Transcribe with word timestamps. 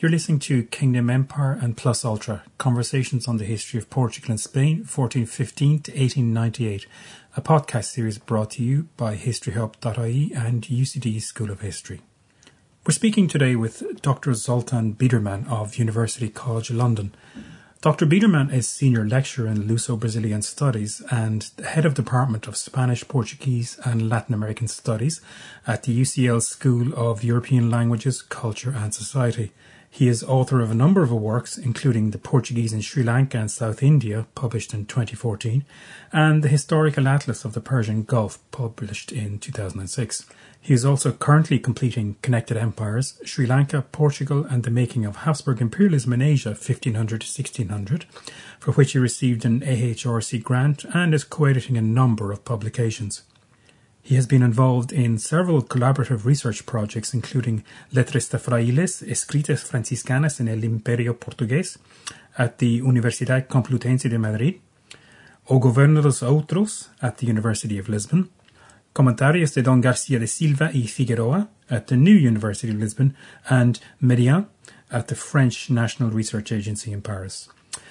You're 0.00 0.12
listening 0.12 0.38
to 0.40 0.62
Kingdom 0.62 1.10
Empire 1.10 1.58
and 1.60 1.76
Plus 1.76 2.04
Ultra, 2.04 2.44
conversations 2.56 3.26
on 3.26 3.38
the 3.38 3.44
history 3.44 3.78
of 3.78 3.90
Portugal 3.90 4.30
and 4.30 4.38
Spain, 4.38 4.86
1415 4.86 5.68
to 5.80 5.90
1898, 5.90 6.86
a 7.36 7.42
podcast 7.42 7.86
series 7.86 8.16
brought 8.16 8.52
to 8.52 8.62
you 8.62 8.86
by 8.96 9.16
historyhub.ie 9.16 10.32
and 10.36 10.62
UCD 10.62 11.20
School 11.20 11.50
of 11.50 11.62
History. 11.62 12.00
We're 12.86 12.92
speaking 12.92 13.26
today 13.26 13.56
with 13.56 14.00
Dr. 14.00 14.34
Zoltan 14.34 14.94
Biedermann 14.94 15.50
of 15.50 15.78
University 15.78 16.28
College 16.28 16.70
London. 16.70 17.12
Dr. 17.80 18.06
Biedermann 18.06 18.52
is 18.52 18.68
Senior 18.68 19.04
Lecturer 19.04 19.48
in 19.48 19.64
Luso-Brazilian 19.64 20.42
Studies 20.42 21.02
and 21.10 21.50
Head 21.64 21.84
of 21.84 21.94
Department 21.94 22.46
of 22.46 22.56
Spanish, 22.56 23.06
Portuguese 23.08 23.80
and 23.84 24.08
Latin 24.08 24.32
American 24.32 24.68
Studies 24.68 25.20
at 25.66 25.82
the 25.82 26.00
UCL 26.00 26.40
School 26.42 26.94
of 26.94 27.24
European 27.24 27.68
Languages, 27.68 28.22
Culture 28.22 28.72
and 28.76 28.94
Society. 28.94 29.50
He 29.90 30.06
is 30.06 30.22
author 30.22 30.60
of 30.60 30.70
a 30.70 30.74
number 30.74 31.02
of 31.02 31.10
works, 31.10 31.58
including 31.58 32.10
The 32.10 32.18
Portuguese 32.18 32.72
in 32.72 32.82
Sri 32.82 33.02
Lanka 33.02 33.38
and 33.38 33.50
South 33.50 33.82
India, 33.82 34.26
published 34.34 34.74
in 34.74 34.86
2014, 34.86 35.64
and 36.12 36.42
The 36.42 36.48
Historical 36.48 37.08
Atlas 37.08 37.44
of 37.44 37.54
the 37.54 37.60
Persian 37.60 38.02
Gulf, 38.02 38.38
published 38.50 39.10
in 39.10 39.38
2006. 39.38 40.26
He 40.60 40.74
is 40.74 40.84
also 40.84 41.12
currently 41.12 41.58
completing 41.58 42.16
Connected 42.20 42.56
Empires, 42.56 43.18
Sri 43.24 43.46
Lanka, 43.46 43.82
Portugal, 43.82 44.44
and 44.44 44.62
the 44.62 44.70
Making 44.70 45.06
of 45.06 45.16
Habsburg 45.16 45.60
Imperialism 45.60 46.12
in 46.12 46.22
Asia, 46.22 46.50
1500 46.50 47.20
to 47.22 47.26
1600, 47.26 48.04
for 48.60 48.72
which 48.72 48.92
he 48.92 48.98
received 48.98 49.44
an 49.44 49.60
AHRC 49.60 50.42
grant 50.42 50.84
and 50.92 51.14
is 51.14 51.24
co-editing 51.24 51.78
a 51.78 51.82
number 51.82 52.30
of 52.30 52.44
publications. 52.44 53.22
He 54.08 54.14
has 54.14 54.26
been 54.26 54.42
involved 54.42 54.90
in 54.90 55.18
several 55.18 55.60
collaborative 55.60 56.24
research 56.24 56.64
projects, 56.64 57.12
including 57.12 57.62
Letras 57.92 58.30
de 58.30 58.38
Frailes, 58.38 59.02
Escritas 59.02 59.62
Franciscanas 59.64 60.40
en 60.40 60.48
el 60.48 60.64
Imperio 60.64 61.18
Portugués 61.18 61.76
at 62.38 62.56
the 62.56 62.80
Universidad 62.80 63.48
Complutense 63.48 64.08
de 64.08 64.18
Madrid, 64.18 64.60
O 65.50 65.58
Governo 65.58 66.00
dos 66.00 66.22
Outros 66.22 66.88
at 67.02 67.18
the 67.18 67.26
University 67.26 67.78
of 67.78 67.90
Lisbon, 67.90 68.30
Comentarios 68.94 69.52
de 69.52 69.60
Don 69.60 69.82
Garcia 69.82 70.18
de 70.18 70.26
Silva 70.26 70.70
y 70.72 70.86
Figueroa 70.86 71.50
at 71.68 71.88
the 71.88 71.96
New 71.98 72.16
University 72.16 72.72
of 72.72 72.78
Lisbon, 72.78 73.14
and 73.50 73.78
Merian 74.00 74.46
at 74.90 75.08
the 75.08 75.16
French 75.16 75.68
National 75.68 76.10
Research 76.10 76.50
Agency 76.50 76.92
in 76.92 77.02
Paris. 77.02 77.50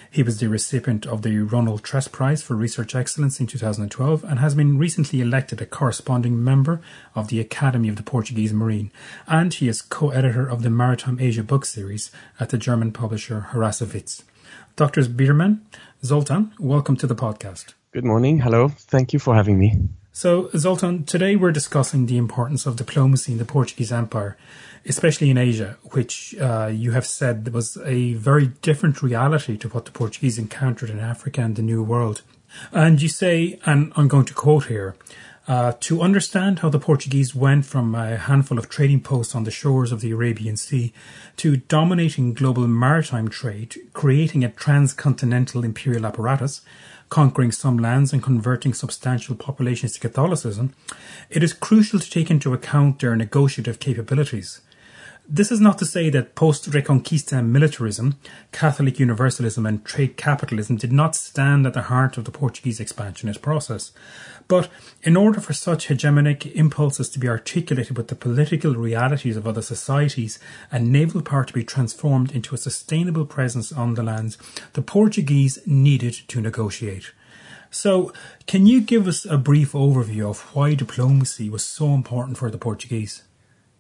He 0.10 0.24
was 0.24 0.40
the 0.40 0.48
recipient 0.48 1.06
of 1.06 1.22
the 1.22 1.38
Ronald 1.40 1.84
Tress 1.84 2.08
Prize 2.08 2.42
for 2.42 2.56
Research 2.56 2.96
Excellence 2.96 3.40
in 3.40 3.48
2012 3.48 4.24
and 4.24 4.40
has 4.40 4.56
been 4.56 4.78
recently 4.78 5.20
elected 5.20 5.62
a 5.62 5.66
corresponding 5.66 6.42
member 6.44 6.82
of 7.14 7.28
the 7.28 7.40
Academy 7.40 7.90
of 7.90 7.98
the 7.98 8.04
Portuguese 8.04 8.54
Marine. 8.54 8.92
And 9.28 9.54
he 9.54 9.68
is 9.68 9.82
co-editor 9.82 10.48
of 10.48 10.64
the 10.64 10.70
Maritime 10.70 11.20
Asia 11.20 11.44
book 11.44 11.66
series 11.66 12.10
at 12.40 12.50
the 12.50 12.58
German 12.58 12.92
publisher 12.92 13.48
Harrassowitz. 13.52 14.24
Drs. 14.78 15.10
Biedermann, 15.10 15.60
Zoltan, 16.04 16.54
welcome 16.58 16.96
to 16.98 17.08
the 17.08 17.16
podcast. 17.16 17.74
Good 17.92 18.06
morning. 18.06 18.40
Hello. 18.40 18.70
Thank 18.70 19.12
you 19.12 19.20
for 19.20 19.36
having 19.36 19.60
me. 19.60 19.90
So, 20.14 20.50
Zoltan, 20.56 21.04
today 21.04 21.36
we're 21.36 21.52
discussing 21.52 22.06
the 22.06 22.18
importance 22.18 22.66
of 22.66 22.76
diplomacy 22.76 23.34
in 23.34 23.38
the 23.38 23.46
Portuguese 23.46 23.92
Empire 23.92 24.38
especially 24.88 25.30
in 25.30 25.38
Asia, 25.38 25.78
which 25.92 26.36
uh, 26.40 26.68
you 26.74 26.92
have 26.92 27.06
said 27.06 27.54
was 27.54 27.78
a 27.86 28.14
very 28.14 28.48
different 28.62 29.02
reality 29.02 29.58
to 29.58 29.70
what 29.70 29.86
the 29.86 29.92
Portuguese 29.92 30.38
encountered 30.38 30.90
in 30.90 31.00
Africa 31.00 31.42
and 31.42 31.56
the 31.56 31.62
New 31.62 31.84
World. 31.84 32.22
And 32.72 33.02
you 33.02 33.10
say, 33.10 33.60
and 33.66 33.92
I'm 33.96 34.08
going 34.08 34.26
to 34.26 34.34
quote 34.34 34.66
here, 34.66 34.96
uh, 35.48 35.74
to 35.80 36.02
understand 36.02 36.60
how 36.60 36.70
the 36.70 36.80
Portuguese 36.80 37.34
went 37.34 37.66
from 37.66 37.96
a 37.96 38.18
handful 38.18 38.58
of 38.58 38.68
trading 38.68 39.02
posts 39.02 39.34
on 39.34 39.46
the 39.46 39.52
shores 39.52 39.94
of 39.94 40.02
the 40.02 40.12
Arabian 40.12 40.58
Sea 40.58 40.92
to 41.38 41.58
dominating 41.58 42.34
global 42.34 42.68
maritime 42.68 43.30
trade, 43.30 43.78
creating 43.94 44.44
a 44.44 44.50
transcontinental 44.50 45.64
imperial 45.64 46.06
apparatus, 46.06 46.62
conquering 47.10 47.52
some 47.54 47.78
lands 47.78 48.12
and 48.12 48.22
converting 48.22 48.74
substantial 48.74 49.36
populations 49.36 49.94
to 49.94 50.00
Catholicism, 50.00 50.74
it 51.30 51.42
is 51.42 51.54
crucial 51.54 52.00
to 52.00 52.10
take 52.10 52.30
into 52.30 52.54
account 52.54 53.00
their 53.00 53.16
negotiative 53.16 53.80
capabilities. 53.80 54.62
This 55.30 55.52
is 55.52 55.60
not 55.60 55.78
to 55.80 55.86
say 55.86 56.10
that 56.12 56.36
post 56.36 56.72
Reconquista 56.72 57.46
militarism, 57.46 58.16
Catholic 58.54 58.98
universalism, 58.98 59.66
and 59.66 59.84
trade 59.84 60.16
capitalism 60.16 60.78
did 60.78 60.94
not 60.94 61.18
stand 61.18 61.68
at 61.68 61.74
the 61.74 61.82
heart 61.82 62.18
of 62.18 62.24
the 62.24 62.32
Portuguese 62.32 62.80
expansionist 62.80 63.42
process. 63.42 63.92
But 64.48 64.70
in 65.04 65.18
order 65.18 65.42
for 65.42 65.52
such 65.52 65.90
hegemonic 65.90 66.50
impulses 66.54 67.10
to 67.10 67.20
be 67.20 67.28
articulated 67.28 67.98
with 67.98 68.08
the 68.08 68.16
political 68.16 68.74
realities 68.74 69.36
of 69.36 69.46
other 69.46 69.62
societies 69.62 70.40
and 70.72 70.94
naval 70.94 71.22
power 71.22 71.44
to 71.44 71.54
be 71.54 71.66
transformed 71.66 72.32
into 72.32 72.56
a 72.56 72.58
sustainable 72.58 73.26
presence 73.26 73.74
on 73.74 73.96
the 73.96 74.04
lands, 74.04 74.38
the 74.74 74.82
Portuguese 74.82 75.60
needed 75.66 76.14
to 76.30 76.40
negotiate. 76.40 77.12
So, 77.70 78.14
can 78.46 78.66
you 78.66 78.80
give 78.80 79.10
us 79.10 79.26
a 79.26 79.38
brief 79.38 79.74
overview 79.74 80.30
of 80.30 80.56
why 80.56 80.74
diplomacy 80.74 81.50
was 81.50 81.66
so 81.66 81.94
important 81.94 82.38
for 82.38 82.50
the 82.50 82.58
Portuguese? 82.58 83.24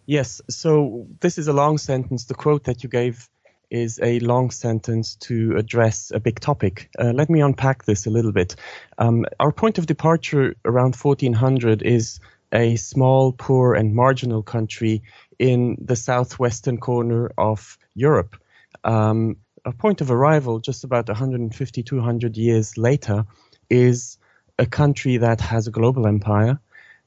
Yes, 0.07 0.41
so 0.50 1.06
this 1.19 1.38
is 1.38 1.50
a 1.50 1.53
long 1.53 1.78
sentence. 1.78 2.25
The 2.25 2.34
quote 2.34 2.63
that 2.63 2.81
you 2.81 2.90
gave 2.90 3.29
is 3.69 4.00
a 4.01 4.19
long 4.19 4.51
sentence 4.51 5.16
to 5.16 5.53
address 5.57 6.13
a 6.16 6.19
big 6.22 6.40
topic. 6.40 6.90
Uh, 6.97 7.12
let 7.12 7.29
me 7.29 7.41
unpack 7.41 7.84
this 7.84 8.06
a 8.06 8.09
little 8.09 8.31
bit. 8.31 8.56
Um, 8.97 9.25
our 9.41 9.51
point 9.51 9.78
of 9.78 9.85
departure 9.85 10.56
around 10.63 10.95
1400 10.95 11.81
is 11.81 12.22
a 12.53 12.78
small, 12.78 13.34
poor, 13.34 13.73
and 13.73 13.94
marginal 13.94 14.41
country 14.41 15.03
in 15.40 15.75
the 15.81 15.97
southwestern 15.97 16.78
corner 16.78 17.29
of 17.38 17.78
Europe. 17.94 18.38
Um, 18.85 19.35
a 19.66 19.74
point 19.74 20.00
of 20.00 20.09
arrival, 20.09 20.59
just 20.59 20.85
about 20.85 21.09
150, 21.09 21.84
200 21.84 22.38
years 22.38 22.78
later, 22.78 23.25
is 23.69 24.18
a 24.57 24.66
country 24.66 25.18
that 25.18 25.41
has 25.41 25.68
a 25.68 25.72
global 25.72 26.07
empire 26.07 26.62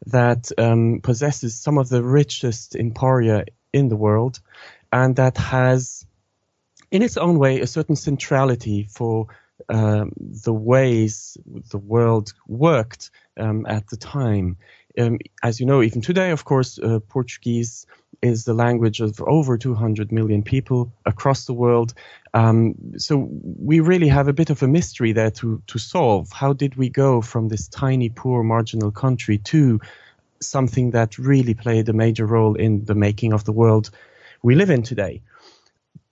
that 0.06 0.50
um, 0.58 1.00
possesses 1.02 1.60
some 1.60 1.78
of 1.78 1.88
the 1.88 2.02
richest 2.02 2.74
emporia 2.74 3.44
in 3.72 3.88
the 3.88 3.96
world 3.96 4.40
and 4.92 5.16
that 5.16 5.36
has, 5.36 6.06
in 6.90 7.02
its 7.02 7.16
own 7.16 7.38
way, 7.38 7.60
a 7.60 7.66
certain 7.66 7.96
centrality 7.96 8.88
for 8.90 9.28
um, 9.68 10.12
the 10.16 10.52
ways 10.52 11.36
the 11.70 11.78
world 11.78 12.32
worked 12.46 13.10
um, 13.38 13.66
at 13.66 13.86
the 13.88 13.96
time. 13.96 14.56
Um, 14.98 15.18
as 15.42 15.60
you 15.60 15.66
know, 15.66 15.82
even 15.82 16.00
today, 16.00 16.30
of 16.30 16.44
course, 16.44 16.78
uh, 16.78 17.00
Portuguese 17.08 17.86
is 18.22 18.44
the 18.44 18.54
language 18.54 19.00
of 19.00 19.20
over 19.22 19.56
200 19.56 20.12
million 20.12 20.42
people 20.42 20.92
across 21.06 21.46
the 21.46 21.52
world. 21.52 21.94
Um, 22.34 22.74
so 22.96 23.28
we 23.30 23.80
really 23.80 24.08
have 24.08 24.28
a 24.28 24.32
bit 24.32 24.50
of 24.50 24.62
a 24.62 24.68
mystery 24.68 25.12
there 25.12 25.30
to, 25.32 25.62
to 25.66 25.78
solve. 25.78 26.30
How 26.32 26.52
did 26.52 26.76
we 26.76 26.90
go 26.90 27.22
from 27.22 27.48
this 27.48 27.68
tiny, 27.68 28.08
poor, 28.08 28.42
marginal 28.42 28.90
country 28.90 29.38
to 29.38 29.80
something 30.40 30.90
that 30.90 31.18
really 31.18 31.54
played 31.54 31.88
a 31.88 31.92
major 31.92 32.26
role 32.26 32.54
in 32.54 32.84
the 32.84 32.94
making 32.94 33.32
of 33.32 33.44
the 33.44 33.52
world 33.52 33.90
we 34.42 34.54
live 34.54 34.70
in 34.70 34.82
today? 34.82 35.22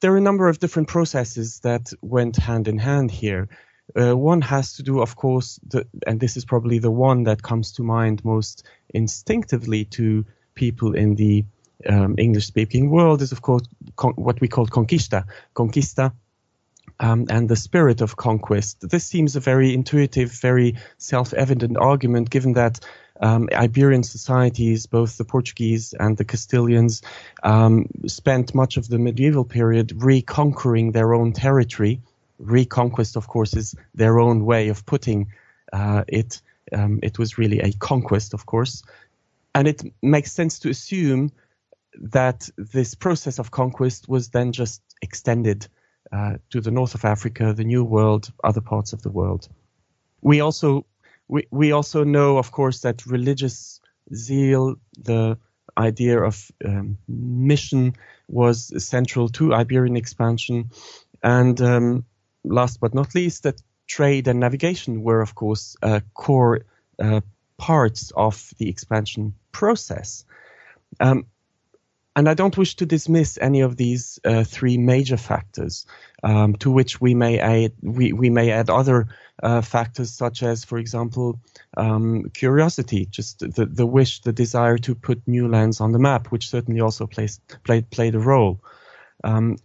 There 0.00 0.12
are 0.12 0.18
a 0.18 0.22
number 0.22 0.48
of 0.48 0.60
different 0.60 0.88
processes 0.88 1.60
that 1.60 1.92
went 2.00 2.36
hand 2.36 2.68
in 2.68 2.78
hand 2.78 3.10
here. 3.10 3.48
Uh, 3.96 4.16
one 4.16 4.40
has 4.42 4.74
to 4.74 4.82
do, 4.82 5.00
of 5.00 5.16
course, 5.16 5.58
the, 5.66 5.86
and 6.06 6.20
this 6.20 6.36
is 6.36 6.44
probably 6.44 6.78
the 6.78 6.90
one 6.90 7.24
that 7.24 7.42
comes 7.42 7.72
to 7.72 7.82
mind 7.82 8.24
most 8.24 8.66
instinctively 8.90 9.84
to 9.84 10.24
people 10.54 10.94
in 10.94 11.14
the 11.14 11.44
um, 11.88 12.14
English 12.18 12.46
speaking 12.46 12.90
world 12.90 13.22
is, 13.22 13.32
of 13.32 13.40
course, 13.42 13.66
con- 13.96 14.14
what 14.14 14.40
we 14.40 14.48
call 14.48 14.66
conquista. 14.66 15.24
Conquista 15.54 16.12
um, 17.00 17.26
and 17.30 17.48
the 17.48 17.56
spirit 17.56 18.00
of 18.00 18.16
conquest. 18.16 18.88
This 18.88 19.04
seems 19.04 19.36
a 19.36 19.40
very 19.40 19.74
intuitive, 19.74 20.32
very 20.32 20.76
self 20.98 21.32
evident 21.32 21.76
argument 21.76 22.30
given 22.30 22.54
that. 22.54 22.80
Um, 23.20 23.48
Iberian 23.52 24.04
societies, 24.04 24.86
both 24.86 25.18
the 25.18 25.24
Portuguese 25.24 25.92
and 25.92 26.16
the 26.16 26.24
Castilians, 26.24 27.02
um, 27.42 27.86
spent 28.06 28.54
much 28.54 28.76
of 28.76 28.86
the 28.86 29.00
medieval 29.00 29.44
period 29.44 29.90
reconquering 29.96 30.92
their 30.92 31.14
own 31.14 31.32
territory. 31.32 32.00
Reconquest, 32.38 33.16
of 33.16 33.26
course, 33.26 33.54
is 33.54 33.74
their 33.94 34.18
own 34.18 34.44
way 34.44 34.68
of 34.68 34.86
putting 34.86 35.32
uh, 35.72 36.04
it. 36.08 36.40
Um, 36.72 37.00
it 37.02 37.18
was 37.18 37.38
really 37.38 37.60
a 37.60 37.72
conquest, 37.72 38.34
of 38.34 38.46
course. 38.46 38.82
And 39.54 39.66
it 39.66 39.82
makes 40.02 40.32
sense 40.32 40.58
to 40.60 40.68
assume 40.68 41.32
that 41.94 42.48
this 42.56 42.94
process 42.94 43.38
of 43.38 43.50
conquest 43.50 44.08
was 44.08 44.28
then 44.28 44.52
just 44.52 44.82
extended 45.02 45.66
uh, 46.12 46.34
to 46.50 46.60
the 46.60 46.70
north 46.70 46.94
of 46.94 47.04
Africa, 47.04 47.52
the 47.52 47.64
New 47.64 47.84
World, 47.84 48.32
other 48.44 48.60
parts 48.60 48.92
of 48.92 49.02
the 49.02 49.10
world. 49.10 49.48
We 50.20 50.40
also 50.40 50.86
we, 51.28 51.46
we 51.50 51.72
also 51.72 52.04
know, 52.04 52.38
of 52.38 52.50
course, 52.50 52.80
that 52.80 53.06
religious 53.06 53.80
zeal, 54.14 54.76
the 54.98 55.38
idea 55.76 56.20
of 56.22 56.50
um, 56.64 56.98
mission, 57.06 57.94
was 58.28 58.72
central 58.84 59.28
to 59.28 59.54
Iberian 59.54 59.96
expansion, 59.96 60.70
and 61.22 61.60
um, 61.60 62.04
last 62.48 62.80
but 62.80 62.94
not 62.94 63.14
least, 63.14 63.42
that 63.42 63.62
trade 63.86 64.28
and 64.28 64.40
navigation 64.40 65.02
were, 65.02 65.22
of 65.22 65.34
course, 65.34 65.76
uh, 65.82 66.00
core 66.14 66.60
uh, 66.98 67.20
parts 67.56 68.12
of 68.16 68.52
the 68.58 68.68
expansion 68.68 69.34
process. 69.52 70.24
Um, 71.00 71.26
And 72.16 72.28
I 72.28 72.34
don't 72.34 72.58
wish 72.58 72.74
to 72.76 72.86
dismiss 72.86 73.38
any 73.40 73.62
of 73.64 73.76
these 73.76 74.20
uh, 74.24 74.42
three 74.44 74.78
major 74.78 75.16
factors, 75.16 75.86
um, 76.24 76.56
to 76.56 76.74
which 76.74 77.00
we 77.00 77.14
may 77.14 77.38
add 77.38 77.72
we, 77.80 78.12
we 78.12 78.30
may 78.30 78.50
add 78.50 78.70
other 78.70 79.06
uh, 79.42 79.62
factors 79.62 80.10
such 80.10 80.42
as, 80.42 80.64
for 80.64 80.78
example, 80.78 81.38
um, 81.76 82.30
curiosity, 82.34 83.06
just 83.16 83.38
the, 83.38 83.66
the 83.66 83.86
wish, 83.86 84.20
the 84.22 84.32
desire 84.32 84.78
to 84.78 84.94
put 84.94 85.18
new 85.26 85.48
lands 85.48 85.80
on 85.80 85.92
the 85.92 85.98
map, 85.98 86.32
which 86.32 86.48
certainly 86.48 86.80
also 86.80 87.06
plays 87.06 87.40
played 87.62 87.88
played 87.90 88.14
a 88.14 88.18
role. 88.18 88.58
Um, 89.24 89.56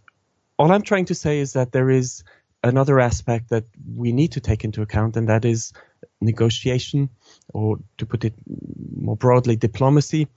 all 0.56 0.70
I'm 0.70 0.84
trying 0.84 1.06
to 1.06 1.14
say 1.14 1.40
is 1.40 1.52
that 1.52 1.72
there 1.72 1.90
is 1.90 2.24
another 2.64 2.98
aspect 2.98 3.50
that 3.50 3.64
we 3.94 4.12
need 4.12 4.32
to 4.32 4.40
take 4.40 4.64
into 4.64 4.82
account, 4.82 5.16
and 5.16 5.28
that 5.28 5.44
is 5.44 5.72
negotiation, 6.20 7.10
or 7.52 7.78
to 7.98 8.06
put 8.06 8.24
it 8.24 8.34
more 8.96 9.16
broadly, 9.16 9.56
diplomacy. 9.56 10.28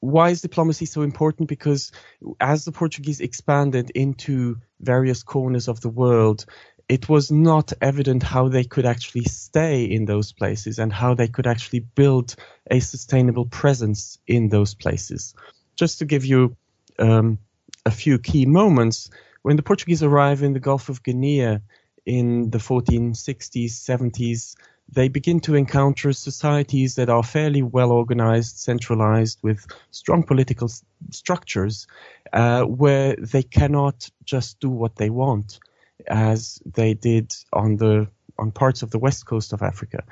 Why 0.00 0.30
is 0.30 0.42
diplomacy 0.42 0.86
so 0.86 1.02
important? 1.02 1.48
Because 1.48 1.92
as 2.40 2.64
the 2.64 2.72
Portuguese 2.72 3.20
expanded 3.20 3.90
into 3.90 4.56
various 4.80 5.22
corners 5.22 5.68
of 5.68 5.80
the 5.80 5.88
world, 5.88 6.44
it 6.88 7.08
was 7.08 7.30
not 7.30 7.72
evident 7.80 8.24
how 8.24 8.48
they 8.48 8.64
could 8.64 8.84
actually 8.84 9.24
stay 9.24 9.84
in 9.84 10.04
those 10.04 10.32
places 10.32 10.80
and 10.80 10.92
how 10.92 11.14
they 11.14 11.28
could 11.28 11.46
actually 11.46 11.80
build 11.80 12.34
a 12.70 12.80
sustainable 12.80 13.46
presence 13.46 14.18
in 14.26 14.48
those 14.48 14.74
places. 14.74 15.34
Just 15.76 16.00
to 16.00 16.04
give 16.04 16.24
you 16.24 16.56
um, 16.98 17.38
a 17.86 17.92
few 17.92 18.18
key 18.18 18.46
moments, 18.46 19.10
when 19.42 19.56
the 19.56 19.62
Portuguese 19.62 20.02
arrive 20.02 20.42
in 20.42 20.52
the 20.52 20.60
Gulf 20.60 20.88
of 20.88 21.02
Guinea 21.02 21.58
in 22.06 22.50
the 22.50 22.58
1460s, 22.58 23.72
70s, 23.72 24.54
they 24.88 25.08
begin 25.08 25.40
to 25.40 25.54
encounter 25.54 26.12
societies 26.12 26.96
that 26.96 27.08
are 27.08 27.22
fairly 27.22 27.62
well 27.62 27.92
organized, 27.92 28.58
centralized, 28.58 29.38
with 29.42 29.66
strong 29.90 30.22
political 30.22 30.66
s- 30.68 30.84
structures, 31.10 31.86
uh, 32.32 32.62
where 32.62 33.16
they 33.16 33.42
cannot 33.42 34.08
just 34.24 34.60
do 34.60 34.68
what 34.68 34.96
they 34.96 35.10
want, 35.10 35.60
as 36.08 36.60
they 36.66 36.94
did 36.94 37.34
on 37.52 37.76
the 37.76 38.08
on 38.38 38.50
parts 38.50 38.82
of 38.82 38.90
the 38.90 38.98
west 38.98 39.24
coast 39.26 39.52
of 39.52 39.62
Africa. 39.62 40.04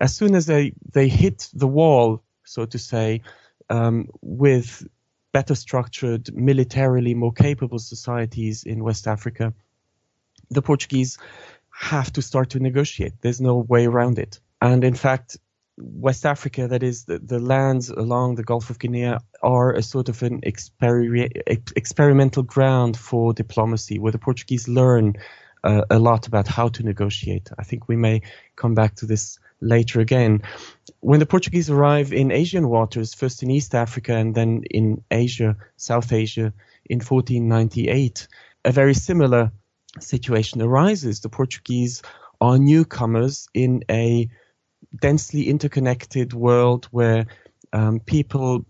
As 0.00 0.16
soon 0.16 0.34
as 0.34 0.46
they 0.46 0.72
they 0.92 1.08
hit 1.08 1.48
the 1.54 1.68
wall, 1.68 2.22
so 2.44 2.64
to 2.66 2.78
say, 2.78 3.22
um, 3.70 4.08
with 4.20 4.86
better 5.34 5.56
structured, 5.56 6.32
militarily 6.32 7.12
more 7.12 7.32
capable 7.32 7.80
societies 7.80 8.62
in 8.62 8.84
West 8.84 9.08
Africa, 9.08 9.52
the 10.48 10.62
Portuguese 10.62 11.18
have 11.70 12.12
to 12.12 12.22
start 12.22 12.50
to 12.50 12.60
negotiate. 12.60 13.14
There's 13.20 13.40
no 13.40 13.56
way 13.56 13.84
around 13.84 14.20
it. 14.20 14.38
And 14.62 14.84
in 14.84 14.94
fact, 14.94 15.36
West 15.76 16.24
Africa, 16.24 16.68
that 16.68 16.84
is 16.84 17.04
the, 17.04 17.18
the 17.18 17.40
lands 17.40 17.90
along 17.90 18.36
the 18.36 18.44
Gulf 18.44 18.70
of 18.70 18.78
Guinea, 18.78 19.16
are 19.42 19.72
a 19.72 19.82
sort 19.82 20.08
of 20.08 20.22
an 20.22 20.42
exper- 20.42 21.42
experimental 21.76 22.44
ground 22.44 22.96
for 22.96 23.34
diplomacy, 23.34 23.98
where 23.98 24.12
the 24.12 24.20
Portuguese 24.20 24.68
learn 24.68 25.14
uh, 25.64 25.82
a 25.90 25.98
lot 25.98 26.28
about 26.28 26.46
how 26.46 26.68
to 26.68 26.84
negotiate. 26.84 27.50
I 27.58 27.64
think 27.64 27.88
we 27.88 27.96
may 27.96 28.22
come 28.54 28.74
back 28.74 28.94
to 28.96 29.06
this 29.06 29.40
later 29.64 30.00
again. 30.00 30.42
When 31.00 31.20
the 31.20 31.26
Portuguese 31.26 31.70
arrive 31.70 32.12
in 32.12 32.30
Asian 32.30 32.68
waters, 32.68 33.14
first 33.14 33.42
in 33.42 33.50
East 33.50 33.74
Africa 33.74 34.14
and 34.14 34.34
then 34.34 34.62
in 34.70 35.02
Asia, 35.10 35.56
South 35.76 36.12
Asia, 36.12 36.52
in 36.86 36.98
1498, 36.98 38.28
a 38.64 38.72
very 38.72 38.94
similar 38.94 39.50
situation 40.00 40.62
arises. 40.62 41.20
The 41.20 41.28
Portuguese 41.28 42.02
are 42.40 42.58
newcomers 42.58 43.48
in 43.54 43.84
a 43.90 44.28
densely 45.00 45.48
interconnected 45.48 46.32
world 46.34 46.86
where 46.90 47.26
um, 47.72 48.00
people, 48.00 48.66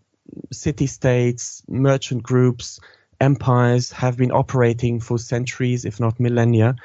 city 0.52 0.86
states, 0.86 1.62
merchant 1.68 2.22
groups, 2.22 2.80
empires 3.20 3.90
have 3.92 4.16
been 4.16 4.32
operating 4.32 5.00
for 5.00 5.18
centuries, 5.18 5.84
if 5.84 6.00
not 6.00 6.20
millennia. 6.20 6.76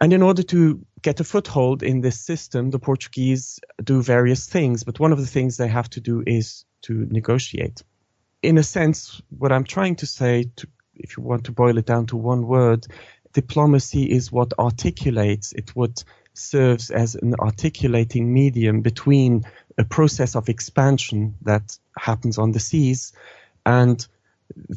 And 0.00 0.12
in 0.12 0.22
order 0.22 0.42
to 0.44 0.84
get 1.04 1.20
a 1.20 1.24
foothold 1.24 1.82
in 1.82 2.00
this 2.00 2.18
system, 2.18 2.70
the 2.70 2.78
Portuguese 2.78 3.60
do 3.84 4.02
various 4.02 4.46
things, 4.46 4.82
but 4.84 4.98
one 4.98 5.12
of 5.12 5.20
the 5.20 5.26
things 5.26 5.56
they 5.56 5.68
have 5.68 5.88
to 5.90 6.00
do 6.00 6.24
is 6.26 6.64
to 6.80 7.06
negotiate. 7.10 7.82
In 8.42 8.56
a 8.56 8.62
sense, 8.62 9.20
what 9.38 9.52
I'm 9.52 9.64
trying 9.64 9.96
to 9.96 10.06
say, 10.06 10.50
to, 10.56 10.66
if 10.94 11.16
you 11.16 11.22
want 11.22 11.44
to 11.44 11.52
boil 11.52 11.76
it 11.76 11.84
down 11.84 12.06
to 12.06 12.16
one 12.16 12.46
word, 12.46 12.86
diplomacy 13.34 14.04
is 14.04 14.32
what 14.32 14.54
articulates, 14.58 15.52
it 15.52 15.76
what 15.76 16.02
serves 16.32 16.90
as 16.90 17.14
an 17.16 17.34
articulating 17.38 18.32
medium 18.32 18.80
between 18.80 19.44
a 19.76 19.84
process 19.84 20.34
of 20.34 20.48
expansion 20.48 21.34
that 21.42 21.78
happens 21.98 22.38
on 22.38 22.52
the 22.52 22.60
seas 22.60 23.12
and 23.66 24.06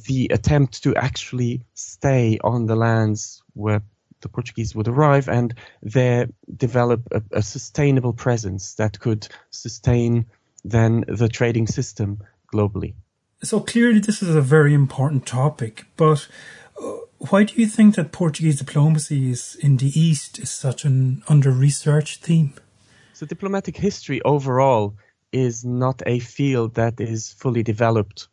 the 0.08 0.30
attempt 0.34 0.84
to 0.84 0.96
actually 0.96 1.62
stay 1.74 2.38
on 2.44 2.66
the 2.66 2.76
lands 2.76 3.42
where 3.54 3.82
the 4.22 4.30
Portuguese 4.30 4.76
would 4.76 4.88
arrive 4.88 5.28
and 5.28 5.54
there 5.82 6.28
develop 6.56 7.02
a, 7.12 7.22
a 7.32 7.42
sustainable 7.42 8.14
presence 8.14 8.76
that 8.76 9.00
could 9.00 9.28
sustain 9.50 10.26
then 10.64 11.06
the 11.08 11.30
trading 11.30 11.68
system 11.68 12.20
globally. 12.54 12.94
So 13.44 13.60
clearly, 13.60 14.00
this 14.00 14.24
is 14.24 14.36
a 14.36 14.42
very 14.42 14.74
important 14.74 15.26
topic, 15.26 15.86
but 15.96 16.28
why 17.20 17.44
do 17.44 17.60
you 17.60 17.68
think 17.68 17.96
that 17.96 18.12
Portuguese 18.12 18.60
diplomacy 18.60 19.32
is 19.32 19.56
in 19.62 19.78
the 19.78 20.00
East 20.00 20.40
is 20.40 20.52
such 20.52 20.86
an 20.86 21.24
under-researched 21.28 22.24
theme? 22.24 22.54
So 23.14 23.26
diplomatic 23.26 23.78
history 23.78 24.22
overall 24.22 24.96
is 25.32 25.66
not 25.66 26.02
a 26.06 26.20
field 26.20 26.76
that 26.76 27.00
is 27.00 27.34
fully 27.34 27.64
developed. 27.64 28.28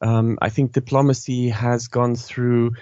Um, 0.00 0.38
I 0.42 0.50
think 0.50 0.72
diplomacy 0.72 1.48
has 1.50 1.86
gone 1.88 2.16
through, 2.16 2.72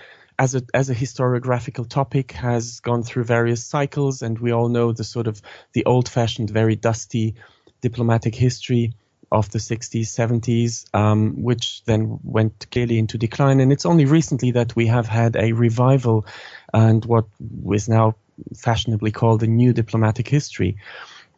as 0.42 0.56
a 0.56 0.62
as 0.74 0.90
a 0.90 0.94
historiographical 0.94 1.88
topic, 1.88 2.32
has 2.32 2.80
gone 2.80 3.04
through 3.04 3.22
various 3.22 3.64
cycles, 3.64 4.22
and 4.22 4.36
we 4.40 4.50
all 4.50 4.68
know 4.68 4.90
the 4.90 5.04
sort 5.04 5.28
of 5.28 5.40
the 5.72 5.84
old-fashioned, 5.84 6.50
very 6.50 6.74
dusty 6.74 7.36
diplomatic 7.80 8.34
history 8.34 8.92
of 9.30 9.50
the 9.50 9.60
60s, 9.60 10.08
70s, 10.20 10.94
um, 10.94 11.42
which 11.42 11.84
then 11.84 12.18
went 12.24 12.66
clearly 12.72 12.98
into 12.98 13.18
decline. 13.18 13.60
And 13.60 13.72
it's 13.72 13.86
only 13.86 14.04
recently 14.04 14.50
that 14.52 14.74
we 14.76 14.88
have 14.88 15.06
had 15.06 15.36
a 15.36 15.52
revival 15.52 16.26
and 16.74 17.04
what 17.04 17.26
is 17.72 17.88
now 17.88 18.16
fashionably 18.56 19.12
called 19.12 19.42
a 19.42 19.46
new 19.46 19.72
diplomatic 19.72 20.28
history, 20.28 20.76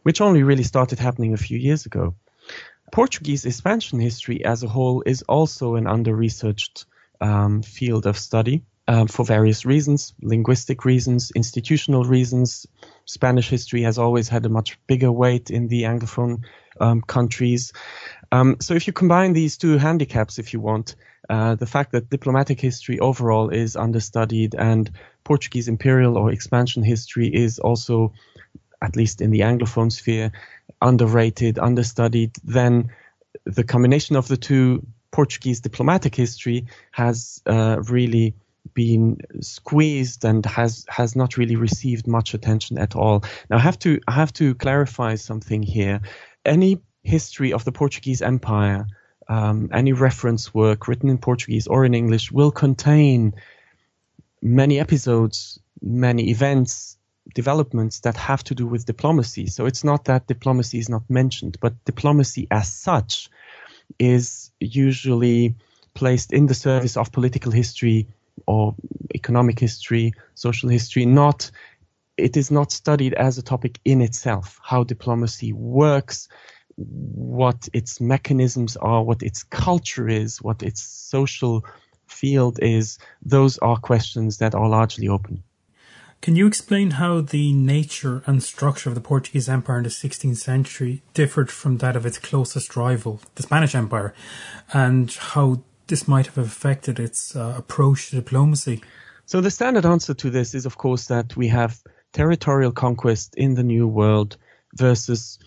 which 0.03 0.21
only 0.21 0.43
really 0.43 0.65
started 0.65 0.99
happening 0.99 1.35
a 1.35 1.45
few 1.47 1.59
years 1.59 1.87
ago. 1.87 2.15
Portuguese 2.91 3.45
expansion 3.45 4.01
history 4.01 4.45
as 4.45 4.63
a 4.63 4.69
whole 4.69 5.03
is 5.07 5.23
also 5.23 5.77
an 5.77 5.87
under 5.87 6.15
researched 6.15 6.87
um, 7.21 7.63
field 7.63 8.07
of 8.07 8.17
study. 8.19 8.65
Um, 8.87 9.09
for 9.09 9.25
various 9.25 9.65
reasons, 9.65 10.13
linguistic 10.21 10.85
reasons, 10.85 11.33
institutional 11.35 12.05
reasons. 12.05 12.67
Spanish 13.07 13.49
history 13.49 13.81
has 13.81 13.97
always 13.97 14.29
had 14.29 14.45
a 14.45 14.51
much 14.51 14.79
bigger 14.87 15.11
weight 15.11 15.51
in 15.51 15.69
the 15.69 15.85
Anglophone 15.85 16.45
um, 16.81 17.01
countries. 17.01 17.73
Um, 18.31 18.57
so 18.61 18.75
if 18.75 18.87
you 18.87 18.93
combine 18.93 19.33
these 19.33 19.57
two 19.57 19.79
handicaps, 19.79 20.39
if 20.39 20.53
you 20.53 20.61
want, 20.61 20.97
uh, 21.31 21.55
the 21.55 21.67
fact 21.67 21.93
that 21.93 22.11
diplomatic 22.11 22.61
history 22.61 22.99
overall 22.99 23.49
is 23.49 23.77
understudied 23.77 24.55
and 24.55 24.91
Portuguese 25.25 25.69
imperial 25.69 26.19
or 26.19 26.31
expansion 26.31 26.83
history 26.83 27.29
is 27.29 27.59
also, 27.59 28.13
at 28.83 28.97
least 28.97 29.21
in 29.21 29.31
the 29.31 29.41
Anglophone 29.41 29.91
sphere, 29.91 30.33
underrated, 30.83 31.59
understudied, 31.59 32.33
then 32.45 32.91
the 33.45 33.65
combination 33.65 34.17
of 34.17 34.29
the 34.29 34.37
two 34.37 34.87
Portuguese 35.11 35.61
diplomatic 35.61 36.15
history 36.15 36.67
has 36.91 37.41
uh, 37.47 37.81
really 37.89 38.35
been 38.75 39.19
squeezed 39.41 40.25
and 40.25 40.45
has 40.47 40.85
has 40.89 41.17
not 41.17 41.37
really 41.37 41.57
received 41.57 42.07
much 42.07 42.35
attention 42.35 42.79
at 42.79 42.97
all. 42.97 43.25
Now 43.49 43.57
I 43.57 43.61
have 43.61 43.79
to 43.81 44.01
I 44.09 44.13
have 44.13 44.33
to 44.35 44.55
clarify 44.55 45.15
something 45.15 45.63
here 45.63 46.01
any 46.45 46.81
history 47.03 47.53
of 47.53 47.65
the 47.65 47.73
Portuguese 47.73 48.23
Empire, 48.23 48.87
um, 49.29 49.71
any 49.73 49.93
reference 49.93 50.53
work 50.53 50.89
written 50.89 51.09
in 51.09 51.19
Portuguese 51.19 51.67
or 51.67 51.85
in 51.85 51.95
English 51.95 52.33
will 52.33 52.51
contain 52.51 53.35
many 54.43 54.79
episodes, 54.79 55.59
many 55.81 56.31
events, 56.31 56.99
developments 57.35 58.01
that 58.01 58.17
have 58.17 58.45
to 58.45 58.55
do 58.55 58.67
with 58.67 58.85
diplomacy. 58.85 59.47
So 59.47 59.67
it's 59.67 59.85
not 59.85 60.05
that 60.07 60.27
diplomacy 60.27 60.79
is 60.79 60.89
not 60.89 61.09
mentioned, 61.09 61.59
but 61.61 61.85
diplomacy 61.85 62.47
as 62.51 62.69
such 62.69 63.31
is 63.99 64.51
usually 64.61 65.57
placed 65.95 66.33
in 66.33 66.47
the 66.47 66.55
service 66.55 66.97
of 66.97 67.13
political 67.13 67.53
history 67.53 68.09
or 68.47 68.75
economic 69.15 69.59
history, 69.59 70.13
social 70.35 70.69
history, 70.69 71.07
not 71.07 71.51
it 72.17 72.37
is 72.37 72.51
not 72.51 72.71
studied 72.71 73.15
as 73.15 73.39
a 73.39 73.43
topic 73.43 73.81
in 73.85 74.01
itself, 74.01 74.61
how 74.63 74.85
diplomacy 74.85 75.53
works, 75.53 76.29
what 76.77 77.69
its 77.73 78.01
mechanisms 78.01 78.77
are, 78.77 79.03
what 79.03 79.23
its 79.23 79.43
culture 79.43 80.09
is, 80.09 80.41
what 80.43 80.63
its 80.63 80.83
social 80.83 81.65
field 82.07 82.59
is. 82.63 82.99
Those 83.23 83.59
are 83.59 83.77
questions 83.77 84.39
that 84.39 84.55
are 84.55 84.69
largely 84.69 85.09
open. 85.09 85.43
Can 86.21 86.37
you 86.37 86.47
explain 86.47 86.93
how 86.93 87.21
the 87.21 87.53
nature 87.53 88.23
and 88.27 88.43
structure 88.43 88.89
of 88.89 88.95
the 88.95 89.01
Portuguese 89.01 89.49
Empire 89.49 89.79
in 89.79 89.83
the 89.83 89.91
16th 89.91 90.39
century 90.39 91.03
differed 91.13 91.51
from 91.51 91.79
that 91.79 91.97
of 91.97 92.07
its 92.07 92.19
closest 92.19 92.77
rival, 92.77 93.21
the 93.35 93.43
Spanish 93.43 93.75
Empire, 93.75 94.15
and 94.73 95.13
how 95.13 95.63
this 95.87 96.09
might 96.09 96.27
have 96.27 96.39
affected 96.39 96.99
its 96.99 97.37
uh, 97.37 97.55
approach 97.57 98.11
to 98.11 98.17
diplomacy? 98.17 98.83
So 99.27 99.41
the 99.41 99.51
standard 99.51 99.87
answer 99.87 100.15
to 100.15 100.31
this 100.31 100.55
is, 100.55 100.67
of 100.67 100.77
course, 100.77 101.07
that 101.07 101.37
we 101.37 101.49
have 101.49 101.83
territorial 102.13 102.73
conquest 102.73 103.35
in 103.37 103.55
the 103.55 103.63
New 103.63 103.89
World 103.89 104.37
versus 104.75 105.39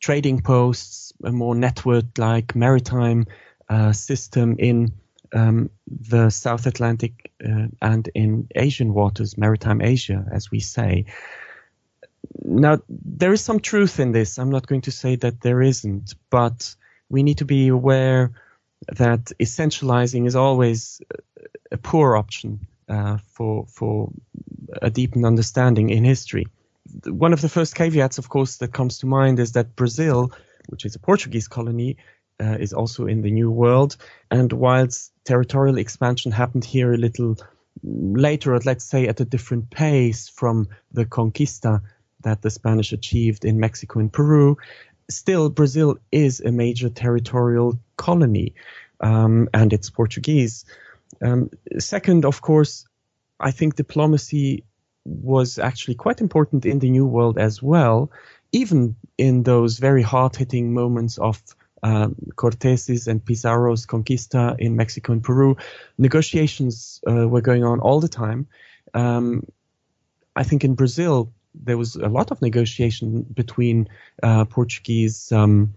trading 0.00 0.40
posts, 0.40 1.12
a 1.24 1.32
more 1.32 1.54
network-like 1.54 2.54
maritime 2.54 3.26
uh, 3.68 3.92
system 3.92 4.56
in 4.58 4.92
um, 5.32 5.70
the 5.86 6.30
South 6.30 6.66
Atlantic 6.66 7.30
uh, 7.44 7.66
and 7.82 8.08
in 8.14 8.48
Asian 8.54 8.94
waters, 8.94 9.36
maritime 9.36 9.80
Asia, 9.80 10.24
as 10.30 10.50
we 10.50 10.60
say. 10.60 11.06
Now, 12.44 12.78
there 12.88 13.32
is 13.32 13.40
some 13.40 13.60
truth 13.60 13.98
in 13.98 14.12
this. 14.12 14.38
I'm 14.38 14.50
not 14.50 14.66
going 14.66 14.82
to 14.82 14.90
say 14.90 15.16
that 15.16 15.40
there 15.40 15.62
isn't, 15.62 16.14
but 16.30 16.74
we 17.08 17.22
need 17.22 17.38
to 17.38 17.44
be 17.44 17.68
aware 17.68 18.32
that 18.96 19.32
essentializing 19.40 20.26
is 20.26 20.36
always 20.36 21.00
a 21.70 21.76
poor 21.76 22.16
option 22.16 22.60
uh, 22.88 23.18
for 23.32 23.66
for 23.66 24.10
a 24.82 24.90
deepened 24.90 25.26
understanding 25.26 25.90
in 25.90 26.04
history. 26.04 26.46
One 27.04 27.32
of 27.32 27.40
the 27.40 27.48
first 27.48 27.74
caveats, 27.74 28.18
of 28.18 28.28
course, 28.28 28.58
that 28.58 28.72
comes 28.72 28.98
to 28.98 29.06
mind 29.06 29.38
is 29.40 29.52
that 29.52 29.76
Brazil, 29.76 30.32
which 30.68 30.84
is 30.84 30.94
a 30.94 31.00
Portuguese 31.00 31.48
colony, 31.48 31.96
uh, 32.40 32.56
is 32.60 32.72
also 32.72 33.06
in 33.06 33.22
the 33.22 33.30
New 33.30 33.50
World. 33.50 33.96
And 34.30 34.52
whilst 34.52 35.12
territorial 35.24 35.78
expansion 35.78 36.32
happened 36.32 36.64
here 36.64 36.92
a 36.92 36.98
little 36.98 37.36
later, 37.82 38.54
or 38.54 38.60
let's 38.64 38.84
say 38.84 39.08
at 39.08 39.20
a 39.20 39.24
different 39.24 39.70
pace 39.70 40.28
from 40.28 40.68
the 40.92 41.04
conquista 41.04 41.82
that 42.22 42.42
the 42.42 42.50
Spanish 42.50 42.92
achieved 42.92 43.44
in 43.44 43.60
Mexico 43.60 44.00
and 44.00 44.12
Peru, 44.12 44.56
still 45.08 45.50
Brazil 45.50 45.98
is 46.10 46.40
a 46.40 46.52
major 46.52 46.88
territorial 46.88 47.78
colony, 47.96 48.54
um, 49.00 49.48
and 49.54 49.72
it's 49.72 49.90
Portuguese. 49.90 50.64
Um, 51.22 51.50
second, 51.78 52.24
of 52.24 52.40
course, 52.40 52.86
I 53.38 53.50
think 53.50 53.76
diplomacy 53.76 54.64
was 55.04 55.58
actually 55.58 55.94
quite 55.94 56.20
important 56.20 56.66
in 56.66 56.78
the 56.78 56.90
New 56.90 57.06
World 57.06 57.38
as 57.38 57.62
well, 57.62 58.10
even 58.52 58.96
in 59.18 59.42
those 59.42 59.78
very 59.78 60.02
hard-hitting 60.02 60.74
moments 60.74 61.18
of 61.18 61.42
um, 61.82 62.16
Cortes's 62.34 63.06
and 63.06 63.24
Pizarro's 63.24 63.86
conquista 63.86 64.58
in 64.58 64.76
Mexico 64.76 65.12
and 65.12 65.22
Peru. 65.22 65.56
Negotiations 65.98 67.00
uh, 67.08 67.28
were 67.28 67.42
going 67.42 67.64
on 67.64 67.80
all 67.80 68.00
the 68.00 68.08
time. 68.08 68.48
Um, 68.94 69.46
I 70.34 70.42
think 70.42 70.64
in 70.64 70.74
Brazil 70.74 71.32
there 71.64 71.78
was 71.78 71.96
a 71.96 72.08
lot 72.08 72.30
of 72.30 72.42
negotiation 72.42 73.22
between 73.22 73.88
uh, 74.22 74.44
Portuguese. 74.44 75.32
Um, 75.32 75.74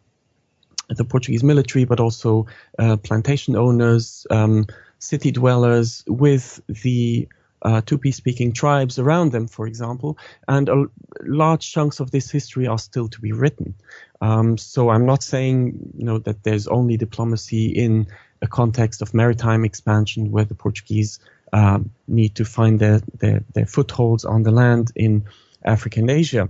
the 0.90 1.06
Portuguese 1.06 1.44
military, 1.44 1.86
but 1.86 2.00
also 2.00 2.48
uh, 2.80 2.98
plantation 2.98 3.56
owners, 3.56 4.26
um, 4.32 4.66
city 4.98 5.30
dwellers, 5.30 6.04
with 6.08 6.60
the 6.68 7.28
uh, 7.62 7.82
Tupi 7.82 8.14
speaking 8.14 8.54
tribes 8.54 9.00
around 9.00 9.32
them, 9.32 9.48
for 9.48 9.68
example, 9.68 10.18
and 10.48 10.70
a, 10.70 10.86
large 11.22 11.72
chunks 11.72 12.00
of 12.00 12.12
this 12.12 12.32
history 12.32 12.68
are 12.68 12.80
still 12.80 13.08
to 13.10 13.22
be 13.22 13.32
written. 13.32 13.76
Um, 14.22 14.58
so 14.58 14.90
I'm 14.90 15.06
not 15.06 15.24
saying 15.24 15.94
you 15.98 16.06
know 16.06 16.20
that 16.20 16.44
there's 16.44 16.68
only 16.68 16.98
diplomacy 16.98 17.68
in 17.68 18.08
a 18.42 18.48
context 18.48 19.02
of 19.02 19.14
maritime 19.14 19.66
expansion 19.66 20.32
where 20.32 20.46
the 20.46 20.56
Portuguese 20.56 21.20
uh, 21.52 21.80
need 22.08 22.36
to 22.36 22.46
find 22.46 22.80
their, 22.80 23.02
their, 23.18 23.44
their 23.54 23.66
footholds 23.66 24.24
on 24.24 24.44
the 24.44 24.52
land 24.52 24.92
in 24.96 25.26
Africa 25.64 26.00
and 26.00 26.10
Asia. 26.10 26.50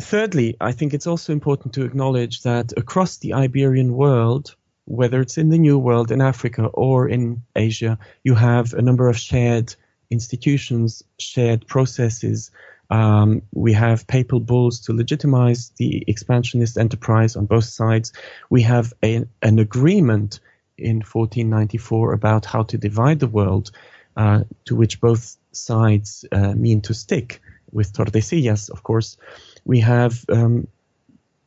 Thirdly, 0.00 0.56
I 0.60 0.72
think 0.72 0.92
it's 0.92 1.06
also 1.06 1.32
important 1.32 1.74
to 1.74 1.84
acknowledge 1.84 2.42
that 2.42 2.72
across 2.76 3.16
the 3.18 3.32
Iberian 3.32 3.94
world, 3.94 4.54
whether 4.84 5.20
it's 5.20 5.38
in 5.38 5.48
the 5.48 5.58
New 5.58 5.78
World, 5.78 6.10
in 6.10 6.20
Africa, 6.20 6.66
or 6.66 7.08
in 7.08 7.42
Asia, 7.54 7.98
you 8.22 8.34
have 8.34 8.74
a 8.74 8.82
number 8.82 9.08
of 9.08 9.18
shared 9.18 9.74
institutions, 10.10 11.02
shared 11.18 11.66
processes, 11.66 12.50
um, 12.90 13.42
we 13.52 13.72
have 13.72 14.06
papal 14.06 14.40
bulls 14.40 14.80
to 14.80 14.92
legitimize 14.92 15.72
the 15.76 16.04
expansionist 16.06 16.78
enterprise 16.78 17.36
on 17.36 17.46
both 17.46 17.64
sides. 17.64 18.12
We 18.48 18.62
have 18.62 18.92
a, 19.02 19.24
an 19.42 19.58
agreement 19.58 20.40
in 20.78 20.96
1494 20.96 22.12
about 22.12 22.46
how 22.46 22.62
to 22.64 22.78
divide 22.78 23.18
the 23.18 23.26
world, 23.26 23.70
uh, 24.16 24.44
to 24.66 24.76
which 24.76 25.00
both 25.00 25.36
sides 25.52 26.24
uh, 26.30 26.52
mean 26.52 26.80
to 26.82 26.94
stick, 26.94 27.40
with 27.72 27.92
Tordesillas, 27.92 28.70
of 28.70 28.82
course. 28.82 29.16
We 29.64 29.80
have 29.80 30.24
um, 30.28 30.68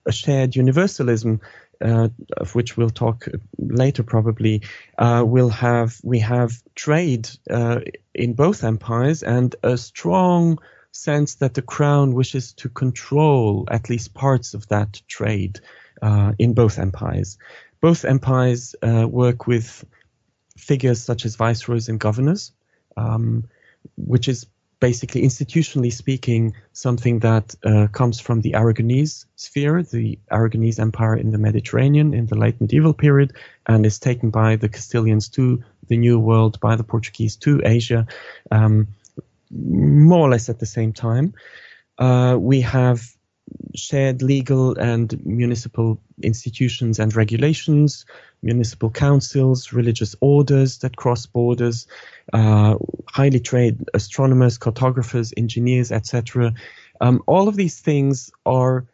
a 0.05 0.11
shared 0.11 0.55
universalism. 0.55 1.41
Uh, 1.81 2.09
of 2.35 2.55
which 2.55 2.75
we'll 2.75 2.89
talk 2.89 3.25
later 3.57 4.03
probably, 4.03 4.63
uh, 4.97 5.23
we'll 5.25 5.47
have 5.47 5.95
we 6.03 6.19
have 6.19 6.51
trade 6.75 7.29
uh, 7.49 7.79
in 8.13 8.33
both 8.33 8.65
empires 8.65 9.23
and 9.23 9.55
a 9.63 9.77
strong 9.77 10.59
sense 10.91 11.35
that 11.35 11.53
the 11.53 11.61
crown 11.61 12.13
wishes 12.13 12.53
to 12.53 12.69
control 12.69 13.65
at 13.71 13.89
least 13.89 14.13
parts 14.13 14.53
of 14.53 14.67
that 14.67 15.01
trade 15.07 15.61
uh, 16.01 16.33
in 16.37 16.53
both 16.53 16.79
empires. 16.79 17.37
Both 17.81 18.05
empires 18.05 18.75
uh, 18.81 19.07
work 19.07 19.47
with 19.47 19.85
figures 20.57 21.01
such 21.01 21.25
as 21.25 21.35
viceroys 21.35 21.89
and 21.89 21.99
governors, 21.99 22.51
um, 22.97 23.45
which 23.95 24.27
is 24.27 24.47
basically 24.79 25.23
institutionally 25.23 25.91
speaking 25.91 26.55
something 26.73 27.19
that 27.19 27.55
uh, 27.65 27.87
comes 27.87 28.19
from 28.19 28.41
the 28.41 28.53
Aragonese 28.53 29.25
sphere, 29.35 29.83
the 29.83 30.17
Aragonese 30.31 30.79
Empire 30.79 31.15
in 31.15 31.31
the 31.31 31.37
Mediterranean 31.37 32.13
in 32.13 32.25
the 32.27 32.37
late 32.37 32.59
medieval 32.61 32.93
period, 32.93 33.33
and 33.67 33.85
is 33.85 33.99
taken 33.99 34.29
by 34.29 34.55
the 34.55 34.69
Castilians 34.69 35.29
to 35.33 35.63
the 35.87 35.97
New 35.97 36.19
World, 36.19 36.59
by 36.59 36.75
the 36.75 36.83
Portuguese 36.83 37.35
to 37.37 37.61
Asia. 37.65 38.07
Um, 38.51 38.87
more 39.51 40.27
or 40.27 40.29
less 40.29 40.49
at 40.49 40.59
the 40.59 40.65
same 40.65 40.93
time. 40.93 41.33
Uh, 41.97 42.37
we 42.39 42.61
have 42.61 43.01
shared 43.75 44.21
legal 44.21 44.77
and 44.77 45.23
municipal 45.25 45.99
institutions 46.21 46.99
and 46.99 47.15
regulations, 47.15 48.05
municipal 48.41 48.89
councils, 48.89 49.73
religious 49.73 50.15
orders 50.21 50.79
that 50.79 50.95
cross 50.95 51.25
borders, 51.25 51.87
uh, 52.33 52.75
highly 53.07 53.39
trained 53.39 53.89
astronomers, 53.93 54.57
cartographers, 54.57 55.33
engineers, 55.37 55.91
etc. 55.91 56.53
Um, 57.01 57.23
all 57.25 57.47
of 57.47 57.55
these 57.55 57.79
things 57.79 58.31
are 58.45 58.85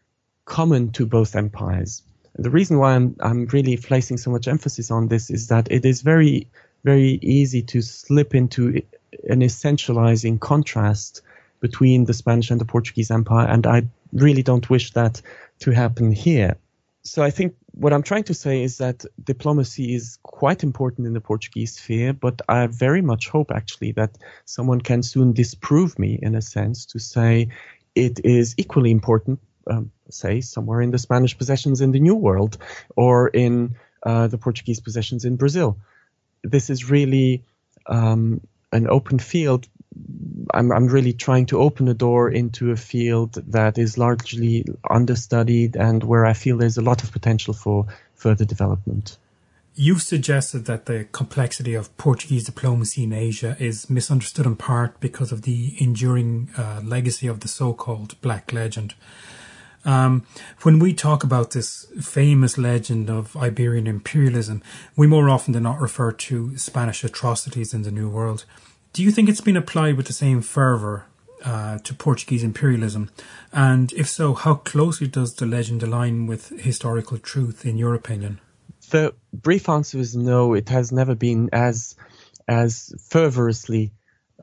common 0.45 0.91
to 0.91 1.05
both 1.05 1.35
empires. 1.35 2.03
The 2.37 2.49
reason 2.49 2.77
why 2.77 2.95
I'm, 2.95 3.15
I'm 3.21 3.45
really 3.47 3.77
placing 3.77 4.17
so 4.17 4.29
much 4.29 4.47
emphasis 4.47 4.91
on 4.91 5.07
this 5.07 5.29
is 5.29 5.47
that 5.47 5.71
it 5.71 5.85
is 5.85 6.01
very, 6.01 6.47
very 6.83 7.19
easy 7.21 7.61
to 7.63 7.81
slip 7.81 8.35
into 8.35 8.81
an 9.29 9.39
essentializing 9.39 10.39
contrast 10.39 11.21
between 11.61 12.05
the 12.05 12.13
Spanish 12.13 12.51
and 12.51 12.59
the 12.59 12.65
Portuguese 12.65 13.09
Empire, 13.09 13.47
and 13.47 13.65
I 13.65 13.83
really 14.13 14.43
don't 14.43 14.69
wish 14.69 14.91
that 14.91 15.21
to 15.59 15.71
happen 15.71 16.11
here. 16.11 16.57
So 17.03 17.21
I 17.21 17.29
think 17.29 17.55
what 17.71 17.93
I'm 17.93 18.01
trying 18.03 18.23
to 18.23 18.33
say 18.33 18.63
is 18.63 18.77
that 18.79 19.05
diplomacy 19.23 19.93
is 19.93 20.17
quite 20.23 20.63
important 20.63 21.05
in 21.07 21.13
the 21.13 21.21
Portuguese 21.21 21.73
sphere, 21.73 22.13
but 22.13 22.41
I 22.49 22.67
very 22.67 23.01
much 23.01 23.29
hope 23.29 23.51
actually 23.51 23.91
that 23.93 24.17
someone 24.45 24.81
can 24.81 25.03
soon 25.03 25.33
disprove 25.33 25.99
me 25.99 26.17
in 26.19 26.35
a 26.35 26.41
sense 26.41 26.85
to 26.87 26.99
say 26.99 27.49
it 27.93 28.25
is 28.25 28.55
equally 28.57 28.91
important, 28.91 29.39
um, 29.69 29.91
say 30.09 30.41
somewhere 30.41 30.81
in 30.81 30.91
the 30.91 30.97
Spanish 30.97 31.37
possessions 31.37 31.79
in 31.81 31.91
the 31.91 31.99
New 31.99 32.15
World 32.15 32.57
or 32.95 33.27
in 33.27 33.75
uh, 34.03 34.27
the 34.27 34.37
Portuguese 34.37 34.79
possessions 34.79 35.25
in 35.25 35.35
Brazil. 35.35 35.77
This 36.43 36.69
is 36.69 36.89
really 36.89 37.43
um, 37.85 38.41
an 38.71 38.87
open 38.87 39.19
field, 39.19 39.67
I'm, 40.53 40.71
I'm 40.71 40.87
really 40.87 41.13
trying 41.13 41.45
to 41.47 41.59
open 41.59 41.87
a 41.87 41.93
door 41.93 42.29
into 42.29 42.71
a 42.71 42.75
field 42.75 43.33
that 43.47 43.77
is 43.77 43.97
largely 43.97 44.65
understudied 44.89 45.75
and 45.75 46.03
where 46.03 46.25
I 46.25 46.33
feel 46.33 46.57
there's 46.57 46.77
a 46.77 46.81
lot 46.81 47.03
of 47.03 47.11
potential 47.11 47.53
for 47.53 47.85
further 48.15 48.45
development. 48.45 49.17
You've 49.77 50.01
suggested 50.01 50.65
that 50.65 50.85
the 50.85 51.05
complexity 51.11 51.73
of 51.73 51.95
Portuguese 51.97 52.45
diplomacy 52.45 53.03
in 53.03 53.11
Asia 53.11 53.57
is 53.59 53.89
misunderstood 53.89 54.45
in 54.45 54.55
part 54.55 54.99
because 55.01 55.33
of 55.33 55.41
the 55.41 55.75
enduring 55.79 56.49
uh, 56.57 56.79
legacy 56.81 57.27
of 57.27 57.41
the 57.41 57.49
so 57.49 57.73
called 57.73 58.19
Black 58.21 58.53
Legend. 58.53 58.93
Um, 59.83 60.25
when 60.61 60.79
we 60.79 60.93
talk 60.93 61.23
about 61.23 61.51
this 61.51 61.85
famous 62.01 62.57
legend 62.57 63.09
of 63.09 63.35
Iberian 63.35 63.85
imperialism, 63.85 64.63
we 64.95 65.07
more 65.07 65.29
often 65.29 65.53
than 65.53 65.63
not 65.63 65.79
refer 65.79 66.11
to 66.11 66.57
Spanish 66.57 67.03
atrocities 67.03 67.73
in 67.73 67.83
the 67.83 67.91
New 67.91 68.09
World. 68.09 68.45
Do 68.95 69.03
you 69.03 69.11
think 69.11 69.27
it's 69.27 69.41
been 69.41 69.57
applied 69.57 69.97
with 69.97 70.07
the 70.07 70.13
same 70.13 70.41
fervour 70.41 71.05
uh, 71.43 71.79
to 71.79 71.93
Portuguese 71.93 72.45
imperialism? 72.45 73.09
And 73.51 73.91
if 73.91 74.07
so, 74.07 74.33
how 74.33 74.53
closely 74.53 75.05
does 75.05 75.33
the 75.33 75.45
legend 75.45 75.83
align 75.83 76.27
with 76.27 76.57
historical 76.57 77.17
truth, 77.17 77.65
in 77.65 77.77
your 77.77 77.93
opinion? 77.93 78.39
The 78.91 79.13
brief 79.33 79.67
answer 79.67 79.97
is 79.97 80.15
no. 80.15 80.53
It 80.53 80.69
has 80.69 80.93
never 80.93 81.13
been 81.13 81.49
as 81.51 81.97
as 82.47 82.93
fervorously 83.09 83.91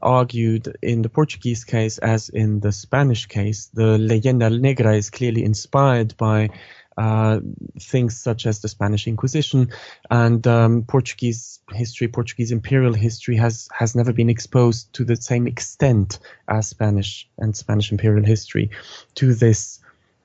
argued 0.02 0.76
in 0.82 1.00
the 1.00 1.08
Portuguese 1.08 1.64
case 1.64 1.96
as 1.96 2.28
in 2.28 2.60
the 2.60 2.72
Spanish 2.72 3.24
case. 3.24 3.70
The 3.72 3.96
Leyenda 3.96 4.50
Negra 4.60 4.96
is 4.96 5.08
clearly 5.08 5.44
inspired 5.44 6.14
by 6.18 6.50
uh, 6.96 7.40
things 7.80 8.16
such 8.16 8.46
as 8.46 8.60
the 8.60 8.68
Spanish 8.68 9.06
Inquisition 9.06 9.70
and 10.10 10.46
um, 10.46 10.82
Portuguese 10.82 11.60
history, 11.72 12.08
Portuguese 12.08 12.52
imperial 12.52 12.92
history 12.92 13.36
has 13.36 13.68
has 13.72 13.94
never 13.94 14.12
been 14.12 14.28
exposed 14.28 14.92
to 14.94 15.04
the 15.04 15.16
same 15.16 15.46
extent 15.46 16.18
as 16.48 16.68
Spanish 16.68 17.28
and 17.38 17.56
Spanish 17.56 17.92
imperial 17.92 18.24
history 18.24 18.70
to 19.14 19.34
this 19.34 19.80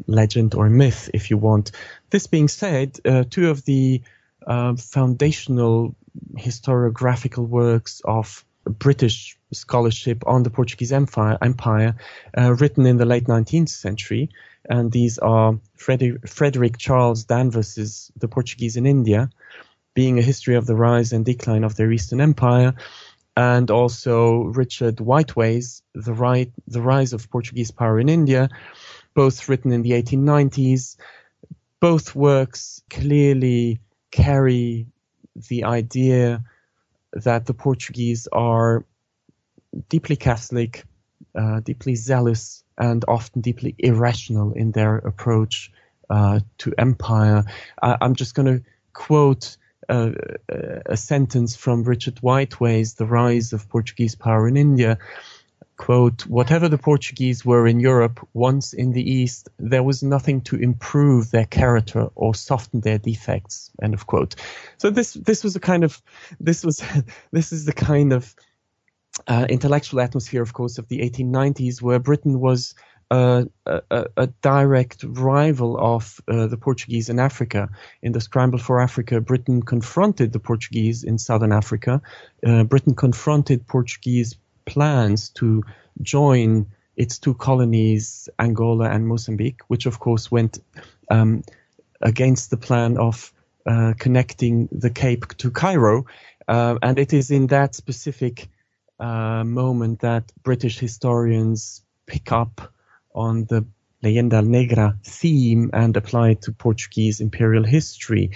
legend 0.05 0.55
or 0.55 0.69
myth, 0.69 1.09
if 1.13 1.29
you 1.29 1.37
want. 1.37 1.71
This 2.09 2.27
being 2.27 2.47
said, 2.47 2.99
uh, 3.05 3.23
two 3.29 3.49
of 3.49 3.65
the 3.65 4.01
uh, 4.45 4.75
foundational 4.75 5.95
historiographical 6.37 7.47
works 7.47 8.01
of 8.05 8.43
British 8.65 9.37
scholarship 9.53 10.23
on 10.27 10.43
the 10.43 10.49
Portuguese 10.49 10.91
Empire, 10.91 11.37
empire 11.41 11.95
uh, 12.37 12.53
written 12.53 12.85
in 12.85 12.97
the 12.97 13.05
late 13.05 13.25
19th 13.25 13.69
century. 13.69 14.29
And 14.69 14.91
these 14.91 15.17
are 15.17 15.59
Frederick, 15.75 16.27
Frederick 16.27 16.77
Charles 16.77 17.23
Danvers's 17.23 18.11
The 18.17 18.27
Portuguese 18.27 18.75
in 18.75 18.85
India, 18.85 19.29
being 19.93 20.19
a 20.19 20.21
history 20.21 20.55
of 20.55 20.65
the 20.65 20.75
rise 20.75 21.13
and 21.13 21.25
decline 21.25 21.63
of 21.63 21.75
their 21.75 21.91
Eastern 21.91 22.21
Empire, 22.21 22.73
and 23.35 23.71
also 23.71 24.43
Richard 24.43 24.99
Whiteway's 24.99 25.81
The, 25.93 26.13
right, 26.13 26.51
the 26.67 26.81
Rise 26.81 27.13
of 27.13 27.29
Portuguese 27.29 27.71
Power 27.71 27.99
in 27.99 28.09
India, 28.09 28.49
both 29.13 29.47
written 29.47 29.71
in 29.71 29.83
the 29.83 29.91
1890s. 29.91 30.97
Both 31.79 32.15
works 32.15 32.81
clearly 32.89 33.79
carry 34.11 34.87
the 35.49 35.63
idea 35.63 36.43
that 37.13 37.45
the 37.45 37.53
Portuguese 37.53 38.27
are 38.31 38.85
deeply 39.89 40.15
Catholic, 40.15 40.83
uh, 41.35 41.59
deeply 41.61 41.95
zealous, 41.95 42.63
and 42.77 43.03
often 43.07 43.41
deeply 43.41 43.75
irrational 43.77 44.53
in 44.53 44.71
their 44.71 44.97
approach 44.97 45.71
uh, 46.09 46.39
to 46.59 46.73
empire. 46.77 47.43
I, 47.81 47.97
am 48.01 48.15
just 48.15 48.35
going 48.35 48.59
to 48.59 48.63
quote 48.93 49.57
uh, 49.89 50.11
a 50.85 50.97
sentence 50.97 51.55
from 51.55 51.83
Richard 51.83 52.19
Whiteway's 52.19 52.95
The 52.95 53.05
Rise 53.05 53.53
of 53.53 53.69
Portuguese 53.69 54.15
Power 54.15 54.47
in 54.47 54.57
India. 54.57 54.97
Quote, 55.77 56.25
whatever 56.25 56.67
the 56.69 56.79
Portuguese 56.79 57.45
were 57.45 57.67
in 57.67 57.79
Europe, 57.79 58.27
once 58.33 58.73
in 58.73 58.93
the 58.93 59.11
East, 59.11 59.49
there 59.59 59.83
was 59.83 60.01
nothing 60.01 60.41
to 60.41 60.55
improve 60.55 61.29
their 61.29 61.45
character 61.45 62.07
or 62.15 62.33
soften 62.33 62.81
their 62.81 62.97
defects. 62.97 63.69
End 63.81 63.93
of 63.93 64.07
quote. 64.07 64.35
So 64.79 64.89
this, 64.89 65.13
this 65.13 65.43
was 65.43 65.55
a 65.55 65.59
kind 65.59 65.83
of, 65.83 66.01
this 66.39 66.63
was, 66.63 66.83
this 67.31 67.51
is 67.51 67.65
the 67.65 67.73
kind 67.73 68.11
of 68.11 68.35
uh, 69.27 69.45
intellectual 69.49 70.01
atmosphere, 70.01 70.41
of 70.41 70.53
course, 70.53 70.77
of 70.77 70.87
the 70.87 70.99
1890s, 70.99 71.81
where 71.81 71.99
Britain 71.99 72.39
was 72.39 72.75
uh, 73.09 73.45
a, 73.65 74.05
a, 74.17 74.27
direct 74.41 75.03
rival 75.07 75.77
of 75.77 76.19
uh, 76.27 76.47
the 76.47 76.57
Portuguese 76.57 77.07
in 77.09 77.19
Africa. 77.19 77.69
In 78.01 78.11
the 78.11 78.19
scramble 78.19 78.59
for 78.59 78.81
Africa, 78.81 79.21
Britain 79.21 79.61
confronted 79.61 80.33
the 80.33 80.39
Portuguese 80.39 81.03
in 81.03 81.17
southern 81.17 81.53
Africa. 81.53 82.01
Uh, 82.45 82.65
Britain 82.65 82.95
confronted 82.95 83.65
Portuguese 83.65 84.35
plans 84.65 85.29
to 85.29 85.63
join 86.01 86.67
its 86.97 87.17
two 87.17 87.33
colonies, 87.35 88.27
Angola 88.39 88.89
and 88.89 89.07
Mozambique, 89.07 89.61
which 89.67 89.85
of 89.85 89.99
course 89.99 90.29
went 90.29 90.59
um, 91.09 91.43
against 92.01 92.49
the 92.49 92.57
plan 92.57 92.97
of 92.97 93.31
uh, 93.65 93.93
connecting 93.97 94.67
the 94.71 94.89
Cape 94.89 95.27
to 95.37 95.51
Cairo. 95.51 96.05
Uh, 96.47 96.77
and 96.81 96.99
it 96.99 97.13
is 97.13 97.31
in 97.31 97.47
that 97.47 97.75
specific 97.75 98.49
uh, 98.99 99.43
moment 99.43 99.99
that 100.01 100.31
British 100.43 100.79
historians 100.79 101.83
pick 102.05 102.31
up 102.31 102.73
on 103.13 103.45
the 103.45 103.65
Leyenda 104.03 104.45
Negra 104.45 104.97
theme 105.03 105.69
and 105.73 105.97
apply 105.97 106.31
it 106.31 106.41
to 106.43 106.51
Portuguese 106.51 107.19
imperial 107.19 107.63
history. 107.63 108.31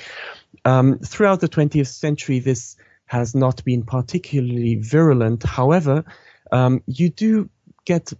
Um, 0.66 1.00
throughout 1.00 1.40
the 1.40 1.50
20th 1.50 1.88
century, 1.88 2.40
this 2.40 2.76
has 3.06 3.36
not 3.36 3.64
been 3.64 3.84
particularly 3.84 4.76
virulent. 4.76 5.44
However, 5.44 6.04
um, 6.52 6.82
you 6.88 7.10
do 7.10 7.50
get 7.86 8.14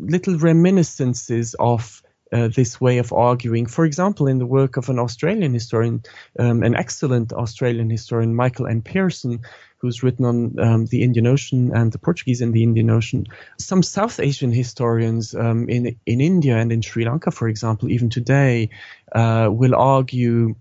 little 0.00 0.38
reminiscences 0.38 1.54
of 1.58 2.02
uh, 2.32 2.48
this 2.48 2.80
way 2.80 2.98
of 2.98 3.12
arguing. 3.12 3.66
For 3.66 3.84
example, 3.84 4.26
in 4.26 4.38
the 4.38 4.46
work 4.46 4.76
of 4.76 4.88
an 4.88 4.98
Australian 4.98 5.52
historian, 5.52 6.02
um, 6.38 6.62
an 6.62 6.74
excellent 6.74 7.32
Australian 7.32 7.90
historian, 7.90 8.34
Michael 8.34 8.66
N. 8.66 8.82
Pearson, 8.82 9.40
who's 9.78 10.02
written 10.02 10.24
on 10.24 10.58
um, 10.60 10.86
the 10.86 11.02
Indian 11.02 11.26
Ocean 11.26 11.72
and 11.74 11.92
the 11.92 11.98
Portuguese 11.98 12.40
in 12.40 12.52
the 12.52 12.62
Indian 12.62 12.88
Ocean. 12.88 13.26
Some 13.58 13.82
South 13.82 14.20
Asian 14.20 14.52
historians 14.52 15.34
um, 15.34 15.68
in 15.68 15.96
in 16.06 16.20
India 16.20 16.56
and 16.56 16.72
in 16.72 16.82
Sri 16.82 17.04
Lanka, 17.04 17.32
for 17.32 17.48
example, 17.48 17.90
even 17.90 18.08
today, 18.08 18.70
uh, 19.12 19.48
will 19.50 19.74
argue 19.74 20.54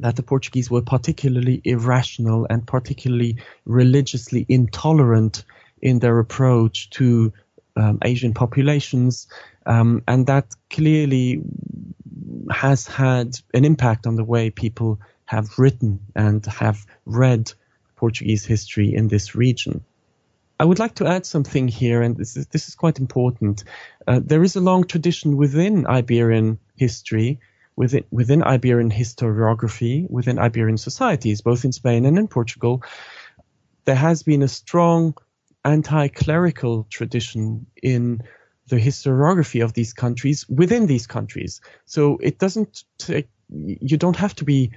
that 0.00 0.14
the 0.14 0.22
Portuguese 0.22 0.70
were 0.70 0.82
particularly 0.82 1.60
irrational 1.64 2.46
and 2.48 2.66
particularly 2.66 3.38
religiously 3.64 4.46
intolerant 4.48 5.44
in 5.82 5.98
their 5.98 6.18
approach 6.18 6.90
to 6.90 7.32
um, 7.78 7.98
Asian 8.02 8.34
populations, 8.34 9.28
um, 9.64 10.02
and 10.06 10.26
that 10.26 10.54
clearly 10.68 11.40
has 12.50 12.86
had 12.86 13.38
an 13.54 13.64
impact 13.64 14.06
on 14.06 14.16
the 14.16 14.24
way 14.24 14.50
people 14.50 15.00
have 15.24 15.58
written 15.58 16.00
and 16.14 16.44
have 16.46 16.84
read 17.04 17.52
Portuguese 17.96 18.44
history 18.44 18.94
in 18.94 19.08
this 19.08 19.34
region. 19.34 19.84
I 20.60 20.64
would 20.64 20.78
like 20.78 20.96
to 20.96 21.06
add 21.06 21.24
something 21.24 21.68
here, 21.68 22.02
and 22.02 22.16
this 22.16 22.36
is, 22.36 22.46
this 22.48 22.68
is 22.68 22.74
quite 22.74 22.98
important. 22.98 23.64
Uh, 24.06 24.20
there 24.24 24.42
is 24.42 24.56
a 24.56 24.60
long 24.60 24.84
tradition 24.84 25.36
within 25.36 25.86
Iberian 25.86 26.58
history, 26.76 27.38
within, 27.76 28.04
within 28.10 28.42
Iberian 28.42 28.90
historiography, 28.90 30.10
within 30.10 30.38
Iberian 30.38 30.78
societies, 30.78 31.42
both 31.42 31.64
in 31.64 31.72
Spain 31.72 32.06
and 32.06 32.18
in 32.18 32.26
Portugal. 32.26 32.82
There 33.84 33.94
has 33.94 34.24
been 34.24 34.42
a 34.42 34.48
strong 34.48 35.14
anti-clerical 35.64 36.86
tradition 36.90 37.66
in 37.82 38.22
the 38.68 38.76
historiography 38.76 39.64
of 39.64 39.72
these 39.72 39.92
countries 39.92 40.48
within 40.48 40.86
these 40.86 41.06
countries. 41.06 41.60
So 41.84 42.18
it 42.22 42.38
doesn't 42.38 42.84
take, 42.98 43.28
you 43.50 43.96
don't 43.96 44.16
have 44.16 44.34
to 44.36 44.44
be 44.44 44.72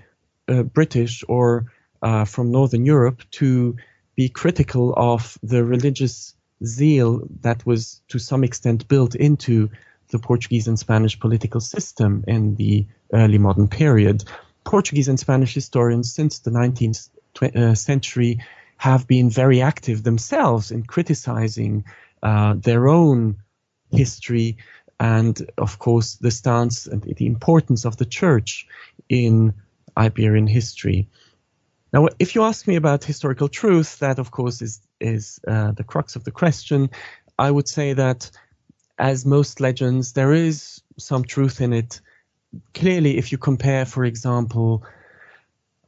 uh, 0.47 0.63
British 0.63 1.23
or 1.27 1.71
uh, 2.01 2.25
from 2.25 2.51
Northern 2.51 2.85
Europe 2.85 3.21
to 3.31 3.75
be 4.15 4.29
critical 4.29 4.93
of 4.95 5.37
the 5.43 5.63
religious 5.63 6.35
zeal 6.63 7.27
that 7.41 7.65
was 7.65 8.01
to 8.09 8.19
some 8.19 8.43
extent 8.43 8.87
built 8.87 9.15
into 9.15 9.69
the 10.09 10.19
Portuguese 10.19 10.67
and 10.67 10.77
Spanish 10.77 11.19
political 11.19 11.61
system 11.61 12.23
in 12.27 12.55
the 12.55 12.85
early 13.13 13.37
modern 13.37 13.67
period. 13.67 14.23
Portuguese 14.63 15.07
and 15.07 15.19
Spanish 15.19 15.53
historians 15.53 16.13
since 16.13 16.39
the 16.39 16.51
19th 16.51 17.09
uh, 17.41 17.73
century 17.73 18.39
have 18.81 19.05
been 19.05 19.29
very 19.29 19.61
active 19.61 20.01
themselves 20.01 20.71
in 20.71 20.81
criticizing 20.81 21.85
uh, 22.23 22.55
their 22.57 22.87
own 22.87 23.37
history 23.91 24.57
and, 24.99 25.51
of 25.59 25.77
course, 25.77 26.15
the 26.15 26.31
stance 26.31 26.87
and 26.87 27.03
the 27.03 27.27
importance 27.27 27.85
of 27.85 27.97
the 27.97 28.05
church 28.05 28.65
in 29.07 29.53
Iberian 29.95 30.47
history. 30.47 31.07
Now, 31.93 32.07
if 32.17 32.33
you 32.33 32.41
ask 32.41 32.65
me 32.65 32.75
about 32.75 33.03
historical 33.03 33.49
truth, 33.49 33.99
that 33.99 34.17
of 34.17 34.31
course 34.31 34.63
is 34.63 34.81
is 34.99 35.39
uh, 35.47 35.73
the 35.73 35.83
crux 35.83 36.15
of 36.15 36.23
the 36.23 36.31
question. 36.31 36.89
I 37.37 37.51
would 37.51 37.67
say 37.67 37.93
that, 37.93 38.31
as 38.97 39.25
most 39.27 39.59
legends, 39.59 40.13
there 40.13 40.33
is 40.33 40.81
some 40.97 41.23
truth 41.23 41.61
in 41.61 41.71
it. 41.71 42.01
Clearly, 42.73 43.19
if 43.19 43.31
you 43.31 43.37
compare, 43.37 43.85
for 43.85 44.05
example, 44.05 44.83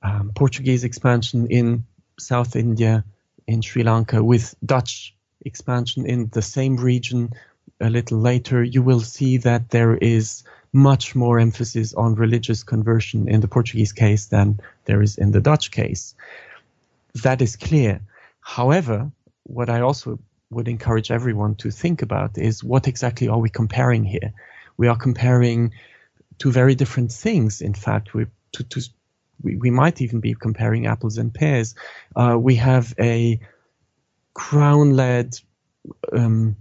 um, 0.03 0.31
Portuguese 0.35 0.83
expansion 0.83 1.47
in 1.47 1.85
South 2.23 2.55
India, 2.55 3.03
in 3.47 3.61
Sri 3.61 3.83
Lanka, 3.83 4.23
with 4.23 4.55
Dutch 4.65 5.15
expansion 5.45 6.05
in 6.05 6.29
the 6.29 6.41
same 6.41 6.77
region 6.77 7.33
a 7.79 7.89
little 7.89 8.19
later, 8.19 8.63
you 8.63 8.81
will 8.81 9.01
see 9.01 9.37
that 9.37 9.69
there 9.69 9.95
is 9.97 10.43
much 10.71 11.15
more 11.15 11.37
emphasis 11.39 11.93
on 11.93 12.15
religious 12.15 12.63
conversion 12.63 13.27
in 13.27 13.41
the 13.41 13.47
Portuguese 13.47 13.91
case 13.91 14.25
than 14.27 14.59
there 14.85 15.01
is 15.01 15.17
in 15.17 15.31
the 15.31 15.41
Dutch 15.41 15.69
case. 15.71 16.15
That 17.23 17.41
is 17.41 17.55
clear. 17.55 18.01
However, 18.41 19.11
what 19.43 19.69
I 19.69 19.81
also 19.81 20.19
would 20.49 20.67
encourage 20.67 21.11
everyone 21.11 21.55
to 21.55 21.71
think 21.71 22.01
about 22.01 22.37
is 22.37 22.63
what 22.63 22.87
exactly 22.87 23.27
are 23.27 23.37
we 23.37 23.49
comparing 23.49 24.03
here? 24.03 24.33
We 24.77 24.87
are 24.87 24.97
comparing 24.97 25.73
two 26.39 26.51
very 26.51 26.75
different 26.75 27.11
things. 27.11 27.61
In 27.61 27.73
fact, 27.73 28.13
we, 28.13 28.25
to, 28.53 28.63
to, 28.63 28.81
we, 29.43 29.55
we 29.57 29.69
might 29.69 30.01
even 30.01 30.19
be 30.19 30.33
comparing 30.33 30.87
apples 30.87 31.17
and 31.17 31.33
pears. 31.33 31.75
Uh, 32.15 32.37
we 32.39 32.55
have 32.55 32.93
a 32.99 33.39
crown-led 34.33 35.37
um, 36.11 36.55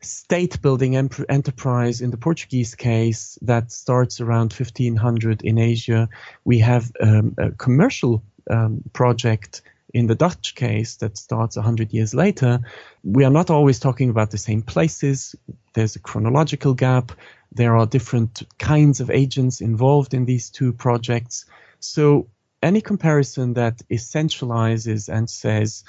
state 0.00 0.60
building 0.62 0.96
enterprise 0.96 2.00
in 2.00 2.10
the 2.10 2.16
Portuguese 2.16 2.74
case 2.74 3.38
that 3.42 3.72
starts 3.72 4.20
around 4.20 4.52
1500 4.52 5.42
in 5.42 5.58
Asia. 5.58 6.08
We 6.44 6.58
have 6.58 6.92
um, 7.00 7.34
a 7.38 7.50
commercial 7.52 8.22
um, 8.50 8.82
project 8.92 9.62
in 9.92 10.08
the 10.08 10.14
Dutch 10.14 10.54
case 10.56 10.96
that 10.96 11.16
starts 11.16 11.56
100 11.56 11.92
years 11.92 12.14
later. 12.14 12.60
We 13.04 13.24
are 13.24 13.30
not 13.30 13.48
always 13.48 13.78
talking 13.78 14.10
about 14.10 14.30
the 14.30 14.38
same 14.38 14.62
places. 14.62 15.34
There's 15.72 15.96
a 15.96 16.00
chronological 16.00 16.74
gap. 16.74 17.12
There 17.52 17.76
are 17.76 17.86
different 17.86 18.42
kinds 18.58 19.00
of 19.00 19.10
agents 19.10 19.60
involved 19.60 20.12
in 20.12 20.24
these 20.24 20.50
two 20.50 20.72
projects. 20.72 21.46
So 21.84 22.28
any 22.62 22.80
comparison 22.80 23.54
that 23.54 23.82
essentializes 23.90 25.08
and 25.08 25.28
says, 25.28 25.84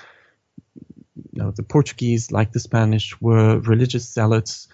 you 1.16 1.42
know, 1.42 1.52
the 1.52 1.64
Portuguese, 1.64 2.32
like 2.32 2.52
the 2.52 2.60
Spanish, 2.60 3.20
were 3.22 3.60
religious 3.60 4.12
zealots, 4.12 4.68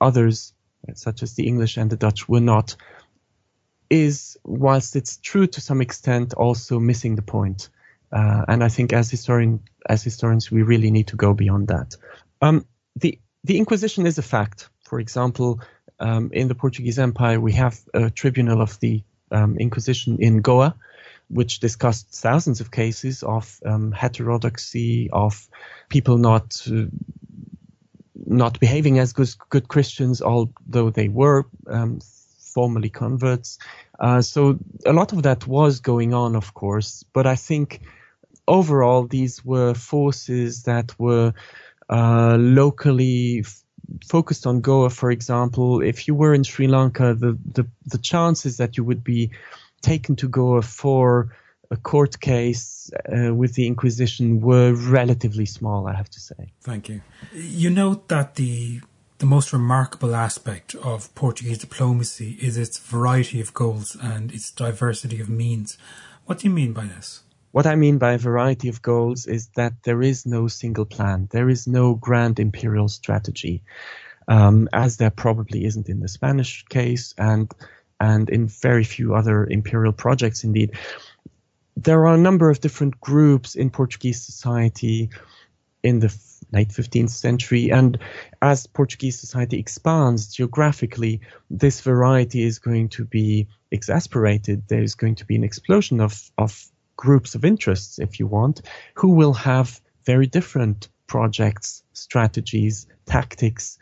others, 0.00 0.52
such 0.94 1.22
as 1.22 1.34
the 1.34 1.46
English 1.46 1.76
and 1.76 1.90
the 1.90 1.96
Dutch, 1.96 2.28
were 2.28 2.40
not, 2.40 2.76
is, 3.88 4.36
whilst 4.44 4.96
it's 4.96 5.16
true 5.18 5.46
to 5.46 5.60
some 5.60 5.80
extent, 5.80 6.34
also 6.34 6.80
missing 6.80 7.14
the 7.14 7.22
point. 7.22 7.68
Uh, 8.12 8.44
and 8.48 8.62
I 8.62 8.68
think 8.68 8.92
as 8.92 9.10
historian, 9.10 9.60
as 9.88 10.02
historians, 10.02 10.50
we 10.50 10.62
really 10.62 10.90
need 10.90 11.08
to 11.08 11.16
go 11.16 11.34
beyond 11.34 11.68
that. 11.68 11.96
Um, 12.42 12.66
the 12.96 13.18
the 13.44 13.58
Inquisition 13.58 14.06
is 14.06 14.18
a 14.18 14.22
fact. 14.22 14.70
For 14.82 15.00
example, 15.00 15.60
um, 16.00 16.30
in 16.32 16.48
the 16.48 16.54
Portuguese 16.54 16.98
Empire, 16.98 17.40
we 17.40 17.52
have 17.52 17.78
a 17.92 18.10
tribunal 18.10 18.60
of 18.60 18.78
the 18.80 19.02
um, 19.34 19.58
Inquisition 19.58 20.18
in 20.20 20.40
Goa, 20.40 20.74
which 21.28 21.60
discussed 21.60 22.08
thousands 22.10 22.60
of 22.60 22.70
cases 22.70 23.22
of 23.22 23.60
um, 23.66 23.92
heterodoxy, 23.92 25.10
of 25.12 25.48
people 25.88 26.18
not 26.18 26.66
uh, 26.70 26.86
not 28.26 28.60
behaving 28.60 28.98
as 28.98 29.12
good, 29.12 29.28
good 29.50 29.68
Christians, 29.68 30.22
although 30.22 30.90
they 30.90 31.08
were 31.08 31.44
um, 31.66 32.00
formally 32.54 32.88
converts. 32.88 33.58
Uh, 33.98 34.22
so 34.22 34.58
a 34.86 34.92
lot 34.92 35.12
of 35.12 35.22
that 35.24 35.46
was 35.46 35.80
going 35.80 36.14
on, 36.14 36.36
of 36.36 36.54
course, 36.54 37.04
but 37.12 37.26
I 37.26 37.36
think 37.36 37.80
overall 38.46 39.06
these 39.06 39.44
were 39.44 39.74
forces 39.74 40.62
that 40.64 40.98
were 40.98 41.34
uh, 41.88 42.36
locally 42.38 43.44
focused 44.06 44.46
on 44.46 44.60
Goa, 44.60 44.90
for 44.90 45.10
example. 45.10 45.80
If 45.80 46.06
you 46.06 46.14
were 46.14 46.34
in 46.34 46.44
Sri 46.44 46.66
Lanka, 46.66 47.14
the, 47.14 47.38
the, 47.52 47.66
the 47.86 47.98
chances 47.98 48.56
that 48.56 48.76
you 48.76 48.84
would 48.84 49.02
be 49.04 49.30
taken 49.82 50.16
to 50.16 50.28
Goa 50.28 50.62
for 50.62 51.34
a 51.70 51.76
court 51.76 52.20
case 52.20 52.90
uh, 52.94 53.34
with 53.34 53.54
the 53.54 53.66
Inquisition 53.66 54.40
were 54.40 54.72
relatively 54.74 55.46
small, 55.46 55.86
I 55.86 55.94
have 55.94 56.10
to 56.10 56.20
say. 56.20 56.52
Thank 56.60 56.88
you. 56.88 57.00
You 57.32 57.70
note 57.70 58.08
that 58.08 58.34
the 58.36 58.80
the 59.18 59.26
most 59.26 59.52
remarkable 59.52 60.14
aspect 60.14 60.74
of 60.74 61.14
Portuguese 61.14 61.58
diplomacy 61.58 62.36
is 62.42 62.56
its 62.56 62.78
variety 62.78 63.40
of 63.40 63.54
goals 63.54 63.96
and 64.02 64.32
its 64.32 64.50
diversity 64.50 65.20
of 65.20 65.28
means. 65.28 65.78
What 66.26 66.40
do 66.40 66.48
you 66.48 66.54
mean 66.54 66.72
by 66.72 66.86
this? 66.86 67.22
What 67.54 67.68
I 67.68 67.76
mean 67.76 67.98
by 67.98 68.14
a 68.14 68.18
variety 68.18 68.68
of 68.68 68.82
goals 68.82 69.26
is 69.26 69.46
that 69.54 69.74
there 69.84 70.02
is 70.02 70.26
no 70.26 70.48
single 70.48 70.84
plan. 70.84 71.28
There 71.30 71.48
is 71.48 71.68
no 71.68 71.94
grand 71.94 72.40
imperial 72.40 72.88
strategy, 72.88 73.62
um, 74.26 74.68
as 74.72 74.96
there 74.96 75.12
probably 75.12 75.64
isn't 75.64 75.88
in 75.88 76.00
the 76.00 76.08
Spanish 76.08 76.64
case 76.64 77.14
and 77.16 77.48
and 78.00 78.28
in 78.28 78.48
very 78.48 78.82
few 78.82 79.14
other 79.14 79.46
imperial 79.46 79.92
projects. 79.92 80.42
Indeed, 80.42 80.72
there 81.76 82.04
are 82.08 82.14
a 82.14 82.26
number 82.28 82.50
of 82.50 82.58
different 82.58 83.00
groups 83.00 83.54
in 83.54 83.70
Portuguese 83.70 84.26
society 84.26 85.10
in 85.84 86.00
the 86.00 86.12
late 86.50 86.70
15th 86.70 87.10
century. 87.10 87.70
And 87.70 88.00
as 88.42 88.66
Portuguese 88.66 89.20
society 89.20 89.60
expands 89.60 90.34
geographically, 90.34 91.20
this 91.50 91.82
variety 91.82 92.42
is 92.42 92.58
going 92.58 92.88
to 92.88 93.04
be 93.04 93.46
exasperated. 93.70 94.64
There's 94.66 94.96
going 94.96 95.14
to 95.16 95.24
be 95.24 95.36
an 95.36 95.44
explosion 95.44 96.00
of, 96.00 96.32
of 96.36 96.60
groups 96.96 97.34
of 97.34 97.44
interests, 97.44 97.98
if 97.98 98.20
you 98.20 98.26
want, 98.26 98.62
who 98.94 99.10
will 99.10 99.34
have 99.34 99.80
very 100.04 100.26
different 100.26 100.88
projects, 101.06 101.82
strategies, 101.92 102.86
tactics 103.06 103.78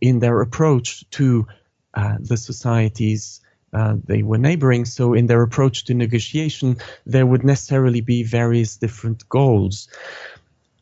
in 0.00 0.18
their 0.18 0.40
approach 0.40 1.08
to 1.10 1.46
uh, 1.94 2.16
the 2.20 2.36
societies 2.36 3.40
uh, 3.72 3.96
they 4.04 4.22
were 4.22 4.38
neighboring. 4.38 4.84
So, 4.84 5.12
in 5.12 5.26
their 5.26 5.42
approach 5.42 5.84
to 5.84 5.94
negotiation, 5.94 6.76
there 7.04 7.26
would 7.26 7.44
necessarily 7.44 8.00
be 8.00 8.22
various 8.22 8.76
different 8.76 9.28
goals. 9.28 9.88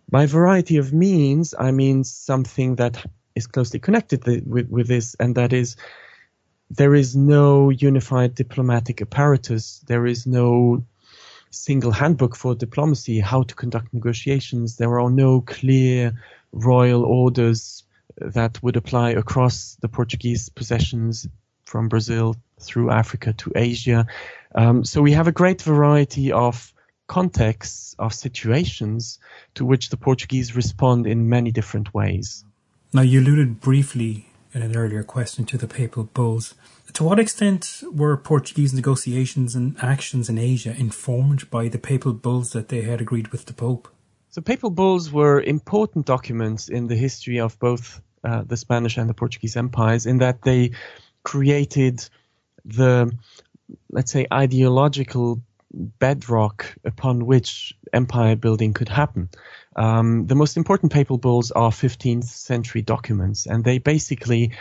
By 0.08 0.26
variety 0.26 0.76
of 0.76 0.92
means, 0.92 1.54
I 1.58 1.72
mean 1.72 2.04
something 2.04 2.76
that 2.76 3.04
is 3.34 3.46
closely 3.46 3.80
connected 3.80 4.24
with, 4.46 4.68
with 4.68 4.86
this, 4.86 5.16
and 5.18 5.34
that 5.34 5.52
is 5.52 5.76
there 6.70 6.94
is 6.94 7.16
no 7.16 7.70
unified 7.70 8.34
diplomatic 8.34 9.02
apparatus. 9.02 9.82
There 9.86 10.06
is 10.06 10.26
no 10.26 10.84
single 11.54 11.92
handbook 11.92 12.36
for 12.36 12.54
diplomacy, 12.54 13.20
how 13.20 13.42
to 13.44 13.54
conduct 13.54 13.92
negotiations. 13.94 14.76
There 14.76 15.00
are 15.00 15.10
no 15.10 15.40
clear 15.40 16.12
royal 16.52 17.04
orders 17.04 17.84
that 18.18 18.62
would 18.62 18.76
apply 18.76 19.10
across 19.10 19.76
the 19.80 19.88
Portuguese 19.88 20.48
possessions 20.48 21.26
from 21.64 21.88
Brazil 21.88 22.36
through 22.60 22.90
Africa 22.90 23.32
to 23.32 23.52
Asia. 23.54 24.06
Um, 24.54 24.84
so 24.84 25.02
we 25.02 25.12
have 25.12 25.26
a 25.26 25.32
great 25.32 25.62
variety 25.62 26.30
of 26.32 26.72
contexts, 27.06 27.94
of 27.98 28.14
situations 28.14 29.18
to 29.54 29.64
which 29.64 29.90
the 29.90 29.96
Portuguese 29.96 30.56
respond 30.56 31.06
in 31.06 31.28
many 31.28 31.50
different 31.50 31.92
ways. 31.92 32.44
Now, 32.92 33.02
you 33.02 33.20
alluded 33.20 33.60
briefly 33.60 34.26
in 34.54 34.62
an 34.62 34.76
earlier 34.76 35.02
question 35.02 35.44
to 35.46 35.58
the 35.58 35.66
papal 35.66 36.04
bulls. 36.04 36.54
To 36.92 37.04
what 37.04 37.18
extent 37.18 37.82
were 37.92 38.16
Portuguese 38.16 38.72
negotiations 38.72 39.54
and 39.54 39.76
actions 39.82 40.28
in 40.28 40.38
Asia 40.38 40.74
informed 40.78 41.50
by 41.50 41.68
the 41.68 41.78
papal 41.78 42.12
bulls 42.12 42.52
that 42.52 42.68
they 42.68 42.82
had 42.82 43.00
agreed 43.00 43.28
with 43.28 43.46
the 43.46 43.52
Pope? 43.52 43.88
So, 44.30 44.40
papal 44.40 44.70
bulls 44.70 45.12
were 45.12 45.40
important 45.40 46.06
documents 46.06 46.68
in 46.68 46.86
the 46.86 46.96
history 46.96 47.40
of 47.40 47.58
both 47.58 48.00
uh, 48.22 48.42
the 48.42 48.56
Spanish 48.56 48.96
and 48.96 49.08
the 49.08 49.14
Portuguese 49.14 49.56
empires 49.56 50.06
in 50.06 50.18
that 50.18 50.42
they 50.42 50.72
created 51.24 52.08
the, 52.64 53.12
let's 53.90 54.12
say, 54.12 54.26
ideological 54.32 55.42
bedrock 55.72 56.74
upon 56.84 57.26
which 57.26 57.74
empire 57.92 58.36
building 58.36 58.72
could 58.72 58.88
happen. 58.88 59.28
Um, 59.76 60.26
the 60.26 60.34
most 60.34 60.56
important 60.56 60.92
papal 60.92 61.18
bulls 61.18 61.50
are 61.50 61.70
15th 61.70 62.24
century 62.24 62.82
documents, 62.82 63.46
and 63.46 63.64
they 63.64 63.78
basically, 63.78 64.52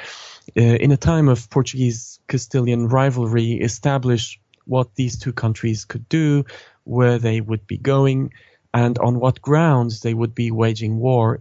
uh, 0.58 0.62
in 0.62 0.92
a 0.92 0.98
time 0.98 1.30
of 1.30 1.50
Portuguese 1.50 2.20
Castilian 2.28 2.88
rivalry, 2.88 3.54
establish 3.54 4.40
what 4.66 4.96
these 4.96 5.20
two 5.20 5.34
countries 5.34 5.86
could 5.86 6.08
do, 6.10 6.46
where 6.84 7.20
they 7.20 7.42
would 7.42 7.68
be 7.68 7.78
going, 7.78 8.34
and 8.74 8.98
on 9.00 9.20
what 9.20 9.42
grounds 9.42 10.02
they 10.02 10.14
would 10.14 10.34
be 10.34 10.52
waging 10.52 10.98
war, 10.98 11.40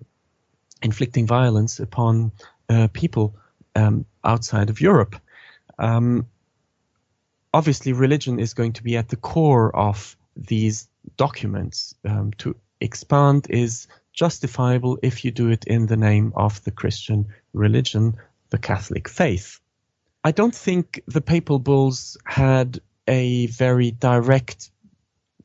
inflicting 0.83 1.27
violence 1.27 1.81
upon 1.81 2.33
uh, 2.69 2.89
people 2.93 3.35
um, 3.75 4.05
outside 4.25 4.71
of 4.71 4.81
Europe. 4.81 5.17
Um, 5.79 6.27
obviously, 7.55 7.93
religion 7.93 8.39
is 8.39 8.55
going 8.55 8.75
to 8.75 8.83
be 8.83 8.97
at 8.97 9.09
the 9.09 9.17
core 9.17 9.75
of 9.75 10.17
these 10.37 10.89
documents. 11.17 11.95
Um, 12.05 12.33
to 12.39 12.57
expand 12.83 13.47
is 13.49 13.89
justifiable 14.13 14.99
if 15.03 15.25
you 15.25 15.31
do 15.31 15.49
it 15.51 15.65
in 15.65 15.87
the 15.87 15.97
name 15.97 16.33
of 16.37 16.63
the 16.65 16.71
Christian 16.71 17.27
religion, 17.53 18.17
the 18.51 18.59
Catholic 18.59 19.09
faith. 19.09 19.61
I 20.25 20.33
don't 20.33 20.55
think 20.55 21.03
the 21.07 21.21
papal 21.21 21.59
bulls 21.59 22.17
had 22.25 22.81
a 23.09 23.47
very 23.47 23.91
direct, 23.91 24.71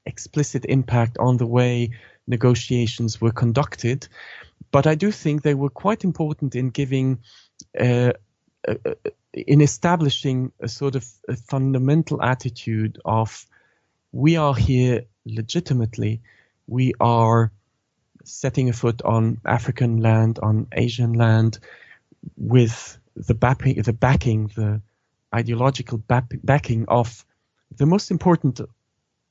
explicit 0.06 0.66
impact 0.66 1.18
on 1.18 1.38
the 1.38 1.48
way 1.48 1.92
negotiations 2.28 3.22
were 3.22 3.32
conducted, 3.32 4.08
but 4.72 4.86
I 4.86 4.96
do 4.96 5.12
think 5.12 5.42
they 5.42 5.56
were 5.56 5.70
quite 5.70 6.04
important 6.04 6.56
in 6.56 6.70
giving 6.70 7.20
uh, 7.80 8.12
uh, 8.68 8.76
uh, 8.86 8.94
in 9.34 9.62
establishing 9.62 10.52
a 10.60 10.68
sort 10.68 10.96
of 10.96 11.06
a 11.28 11.36
fundamental 11.36 12.22
attitude 12.22 13.00
of 13.06 13.46
we 14.12 14.36
are 14.36 14.56
here 14.56 15.06
legitimately, 15.26 16.22
we 16.68 16.94
are 17.00 17.52
setting 18.24 18.70
a 18.70 18.74
foot 18.74 19.02
on 19.04 19.40
African 19.46 19.98
land, 19.98 20.40
on 20.42 20.68
Asian 20.72 21.14
land, 21.14 21.60
with 22.36 22.98
the 23.16 23.34
backing, 23.34 23.82
the 23.82 23.94
backing, 23.94 24.52
the 24.56 24.82
ideological 25.34 25.98
backing 25.98 26.86
of 26.88 27.26
the 27.76 27.86
most 27.86 28.12
important 28.12 28.62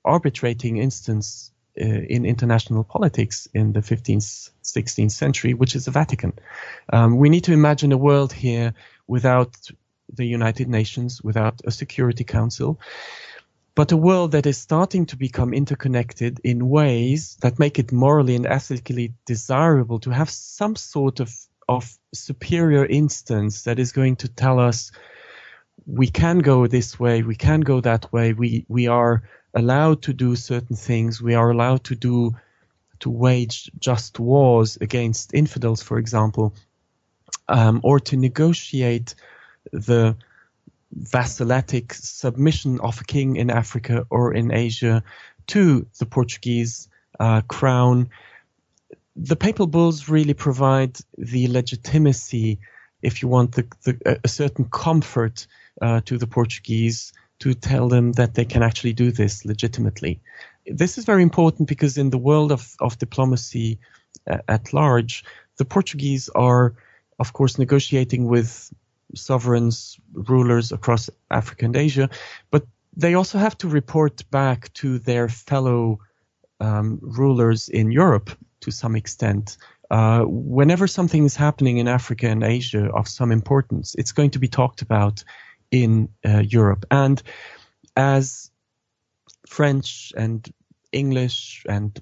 arbitrating 0.04 0.78
instance 0.78 1.52
uh, 1.78 1.84
in 1.84 2.24
international 2.24 2.84
politics 2.84 3.48
in 3.52 3.72
the 3.72 3.80
15th, 3.80 4.50
16th 4.62 5.10
century, 5.10 5.52
which 5.52 5.76
is 5.76 5.84
the 5.84 5.90
Vatican. 5.90 6.32
Um, 6.92 7.18
we 7.18 7.28
need 7.28 7.44
to 7.44 7.52
imagine 7.52 7.92
a 7.92 7.98
world 7.98 8.32
here 8.32 8.72
without 9.06 9.54
the 10.12 10.24
United 10.24 10.68
Nations, 10.68 11.22
without 11.22 11.60
a 11.64 11.70
Security 11.70 12.24
Council, 12.24 12.80
but 13.76 13.92
a 13.92 13.96
world 13.96 14.32
that 14.32 14.46
is 14.46 14.58
starting 14.58 15.06
to 15.06 15.16
become 15.16 15.54
interconnected 15.54 16.40
in 16.42 16.68
ways 16.68 17.36
that 17.42 17.60
make 17.60 17.78
it 17.78 17.92
morally 17.92 18.34
and 18.34 18.46
ethically 18.46 19.12
desirable 19.26 20.00
to 20.00 20.10
have 20.10 20.30
some 20.30 20.74
sort 20.74 21.20
of, 21.20 21.32
of 21.68 21.96
superior 22.12 22.84
instance 22.86 23.62
that 23.62 23.78
is 23.78 23.92
going 23.92 24.16
to 24.16 24.28
tell 24.28 24.58
us 24.58 24.90
we 25.86 26.08
can 26.08 26.38
go 26.38 26.66
this 26.66 26.98
way, 26.98 27.22
we 27.22 27.36
can 27.36 27.60
go 27.60 27.80
that 27.82 28.12
way, 28.12 28.32
we, 28.32 28.64
we 28.68 28.88
are 28.88 29.22
allowed 29.56 30.02
to 30.02 30.12
do 30.12 30.36
certain 30.36 30.76
things. 30.76 31.22
We 31.22 31.34
are 31.34 31.50
allowed 31.50 31.84
to 31.84 31.94
do 31.94 32.36
to 33.00 33.10
wage 33.10 33.70
just 33.78 34.18
wars 34.18 34.78
against 34.80 35.34
infidels, 35.34 35.82
for 35.82 35.98
example, 35.98 36.54
um, 37.48 37.80
or 37.82 38.00
to 38.00 38.16
negotiate 38.16 39.14
the 39.72 40.16
vassillatic 40.92 41.92
submission 41.94 42.80
of 42.80 43.00
a 43.00 43.04
king 43.04 43.36
in 43.36 43.50
Africa 43.50 44.06
or 44.10 44.34
in 44.34 44.52
Asia 44.52 45.02
to 45.48 45.86
the 45.98 46.06
Portuguese 46.06 46.88
uh, 47.20 47.40
crown. 47.42 48.08
The 49.16 49.36
papal 49.36 49.66
bulls 49.66 50.08
really 50.08 50.34
provide 50.34 50.98
the 51.16 51.48
legitimacy, 51.48 52.58
if 53.02 53.22
you 53.22 53.28
want, 53.28 53.52
the, 53.52 53.66
the, 53.84 54.20
a 54.24 54.28
certain 54.28 54.66
comfort 54.66 55.46
uh, 55.80 56.00
to 56.04 56.18
the 56.18 56.26
Portuguese 56.26 57.12
to 57.38 57.54
tell 57.54 57.88
them 57.88 58.12
that 58.12 58.34
they 58.34 58.44
can 58.44 58.62
actually 58.62 58.92
do 58.92 59.10
this 59.10 59.44
legitimately. 59.44 60.20
This 60.66 60.98
is 60.98 61.04
very 61.04 61.22
important 61.22 61.68
because 61.68 61.98
in 61.98 62.10
the 62.10 62.18
world 62.18 62.50
of, 62.50 62.74
of 62.80 62.98
diplomacy 62.98 63.78
uh, 64.28 64.38
at 64.48 64.72
large, 64.72 65.24
the 65.58 65.64
Portuguese 65.64 66.28
are, 66.30 66.74
of 67.18 67.32
course, 67.32 67.58
negotiating 67.58 68.26
with 68.26 68.72
sovereigns, 69.14 69.98
rulers 70.12 70.72
across 70.72 71.10
Africa 71.30 71.64
and 71.64 71.76
Asia, 71.76 72.10
but 72.50 72.66
they 72.96 73.14
also 73.14 73.38
have 73.38 73.56
to 73.58 73.68
report 73.68 74.28
back 74.30 74.72
to 74.74 74.98
their 74.98 75.28
fellow 75.28 76.00
um, 76.60 76.98
rulers 77.02 77.68
in 77.68 77.90
Europe 77.90 78.30
to 78.60 78.70
some 78.70 78.96
extent. 78.96 79.58
Uh, 79.90 80.22
whenever 80.26 80.86
something 80.86 81.24
is 81.24 81.36
happening 81.36 81.78
in 81.78 81.86
Africa 81.88 82.26
and 82.26 82.42
Asia 82.42 82.90
of 82.92 83.06
some 83.06 83.30
importance, 83.30 83.94
it's 83.96 84.12
going 84.12 84.30
to 84.30 84.38
be 84.38 84.48
talked 84.48 84.82
about 84.82 85.22
in 85.70 86.08
uh, 86.24 86.38
Europe. 86.38 86.84
And 86.90 87.22
as 87.96 88.50
French 89.46 90.12
and 90.16 90.50
English 90.96 91.64
and 91.68 91.98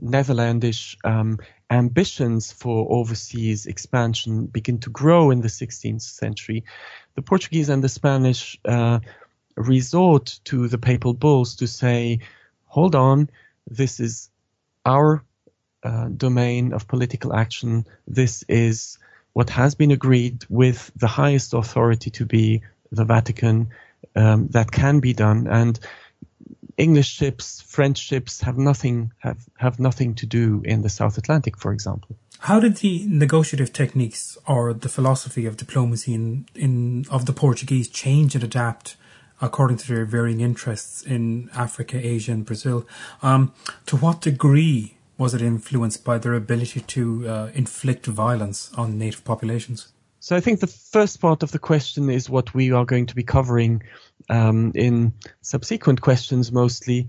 Netherlandish 0.00 0.96
um, 1.04 1.38
ambitions 1.70 2.52
for 2.52 2.86
overseas 2.90 3.66
expansion 3.66 4.46
begin 4.46 4.78
to 4.80 4.90
grow 4.90 5.30
in 5.30 5.40
the 5.40 5.48
16th 5.48 6.02
century, 6.02 6.64
the 7.14 7.22
Portuguese 7.22 7.68
and 7.68 7.82
the 7.82 7.88
Spanish 7.88 8.58
uh, 8.64 9.00
resort 9.56 10.38
to 10.44 10.68
the 10.68 10.78
papal 10.78 11.14
bulls 11.14 11.56
to 11.56 11.66
say, 11.66 12.20
hold 12.66 12.94
on, 12.94 13.30
this 13.68 14.00
is 14.00 14.30
our 14.84 15.24
uh, 15.82 16.08
domain 16.08 16.72
of 16.72 16.86
political 16.86 17.34
action. 17.34 17.86
This 18.06 18.44
is 18.48 18.98
what 19.32 19.50
has 19.50 19.74
been 19.74 19.90
agreed 19.90 20.44
with 20.48 20.90
the 20.96 21.06
highest 21.06 21.54
authority 21.54 22.10
to 22.10 22.26
be 22.26 22.62
the 22.92 23.04
Vatican. 23.04 23.68
Um, 24.14 24.48
that 24.48 24.70
can 24.70 25.00
be 25.00 25.12
done, 25.12 25.46
and 25.46 25.78
English 26.76 27.08
ships, 27.08 27.62
French 27.62 27.98
ships 27.98 28.42
have 28.42 28.58
nothing 28.58 29.12
have, 29.18 29.48
have 29.56 29.80
nothing 29.80 30.14
to 30.16 30.26
do 30.26 30.62
in 30.64 30.82
the 30.82 30.88
South 30.88 31.16
Atlantic, 31.18 31.56
for 31.58 31.72
example. 31.72 32.16
How 32.40 32.60
did 32.60 32.76
the 32.76 33.06
negotiative 33.08 33.72
techniques 33.72 34.36
or 34.46 34.74
the 34.74 34.88
philosophy 34.88 35.46
of 35.46 35.56
diplomacy 35.56 36.12
in, 36.14 36.46
in 36.54 37.06
of 37.10 37.24
the 37.24 37.32
Portuguese 37.32 37.88
change 37.88 38.34
and 38.34 38.44
adapt 38.44 38.96
according 39.40 39.78
to 39.78 39.88
their 39.88 40.04
varying 40.04 40.40
interests 40.40 41.02
in 41.02 41.50
Africa, 41.54 41.98
Asia, 41.98 42.32
and 42.32 42.44
Brazil? 42.44 42.86
Um, 43.22 43.52
to 43.86 43.96
what 43.96 44.20
degree 44.20 44.96
was 45.18 45.32
it 45.32 45.40
influenced 45.40 46.04
by 46.04 46.18
their 46.18 46.34
ability 46.34 46.80
to 46.80 47.28
uh, 47.28 47.50
inflict 47.54 48.04
violence 48.04 48.70
on 48.76 48.98
native 48.98 49.24
populations? 49.24 49.88
So 50.20 50.36
I 50.36 50.40
think 50.40 50.60
the 50.60 50.66
first 50.66 51.20
part 51.20 51.42
of 51.42 51.52
the 51.52 51.58
question 51.58 52.10
is 52.10 52.28
what 52.28 52.52
we 52.52 52.72
are 52.72 52.84
going 52.84 53.06
to 53.06 53.14
be 53.14 53.22
covering 53.22 53.82
um, 54.28 54.72
in 54.74 55.14
subsequent 55.40 56.00
questions 56.00 56.52
mostly. 56.52 57.08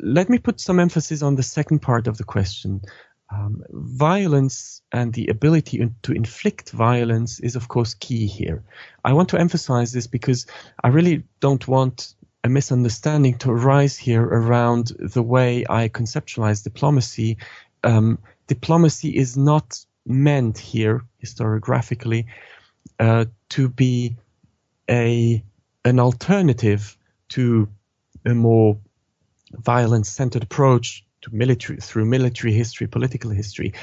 Let 0.00 0.28
me 0.28 0.38
put 0.38 0.60
some 0.60 0.80
emphasis 0.80 1.22
on 1.22 1.36
the 1.36 1.42
second 1.42 1.80
part 1.80 2.06
of 2.06 2.18
the 2.18 2.24
question. 2.24 2.82
Um, 3.30 3.62
violence 3.70 4.82
and 4.92 5.12
the 5.12 5.28
ability 5.28 5.90
to 6.02 6.12
inflict 6.12 6.70
violence 6.70 7.40
is, 7.40 7.56
of 7.56 7.68
course, 7.68 7.94
key 7.94 8.26
here. 8.26 8.62
I 9.04 9.14
want 9.14 9.30
to 9.30 9.40
emphasize 9.40 9.92
this 9.92 10.06
because 10.06 10.46
I 10.84 10.88
really 10.88 11.22
don't 11.40 11.66
want 11.66 12.14
a 12.44 12.48
misunderstanding 12.48 13.38
to 13.38 13.50
arise 13.50 13.96
here 13.96 14.22
around 14.22 14.92
the 14.98 15.22
way 15.22 15.64
I 15.70 15.88
conceptualize 15.88 16.62
diplomacy. 16.62 17.38
Um, 17.84 18.18
diplomacy 18.48 19.16
is 19.16 19.36
not 19.36 19.84
meant 20.04 20.58
here 20.58 21.02
historiographically 21.24 22.26
uh, 22.98 23.26
to 23.50 23.68
be 23.68 24.16
a 24.90 25.42
an 25.84 25.98
alternative 25.98 26.96
to 27.30 27.68
a 28.24 28.34
more 28.34 28.78
violence-centered 29.52 30.42
approach 30.42 31.04
to 31.22 31.34
military 31.34 31.78
through 31.78 32.04
military 32.04 32.52
history, 32.52 32.86
political 32.86 33.30
history. 33.30 33.74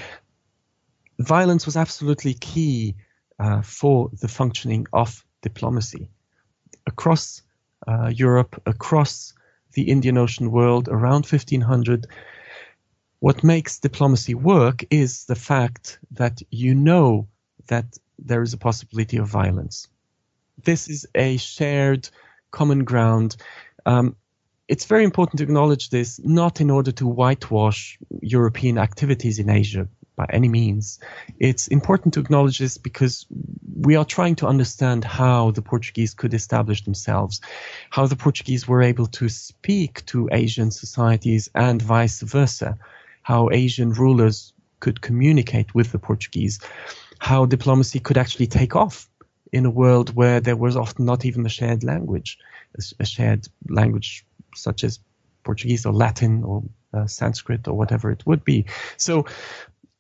Violence 1.20 1.66
was 1.66 1.78
absolutely 1.78 2.34
key 2.34 2.96
uh, 3.40 3.62
for 3.62 4.10
the 4.22 4.28
functioning 4.28 4.86
of 4.94 5.26
diplomacy 5.42 6.10
across 6.88 7.42
uh, 7.88 8.12
Europe, 8.14 8.62
across 8.66 9.34
the 9.74 9.84
Indian 9.84 10.18
Ocean 10.18 10.52
world 10.52 10.90
around 10.90 11.26
1500 11.26 12.08
what 13.20 13.44
makes 13.44 13.80
diplomacy 13.80 14.34
work 14.34 14.84
is 14.90 15.26
the 15.26 15.36
fact 15.36 16.00
that 16.12 16.42
you 16.50 16.74
know 16.74 17.28
that 17.68 17.98
there 18.18 18.42
is 18.42 18.54
a 18.54 18.58
possibility 18.58 19.18
of 19.18 19.28
violence. 19.28 19.88
This 20.64 20.88
is 20.88 21.08
a 21.16 21.38
shared 21.38 22.10
common 22.52 22.84
ground. 22.84 23.36
Um, 23.86 24.16
it's 24.68 24.86
very 24.86 25.04
important 25.04 25.40
to 25.40 25.44
acknowledge 25.44 25.90
this, 25.90 26.20
not 26.24 26.62
in 26.62 26.70
order 26.70 26.92
to 26.94 27.08
whitewash 27.08 27.98
European 28.22 28.78
activities 28.78 29.40
in 29.40 29.50
Asia 29.50 29.88
by 30.16 30.28
any 30.30 30.50
means. 30.50 31.00
It's 31.40 31.68
important 31.68 32.14
to 32.14 32.20
acknowledge 32.20 32.60
this 32.60 32.78
because 32.78 33.26
we 33.82 33.96
are 33.96 34.06
trying 34.06 34.36
to 34.36 34.48
understand 34.48 35.04
how 35.04 35.52
the 35.52 35.62
Portuguese 35.62 36.14
could 36.14 36.34
establish 36.34 36.84
themselves, 36.84 37.42
how 37.90 38.06
the 38.06 38.16
Portuguese 38.16 38.68
were 38.68 38.84
able 38.84 39.08
to 39.08 39.30
speak 39.30 40.06
to 40.08 40.30
Asian 40.32 40.72
societies 40.72 41.50
and 41.56 41.82
vice 41.82 42.22
versa 42.22 42.78
how 43.30 43.50
Asian 43.52 43.92
rulers 43.92 44.54
could 44.80 45.02
communicate 45.02 45.76
with 45.76 45.92
the 45.92 46.00
Portuguese, 46.00 46.60
how 47.20 47.46
diplomacy 47.46 48.00
could 48.00 48.18
actually 48.18 48.48
take 48.48 48.76
off 48.76 49.09
in 49.52 49.66
a 49.66 49.70
world 49.70 50.16
where 50.16 50.40
there 50.40 50.56
was 50.56 50.76
often 50.76 51.06
not 51.06 51.26
even 51.26 51.46
a 51.46 51.50
shared 51.50 51.84
language, 51.84 52.38
a 53.00 53.06
shared 53.06 53.48
language 53.68 54.26
such 54.56 54.84
as 54.84 55.00
Portuguese 55.44 55.86
or 55.86 55.94
Latin 55.94 56.44
or 56.44 56.64
uh, 56.94 57.08
Sanskrit 57.08 57.68
or 57.68 57.74
whatever 57.74 58.12
it 58.12 58.26
would 58.26 58.44
be. 58.44 58.66
So 58.98 59.26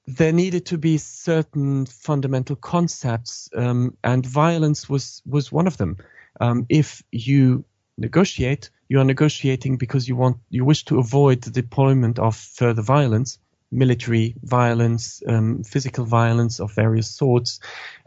there 0.08 0.32
needed 0.32 0.66
to 0.68 0.78
be 0.78 0.98
certain 0.98 1.86
fundamental 1.86 2.56
concepts, 2.56 3.50
um, 3.56 3.96
and 4.04 4.26
violence 4.26 4.90
was 4.90 5.22
was 5.26 5.52
one 5.52 5.68
of 5.68 5.78
them. 5.78 5.98
Um, 6.40 6.66
if 6.70 7.04
you 7.12 7.66
negotiate, 7.98 8.72
you 8.88 9.00
are 9.00 9.06
negotiating 9.06 9.78
because 9.78 10.08
you 10.08 10.16
want 10.16 10.38
you 10.50 10.66
wish 10.66 10.86
to 10.86 11.00
avoid 11.00 11.42
the 11.42 11.52
deployment 11.52 12.18
of 12.18 12.36
further 12.36 12.82
violence, 12.82 13.40
military 13.71 14.36
violence, 14.41 15.21
um, 15.27 15.63
physical 15.63 16.05
violence 16.05 16.60
of 16.60 16.73
various 16.73 17.10
sorts. 17.10 17.60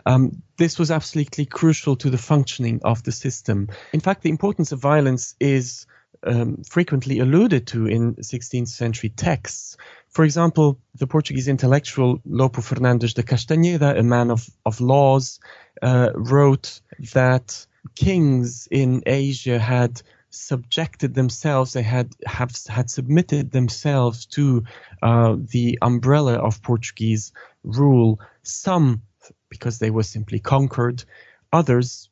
Um, 0.05 0.43
this 0.57 0.79
was 0.79 0.91
absolutely 0.91 1.47
crucial 1.47 1.97
to 1.97 2.11
the 2.11 2.19
functioning 2.19 2.81
of 2.85 3.03
the 3.03 3.13
system. 3.13 3.69
In 3.93 4.01
fact, 4.01 4.23
the 4.23 4.31
importance 4.31 4.73
of 4.73 4.81
violence 4.81 5.35
is 5.39 5.87
um, 6.25 6.63
frequently 6.65 7.19
alluded 7.19 7.67
to 7.69 7.87
in 7.87 8.15
16th 8.17 8.69
century 8.69 9.11
texts. 9.11 9.77
For 10.11 10.25
example, 10.25 10.79
the 10.95 11.07
Portuguese 11.07 11.49
intellectual 11.49 12.19
Lopo 12.29 12.61
Fernandes 12.61 13.15
de 13.15 13.23
Castaneda, 13.23 13.99
a 13.99 14.03
man 14.03 14.31
of, 14.31 14.49
of 14.67 14.81
laws, 14.81 15.41
uh, 15.81 16.11
wrote 16.15 16.81
that 17.15 17.67
kings 17.95 18.69
in 18.71 19.03
Asia 19.07 19.59
had 19.59 20.03
subjected 20.33 21.15
themselves, 21.15 21.73
they 21.73 21.83
had 21.83 22.15
have 22.27 22.53
had 22.67 22.91
submitted 22.91 23.53
themselves 23.53 24.27
to 24.27 24.65
uh, 25.03 25.37
the 25.39 25.79
umbrella 25.83 26.35
of 26.35 26.63
Portuguese 26.63 27.33
rule. 27.63 28.19
Some 28.43 29.03
because 29.49 29.79
they 29.79 29.91
were 29.91 30.03
simply 30.03 30.41
conquered, 30.41 31.05
others 31.53 32.09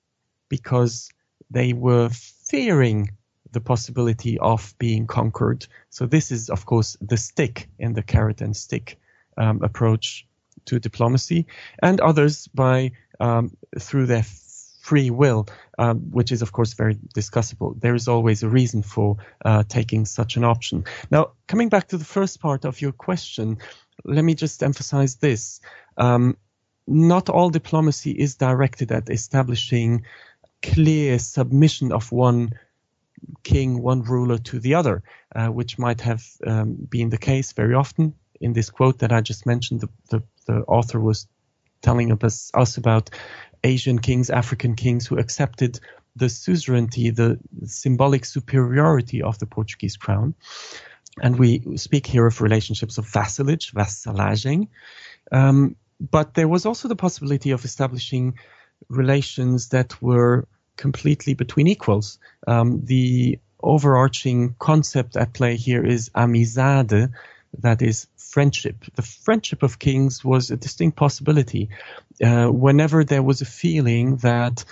because 0.49 1.11
they 1.51 1.73
were 1.73 2.11
fearing 2.11 3.11
the 3.53 3.61
possibility 3.61 4.39
of 4.39 4.75
being 4.79 5.07
conquered. 5.07 5.67
So 5.89 6.07
this 6.07 6.31
is, 6.31 6.51
of 6.51 6.67
course, 6.67 6.97
the 7.01 7.17
stick 7.17 7.69
in 7.79 7.95
the 7.95 8.03
carrot 8.03 8.41
and 8.41 8.57
stick 8.57 8.99
um, 9.37 9.63
approach 9.63 10.27
to 10.67 10.79
diplomacy, 10.79 11.47
and 11.83 12.01
others 12.01 12.47
by 12.49 12.93
um, 13.19 13.57
through 13.79 14.07
their 14.07 14.23
free 14.91 15.11
will, 15.11 15.47
um, 15.79 15.99
which 16.11 16.33
is 16.33 16.43
of 16.43 16.51
course 16.51 16.75
very 16.75 16.97
discussable. 17.15 17.81
There 17.81 17.95
is 17.95 18.09
always 18.09 18.43
a 18.43 18.49
reason 18.49 18.83
for 18.83 19.17
uh, 19.45 19.63
taking 19.69 20.07
such 20.07 20.37
an 20.37 20.45
option. 20.45 20.85
Now, 21.11 21.31
coming 21.47 21.69
back 21.71 21.87
to 21.89 21.99
the 21.99 22.05
first 22.05 22.41
part 22.41 22.65
of 22.65 22.81
your 22.81 22.93
question, 22.93 23.59
let 24.05 24.25
me 24.25 24.35
just 24.35 24.63
emphasize 24.63 25.17
this. 25.17 25.61
Um, 25.97 26.37
not 26.87 27.29
all 27.29 27.51
diplomacy 27.51 28.11
is 28.11 28.35
directed 28.37 28.91
at 28.91 29.11
establishing 29.11 30.05
clear 30.61 31.19
submission 31.21 31.93
of 31.93 32.11
one 32.11 32.51
king, 33.43 33.83
one 33.83 34.03
ruler 34.03 34.39
to 34.39 34.59
the 34.59 34.75
other, 34.75 35.03
uh, 35.37 35.47
which 35.49 35.79
might 35.79 36.01
have 36.01 36.23
um, 36.45 36.75
been 36.91 37.11
the 37.11 37.19
case 37.19 37.53
very 37.53 37.75
often. 37.75 38.15
In 38.41 38.55
this 38.55 38.71
quote 38.71 38.99
that 38.99 39.13
I 39.13 39.21
just 39.21 39.47
mentioned, 39.47 39.83
the, 39.83 39.89
the, 40.11 40.23
the 40.47 40.65
author 40.67 40.99
was 40.99 41.29
telling 41.83 42.13
us, 42.13 42.51
us 42.55 42.77
about 42.77 43.11
Asian 43.63 43.99
kings, 43.99 44.31
African 44.31 44.77
kings 44.77 45.07
who 45.07 45.19
accepted 45.19 45.81
the 46.17 46.29
suzerainty, 46.29 47.11
the 47.11 47.39
symbolic 47.65 48.25
superiority 48.25 49.23
of 49.23 49.39
the 49.39 49.47
Portuguese 49.47 49.97
crown. 49.97 50.35
And 51.21 51.39
we 51.39 51.77
speak 51.77 52.07
here 52.07 52.27
of 52.27 52.41
relationships 52.41 52.99
of 52.99 53.07
vassalage, 53.07 53.73
vassalaging. 53.73 54.69
Um, 55.33 55.77
but 56.01 56.35
there 56.35 56.49
was 56.49 56.67
also 56.67 56.89
the 56.89 56.97
possibility 56.97 57.51
of 57.51 57.65
establishing 57.65 58.39
relations 58.89 59.69
that 59.69 60.01
were 60.01 60.47
completely 60.77 61.35
between 61.35 61.67
equals. 61.67 62.19
Um, 62.47 62.85
the 62.85 63.39
overarching 63.63 64.55
concept 64.59 65.17
at 65.17 65.35
play 65.35 65.57
here 65.57 65.85
is 65.85 66.09
amizade, 66.11 67.13
that 67.59 67.83
is 67.83 68.07
friendship. 68.17 68.85
The 68.95 69.03
friendship 69.03 69.63
of 69.63 69.79
kings 69.79 70.25
was 70.25 70.51
a 70.51 70.57
distinct 70.57 70.97
possibility. 70.97 71.71
Uh, 72.23 72.49
whenever 72.49 73.05
there 73.05 73.23
was 73.23 73.41
a 73.41 73.47
feeling 73.47 74.17
that 74.19 74.65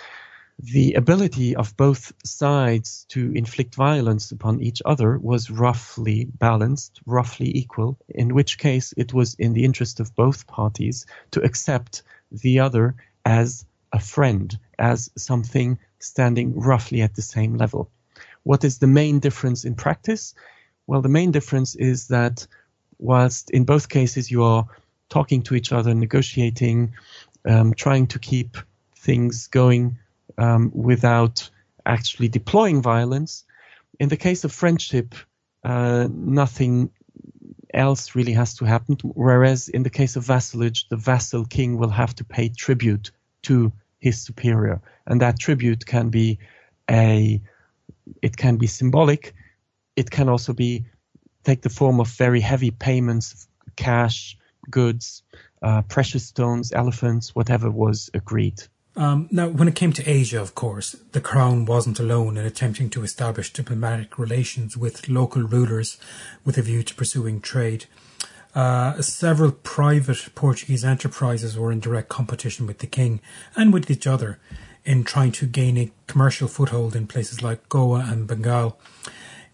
the 0.61 0.95
ability 0.95 1.55
of 1.55 1.77
both 1.77 2.13
sides 2.25 3.07
to 3.11 3.33
inflict 3.33 3.77
violence 3.77 4.33
upon 4.33 4.61
each 4.61 4.83
other 4.85 5.17
was 5.19 5.51
roughly 5.51 6.25
balanced, 6.25 7.01
roughly 7.07 7.57
equal, 7.57 7.97
in 8.09 8.35
which 8.35 8.59
case 8.59 8.93
it 8.97 9.15
was 9.15 9.35
in 9.35 9.53
the 9.53 9.65
interest 9.65 10.01
of 10.01 10.15
both 10.17 10.49
parties 10.49 11.07
to 11.31 11.41
accept 11.43 12.03
the 12.33 12.59
other 12.59 12.97
as 13.25 13.65
a 13.93 14.01
friend, 14.01 14.59
as 14.79 15.11
something 15.17 15.79
standing 16.01 16.59
roughly 16.59 17.03
at 17.03 17.15
the 17.15 17.23
same 17.23 17.57
level. 17.57 17.91
What 18.43 18.65
is 18.65 18.79
the 18.79 18.87
main 18.89 19.21
difference 19.21 19.65
in 19.65 19.77
practice? 19.77 20.35
Well, 20.89 21.03
the 21.03 21.09
main 21.09 21.31
difference 21.31 21.77
is 21.77 22.09
that 22.09 22.47
whilst 22.99 23.51
in 23.51 23.65
both 23.65 23.89
cases 23.89 24.31
you 24.31 24.43
are 24.43 24.67
talking 25.09 25.43
to 25.43 25.55
each 25.55 25.73
other, 25.73 25.95
negotiating, 25.95 26.93
um, 27.47 27.75
trying 27.75 28.07
to 28.09 28.19
keep 28.19 28.57
things 28.97 29.47
going 29.47 29.99
um, 30.37 30.71
without 30.75 31.49
actually 31.87 32.29
deploying 32.29 32.83
violence. 32.83 33.45
In 33.99 34.09
the 34.09 34.17
case 34.17 34.45
of 34.45 34.53
friendship, 34.53 35.15
uh, 35.65 36.09
nothing 36.11 36.91
else 37.75 38.15
really 38.15 38.33
has 38.33 38.55
to 38.57 38.65
happen. 38.65 38.97
Whereas 39.03 39.69
in 39.69 39.83
the 39.83 39.91
case 39.91 40.17
of 40.17 40.25
vassalage, 40.25 40.89
the 40.89 40.97
vassal 40.97 41.45
king 41.45 41.79
will 41.79 41.91
have 41.91 42.15
to 42.17 42.25
pay 42.25 42.49
tribute 42.49 43.11
to 43.43 43.73
his 43.99 44.21
superior, 44.21 44.81
and 45.07 45.21
that 45.21 45.39
tribute 45.39 45.87
can 45.87 46.09
be 46.11 46.39
a, 46.91 47.41
it 48.23 48.37
can 48.37 48.57
be 48.57 48.67
symbolic. 48.67 49.35
It 49.97 50.11
can 50.11 50.29
also 50.29 50.53
be 50.53 50.85
take 51.45 51.63
the 51.63 51.71
form 51.71 52.01
of 52.01 52.09
very 52.09 52.41
heavy 52.41 52.71
payments, 52.71 53.49
cash, 53.77 54.37
goods, 54.71 55.23
uh, 55.63 55.83
precious 55.83 56.27
stones, 56.27 56.73
elephants, 56.73 57.35
whatever 57.35 57.71
was 57.71 58.11
agreed. 58.15 58.63
Um, 58.97 59.29
now, 59.31 59.47
when 59.49 59.69
it 59.69 59.77
came 59.77 59.93
to 59.93 60.11
Asia, 60.11 60.41
of 60.41 60.57
course, 60.57 60.97
the 61.13 61.21
crown 61.21 61.67
wasn't 61.67 62.01
alone 62.01 62.37
in 62.37 62.45
attempting 62.45 62.91
to 62.91 63.05
establish 63.05 63.53
diplomatic 63.53 64.19
relations 64.19 64.77
with 64.77 65.09
local 65.09 65.43
rulers 65.43 65.99
with 66.45 66.59
a 66.59 66.63
view 66.63 66.83
to 66.83 66.95
pursuing 66.95 67.41
trade. 67.41 67.87
Uh, 68.57 69.01
several 69.01 69.53
private 69.53 70.35
Portuguese 70.35 70.85
enterprises 70.85 71.57
were 71.57 71.71
in 71.71 71.79
direct 71.79 72.09
competition 72.09 72.67
with 72.67 72.79
the 72.79 72.89
king 72.89 73.21
and 73.55 73.73
with 73.73 73.89
each 73.89 74.07
other 74.07 74.41
in 74.85 75.05
trying 75.05 75.31
to 75.31 75.47
gain 75.47 75.77
a 75.77 75.93
commercial 76.09 76.49
foothold 76.49 76.97
in 76.97 77.07
places 77.07 77.41
like 77.41 77.69
Goa 77.69 78.05
and 78.09 78.27
Bengal. 78.27 78.81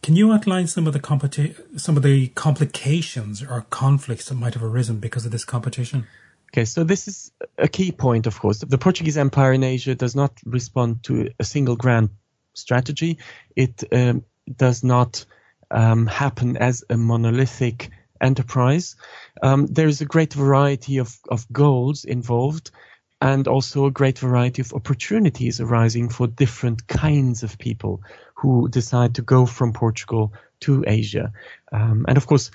Can 0.04 0.16
you 0.16 0.34
outline 0.34 0.66
some 0.66 0.86
of 0.86 0.92
the 0.92 1.00
competi- 1.00 1.56
some 1.80 1.96
of 1.96 2.02
the 2.02 2.26
complications 2.34 3.42
or 3.42 3.64
conflicts 3.70 4.28
that 4.28 4.34
might 4.34 4.52
have 4.52 4.62
arisen 4.62 4.98
because 4.98 5.24
of 5.24 5.32
this 5.32 5.46
competition? 5.46 6.06
Okay, 6.52 6.66
so 6.66 6.84
this 6.84 7.08
is 7.08 7.32
a 7.56 7.68
key 7.68 7.90
point, 7.90 8.26
of 8.26 8.38
course. 8.38 8.58
The 8.58 8.76
Portuguese 8.76 9.16
Empire 9.16 9.54
in 9.54 9.64
Asia 9.64 9.94
does 9.94 10.14
not 10.14 10.38
respond 10.44 11.04
to 11.04 11.30
a 11.38 11.44
single 11.44 11.74
grand 11.74 12.10
strategy. 12.52 13.16
It 13.56 13.82
um, 13.90 14.26
does 14.54 14.84
not 14.84 15.24
um, 15.70 16.06
happen 16.06 16.58
as 16.58 16.84
a 16.90 16.98
monolithic 16.98 17.88
enterprise. 18.20 18.96
Um, 19.42 19.68
there 19.68 19.88
is 19.88 20.02
a 20.02 20.04
great 20.04 20.34
variety 20.34 20.98
of, 20.98 21.16
of 21.30 21.50
goals 21.50 22.04
involved 22.04 22.72
and 23.20 23.48
also 23.48 23.86
a 23.86 23.90
great 23.90 24.18
variety 24.18 24.62
of 24.62 24.72
opportunities 24.72 25.60
arising 25.60 26.08
for 26.08 26.26
different 26.26 26.86
kinds 26.86 27.42
of 27.42 27.58
people 27.58 28.02
who 28.34 28.68
decide 28.68 29.14
to 29.14 29.22
go 29.22 29.46
from 29.46 29.72
Portugal 29.72 30.32
to 30.60 30.84
Asia. 30.86 31.32
Um, 31.72 32.04
and 32.08 32.16
of 32.16 32.26
course, 32.26 32.50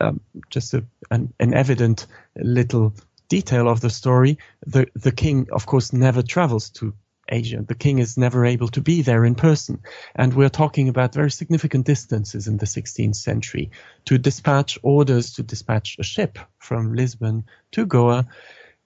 um, 0.00 0.20
just 0.50 0.74
a, 0.74 0.84
an, 1.10 1.32
an, 1.38 1.52
evident 1.52 2.06
little 2.36 2.94
detail 3.28 3.68
of 3.68 3.80
the 3.80 3.90
story, 3.90 4.38
the, 4.66 4.86
the 4.94 5.12
king, 5.12 5.48
of 5.52 5.66
course, 5.66 5.92
never 5.92 6.22
travels 6.22 6.70
to 6.70 6.94
Asia. 7.28 7.64
The 7.66 7.74
king 7.74 7.98
is 7.98 8.16
never 8.16 8.46
able 8.46 8.68
to 8.68 8.80
be 8.80 9.02
there 9.02 9.24
in 9.24 9.34
person. 9.34 9.80
And 10.14 10.32
we're 10.32 10.48
talking 10.48 10.88
about 10.88 11.14
very 11.14 11.30
significant 11.30 11.86
distances 11.86 12.46
in 12.46 12.56
the 12.56 12.66
16th 12.66 13.16
century. 13.16 13.70
To 14.06 14.18
dispatch 14.18 14.78
orders 14.82 15.32
to 15.34 15.42
dispatch 15.42 15.96
a 15.98 16.04
ship 16.04 16.38
from 16.58 16.94
Lisbon 16.94 17.44
to 17.72 17.86
Goa 17.86 18.26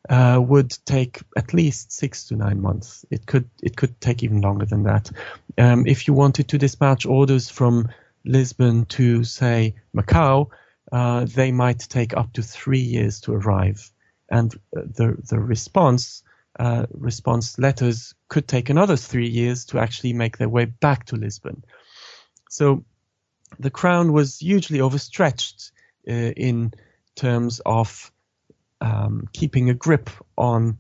uh, 0.09 0.41
would 0.43 0.77
take 0.85 1.21
at 1.37 1.53
least 1.53 1.93
six 1.93 2.25
to 2.29 2.37
nine 2.37 2.61
months. 2.61 3.05
It 3.11 3.27
could 3.27 3.49
it 3.63 3.77
could 3.77 4.01
take 4.01 4.23
even 4.23 4.41
longer 4.41 4.67
than 4.67 4.85
that. 4.85 5.11
Um, 5.59 5.87
if 5.87 6.09
you 6.09 6.15
wanted 6.15 6.49
to 6.49 6.59
dispatch 6.59 7.07
orders 7.07 7.51
from 7.51 7.89
Lisbon 8.25 8.87
to 8.87 9.25
say 9.25 9.75
Macau, 9.95 10.49
uh, 10.91 11.27
they 11.27 11.53
might 11.53 11.81
take 11.81 12.17
up 12.17 12.33
to 12.35 12.43
three 12.43 12.81
years 12.81 13.21
to 13.23 13.35
arrive, 13.35 13.91
and 14.31 14.55
the 14.73 15.17
the 15.29 15.39
response 15.39 16.23
uh, 16.59 16.87
response 16.93 17.59
letters 17.59 18.15
could 18.29 18.49
take 18.49 18.71
another 18.71 18.97
three 18.97 19.29
years 19.29 19.67
to 19.67 19.79
actually 19.79 20.13
make 20.13 20.39
their 20.39 20.49
way 20.49 20.65
back 20.65 21.07
to 21.07 21.17
Lisbon. 21.17 21.63
So 22.49 22.85
the 23.59 23.71
crown 23.71 24.13
was 24.13 24.39
hugely 24.39 24.81
overstretched 24.81 25.73
uh, 26.09 26.13
in 26.13 26.73
terms 27.15 27.61
of 27.65 28.11
um, 28.81 29.29
keeping 29.33 29.71
a 29.71 29.75
grip 29.75 30.11
on 30.37 30.79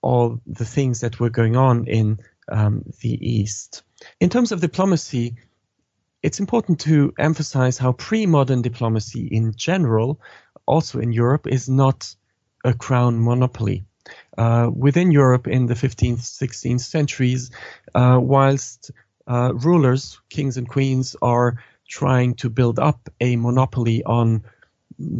all 0.00 0.40
the 0.46 0.64
things 0.64 1.00
that 1.00 1.20
were 1.20 1.30
going 1.30 1.56
on 1.56 1.86
in 1.86 2.18
um, 2.50 2.84
the 3.00 3.30
East. 3.30 3.82
In 4.20 4.30
terms 4.30 4.52
of 4.52 4.60
diplomacy, 4.60 5.36
it's 6.22 6.40
important 6.40 6.80
to 6.80 7.12
emphasize 7.18 7.78
how 7.78 7.92
pre 7.92 8.26
modern 8.26 8.62
diplomacy 8.62 9.26
in 9.26 9.54
general, 9.54 10.20
also 10.66 10.98
in 11.00 11.12
Europe, 11.12 11.46
is 11.46 11.68
not 11.68 12.14
a 12.64 12.74
crown 12.74 13.22
monopoly. 13.22 13.84
Uh, 14.36 14.68
within 14.74 15.12
Europe 15.12 15.46
in 15.46 15.66
the 15.66 15.74
15th, 15.74 16.20
16th 16.20 16.80
centuries, 16.80 17.50
uh, 17.94 18.18
whilst 18.20 18.90
uh, 19.28 19.52
rulers, 19.54 20.20
kings 20.28 20.56
and 20.56 20.68
queens, 20.68 21.14
are 21.22 21.62
trying 21.88 22.34
to 22.34 22.50
build 22.50 22.78
up 22.78 23.08
a 23.20 23.36
monopoly 23.36 24.02
on 24.04 24.42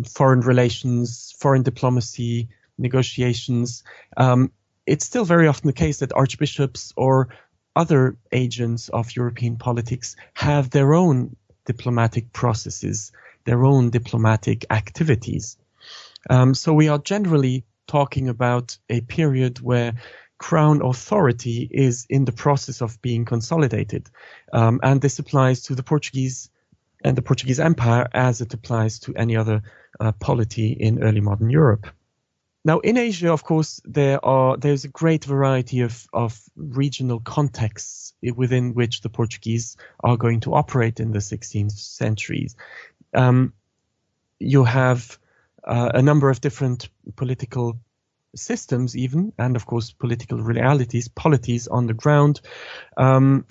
foreign 0.04 0.40
relations, 0.40 1.34
foreign 1.38 1.62
diplomacy, 1.62 2.48
negotiations, 2.78 3.84
um, 4.16 4.52
it's 4.86 5.04
still 5.04 5.24
very 5.24 5.46
often 5.46 5.68
the 5.68 5.72
case 5.72 5.98
that 5.98 6.12
archbishops 6.12 6.92
or 6.96 7.28
other 7.74 8.16
agents 8.32 8.88
of 8.88 9.16
European 9.16 9.56
politics 9.56 10.16
have 10.34 10.70
their 10.70 10.94
own 10.94 11.36
diplomatic 11.64 12.32
processes, 12.32 13.12
their 13.44 13.64
own 13.64 13.90
diplomatic 13.90 14.66
activities. 14.70 15.56
Um, 16.28 16.54
so 16.54 16.72
we 16.74 16.88
are 16.88 16.98
generally 16.98 17.64
talking 17.86 18.28
about 18.28 18.76
a 18.88 19.00
period 19.00 19.60
where 19.60 19.94
crown 20.38 20.82
authority 20.82 21.68
is 21.70 22.06
in 22.10 22.24
the 22.24 22.32
process 22.32 22.82
of 22.82 23.00
being 23.00 23.24
consolidated. 23.24 24.10
Um, 24.52 24.80
and 24.82 25.00
this 25.00 25.18
applies 25.18 25.62
to 25.62 25.74
the 25.74 25.84
Portuguese 25.84 26.50
and 27.04 27.16
the 27.16 27.22
Portuguese 27.22 27.60
Empire 27.60 28.08
as 28.12 28.40
it 28.40 28.54
applies 28.54 28.98
to 29.00 29.14
any 29.14 29.36
other 29.36 29.62
uh, 30.00 30.12
polity 30.12 30.72
in 30.72 31.02
early 31.02 31.20
modern 31.20 31.50
Europe. 31.50 31.86
Now, 32.64 32.78
in 32.78 32.96
Asia, 32.96 33.32
of 33.32 33.42
course, 33.42 33.80
there 33.84 34.24
are 34.24 34.56
there's 34.56 34.84
a 34.84 34.88
great 34.88 35.24
variety 35.24 35.80
of, 35.80 36.06
of 36.12 36.40
regional 36.56 37.18
contexts 37.18 38.14
within 38.22 38.74
which 38.74 39.00
the 39.00 39.08
Portuguese 39.08 39.76
are 40.04 40.16
going 40.16 40.40
to 40.40 40.54
operate 40.54 41.00
in 41.00 41.10
the 41.10 41.18
16th 41.18 41.72
centuries. 41.72 42.54
Um, 43.14 43.52
you 44.38 44.62
have 44.64 45.18
uh, 45.64 45.90
a 45.94 46.02
number 46.02 46.30
of 46.30 46.40
different 46.40 46.88
political 47.16 47.80
systems, 48.36 48.96
even, 48.96 49.32
and 49.38 49.56
of 49.56 49.66
course, 49.66 49.90
political 49.90 50.38
realities, 50.38 51.08
polities 51.08 51.66
on 51.66 51.86
the 51.86 51.94
ground. 51.94 52.40
Um, 52.96 53.44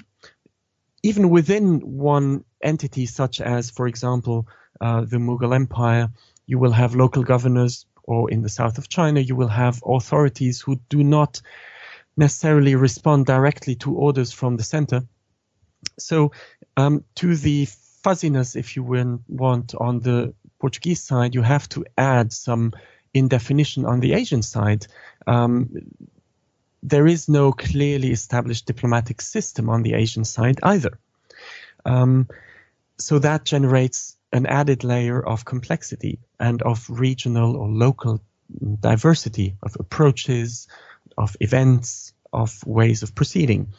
even 1.04 1.30
within 1.30 1.80
one 1.80 2.43
entity, 2.62 3.06
such 3.06 3.41
as, 3.41 3.70
for 3.70 3.88
example, 3.88 4.47
uh, 4.80 5.02
the 5.02 5.18
Mughal 5.18 5.56
Empire, 5.56 6.10
you 6.45 6.60
will 6.60 6.72
have 6.72 6.95
local 6.95 7.24
governors, 7.24 7.86
or 8.04 8.30
in 8.32 8.41
the 8.41 8.49
south 8.49 8.78
of 8.78 8.89
China, 8.89 9.20
you 9.20 9.36
will 9.36 9.47
have 9.47 9.82
authorities 9.86 10.62
who 10.62 10.80
do 10.89 11.04
not 11.04 11.41
necessarily 12.18 12.76
respond 12.76 13.26
directly 13.26 13.76
to 13.76 13.95
orders 13.95 14.32
from 14.32 14.58
the 14.58 14.64
center. 14.64 15.04
So, 15.97 16.32
um, 16.78 17.04
to 17.16 17.36
the 17.36 17.68
fuzziness, 18.04 18.56
if 18.56 18.76
you 18.76 18.84
want, 19.28 19.76
on 19.76 19.99
the 19.99 20.34
Portuguese 20.60 21.02
side, 21.04 21.36
you 21.36 21.41
have 21.41 21.68
to 21.70 21.86
add 21.97 22.34
some 22.34 22.74
indefinition 23.14 23.86
on 23.86 23.99
the 23.99 24.14
Asian 24.14 24.41
side. 24.41 24.88
Um, 25.28 25.70
there 26.84 27.07
is 27.07 27.29
no 27.29 27.51
clearly 27.51 28.11
established 28.11 28.65
diplomatic 28.65 29.21
system 29.21 29.69
on 29.69 29.84
the 29.84 29.93
Asian 29.93 30.25
side 30.25 30.59
either. 30.63 30.97
Um, 31.86 32.27
so 32.97 33.19
that 33.19 33.45
generates 33.45 34.17
an 34.34 34.45
added 34.45 34.84
layer 34.84 35.21
of 35.21 35.45
complexity 35.45 36.19
and 36.39 36.61
of 36.61 36.86
regional 36.89 37.55
or 37.55 37.67
local 37.67 38.21
diversity 38.79 39.55
of 39.63 39.75
approaches, 39.79 40.67
of 41.17 41.36
events, 41.39 42.13
of 42.32 42.65
ways 42.65 43.03
of 43.03 43.15
proceeding. 43.15 43.73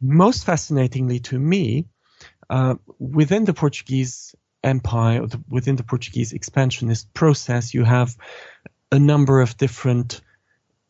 Most 0.00 0.44
fascinatingly 0.44 1.20
to 1.20 1.38
me, 1.38 1.86
uh, 2.48 2.76
within 2.98 3.44
the 3.44 3.54
Portuguese 3.54 4.34
empire, 4.62 5.26
within 5.48 5.76
the 5.76 5.82
Portuguese 5.82 6.32
expansionist 6.32 7.12
process, 7.14 7.74
you 7.74 7.84
have 7.84 8.16
a 8.90 8.98
number 8.98 9.40
of 9.40 9.56
different 9.56 10.20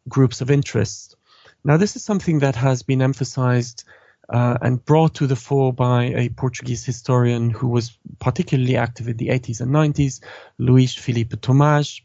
groups 0.09 0.41
of 0.41 0.51
interest. 0.51 1.17
Now, 1.65 1.77
this 1.77 1.97
is 1.97 2.05
something 2.05 2.41
that 2.41 2.57
has 2.57 2.83
been 2.83 3.03
emphasized 3.03 3.85
uh, 4.29 4.59
and 4.61 4.85
brought 4.85 5.15
to 5.15 5.27
the 5.27 5.37
fore 5.37 5.73
by 5.73 6.05
a 6.05 6.29
Portuguese 6.29 6.85
historian 6.85 7.51
who 7.51 7.69
was 7.69 7.99
particularly 8.19 8.77
active 8.77 9.09
in 9.09 9.17
the 9.17 9.29
80s 9.29 9.61
and 9.61 9.73
90s, 9.73 10.21
Luis 10.59 10.95
Filipe 10.95 11.41
Thomaz, 11.41 12.03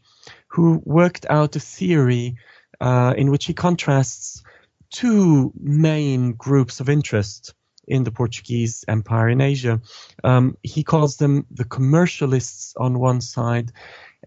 who 0.48 0.80
worked 0.84 1.26
out 1.28 1.56
a 1.56 1.60
theory 1.60 2.36
uh, 2.80 3.14
in 3.16 3.30
which 3.30 3.44
he 3.46 3.54
contrasts 3.54 4.42
two 4.90 5.52
main 5.60 6.32
groups 6.32 6.80
of 6.80 6.88
interest 6.88 7.54
in 7.86 8.04
the 8.04 8.10
Portuguese 8.10 8.84
Empire 8.88 9.28
in 9.28 9.40
Asia. 9.40 9.80
Um, 10.22 10.56
he 10.62 10.82
calls 10.82 11.16
them 11.16 11.46
the 11.50 11.64
commercialists 11.64 12.74
on 12.76 12.98
one 12.98 13.20
side 13.20 13.72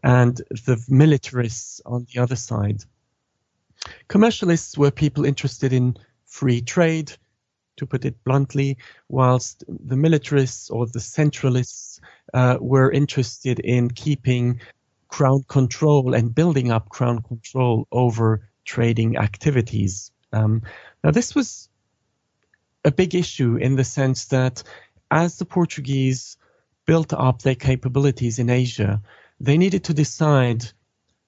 and 0.03 0.37
the 0.65 0.83
militarists 0.87 1.81
on 1.85 2.05
the 2.13 2.21
other 2.21 2.35
side. 2.35 2.83
Commercialists 4.07 4.77
were 4.77 4.91
people 4.91 5.25
interested 5.25 5.73
in 5.73 5.97
free 6.25 6.61
trade, 6.61 7.11
to 7.77 7.85
put 7.85 8.05
it 8.05 8.23
bluntly, 8.23 8.77
whilst 9.07 9.63
the 9.67 9.95
militarists 9.95 10.69
or 10.69 10.85
the 10.87 10.99
centralists 10.99 11.99
uh, 12.33 12.57
were 12.59 12.91
interested 12.91 13.59
in 13.59 13.89
keeping 13.89 14.59
crown 15.07 15.43
control 15.47 16.13
and 16.13 16.35
building 16.35 16.71
up 16.71 16.89
crown 16.89 17.21
control 17.21 17.87
over 17.91 18.49
trading 18.65 19.17
activities. 19.17 20.11
Um, 20.33 20.63
now, 21.03 21.11
this 21.11 21.33
was 21.33 21.69
a 22.83 22.91
big 22.91 23.15
issue 23.15 23.55
in 23.55 23.75
the 23.75 23.83
sense 23.83 24.25
that 24.25 24.63
as 25.09 25.37
the 25.37 25.45
Portuguese 25.45 26.37
built 26.85 27.13
up 27.13 27.41
their 27.41 27.55
capabilities 27.55 28.39
in 28.39 28.49
Asia, 28.49 29.01
they 29.39 29.57
needed 29.57 29.83
to 29.85 29.93
decide 29.93 30.65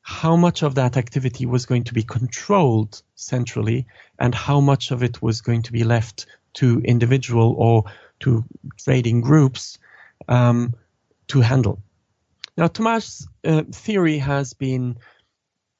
how 0.09 0.35
much 0.35 0.63
of 0.63 0.73
that 0.75 0.97
activity 0.97 1.45
was 1.45 1.67
going 1.67 1.83
to 1.83 1.93
be 1.93 2.01
controlled 2.01 3.03
centrally 3.13 3.85
and 4.17 4.33
how 4.33 4.59
much 4.59 4.89
of 4.89 5.03
it 5.03 5.21
was 5.21 5.41
going 5.41 5.61
to 5.61 5.71
be 5.71 5.83
left 5.83 6.25
to 6.51 6.81
individual 6.83 7.53
or 7.59 7.83
to 8.19 8.43
trading 8.75 9.21
groups 9.21 9.77
um, 10.27 10.73
to 11.27 11.41
handle. 11.41 11.79
Now, 12.57 12.67
Thomaz' 12.67 13.27
uh, 13.45 13.63
theory 13.71 14.17
has 14.17 14.53
been 14.53 14.97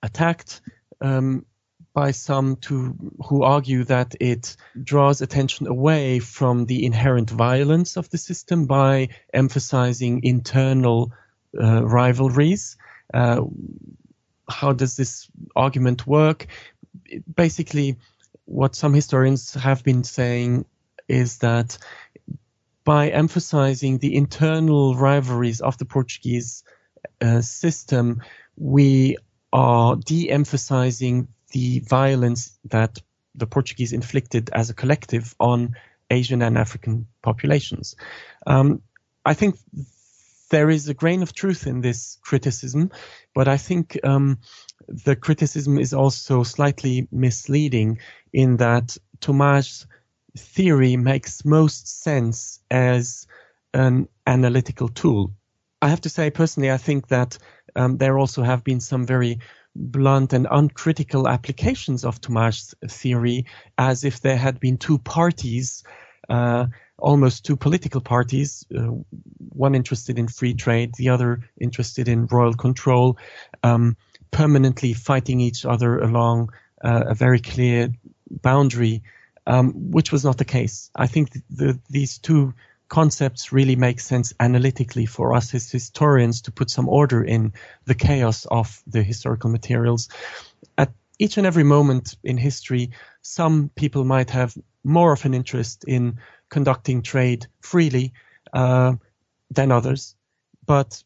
attacked 0.04 0.62
um, 1.02 1.44
by 1.96 2.12
some 2.12 2.58
to, 2.58 2.96
who 3.26 3.42
argue 3.42 3.84
that 3.86 4.14
it 4.20 4.56
draws 4.82 5.22
attention 5.22 5.66
away 5.66 6.20
from 6.20 6.66
the 6.66 6.86
inherent 6.86 7.32
violence 7.32 7.98
of 7.98 8.08
the 8.12 8.20
system 8.20 8.68
by 8.68 9.10
emphasizing 9.34 10.22
internal 10.24 11.12
uh, 11.60 11.84
rivalries. 11.84 12.78
Uh, 13.12 13.42
how 14.50 14.74
does 14.74 14.96
this 14.96 15.30
argument 15.56 16.06
work? 16.08 16.48
Basically, 17.34 17.98
what 18.46 18.76
some 18.76 18.94
historians 18.94 19.54
have 19.54 19.84
been 19.84 20.04
saying 20.04 20.66
is 21.08 21.40
that 21.40 21.78
by 22.84 23.10
emphasizing 23.10 24.00
the 24.00 24.16
internal 24.16 24.96
rivalries 24.96 25.62
of 25.62 25.78
the 25.78 25.86
Portuguese 25.86 26.64
uh, 27.22 27.42
system, 27.42 28.22
we 28.58 29.18
are 29.54 29.96
de 29.96 30.30
emphasizing 30.30 31.28
the 31.52 31.80
violence 31.80 32.58
that 32.66 33.00
the 33.36 33.48
Portuguese 33.48 33.94
inflicted 33.94 34.50
as 34.54 34.70
a 34.70 34.74
collective 34.74 35.36
on 35.40 35.76
Asian 36.10 36.42
and 36.42 36.58
African 36.58 37.08
populations. 37.22 37.96
Um, 38.46 38.82
I 39.26 39.34
think 39.34 39.58
there 40.50 40.70
is 40.70 40.88
a 40.90 40.94
grain 40.94 41.22
of 41.22 41.34
truth 41.34 41.68
in 41.68 41.82
this 41.82 42.18
criticism, 42.22 42.92
but 43.34 43.48
I 43.48 43.58
think 43.58 43.98
um, 44.04 44.40
the 44.88 45.16
criticism 45.16 45.78
is 45.78 45.94
also 45.94 46.44
slightly 46.44 47.08
misleading 47.12 48.00
in 48.34 48.58
that 48.58 48.98
Thomaz' 49.22 49.86
theory 50.38 50.98
makes 50.98 51.46
most 51.46 52.02
sense 52.02 52.60
as 52.72 53.28
an 53.74 54.08
analytical 54.26 54.88
tool. 54.88 55.32
I 55.82 55.90
have 55.90 56.02
to 56.02 56.10
say, 56.10 56.30
personally, 56.30 56.72
I 56.72 56.78
think 56.78 57.08
that 57.08 57.38
um, 57.76 57.98
there 57.98 58.18
also 58.18 58.44
have 58.44 58.64
been 58.64 58.80
some 58.80 59.06
very 59.06 59.40
blunt 59.76 60.34
and 60.34 60.48
uncritical 60.50 61.28
applications 61.28 62.04
of 62.04 62.20
Thomaz' 62.20 62.74
theory 62.90 63.46
as 63.78 64.04
if 64.04 64.22
there 64.22 64.38
had 64.38 64.60
been 64.60 64.78
two 64.78 64.98
parties. 64.98 65.84
Uh, 66.28 66.68
almost 67.02 67.46
two 67.46 67.56
political 67.56 68.02
parties, 68.02 68.66
uh, 68.76 68.92
one 69.50 69.76
interested 69.76 70.20
in 70.20 70.28
free 70.28 70.54
trade, 70.54 70.94
the 70.98 71.10
other 71.10 71.50
interested 71.60 72.08
in 72.08 72.28
royal 72.28 72.54
control, 72.54 73.18
um, 73.64 73.98
permanently 74.32 74.94
fighting 74.94 75.40
each 75.40 75.66
other 75.66 76.00
along 76.00 76.52
uh, 76.84 77.04
a 77.08 77.16
very 77.16 77.40
clear 77.40 77.90
boundary, 78.30 79.04
um, 79.48 79.92
which 79.92 80.12
was 80.12 80.24
not 80.24 80.38
the 80.38 80.46
case. 80.46 80.92
I 80.96 81.08
think 81.08 81.32
the, 81.50 81.80
these 81.90 82.20
two 82.20 82.54
concepts 82.90 83.54
really 83.54 83.76
make 83.76 84.00
sense 84.00 84.34
analytically 84.40 85.06
for 85.06 85.34
us 85.34 85.54
as 85.54 85.72
historians 85.72 86.42
to 86.42 86.52
put 86.52 86.70
some 86.70 86.90
order 86.90 87.24
in 87.24 87.54
the 87.86 87.96
chaos 87.96 88.46
of 88.46 88.82
the 88.88 89.04
historical 89.04 89.50
materials. 89.50 90.10
Each 91.20 91.38
and 91.38 91.46
every 91.46 91.64
moment 91.64 92.16
in 92.24 92.38
history, 92.38 92.92
some 93.22 93.70
people 93.76 94.06
might 94.06 94.30
have 94.30 94.58
more 94.84 95.12
of 95.12 95.26
an 95.26 95.34
interest 95.34 95.84
in 95.86 96.18
conducting 96.50 97.02
trade 97.02 97.46
freely 97.62 98.14
uh, 98.54 98.94
than 99.52 99.72
others. 99.72 100.16
But 100.66 101.04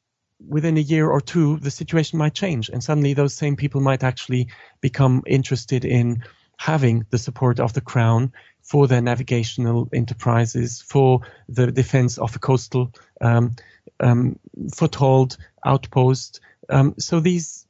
within 0.47 0.77
a 0.77 0.81
year 0.81 1.09
or 1.09 1.21
two, 1.21 1.57
the 1.57 1.71
situation 1.71 2.19
might 2.19 2.35
change, 2.35 2.69
and 2.69 2.83
suddenly 2.83 3.13
those 3.13 3.33
same 3.33 3.55
people 3.55 3.81
might 3.81 4.03
actually 4.03 4.49
become 4.81 5.23
interested 5.25 5.83
in 5.83 6.23
having 6.57 7.05
the 7.09 7.17
support 7.17 7.59
of 7.59 7.73
the 7.73 7.81
crown 7.81 8.31
for 8.61 8.87
their 8.87 9.01
navigational 9.01 9.89
enterprises, 9.93 10.81
for 10.81 11.21
the 11.49 11.71
defense 11.71 12.17
of 12.17 12.35
a 12.35 12.39
coastal 12.39 12.93
um, 13.19 13.55
um, 13.99 14.39
foothold 14.73 15.37
outpost. 15.65 16.39
Um, 16.69 16.95
so 16.99 17.19
these 17.19 17.65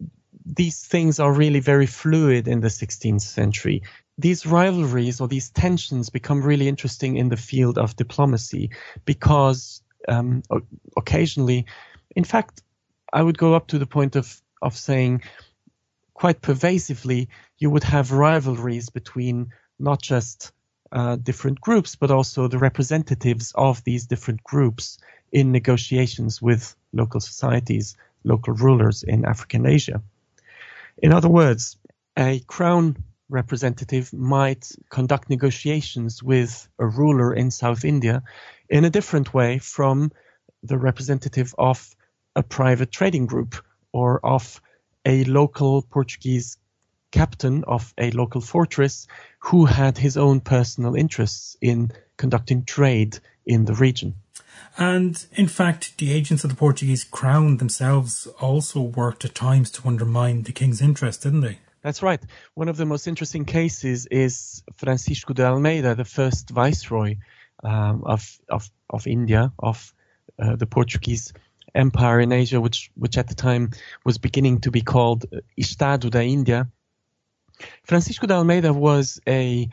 these 0.45 0.85
things 0.85 1.19
are 1.19 1.31
really 1.31 1.59
very 1.59 1.85
fluid 1.85 2.47
in 2.47 2.59
the 2.59 2.67
16th 2.67 3.21
century 3.21 3.81
these 4.17 4.45
rivalries 4.45 5.19
or 5.19 5.27
these 5.27 5.49
tensions 5.49 6.09
become 6.09 6.41
really 6.41 6.67
interesting 6.67 7.17
in 7.17 7.29
the 7.29 7.37
field 7.37 7.77
of 7.77 7.95
diplomacy 7.95 8.69
because 9.05 9.81
um, 10.07 10.43
occasionally, 10.97 11.65
in 12.15 12.23
fact, 12.23 12.61
I 13.11 13.23
would 13.23 13.37
go 13.37 13.53
up 13.55 13.67
to 13.67 13.79
the 13.79 13.85
point 13.85 14.15
of, 14.15 14.41
of 14.61 14.75
saying 14.75 15.23
quite 16.13 16.41
pervasively, 16.41 17.29
you 17.57 17.69
would 17.69 17.83
have 17.83 18.11
rivalries 18.11 18.89
between 18.89 19.49
not 19.79 20.01
just 20.01 20.51
uh, 20.91 21.15
different 21.15 21.59
groups, 21.59 21.95
but 21.95 22.11
also 22.11 22.47
the 22.47 22.59
representatives 22.59 23.51
of 23.55 23.83
these 23.83 24.05
different 24.05 24.43
groups 24.43 24.99
in 25.31 25.51
negotiations 25.51 26.39
with 26.39 26.75
local 26.91 27.19
societies, 27.19 27.97
local 28.23 28.53
rulers 28.53 29.01
in 29.01 29.25
African 29.25 29.65
Asia. 29.65 30.03
In 31.03 31.11
other 31.11 31.27
words, 31.27 31.75
a 32.17 32.39
crown 32.47 32.95
representative 33.27 34.13
might 34.13 34.71
conduct 34.89 35.29
negotiations 35.29 36.23
with 36.23 36.69
a 36.79 36.87
ruler 36.87 37.33
in 37.33 37.51
South 37.51 37.83
India 37.83 38.23
in 38.69 38.85
a 38.85 38.89
different 38.89 39.33
way 39.33 39.57
from 39.57 40.13
the 40.63 40.77
representative 40.77 41.53
of 41.57 41.93
a 42.37 42.41
private 42.41 42.89
trading 42.89 43.25
group 43.25 43.55
or 43.91 44.25
of 44.25 44.61
a 45.05 45.25
local 45.25 45.81
Portuguese 45.81 46.57
captain 47.11 47.65
of 47.65 47.93
a 47.97 48.11
local 48.11 48.39
fortress 48.39 49.05
who 49.39 49.65
had 49.65 49.97
his 49.97 50.15
own 50.15 50.39
personal 50.39 50.95
interests 50.95 51.57
in 51.59 51.91
conducting 52.15 52.63
trade 52.63 53.19
in 53.45 53.65
the 53.65 53.75
region. 53.75 54.15
And 54.77 55.23
in 55.33 55.47
fact, 55.47 55.97
the 55.97 56.11
agents 56.11 56.43
of 56.43 56.49
the 56.49 56.55
Portuguese 56.55 57.03
crown 57.03 57.57
themselves 57.57 58.27
also 58.39 58.81
worked 58.81 59.23
at 59.23 59.35
times 59.35 59.69
to 59.71 59.87
undermine 59.87 60.43
the 60.43 60.51
king's 60.51 60.81
interest, 60.81 61.23
didn't 61.23 61.41
they? 61.41 61.59
That's 61.83 62.01
right. 62.01 62.21
One 62.55 62.69
of 62.69 62.77
the 62.77 62.85
most 62.85 63.07
interesting 63.07 63.45
cases 63.45 64.07
is 64.07 64.63
Francisco 64.75 65.33
de 65.33 65.45
Almeida, 65.45 65.95
the 65.95 66.05
first 66.05 66.49
viceroy 66.49 67.17
um, 67.63 68.03
of, 68.05 68.39
of, 68.49 68.69
of 68.89 69.05
India, 69.05 69.51
of 69.59 69.93
uh, 70.39 70.55
the 70.55 70.65
Portuguese 70.65 71.33
empire 71.75 72.19
in 72.19 72.31
Asia, 72.31 72.59
which, 72.59 72.89
which 72.95 73.17
at 73.17 73.27
the 73.27 73.35
time 73.35 73.71
was 74.05 74.17
beginning 74.17 74.61
to 74.61 74.71
be 74.71 74.81
called 74.81 75.25
Estado 75.57 76.09
da 76.09 76.21
India. 76.21 76.69
Francisco 77.83 78.27
de 78.27 78.33
Almeida 78.33 78.73
was 78.73 79.19
a 79.27 79.69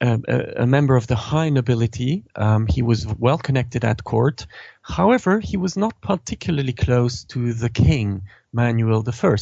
a, 0.00 0.62
a, 0.62 0.66
member 0.66 0.96
of 0.96 1.06
the 1.06 1.16
high 1.16 1.48
nobility. 1.48 2.24
Um, 2.36 2.66
he 2.66 2.82
was 2.82 3.06
well 3.06 3.38
connected 3.38 3.84
at 3.84 4.04
court. 4.04 4.46
However, 4.82 5.40
he 5.40 5.56
was 5.56 5.76
not 5.76 6.00
particularly 6.00 6.72
close 6.72 7.24
to 7.24 7.52
the 7.52 7.68
king, 7.68 8.22
Manuel 8.52 9.04
I. 9.06 9.36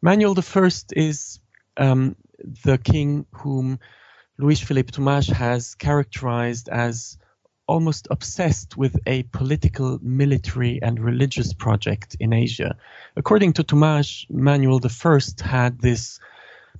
Manuel 0.00 0.34
I 0.38 0.70
is 0.96 1.40
um, 1.76 2.16
the 2.64 2.78
king 2.78 3.26
whom 3.32 3.78
Luis 4.38 4.60
Filipe 4.60 4.90
Thomaz 4.90 5.30
has 5.30 5.74
characterized 5.74 6.68
as 6.68 7.18
almost 7.66 8.08
obsessed 8.10 8.76
with 8.76 8.96
a 9.06 9.22
political, 9.24 9.98
military, 10.02 10.80
and 10.82 11.00
religious 11.00 11.52
project 11.54 12.16
in 12.20 12.32
Asia. 12.32 12.76
According 13.16 13.54
to 13.54 13.64
Thomaz, 13.64 14.26
Manuel 14.30 14.80
I 14.84 15.46
had 15.46 15.78
this 15.78 16.20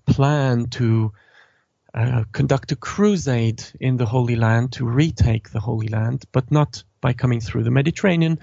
plan 0.07 0.67
to 0.71 1.13
uh, 1.95 2.25
conduct 2.33 2.73
a 2.73 2.77
crusade 2.77 3.63
in 3.81 3.97
the 3.97 4.07
Holy 4.07 4.37
Land 4.37 4.73
to 4.73 4.85
retake 4.85 5.51
the 5.51 5.61
Holy 5.61 5.89
Land, 5.89 6.25
but 6.33 6.51
not 6.51 6.83
by 7.01 7.13
coming 7.13 7.41
through 7.41 7.63
the 7.63 7.71
Mediterranean, 7.71 8.39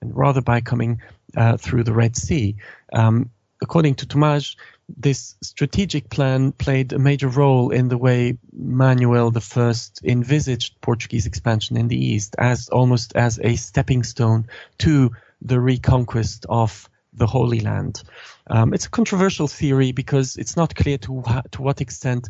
and 0.00 0.16
rather 0.16 0.40
by 0.40 0.60
coming 0.60 1.00
uh, 1.36 1.56
through 1.56 1.84
the 1.84 1.92
Red 1.92 2.16
Sea. 2.16 2.56
Um, 2.92 3.30
according 3.62 3.94
to 3.96 4.06
Thomaz, 4.06 4.56
this 4.88 5.36
strategic 5.42 6.10
plan 6.10 6.52
played 6.52 6.92
a 6.92 6.98
major 6.98 7.28
role 7.28 7.70
in 7.70 7.88
the 7.88 7.96
way 7.96 8.36
Manuel 8.52 9.32
I 9.34 9.74
envisaged 10.02 10.80
Portuguese 10.80 11.26
expansion 11.26 11.76
in 11.76 11.88
the 11.88 12.04
East 12.04 12.34
as 12.38 12.68
almost 12.68 13.14
as 13.14 13.38
a 13.42 13.56
stepping 13.56 14.02
stone 14.02 14.48
to 14.78 15.12
the 15.40 15.60
reconquest 15.60 16.46
of 16.48 16.88
the 17.12 17.26
Holy 17.26 17.60
Land. 17.60 18.02
Um, 18.48 18.74
it's 18.74 18.86
a 18.86 18.90
controversial 18.90 19.46
theory 19.46 19.92
because 19.92 20.36
it's 20.36 20.56
not 20.56 20.74
clear 20.74 20.98
to 20.98 21.22
to 21.52 21.62
what 21.62 21.80
extent 21.80 22.28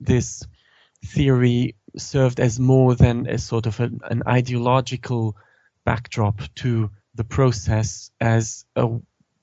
this 0.00 0.46
theory 1.04 1.76
served 1.96 2.40
as 2.40 2.58
more 2.58 2.94
than 2.94 3.26
a 3.26 3.38
sort 3.38 3.66
of 3.66 3.80
an, 3.80 4.00
an 4.04 4.22
ideological 4.26 5.36
backdrop 5.84 6.42
to 6.54 6.90
the 7.14 7.24
process 7.24 8.10
as 8.20 8.64
a, 8.76 8.88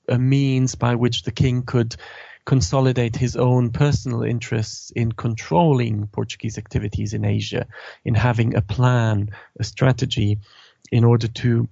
a 0.08 0.18
means 0.18 0.74
by 0.74 0.94
which 0.94 1.22
the 1.22 1.32
king 1.32 1.62
could 1.62 1.96
consolidate 2.44 3.16
his 3.16 3.36
own 3.36 3.70
personal 3.70 4.22
interests 4.22 4.92
in 4.92 5.10
controlling 5.10 6.06
Portuguese 6.06 6.58
activities 6.58 7.12
in 7.12 7.24
Asia, 7.24 7.66
in 8.04 8.14
having 8.14 8.54
a 8.54 8.62
plan, 8.62 9.30
a 9.58 9.64
strategy 9.64 10.38
in 10.92 11.02
order 11.02 11.26
to 11.26 11.68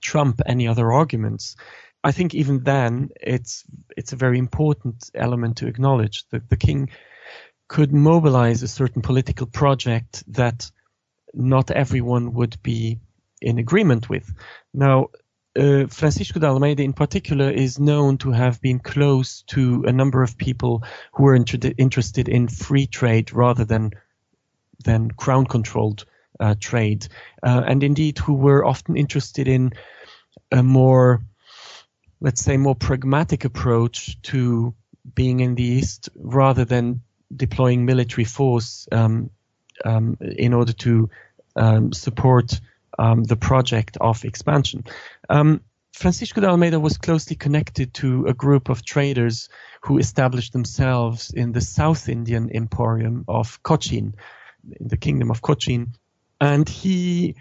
trump 0.00 0.40
any 0.46 0.66
other 0.66 0.90
arguments. 0.92 1.56
I 2.02 2.12
think 2.12 2.34
even 2.34 2.64
then 2.64 3.10
it's 3.20 3.64
it's 3.96 4.12
a 4.12 4.16
very 4.16 4.38
important 4.38 5.10
element 5.14 5.58
to 5.58 5.68
acknowledge 5.68 6.24
that 6.30 6.48
the 6.48 6.56
king 6.56 6.88
could 7.68 7.92
mobilize 7.92 8.62
a 8.62 8.68
certain 8.68 9.02
political 9.02 9.46
project 9.46 10.24
that 10.28 10.70
not 11.34 11.70
everyone 11.70 12.34
would 12.34 12.62
be 12.62 13.00
in 13.40 13.58
agreement 13.58 14.08
with. 14.08 14.32
Now, 14.72 15.08
uh, 15.58 15.86
Francisco 15.86 16.40
de 16.40 16.46
Almeida 16.46 16.82
in 16.82 16.92
particular 16.92 17.50
is 17.50 17.78
known 17.78 18.18
to 18.18 18.30
have 18.30 18.60
been 18.60 18.78
close 18.78 19.42
to 19.48 19.84
a 19.86 19.92
number 19.92 20.22
of 20.22 20.38
people 20.38 20.82
who 21.12 21.24
were 21.24 21.34
inter- 21.34 21.72
interested 21.76 22.28
in 22.28 22.48
free 22.48 22.86
trade 22.86 23.32
rather 23.32 23.64
than 23.64 23.92
than 24.84 25.10
crown 25.10 25.46
controlled 25.46 26.04
uh, 26.40 26.54
trade, 26.58 27.06
uh, 27.42 27.62
and 27.66 27.82
indeed 27.84 28.18
who 28.18 28.34
were 28.34 28.64
often 28.64 28.96
interested 28.96 29.46
in 29.46 29.72
a 30.50 30.62
more, 30.62 31.22
let's 32.20 32.42
say, 32.42 32.56
more 32.56 32.74
pragmatic 32.74 33.44
approach 33.44 34.20
to 34.22 34.74
being 35.14 35.40
in 35.40 35.54
the 35.54 35.62
East 35.62 36.08
rather 36.16 36.64
than 36.64 37.02
deploying 37.34 37.84
military 37.84 38.24
force 38.24 38.88
um, 38.92 39.30
um, 39.84 40.16
in 40.20 40.52
order 40.54 40.72
to 40.72 41.10
um, 41.56 41.92
support 41.92 42.60
um, 42.98 43.24
the 43.24 43.36
project 43.36 43.96
of 44.00 44.24
expansion. 44.24 44.84
Um, 45.28 45.62
Francisco 45.94 46.40
de 46.40 46.48
Almeida 46.48 46.80
was 46.80 46.96
closely 46.96 47.36
connected 47.36 47.92
to 47.94 48.26
a 48.26 48.34
group 48.34 48.70
of 48.70 48.84
traders 48.84 49.48
who 49.82 49.98
established 49.98 50.52
themselves 50.52 51.30
in 51.30 51.52
the 51.52 51.60
South 51.60 52.08
Indian 52.08 52.50
Emporium 52.54 53.24
of 53.28 53.62
Cochin, 53.62 54.14
in 54.80 54.88
the 54.88 54.96
kingdom 54.96 55.30
of 55.30 55.42
Cochin, 55.42 55.92
and 56.40 56.68
he 56.68 57.36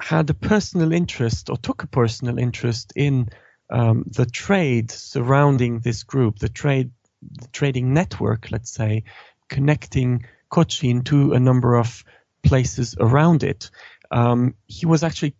had 0.00 0.28
a 0.28 0.34
personal 0.34 0.92
interest 0.92 1.48
or 1.48 1.56
took 1.56 1.82
a 1.82 1.86
personal 1.86 2.38
interest 2.38 2.92
in 2.96 3.28
um, 3.70 4.04
the 4.06 4.26
trade 4.26 4.90
surrounding 4.90 5.78
this 5.80 6.02
group, 6.02 6.38
the 6.38 6.48
trade 6.48 6.90
the 7.32 7.48
trading 7.48 7.94
network, 7.94 8.50
let's 8.50 8.72
say, 8.72 9.04
connecting 9.48 10.26
Cochin 10.48 11.02
to 11.04 11.32
a 11.32 11.40
number 11.40 11.76
of 11.76 12.04
places 12.42 12.96
around 12.98 13.42
it. 13.42 13.70
Um, 14.10 14.54
he 14.66 14.86
was 14.86 15.02
actually 15.02 15.34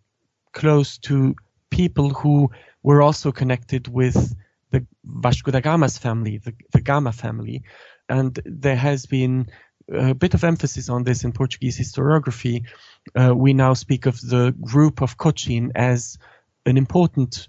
close 0.53 0.99
to 0.99 1.34
people 1.70 2.11
who 2.11 2.51
were 2.82 3.03
also 3.03 3.32
connected 3.32 3.89
with 3.89 4.34
the 4.70 4.87
Vasco 5.05 5.51
da 5.51 5.61
Gama's 5.61 5.99
family, 5.99 6.39
the, 6.39 6.55
the 6.72 6.80
Gama 6.80 7.12
family. 7.12 7.62
And 8.09 8.39
there 8.45 8.76
has 8.76 9.07
been 9.07 9.49
a 9.93 10.14
bit 10.14 10.34
of 10.34 10.45
emphasis 10.45 10.89
on 10.89 11.05
this 11.05 11.24
in 11.24 11.32
Portuguese 11.32 11.78
historiography. 11.78 12.64
Uh, 13.14 13.34
we 13.34 13.55
now 13.55 13.74
speak 13.74 14.07
of 14.07 14.20
the 14.20 14.55
group 14.61 15.03
of 15.03 15.16
Cochin 15.16 15.72
as 15.74 16.18
an 16.64 16.76
important 16.76 17.49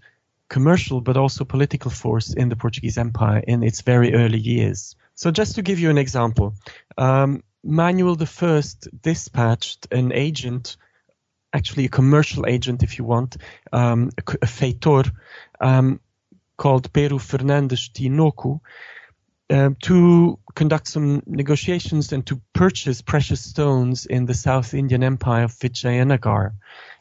commercial 0.49 1.01
but 1.01 1.17
also 1.17 1.45
political 1.45 1.91
force 1.91 2.33
in 2.33 2.49
the 2.49 2.55
Portuguese 2.55 2.97
Empire 2.97 3.43
in 3.47 3.63
its 3.63 3.81
very 3.81 4.13
early 4.13 4.39
years. 4.39 4.95
So 5.15 5.31
just 5.31 5.55
to 5.55 5.61
give 5.61 5.79
you 5.79 5.89
an 5.89 5.97
example, 5.97 6.53
um, 6.97 7.43
Manuel 7.63 8.17
I 8.21 8.61
dispatched 9.01 9.87
an 9.91 10.11
agent, 10.13 10.77
actually 11.51 11.85
a 11.85 11.89
commercial 11.89 12.45
agent 12.47 12.83
if 12.83 12.97
you 12.97 13.03
want, 13.03 13.37
um, 13.73 14.11
a, 14.17 14.21
feitor, 14.45 15.11
um, 15.59 15.99
called 16.55 16.93
Pero 16.93 17.17
Fernandes 17.17 17.91
Tinoco, 17.91 18.61
um, 19.49 19.75
to 19.83 20.39
conduct 20.55 20.87
some 20.87 21.23
negotiations 21.25 22.11
and 22.11 22.25
to 22.27 22.41
purchase 22.53 23.01
precious 23.01 23.43
stones 23.43 24.05
in 24.05 24.25
the 24.25 24.33
South 24.33 24.73
Indian 24.73 25.03
Empire 25.03 25.45
of 25.45 25.53
Vijayanagar 25.53 26.53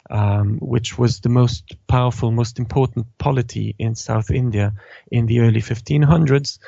um, 0.09 0.57
which 0.59 0.97
was 0.97 1.19
the 1.19 1.29
most 1.29 1.75
powerful, 1.87 2.31
most 2.31 2.59
important 2.59 3.07
polity 3.17 3.75
in 3.77 3.95
South 3.95 4.31
India 4.31 4.73
in 5.11 5.25
the 5.25 5.39
early 5.39 5.61
1500s. 5.61 6.59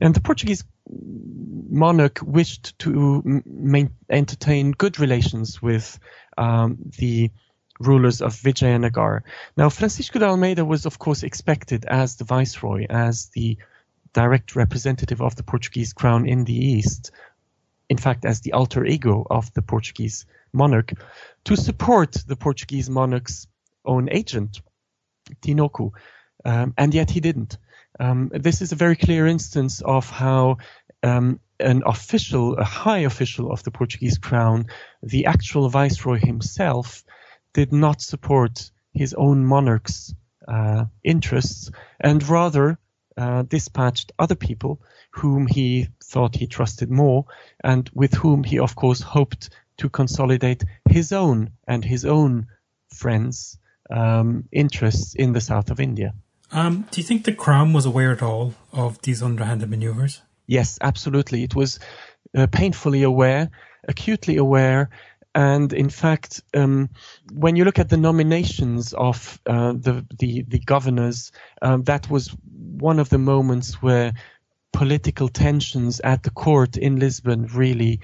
And 0.00 0.14
the 0.14 0.20
Portuguese 0.20 0.64
monarch 0.90 2.20
wished 2.22 2.78
to 2.80 3.42
main, 3.46 3.90
entertain 4.10 4.72
good 4.72 4.98
relations 4.98 5.62
with 5.62 5.98
um, 6.36 6.78
the 6.98 7.30
rulers 7.80 8.20
of 8.20 8.34
Vijayanagar. 8.34 9.22
Now, 9.56 9.68
Francisco 9.68 10.18
de 10.18 10.26
Almeida 10.26 10.64
was, 10.64 10.86
of 10.86 10.98
course, 10.98 11.22
expected 11.22 11.84
as 11.84 12.16
the 12.16 12.24
viceroy, 12.24 12.86
as 12.88 13.28
the 13.34 13.56
direct 14.12 14.54
representative 14.54 15.22
of 15.22 15.36
the 15.36 15.42
Portuguese 15.42 15.92
crown 15.92 16.26
in 16.28 16.44
the 16.44 16.54
East, 16.54 17.10
in 17.88 17.96
fact, 17.96 18.24
as 18.24 18.40
the 18.40 18.52
alter 18.52 18.84
ego 18.84 19.26
of 19.30 19.52
the 19.54 19.62
Portuguese 19.62 20.26
monarch 20.52 20.92
to 21.44 21.56
support 21.56 22.12
the 22.26 22.36
Portuguese 22.36 22.90
monarch's 22.90 23.46
own 23.84 24.08
agent, 24.10 24.60
Tinoco, 25.40 25.92
um, 26.44 26.74
and 26.76 26.94
yet 26.94 27.10
he 27.10 27.20
didn't. 27.20 27.58
Um, 27.98 28.30
this 28.32 28.62
is 28.62 28.72
a 28.72 28.76
very 28.76 28.96
clear 28.96 29.26
instance 29.26 29.80
of 29.80 30.08
how 30.08 30.58
um, 31.02 31.40
an 31.60 31.82
official, 31.86 32.56
a 32.56 32.64
high 32.64 32.98
official 32.98 33.50
of 33.52 33.62
the 33.62 33.70
Portuguese 33.70 34.18
crown, 34.18 34.66
the 35.02 35.26
actual 35.26 35.68
viceroy 35.68 36.18
himself, 36.18 37.04
did 37.52 37.72
not 37.72 38.00
support 38.00 38.70
his 38.94 39.14
own 39.14 39.44
monarch's 39.44 40.14
uh, 40.48 40.84
interests 41.04 41.70
and 42.00 42.26
rather 42.28 42.78
uh, 43.16 43.42
dispatched 43.42 44.12
other 44.18 44.34
people 44.34 44.80
whom 45.10 45.46
he 45.46 45.88
thought 46.02 46.34
he 46.34 46.46
trusted 46.46 46.90
more 46.90 47.26
and 47.62 47.90
with 47.94 48.14
whom 48.14 48.42
he, 48.42 48.58
of 48.58 48.74
course, 48.74 49.00
hoped 49.00 49.50
to 49.82 49.90
consolidate 49.90 50.62
his 50.88 51.12
own 51.12 51.50
and 51.66 51.84
his 51.84 52.04
own 52.04 52.46
friends' 52.94 53.58
um, 53.90 54.44
interests 54.52 55.14
in 55.14 55.32
the 55.32 55.40
south 55.40 55.70
of 55.72 55.80
India. 55.80 56.14
Um, 56.52 56.86
do 56.92 57.00
you 57.00 57.06
think 57.06 57.24
the 57.24 57.32
Crown 57.32 57.72
was 57.72 57.84
aware 57.84 58.12
at 58.12 58.22
all 58.22 58.54
of 58.72 59.02
these 59.02 59.22
underhanded 59.24 59.68
maneuvers? 59.68 60.22
Yes, 60.46 60.78
absolutely. 60.80 61.42
It 61.42 61.56
was 61.56 61.80
uh, 62.36 62.46
painfully 62.46 63.02
aware, 63.02 63.50
acutely 63.88 64.36
aware, 64.36 64.90
and 65.34 65.72
in 65.72 65.90
fact, 65.90 66.42
um, 66.54 66.90
when 67.32 67.56
you 67.56 67.64
look 67.64 67.80
at 67.80 67.88
the 67.88 67.96
nominations 67.96 68.92
of 68.92 69.40
uh, 69.46 69.72
the, 69.72 70.06
the, 70.18 70.42
the 70.46 70.58
governors, 70.60 71.32
um, 71.60 71.82
that 71.84 72.08
was 72.08 72.36
one 72.52 73.00
of 73.00 73.08
the 73.08 73.18
moments 73.18 73.82
where 73.82 74.12
political 74.72 75.28
tensions 75.28 76.00
at 76.00 76.22
the 76.22 76.30
court 76.30 76.76
in 76.76 76.98
Lisbon 76.98 77.46
really 77.46 78.00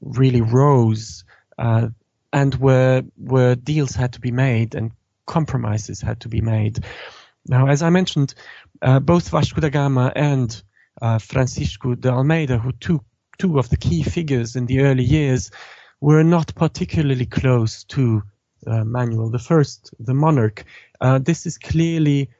really 0.00 0.40
rose, 0.40 1.24
uh, 1.58 1.88
and 2.32 2.54
where 2.54 3.02
where 3.16 3.56
deals 3.56 3.94
had 3.94 4.12
to 4.12 4.20
be 4.20 4.30
made 4.30 4.74
and 4.74 4.92
compromises 5.26 6.00
had 6.00 6.20
to 6.20 6.28
be 6.28 6.40
made. 6.40 6.84
Now, 7.46 7.68
as 7.68 7.82
I 7.82 7.90
mentioned, 7.90 8.34
uh, 8.82 9.00
both 9.00 9.30
Vasco 9.30 9.60
da 9.60 9.68
Gama 9.68 10.12
and 10.14 10.62
uh, 11.00 11.18
Francisco 11.18 11.94
de 11.94 12.10
Almeida, 12.10 12.58
who 12.58 12.72
took 12.72 13.04
two 13.38 13.58
of 13.58 13.68
the 13.68 13.76
key 13.76 14.02
figures 14.02 14.56
in 14.56 14.66
the 14.66 14.80
early 14.80 15.04
years, 15.04 15.50
were 16.00 16.22
not 16.22 16.54
particularly 16.54 17.26
close 17.26 17.84
to 17.84 18.22
uh, 18.66 18.84
Manuel 18.84 19.34
I, 19.34 19.62
the 19.98 20.14
monarch. 20.14 20.64
Uh, 21.00 21.18
this 21.18 21.46
is 21.46 21.58
clearly 21.58 22.30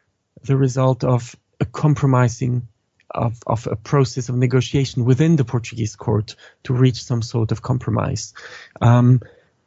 the 0.42 0.56
result 0.56 1.04
of 1.04 1.34
a 1.60 1.64
compromising 1.64 2.68
of, 3.14 3.38
of 3.46 3.66
a 3.66 3.76
process 3.76 4.28
of 4.28 4.36
negotiation 4.36 5.04
within 5.04 5.36
the 5.36 5.44
Portuguese 5.44 5.96
court 5.96 6.36
to 6.64 6.72
reach 6.72 7.02
some 7.02 7.22
sort 7.22 7.52
of 7.52 7.62
compromise. 7.62 8.34
Um, 8.80 9.20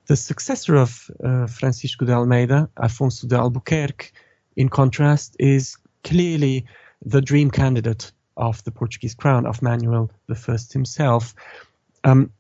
the 0.08 0.16
successor 0.16 0.76
of 0.76 1.10
uh, 1.24 1.48
Francisco 1.48 2.06
de 2.06 2.14
Almeida, 2.14 2.70
Afonso 2.78 3.28
de 3.28 3.36
Albuquerque, 3.36 4.12
in 4.56 4.70
contrast, 4.70 5.36
is 5.40 5.78
clearly 6.04 6.66
the 7.06 7.22
dream 7.22 7.52
candidate 7.52 8.12
of 8.36 8.64
the 8.64 8.72
Portuguese 8.72 9.16
crown 9.16 9.46
of 9.46 9.62
Manuel 9.62 10.12
I 10.30 10.58
himself. 10.72 11.36
Um, 12.04 12.32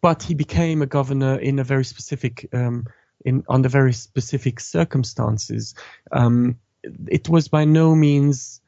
but 0.00 0.22
he 0.22 0.34
became 0.34 0.82
a 0.82 0.86
governor 0.86 1.36
in 1.38 1.58
a 1.58 1.64
very 1.64 1.84
specific, 1.84 2.48
um, 2.52 2.86
in 3.24 3.44
under 3.48 3.68
very 3.68 3.92
specific 3.92 4.60
circumstances. 4.60 5.74
Um, 6.12 6.58
it 7.08 7.28
was 7.28 7.48
by 7.48 7.64
no 7.64 7.94
means 7.94 8.59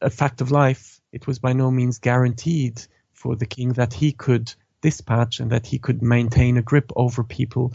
a 0.00 0.10
fact 0.10 0.40
of 0.40 0.50
life. 0.50 1.00
It 1.12 1.26
was 1.26 1.38
by 1.38 1.52
no 1.52 1.70
means 1.70 1.98
guaranteed 1.98 2.82
for 3.12 3.36
the 3.36 3.46
king 3.46 3.72
that 3.74 3.92
he 3.92 4.12
could 4.12 4.52
dispatch 4.80 5.40
and 5.40 5.50
that 5.50 5.66
he 5.66 5.78
could 5.78 6.02
maintain 6.02 6.56
a 6.56 6.62
grip 6.62 6.92
over 6.94 7.24
people 7.24 7.74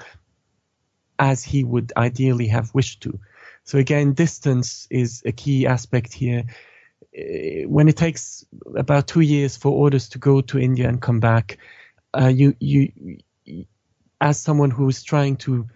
as 1.19 1.43
he 1.43 1.63
would 1.63 1.91
ideally 1.95 2.47
have 2.47 2.73
wished 2.73 3.01
to. 3.01 3.19
So 3.63 3.77
again, 3.77 4.13
distance 4.13 4.87
is 4.89 5.23
a 5.25 5.31
key 5.31 5.67
aspect 5.67 6.13
here. 6.13 6.45
Eh, 7.15 7.63
when 7.65 7.87
it 7.87 7.97
takes 7.97 8.45
about 8.75 9.07
two 9.07 9.21
years 9.21 9.57
for 9.57 9.71
orders 9.71 10.09
to 10.09 10.19
go 10.19 10.41
to 10.41 10.59
India 10.59 10.87
and 10.87 11.01
come 11.01 11.19
back, 11.19 11.57
uh, 12.13 12.27
you 12.27 12.55
you 12.59 12.91
as 14.21 14.39
someone 14.39 14.71
who 14.71 14.87
is 14.87 15.03
trying 15.03 15.37
to 15.37 15.67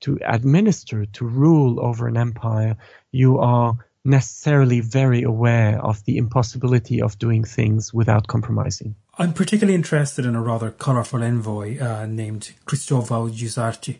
to 0.00 0.18
administer 0.22 1.06
to 1.06 1.24
rule 1.24 1.80
over 1.80 2.08
an 2.08 2.16
empire, 2.16 2.76
you 3.10 3.38
are 3.38 3.76
necessarily 4.04 4.80
very 4.80 5.22
aware 5.22 5.82
of 5.82 6.04
the 6.04 6.16
impossibility 6.18 7.00
of 7.00 7.18
doing 7.18 7.44
things 7.44 7.92
without 7.94 8.26
compromising. 8.26 8.94
I'm 9.18 9.32
particularly 9.32 9.74
interested 9.74 10.26
in 10.26 10.34
a 10.34 10.42
rather 10.42 10.70
colourful 10.70 11.22
envoy 11.22 11.80
uh, 11.80 12.06
named 12.06 12.52
Cristóvão 12.66 13.30
Juzarte 13.30 13.98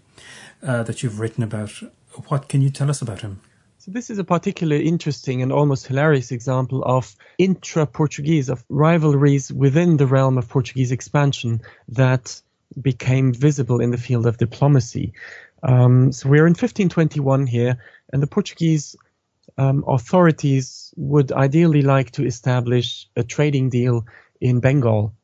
uh, 0.63 0.83
that 0.83 1.03
you've 1.03 1.21
written 1.21 1.43
about. 1.43 1.73
What 2.29 2.49
can 2.49 2.61
you 2.61 2.71
tell 2.71 2.91
us 2.91 3.01
about 3.01 3.23
him? 3.23 3.41
So 3.79 3.91
this 3.91 4.09
is 4.09 4.19
a 4.19 4.25
particularly 4.25 4.87
interesting 4.87 5.43
and 5.43 5.53
almost 5.53 5.87
hilarious 5.87 6.33
example 6.33 6.83
of 6.85 7.15
intra-Portuguese, 7.37 8.49
of 8.49 8.65
rivalries 8.71 9.53
within 9.53 9.99
the 9.99 10.07
realm 10.07 10.39
of 10.39 10.49
Portuguese 10.49 10.91
expansion 10.91 11.61
that 11.89 12.41
became 12.81 13.35
visible 13.35 13.81
in 13.81 13.91
the 13.91 13.99
field 13.99 14.27
of 14.27 14.39
diplomacy. 14.39 15.13
Um, 15.63 16.13
so 16.13 16.29
we're 16.29 16.47
in 16.47 16.53
1521 16.53 17.47
here, 17.47 17.77
and 18.13 18.23
the 18.23 18.27
Portuguese 18.27 18.97
um, 19.57 19.85
authorities 19.87 20.93
would 20.97 21.33
ideally 21.33 21.83
like 21.83 22.11
to 22.13 22.25
establish 22.25 23.09
a 23.17 23.23
trading 23.23 23.71
deal 23.71 24.07
in 24.41 24.61
Bengal. 24.61 25.15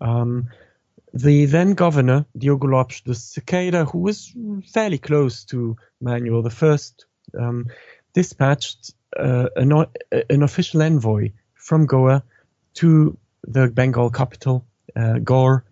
Um, 0.00 0.48
the 1.14 1.46
then 1.46 1.74
governor, 1.74 2.26
Diogo 2.36 2.66
Lopes 2.66 3.00
de 3.00 3.12
Sequeira, 3.12 3.90
who 3.90 3.98
was 3.98 4.32
fairly 4.72 4.98
close 4.98 5.44
to 5.44 5.76
Manuel 6.00 6.46
I, 6.46 6.78
um, 7.38 7.66
dispatched 8.12 8.94
uh, 9.16 9.48
an, 9.56 9.72
an, 10.12 10.42
official 10.42 10.82
envoy 10.82 11.32
from 11.54 11.86
Goa 11.86 12.22
to 12.74 13.16
the 13.46 13.68
Bengal 13.68 14.10
capital, 14.10 14.66
uh, 14.94 15.18
Gaur. 15.18 15.64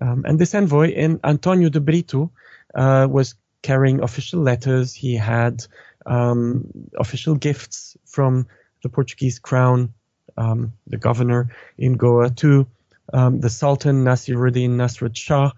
Um, 0.00 0.24
and 0.26 0.38
this 0.38 0.54
envoy, 0.54 0.90
in 0.90 1.20
Antonio 1.24 1.68
de 1.68 1.80
Brito, 1.80 2.30
uh, 2.74 3.06
was 3.10 3.34
carrying 3.62 4.02
official 4.02 4.42
letters. 4.42 4.92
He 4.92 5.14
had 5.14 5.64
um, 6.06 6.66
official 6.98 7.34
gifts 7.34 7.96
from 8.06 8.46
the 8.82 8.88
Portuguese 8.88 9.38
crown, 9.38 9.92
um, 10.36 10.72
the 10.86 10.96
governor 10.96 11.50
in 11.76 11.94
Goa, 11.94 12.30
to 12.30 12.66
um, 13.12 13.40
the 13.40 13.50
Sultan 13.50 14.04
Nasiruddin 14.04 14.70
Nasrat 14.70 15.16
Shah. 15.16 15.50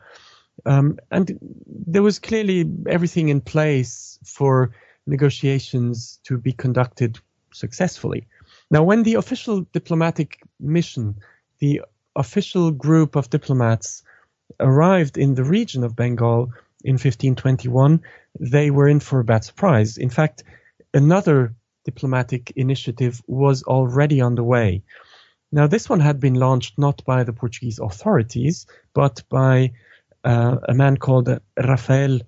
Um, 0.66 0.98
and 1.10 1.38
there 1.66 2.02
was 2.02 2.18
clearly 2.18 2.70
everything 2.86 3.28
in 3.28 3.40
place 3.40 4.18
for 4.24 4.72
negotiations 5.06 6.18
to 6.24 6.36
be 6.38 6.52
conducted 6.52 7.18
successfully. 7.52 8.26
Now, 8.70 8.82
when 8.82 9.02
the 9.02 9.14
official 9.14 9.62
diplomatic 9.72 10.40
mission, 10.60 11.16
the 11.58 11.82
official 12.16 12.70
group 12.70 13.16
of 13.16 13.30
diplomats 13.30 14.02
arrived 14.60 15.16
in 15.16 15.34
the 15.34 15.44
region 15.44 15.84
of 15.84 15.96
Bengal 15.96 16.52
in 16.84 16.94
1521, 16.94 18.02
they 18.40 18.70
were 18.70 18.88
in 18.88 19.00
for 19.00 19.20
a 19.20 19.24
bad 19.24 19.44
surprise. 19.44 19.98
In 19.98 20.10
fact, 20.10 20.44
another 20.94 21.54
diplomatic 21.84 22.52
initiative 22.56 23.22
was 23.26 23.62
already 23.62 24.20
underway. 24.20 24.82
Now, 25.50 25.66
this 25.66 25.88
one 25.88 26.00
had 26.00 26.20
been 26.20 26.34
launched 26.34 26.78
not 26.78 27.04
by 27.04 27.24
the 27.24 27.32
Portuguese 27.32 27.78
authorities, 27.78 28.66
but 28.92 29.22
by 29.30 29.72
uh, 30.24 30.56
a 30.68 30.74
man 30.74 30.96
called 30.98 31.28
Rafael 31.56 32.20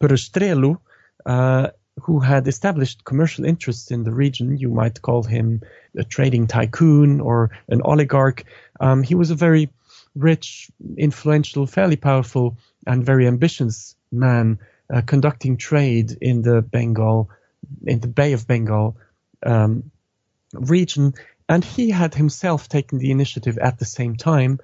Perestrelo, 0.00 0.80
uh, 1.24 1.68
who 2.00 2.18
had 2.18 2.48
established 2.48 3.04
commercial 3.04 3.44
interests 3.44 3.92
in 3.92 4.02
the 4.02 4.12
region. 4.12 4.58
You 4.58 4.70
might 4.70 5.00
call 5.00 5.22
him 5.22 5.60
a 5.96 6.02
trading 6.02 6.48
tycoon 6.48 7.20
or 7.20 7.50
an 7.68 7.80
oligarch. 7.84 8.44
Um, 8.80 9.04
he 9.04 9.14
was 9.14 9.30
a 9.30 9.36
very 9.36 9.70
rich, 10.16 10.70
influential, 10.96 11.66
fairly 11.66 11.96
powerful, 11.96 12.56
and 12.86 13.06
very 13.06 13.26
ambitious 13.28 13.94
man 14.10 14.58
uh, 14.92 15.02
conducting 15.02 15.56
trade 15.56 16.16
in 16.20 16.42
the 16.42 16.62
Bengal, 16.62 17.30
in 17.86 18.00
the 18.00 18.08
Bay 18.08 18.32
of 18.32 18.46
Bengal 18.46 18.96
um, 19.44 19.90
region, 20.52 21.14
and 21.48 21.64
he 21.64 21.90
had 21.90 22.14
himself 22.14 22.68
taken 22.68 22.98
the 22.98 23.10
initiative 23.10 23.58
at 23.58 23.78
the 23.78 23.84
same 23.84 24.16
time, 24.16 24.58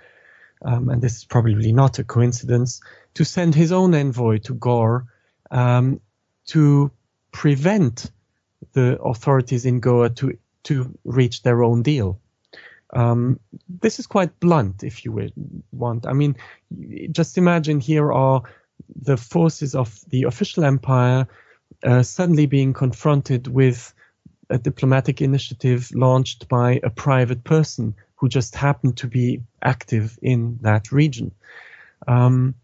um, 0.62 0.88
and 0.88 1.02
this 1.02 1.16
is 1.16 1.24
probably 1.24 1.72
not 1.72 1.98
a 1.98 2.04
coincidence, 2.04 2.80
to 3.14 3.24
send 3.24 3.54
his 3.54 3.72
own 3.72 3.94
envoy 3.94 4.38
to 4.38 4.54
Gaur 4.54 5.06
um, 5.50 6.00
to 6.46 6.90
prevent 7.32 8.10
the 8.72 9.00
authorities 9.00 9.66
in 9.66 9.80
Goa 9.80 10.10
to 10.10 10.38
to 10.62 10.98
reach 11.04 11.42
their 11.42 11.62
own 11.62 11.82
deal. 11.82 12.20
Um, 12.92 13.40
this 13.68 13.98
is 13.98 14.06
quite 14.06 14.38
blunt, 14.40 14.82
if 14.82 15.04
you 15.04 15.30
want. 15.72 16.06
I 16.06 16.12
mean, 16.12 16.36
just 17.10 17.38
imagine 17.38 17.80
here 17.80 18.12
are 18.12 18.42
the 19.02 19.16
forces 19.16 19.74
of 19.74 20.00
the 20.10 20.24
official 20.24 20.64
empire 20.64 21.26
uh, 21.84 22.02
suddenly 22.02 22.46
being 22.46 22.72
confronted 22.72 23.46
with 23.46 23.94
a 24.50 24.58
diplomatic 24.58 25.22
initiative 25.22 25.90
launched 25.94 26.48
by 26.48 26.80
a 26.82 26.90
private 26.90 27.44
person 27.44 27.94
who 28.16 28.28
just 28.28 28.54
happened 28.54 28.96
to 28.98 29.06
be 29.06 29.42
active 29.62 30.18
in 30.20 30.58
that 30.62 30.92
region. 30.92 31.32
Um, 32.06 32.54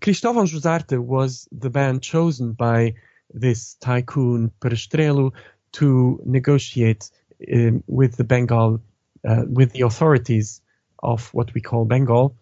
Cristóvão 0.00 0.46
Juzarte 0.46 0.98
was 0.98 1.48
the 1.50 1.70
man 1.70 2.00
chosen 2.00 2.52
by 2.52 2.94
this 3.32 3.74
tycoon 3.74 4.52
Perestrelo 4.60 5.32
to 5.72 6.20
negotiate 6.24 7.10
um, 7.52 7.82
with 7.86 8.16
the 8.16 8.24
Bengal, 8.24 8.80
uh, 9.26 9.44
with 9.46 9.72
the 9.72 9.82
authorities 9.82 10.60
of 11.02 11.32
what 11.34 11.52
we 11.54 11.60
call 11.60 11.84
Bengal. 11.84 12.36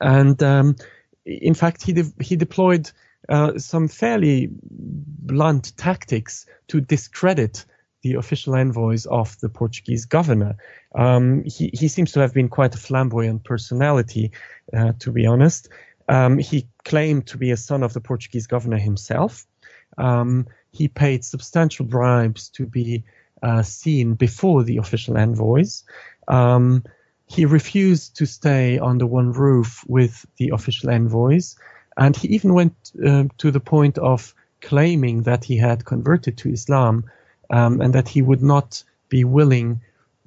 And 0.00 0.42
um, 0.42 0.76
in 1.24 1.54
fact, 1.54 1.82
he 1.82 1.92
de- 1.92 2.12
he 2.20 2.36
deployed 2.36 2.90
uh, 3.28 3.58
some 3.58 3.88
fairly 3.88 4.48
blunt 4.50 5.76
tactics 5.76 6.46
to 6.68 6.80
discredit 6.80 7.64
the 8.02 8.14
official 8.14 8.54
envoys 8.54 9.06
of 9.06 9.38
the 9.40 9.48
Portuguese 9.48 10.04
governor. 10.04 10.56
Um, 10.94 11.42
he, 11.44 11.70
he 11.72 11.88
seems 11.88 12.12
to 12.12 12.20
have 12.20 12.34
been 12.34 12.48
quite 12.48 12.74
a 12.74 12.78
flamboyant 12.78 13.44
personality, 13.44 14.32
uh, 14.76 14.92
to 14.98 15.10
be 15.10 15.26
honest. 15.26 15.70
Um, 16.06 16.36
he 16.38 16.68
claimed 16.84 17.26
to 17.28 17.38
be 17.38 17.50
a 17.50 17.56
son 17.56 17.82
of 17.82 17.94
the 17.94 18.02
Portuguese 18.02 18.46
governor 18.46 18.76
himself. 18.76 19.46
Um, 19.96 20.46
he 20.70 20.88
paid 20.88 21.24
substantial 21.24 21.86
bribes 21.86 22.50
to 22.50 22.66
be 22.66 23.04
uh, 23.42 23.62
seen 23.62 24.14
before 24.14 24.64
the 24.64 24.76
official 24.76 25.16
envoys. 25.16 25.84
Um, 26.28 26.84
he 27.26 27.46
refused 27.46 28.16
to 28.16 28.26
stay 28.26 28.78
under 28.78 29.06
one 29.06 29.32
roof 29.32 29.84
with 29.88 30.26
the 30.36 30.50
official 30.50 30.90
envoys, 30.90 31.56
and 31.96 32.16
he 32.16 32.28
even 32.28 32.54
went 32.54 32.92
uh, 33.04 33.24
to 33.38 33.50
the 33.50 33.60
point 33.60 33.98
of 33.98 34.34
claiming 34.60 35.22
that 35.22 35.44
he 35.44 35.56
had 35.56 35.84
converted 35.84 36.36
to 36.38 36.50
Islam 36.50 37.04
um, 37.50 37.80
and 37.80 37.94
that 37.94 38.08
he 38.08 38.22
would 38.22 38.42
not 38.42 38.82
be 39.08 39.24
willing 39.24 39.80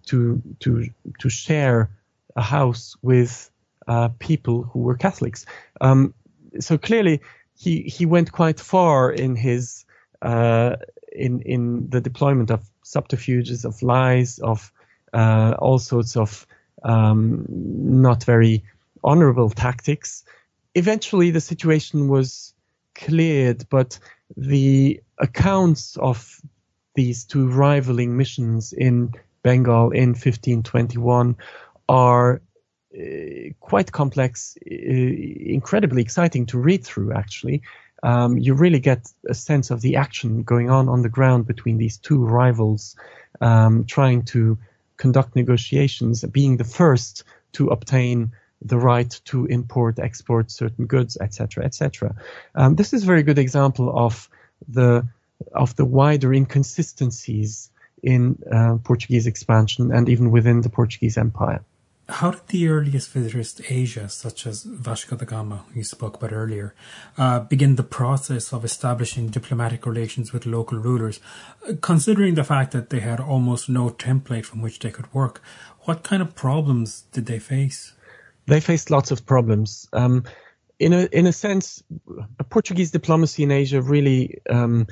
to 0.06 0.42
to 0.60 0.90
to 1.20 1.30
share 1.30 1.90
a 2.36 2.42
house 2.42 2.96
with 3.02 3.50
uh, 3.88 4.10
people 4.20 4.64
who 4.64 4.80
were 4.80 4.96
Catholics. 4.96 5.46
Um, 5.82 6.14
so 6.60 6.78
clearly, 6.78 7.22
he 7.56 7.82
he 7.82 8.06
went 8.06 8.32
quite 8.32 8.60
far 8.60 9.12
in 9.12 9.36
his 9.36 9.86
uh, 10.22 10.76
in 11.12 11.42
in 11.42 11.90
the 11.90 12.02
deployment 12.02 12.52
of 12.52 12.62
subterfuges, 12.84 13.66
of 13.66 13.82
lies, 13.82 14.40
of 14.40 14.72
uh, 15.14 15.56
all 15.60 15.80
sorts 15.80 16.16
of 16.16 16.48
um, 16.84 17.46
not 17.48 18.24
very 18.24 18.64
honorable 19.04 19.50
tactics. 19.50 20.24
Eventually, 20.76 21.32
the 21.32 21.42
situation 21.42 22.08
was 22.08 22.54
cleared, 22.96 23.68
but 23.70 24.00
the 24.36 25.02
accounts 25.18 25.98
of 25.98 26.42
these 26.96 27.24
two 27.26 27.48
rivaling 27.48 28.18
missions 28.18 28.74
in 28.74 29.12
Bengal 29.44 29.92
in 29.92 30.10
1521 30.10 31.36
are 31.88 32.42
uh, 32.98 33.02
quite 33.60 33.92
complex, 33.92 34.58
uh, 34.70 34.74
incredibly 34.74 36.02
exciting 36.02 36.46
to 36.48 36.58
read 36.58 36.84
through, 36.84 37.14
actually. 37.14 37.62
Um, 38.04 38.38
you 38.38 38.54
really 38.54 38.80
get 38.80 39.08
a 39.28 39.34
sense 39.34 39.72
of 39.72 39.82
the 39.82 39.96
action 39.96 40.44
going 40.44 40.70
on 40.70 40.90
on 40.90 41.02
the 41.02 41.10
ground 41.10 41.48
between 41.48 41.78
these 41.78 41.98
two 41.98 42.24
rivals 42.24 42.96
um, 43.42 43.86
trying 43.86 44.24
to 44.24 44.58
conduct 44.98 45.36
negotiations, 45.36 46.24
being 46.24 46.58
the 46.58 46.64
first 46.64 47.24
to 47.54 47.70
obtain 47.70 48.32
the 48.62 48.78
right 48.78 49.22
to 49.26 49.46
import, 49.46 50.00
export 50.00 50.52
certain 50.52 50.86
goods, 50.86 51.18
etc., 51.22 51.64
etc. 51.64 52.16
Um, 52.56 52.76
this 52.76 52.94
is 52.94 53.04
a 53.04 53.06
very 53.06 53.24
good 53.24 53.38
example 53.38 53.92
of 53.96 54.30
the 54.68 55.08
of 55.54 55.76
the 55.76 55.86
wider 55.86 56.34
inconsistencies 56.34 57.70
in 58.02 58.42
uh, 58.52 58.78
Portuguese 58.84 59.28
expansion 59.28 59.92
and 59.92 60.10
even 60.10 60.32
within 60.32 60.62
the 60.62 60.70
Portuguese 60.70 61.18
Empire. 61.18 61.64
How 62.10 62.32
did 62.32 62.48
the 62.48 62.70
earliest 62.70 63.12
visitors 63.12 63.54
to 63.56 63.74
Asia, 63.74 64.08
such 64.08 64.48
as 64.48 64.64
Vasco 64.64 65.18
da 65.18 65.26
Gama, 65.26 65.66
who 65.68 65.80
you 65.80 65.84
spoke 65.84 66.16
about 66.16 66.32
earlier, 66.32 66.74
uh, 67.18 67.42
begin 67.42 67.76
the 67.76 67.84
process 67.84 68.54
of 68.54 68.64
establishing 68.64 69.28
diplomatic 69.28 69.86
relations 69.86 70.32
with 70.32 70.46
local 70.46 70.78
rulers? 70.78 71.20
Considering 71.82 72.36
the 72.36 72.46
fact 72.46 72.72
that 72.72 72.90
they 72.92 73.02
had 73.02 73.20
almost 73.20 73.68
no 73.68 73.90
template 73.90 74.46
from 74.46 74.62
which 74.62 74.80
they 74.80 74.90
could 74.90 75.14
work, 75.14 75.42
what 75.82 76.04
kind 76.04 76.22
of 76.22 76.34
problems 76.34 77.04
did 77.12 77.26
they 77.26 77.40
face? 77.40 77.94
They 78.46 78.62
faced 78.62 78.90
lots 78.90 79.12
of 79.12 79.26
problems. 79.26 79.90
Um, 79.92 80.24
in 80.80 80.94
a 80.94 81.10
in 81.12 81.28
a 81.28 81.34
sense, 81.34 81.84
Portuguese 82.50 82.92
diplomacy 82.92 83.44
in 83.44 83.52
Asia 83.52 83.82
really 83.82 84.40
um, 84.50 84.88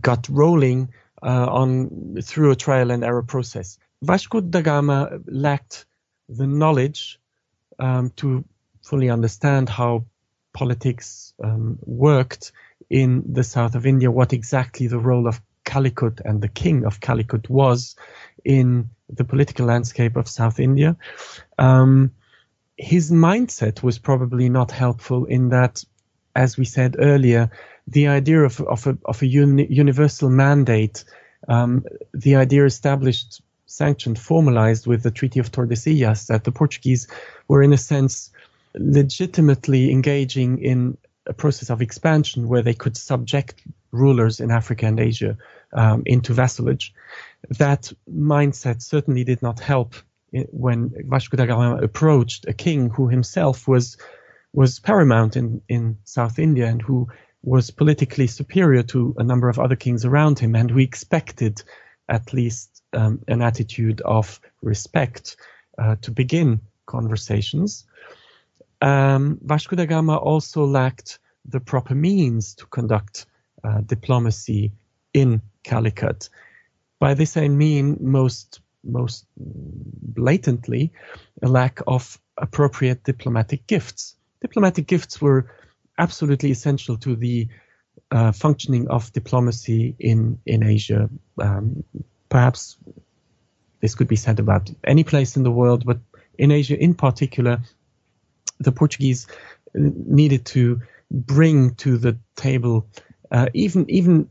got 0.00 0.28
rolling 0.28 0.92
uh, 1.22 1.46
on 1.48 2.16
through 2.22 2.50
a 2.50 2.56
trial 2.56 2.90
and 2.90 3.04
error 3.04 3.22
process. 3.22 3.78
Vasco 4.02 4.40
da 4.40 4.60
Gama 4.60 5.20
lacked 5.26 5.86
the 6.36 6.46
knowledge 6.46 7.20
um, 7.78 8.10
to 8.16 8.44
fully 8.82 9.10
understand 9.10 9.68
how 9.68 10.04
politics 10.52 11.32
um, 11.42 11.78
worked 11.82 12.52
in 12.90 13.22
the 13.32 13.44
south 13.44 13.74
of 13.74 13.86
India, 13.86 14.10
what 14.10 14.32
exactly 14.32 14.86
the 14.86 14.98
role 14.98 15.26
of 15.26 15.40
Calicut 15.64 16.20
and 16.24 16.40
the 16.40 16.48
king 16.48 16.84
of 16.84 17.00
Calicut 17.00 17.48
was 17.48 17.96
in 18.44 18.90
the 19.08 19.24
political 19.24 19.66
landscape 19.66 20.16
of 20.16 20.28
South 20.28 20.58
India. 20.58 20.96
Um, 21.58 22.12
his 22.76 23.10
mindset 23.10 23.82
was 23.82 23.98
probably 23.98 24.48
not 24.48 24.70
helpful 24.70 25.24
in 25.26 25.50
that, 25.50 25.84
as 26.34 26.56
we 26.56 26.64
said 26.64 26.96
earlier, 26.98 27.50
the 27.86 28.08
idea 28.08 28.42
of, 28.42 28.60
of 28.60 28.86
a, 28.86 28.98
of 29.04 29.22
a 29.22 29.26
uni- 29.26 29.72
universal 29.72 30.30
mandate, 30.30 31.04
um, 31.48 31.84
the 32.12 32.36
idea 32.36 32.64
established 32.64 33.42
sanctioned, 33.72 34.18
formalized 34.18 34.86
with 34.86 35.02
the 35.02 35.10
Treaty 35.10 35.40
of 35.40 35.50
Tordesillas, 35.50 36.26
that 36.26 36.44
the 36.44 36.52
Portuguese 36.52 37.08
were, 37.48 37.62
in 37.62 37.72
a 37.72 37.78
sense, 37.78 38.30
legitimately 38.74 39.90
engaging 39.90 40.58
in 40.58 40.96
a 41.26 41.32
process 41.32 41.70
of 41.70 41.80
expansion 41.80 42.48
where 42.48 42.62
they 42.62 42.74
could 42.74 42.96
subject 42.96 43.62
rulers 43.92 44.40
in 44.40 44.50
Africa 44.50 44.86
and 44.86 44.98
Asia 44.98 45.36
um, 45.72 46.02
into 46.06 46.34
vassalage. 46.34 46.92
That 47.58 47.92
mindset 48.10 48.82
certainly 48.82 49.24
did 49.24 49.42
not 49.42 49.60
help 49.60 49.94
when 50.50 50.92
Vasco 51.08 51.36
da 51.36 51.46
Gama 51.46 51.76
approached 51.76 52.46
a 52.46 52.54
king 52.54 52.90
who 52.90 53.08
himself 53.08 53.68
was 53.68 53.96
was 54.54 54.80
paramount 54.80 55.36
in, 55.36 55.62
in 55.68 55.96
South 56.04 56.38
India 56.38 56.66
and 56.66 56.82
who 56.82 57.08
was 57.42 57.70
politically 57.70 58.26
superior 58.26 58.82
to 58.82 59.14
a 59.18 59.24
number 59.24 59.48
of 59.48 59.58
other 59.58 59.76
kings 59.76 60.04
around 60.04 60.38
him 60.38 60.54
and 60.54 60.70
who 60.70 60.78
expected 60.78 61.62
at 62.08 62.32
least 62.32 62.71
um, 62.92 63.20
an 63.28 63.42
attitude 63.42 64.00
of 64.02 64.40
respect 64.62 65.36
uh, 65.78 65.96
to 66.02 66.10
begin 66.10 66.60
conversations. 66.86 67.84
Um, 68.80 69.38
Vasco 69.42 69.76
da 69.76 69.86
Gama 69.86 70.16
also 70.16 70.64
lacked 70.64 71.18
the 71.44 71.60
proper 71.60 71.94
means 71.94 72.54
to 72.54 72.66
conduct 72.66 73.26
uh, 73.64 73.80
diplomacy 73.80 74.72
in 75.14 75.40
Calicut. 75.62 76.28
By 76.98 77.14
this 77.14 77.36
I 77.36 77.48
mean 77.48 77.96
most 78.00 78.60
most 78.84 79.26
blatantly 79.36 80.92
a 81.42 81.48
lack 81.48 81.80
of 81.86 82.18
appropriate 82.36 83.04
diplomatic 83.04 83.66
gifts. 83.68 84.16
Diplomatic 84.40 84.86
gifts 84.88 85.20
were 85.20 85.46
absolutely 85.98 86.50
essential 86.50 86.96
to 86.98 87.14
the 87.14 87.46
uh, 88.10 88.32
functioning 88.32 88.88
of 88.88 89.12
diplomacy 89.12 89.94
in 89.98 90.38
in 90.46 90.62
Asia. 90.64 91.08
Um, 91.38 91.84
perhaps 92.32 92.78
this 93.80 93.94
could 93.94 94.08
be 94.08 94.16
said 94.16 94.40
about 94.40 94.70
any 94.84 95.04
place 95.04 95.36
in 95.36 95.42
the 95.42 95.50
world, 95.50 95.84
but 95.84 95.98
in 96.38 96.50
Asia 96.50 96.78
in 96.78 96.94
particular, 96.94 97.60
the 98.58 98.72
Portuguese 98.72 99.26
needed 99.74 100.46
to 100.46 100.80
bring 101.10 101.74
to 101.74 101.98
the 101.98 102.16
table 102.36 102.86
uh, 103.30 103.48
even 103.52 103.84
even 103.90 104.30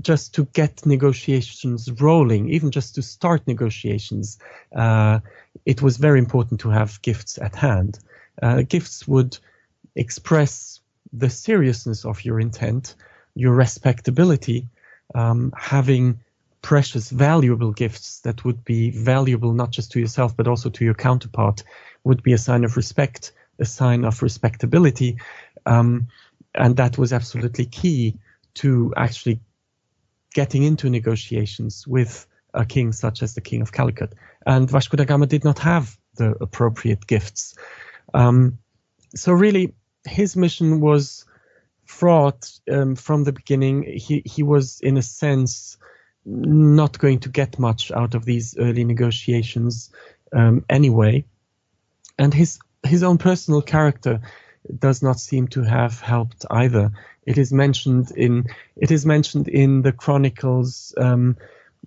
just 0.00 0.34
to 0.34 0.44
get 0.52 0.86
negotiations 0.86 1.90
rolling, 2.00 2.48
even 2.50 2.70
just 2.70 2.94
to 2.94 3.02
start 3.02 3.46
negotiations, 3.46 4.38
uh, 4.74 5.18
it 5.64 5.82
was 5.82 5.96
very 5.96 6.18
important 6.18 6.60
to 6.60 6.70
have 6.70 7.02
gifts 7.02 7.38
at 7.38 7.54
hand. 7.54 7.98
Uh, 8.42 8.62
gifts 8.62 9.08
would 9.08 9.38
express 9.94 10.80
the 11.12 11.30
seriousness 11.30 12.04
of 12.04 12.24
your 12.24 12.40
intent, 12.40 12.94
your 13.34 13.54
respectability, 13.54 14.68
um, 15.14 15.52
having 15.56 16.20
precious, 16.66 17.10
valuable 17.10 17.70
gifts 17.70 18.18
that 18.22 18.44
would 18.44 18.64
be 18.64 18.90
valuable 18.90 19.52
not 19.52 19.70
just 19.70 19.92
to 19.92 20.00
yourself 20.00 20.36
but 20.36 20.48
also 20.48 20.68
to 20.68 20.84
your 20.84 20.94
counterpart 20.94 21.62
would 22.02 22.24
be 22.24 22.32
a 22.32 22.38
sign 22.38 22.64
of 22.64 22.76
respect, 22.76 23.30
a 23.60 23.64
sign 23.64 24.04
of 24.04 24.20
respectability. 24.20 25.16
Um, 25.64 26.08
and 26.56 26.76
that 26.78 26.98
was 26.98 27.12
absolutely 27.12 27.66
key 27.66 28.16
to 28.54 28.92
actually 28.96 29.38
getting 30.34 30.64
into 30.64 30.90
negotiations 30.90 31.86
with 31.86 32.26
a 32.52 32.66
king 32.66 32.90
such 32.90 33.22
as 33.22 33.34
the 33.34 33.40
King 33.40 33.62
of 33.62 33.70
Calicut. 33.70 34.14
And 34.44 34.68
Vasco 34.68 34.96
da 34.96 35.04
Gama 35.04 35.26
did 35.26 35.44
not 35.44 35.60
have 35.60 35.96
the 36.16 36.34
appropriate 36.40 37.06
gifts. 37.06 37.54
Um, 38.12 38.58
so 39.14 39.30
really, 39.32 39.76
his 40.04 40.34
mission 40.34 40.80
was 40.80 41.26
fraught 41.84 42.50
um, 42.68 42.96
from 42.96 43.22
the 43.22 43.32
beginning. 43.32 43.84
He 43.84 44.22
he 44.24 44.42
was 44.42 44.80
in 44.80 44.96
a 44.96 45.02
sense 45.02 45.78
not 46.26 46.98
going 46.98 47.20
to 47.20 47.28
get 47.28 47.58
much 47.58 47.92
out 47.92 48.14
of 48.14 48.24
these 48.24 48.56
early 48.58 48.84
negotiations 48.84 49.90
um, 50.32 50.64
anyway. 50.68 51.24
And 52.18 52.34
his 52.34 52.58
his 52.84 53.02
own 53.02 53.18
personal 53.18 53.62
character 53.62 54.20
does 54.78 55.02
not 55.02 55.20
seem 55.20 55.48
to 55.48 55.62
have 55.62 56.00
helped 56.00 56.44
either. 56.50 56.92
It 57.24 57.38
is 57.38 57.52
mentioned 57.52 58.10
in 58.10 58.46
it 58.76 58.90
is 58.90 59.06
mentioned 59.06 59.48
in 59.48 59.82
the 59.82 59.92
chronicles, 59.92 60.94
um, 60.96 61.36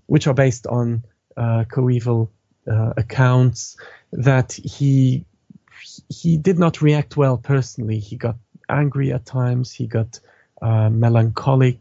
which 0.05 0.27
are 0.27 0.33
based 0.33 0.67
on 0.67 1.03
uh, 1.35 1.65
coeval 1.65 2.31
uh, 2.69 2.93
accounts, 2.95 3.77
that 4.13 4.53
he 4.53 5.25
he 6.09 6.37
did 6.37 6.57
not 6.57 6.81
react 6.81 7.17
well 7.17 7.37
personally. 7.37 7.99
He 7.99 8.15
got 8.15 8.37
angry 8.69 9.11
at 9.11 9.25
times. 9.25 9.71
He 9.73 9.87
got 9.87 10.19
uh, 10.61 10.89
melancholic 10.89 11.79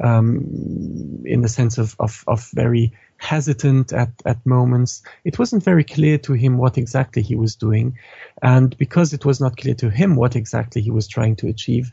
um, 0.00 1.22
in 1.24 1.40
the 1.42 1.48
sense 1.48 1.78
of, 1.78 1.96
of, 1.98 2.24
of 2.26 2.48
very 2.54 2.92
hesitant 3.18 3.92
at, 3.92 4.10
at 4.24 4.44
moments. 4.44 5.02
It 5.24 5.38
wasn't 5.38 5.64
very 5.64 5.84
clear 5.84 6.18
to 6.18 6.34
him 6.34 6.58
what 6.58 6.78
exactly 6.78 7.22
he 7.22 7.34
was 7.34 7.56
doing. 7.56 7.98
And 8.42 8.76
because 8.76 9.12
it 9.12 9.24
was 9.24 9.40
not 9.40 9.56
clear 9.56 9.74
to 9.76 9.90
him 9.90 10.16
what 10.16 10.36
exactly 10.36 10.82
he 10.82 10.90
was 10.90 11.08
trying 11.08 11.36
to 11.36 11.48
achieve, 11.48 11.92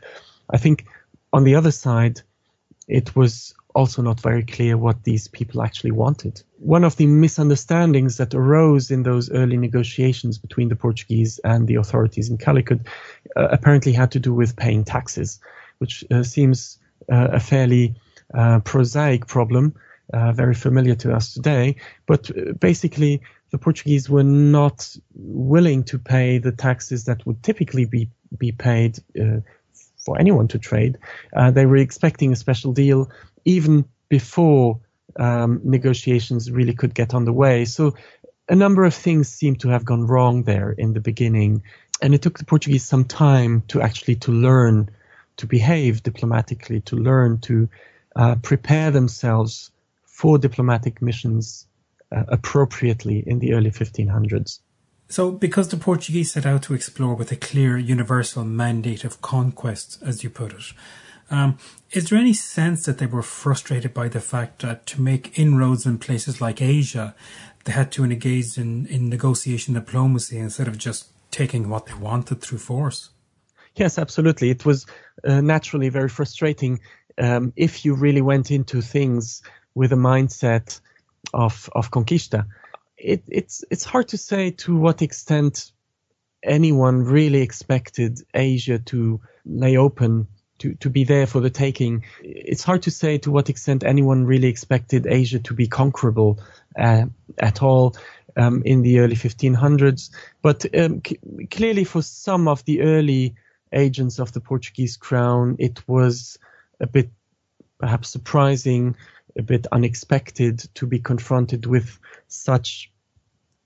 I 0.50 0.58
think 0.58 0.86
on 1.32 1.44
the 1.44 1.54
other 1.54 1.70
side, 1.70 2.20
it 2.88 3.16
was 3.16 3.54
also 3.74 4.02
not 4.02 4.20
very 4.20 4.44
clear 4.44 4.76
what 4.76 5.02
these 5.02 5.26
people 5.26 5.62
actually 5.62 5.90
wanted. 5.90 6.40
One 6.58 6.84
of 6.84 6.96
the 6.96 7.06
misunderstandings 7.06 8.18
that 8.18 8.34
arose 8.34 8.90
in 8.90 9.02
those 9.02 9.30
early 9.30 9.56
negotiations 9.56 10.38
between 10.38 10.68
the 10.68 10.76
Portuguese 10.76 11.40
and 11.42 11.66
the 11.66 11.76
authorities 11.76 12.30
in 12.30 12.38
Calicut 12.38 12.80
uh, 13.36 13.48
apparently 13.50 13.92
had 13.92 14.12
to 14.12 14.20
do 14.20 14.32
with 14.32 14.56
paying 14.56 14.84
taxes, 14.84 15.40
which 15.78 16.04
uh, 16.12 16.22
seems 16.22 16.78
a 17.08 17.40
fairly 17.40 17.94
uh, 18.32 18.60
prosaic 18.60 19.26
problem, 19.26 19.74
uh, 20.12 20.32
very 20.32 20.54
familiar 20.54 20.94
to 20.96 21.14
us 21.14 21.34
today. 21.34 21.76
But 22.06 22.30
basically, 22.58 23.22
the 23.50 23.58
Portuguese 23.58 24.08
were 24.10 24.24
not 24.24 24.96
willing 25.14 25.84
to 25.84 25.98
pay 25.98 26.38
the 26.38 26.52
taxes 26.52 27.04
that 27.04 27.26
would 27.26 27.42
typically 27.42 27.84
be 27.84 28.08
be 28.36 28.50
paid 28.50 28.98
for 30.04 30.18
anyone 30.18 30.48
to 30.48 30.58
trade. 30.58 30.98
they 31.52 31.66
were 31.66 31.76
expecting 31.76 32.32
a 32.32 32.36
special 32.36 32.72
deal 32.72 33.10
even 33.44 33.84
before 34.08 34.80
um, 35.18 35.60
negotiations 35.64 36.50
really 36.50 36.74
could 36.74 36.94
get 36.94 37.14
underway. 37.14 37.64
So 37.64 37.94
a 38.48 38.54
number 38.54 38.84
of 38.84 38.94
things 38.94 39.28
seem 39.28 39.56
to 39.56 39.68
have 39.68 39.84
gone 39.84 40.06
wrong 40.06 40.42
there 40.42 40.72
in 40.72 40.92
the 40.92 41.00
beginning, 41.00 41.62
and 42.02 42.14
it 42.14 42.22
took 42.22 42.38
the 42.38 42.44
Portuguese 42.44 42.84
some 42.84 43.04
time 43.04 43.62
to 43.68 43.80
actually 43.80 44.16
to 44.16 44.32
learn 44.32 44.90
to 45.36 45.46
behave 45.46 46.02
diplomatically, 46.02 46.80
to 46.82 46.96
learn 46.96 47.38
to 47.40 47.68
uh, 48.16 48.36
prepare 48.36 48.90
themselves 48.90 49.70
for 50.04 50.38
diplomatic 50.38 51.02
missions 51.02 51.66
uh, 52.14 52.24
appropriately 52.28 53.24
in 53.26 53.40
the 53.40 53.52
early 53.52 53.70
1500s. 53.70 54.60
So, 55.08 55.30
because 55.30 55.68
the 55.68 55.76
Portuguese 55.76 56.32
set 56.32 56.46
out 56.46 56.62
to 56.64 56.74
explore 56.74 57.14
with 57.14 57.30
a 57.30 57.36
clear 57.36 57.76
universal 57.76 58.44
mandate 58.44 59.04
of 59.04 59.20
conquest, 59.20 59.98
as 60.02 60.24
you 60.24 60.30
put 60.30 60.52
it, 60.52 60.72
um, 61.30 61.58
is 61.92 62.08
there 62.08 62.18
any 62.18 62.32
sense 62.32 62.84
that 62.84 62.98
they 62.98 63.06
were 63.06 63.22
frustrated 63.22 63.92
by 63.94 64.08
the 64.08 64.20
fact 64.20 64.62
that 64.62 64.86
to 64.86 65.00
make 65.00 65.38
inroads 65.38 65.86
in 65.86 65.98
places 65.98 66.40
like 66.40 66.62
Asia, 66.62 67.14
they 67.64 67.72
had 67.72 67.92
to 67.92 68.04
engage 68.04 68.58
in, 68.58 68.86
in 68.86 69.08
negotiation 69.08 69.74
diplomacy 69.74 70.38
instead 70.38 70.68
of 70.68 70.78
just 70.78 71.08
taking 71.30 71.68
what 71.68 71.86
they 71.86 71.94
wanted 71.94 72.40
through 72.40 72.58
force? 72.58 73.10
Yes, 73.76 73.98
absolutely. 73.98 74.50
It 74.50 74.64
was 74.64 74.86
uh, 75.26 75.40
naturally 75.40 75.88
very 75.88 76.08
frustrating 76.08 76.80
um, 77.18 77.52
if 77.56 77.84
you 77.84 77.94
really 77.94 78.20
went 78.22 78.50
into 78.50 78.80
things 78.80 79.42
with 79.74 79.92
a 79.92 79.96
mindset 79.96 80.80
of 81.32 81.68
of 81.74 81.90
conquista. 81.90 82.46
It, 82.96 83.24
it's 83.28 83.64
it's 83.70 83.84
hard 83.84 84.08
to 84.08 84.18
say 84.18 84.50
to 84.52 84.76
what 84.76 85.02
extent 85.02 85.72
anyone 86.44 87.02
really 87.04 87.40
expected 87.42 88.20
Asia 88.34 88.78
to 88.78 89.20
lay 89.44 89.76
open 89.76 90.28
to, 90.58 90.74
to 90.76 90.90
be 90.90 91.04
there 91.04 91.26
for 91.26 91.40
the 91.40 91.50
taking. 91.50 92.04
It's 92.22 92.62
hard 92.62 92.82
to 92.82 92.90
say 92.90 93.18
to 93.18 93.30
what 93.30 93.50
extent 93.50 93.84
anyone 93.84 94.24
really 94.24 94.48
expected 94.48 95.06
Asia 95.06 95.40
to 95.40 95.54
be 95.54 95.66
conquerable 95.66 96.38
uh, 96.78 97.06
at 97.38 97.62
all 97.62 97.96
um, 98.36 98.62
in 98.64 98.82
the 98.82 99.00
early 99.00 99.16
1500s. 99.16 100.10
But 100.42 100.66
um, 100.78 101.02
c- 101.06 101.18
clearly, 101.50 101.84
for 101.84 102.02
some 102.02 102.46
of 102.48 102.64
the 102.64 102.82
early 102.82 103.34
agents 103.74 104.18
of 104.18 104.32
the 104.32 104.40
Portuguese 104.40 104.96
crown, 104.96 105.56
it 105.58 105.86
was 105.88 106.38
a 106.80 106.86
bit 106.86 107.10
perhaps 107.78 108.08
surprising, 108.08 108.96
a 109.36 109.42
bit 109.42 109.66
unexpected 109.72 110.60
to 110.74 110.86
be 110.86 110.98
confronted 110.98 111.66
with 111.66 111.98
such 112.28 112.90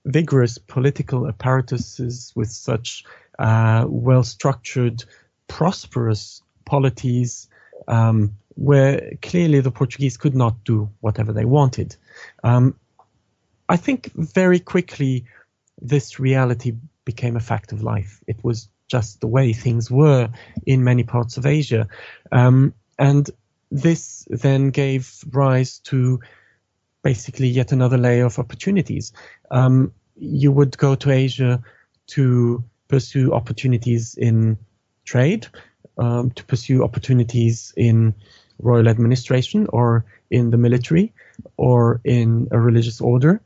vigorous 0.05 0.57
political 0.57 1.27
apparatuses, 1.27 2.33
with 2.35 2.51
such 2.51 3.03
uh, 3.37 3.85
well 3.87 4.23
structured, 4.23 5.03
prosperous 5.47 6.41
polities, 6.65 7.47
um, 7.87 8.35
where 8.55 9.13
clearly 9.21 9.61
the 9.61 9.71
Portuguese 9.71 10.17
could 10.17 10.35
not 10.35 10.63
do 10.63 10.89
whatever 10.99 11.31
they 11.31 11.45
wanted. 11.45 11.95
Um, 12.43 12.75
I 13.67 13.77
think 13.77 14.11
very 14.13 14.59
quickly 14.59 15.25
this 15.81 16.19
reality 16.19 16.73
became 17.05 17.35
a 17.35 17.39
fact 17.39 17.71
of 17.71 17.81
life. 17.83 18.21
It 18.27 18.43
was 18.43 18.69
just 18.89 19.21
the 19.21 19.27
way 19.27 19.53
things 19.53 19.89
were 19.89 20.29
in 20.65 20.83
many 20.83 21.03
parts 21.03 21.37
of 21.37 21.45
Asia. 21.45 21.87
Um, 22.31 22.73
and 22.97 23.29
this 23.71 24.27
then 24.29 24.71
gave 24.71 25.23
rise 25.31 25.79
to 25.79 26.19
basically 27.03 27.47
yet 27.47 27.71
another 27.71 27.97
layer 27.97 28.25
of 28.25 28.39
opportunities. 28.39 29.13
Um, 29.51 29.93
you 30.15 30.51
would 30.51 30.77
go 30.77 30.95
to 30.95 31.11
Asia 31.11 31.63
to 32.07 32.63
pursue 32.87 33.31
opportunities 33.33 34.15
in 34.15 34.57
trade, 35.05 35.47
um, 35.97 36.31
to 36.31 36.43
pursue 36.43 36.83
opportunities 36.83 37.73
in 37.77 38.13
royal 38.61 38.89
administration 38.89 39.67
or 39.71 40.05
in 40.29 40.49
the 40.49 40.57
military 40.57 41.13
or 41.57 42.01
in 42.03 42.47
a 42.51 42.59
religious 42.59 42.99
order, 42.99 43.41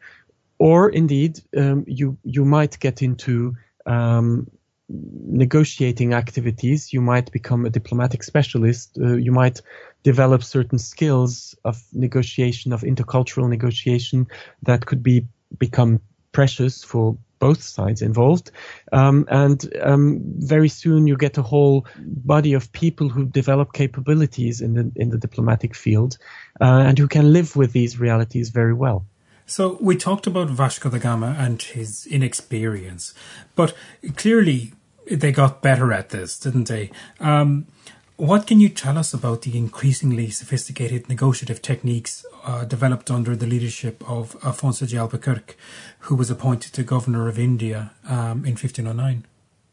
or 0.58 0.90
indeed 0.90 1.40
um, 1.58 1.84
you 1.88 2.18
you 2.24 2.46
might 2.46 2.80
get 2.80 3.02
into 3.02 3.56
um, 3.86 4.50
negotiating 4.90 6.14
activities. 6.14 6.94
You 6.94 7.02
might 7.02 7.32
become 7.32 7.66
a 7.66 7.70
diplomatic 7.70 8.24
specialist. 8.24 8.98
Uh, 9.00 9.16
you 9.16 9.32
might 9.32 9.62
develop 10.04 10.44
certain 10.44 10.80
skills 10.80 11.56
of 11.64 11.82
negotiation, 11.94 12.74
of 12.74 12.82
intercultural 12.82 13.50
negotiation 13.50 14.28
that 14.64 14.86
could 14.86 15.02
be 15.02 15.28
become 15.58 16.02
precious 16.32 16.84
for 16.84 17.18
both 17.40 17.62
sides 17.62 18.02
involved. 18.02 18.52
Um, 18.92 19.26
and 19.30 19.60
um, 19.82 20.22
very 20.38 20.70
soon 20.70 21.08
you 21.08 21.18
get 21.18 21.38
a 21.38 21.42
whole 21.42 21.86
body 21.98 22.54
of 22.54 22.72
people 22.72 23.10
who 23.10 23.26
develop 23.26 23.74
capabilities 23.74 24.62
in 24.62 24.74
the 24.74 24.92
in 24.96 25.10
the 25.10 25.18
diplomatic 25.18 25.76
field 25.76 26.18
uh, 26.62 26.84
and 26.88 26.98
who 26.98 27.08
can 27.08 27.34
live 27.34 27.56
with 27.56 27.74
these 27.74 28.00
realities 28.00 28.50
very 28.50 28.74
well. 28.74 29.06
So 29.46 29.78
we 29.82 29.96
talked 29.98 30.28
about 30.28 30.50
Vasco 30.50 30.90
da 30.90 30.98
Gama 30.98 31.36
and 31.38 31.62
his 31.62 32.06
inexperience, 32.08 33.14
but 33.56 33.74
clearly 34.16 34.74
they 35.10 35.32
got 35.32 35.62
better 35.62 35.92
at 35.92 36.10
this, 36.10 36.40
didn't 36.40 36.68
they? 36.68 36.92
Um, 37.20 37.68
what 38.16 38.48
can 38.48 38.60
you 38.60 38.70
tell 38.70 38.98
us 38.98 39.14
about 39.14 39.42
the 39.42 39.58
increasingly 39.58 40.30
sophisticated 40.30 41.10
negotiative 41.10 41.62
techniques 41.62 42.26
uh, 42.46 42.64
developed 42.64 43.10
under 43.10 43.36
the 43.36 43.48
leadership 43.48 44.04
of 44.08 44.40
Afonso 44.42 44.88
de 44.88 44.98
Albuquerque, 44.98 45.56
who 46.00 46.16
was 46.16 46.30
appointed 46.30 46.74
to 46.74 46.84
governor 46.84 47.28
of 47.28 47.40
India 47.40 47.92
um, 48.08 48.46
in 48.46 48.56
1509? 48.56 49.26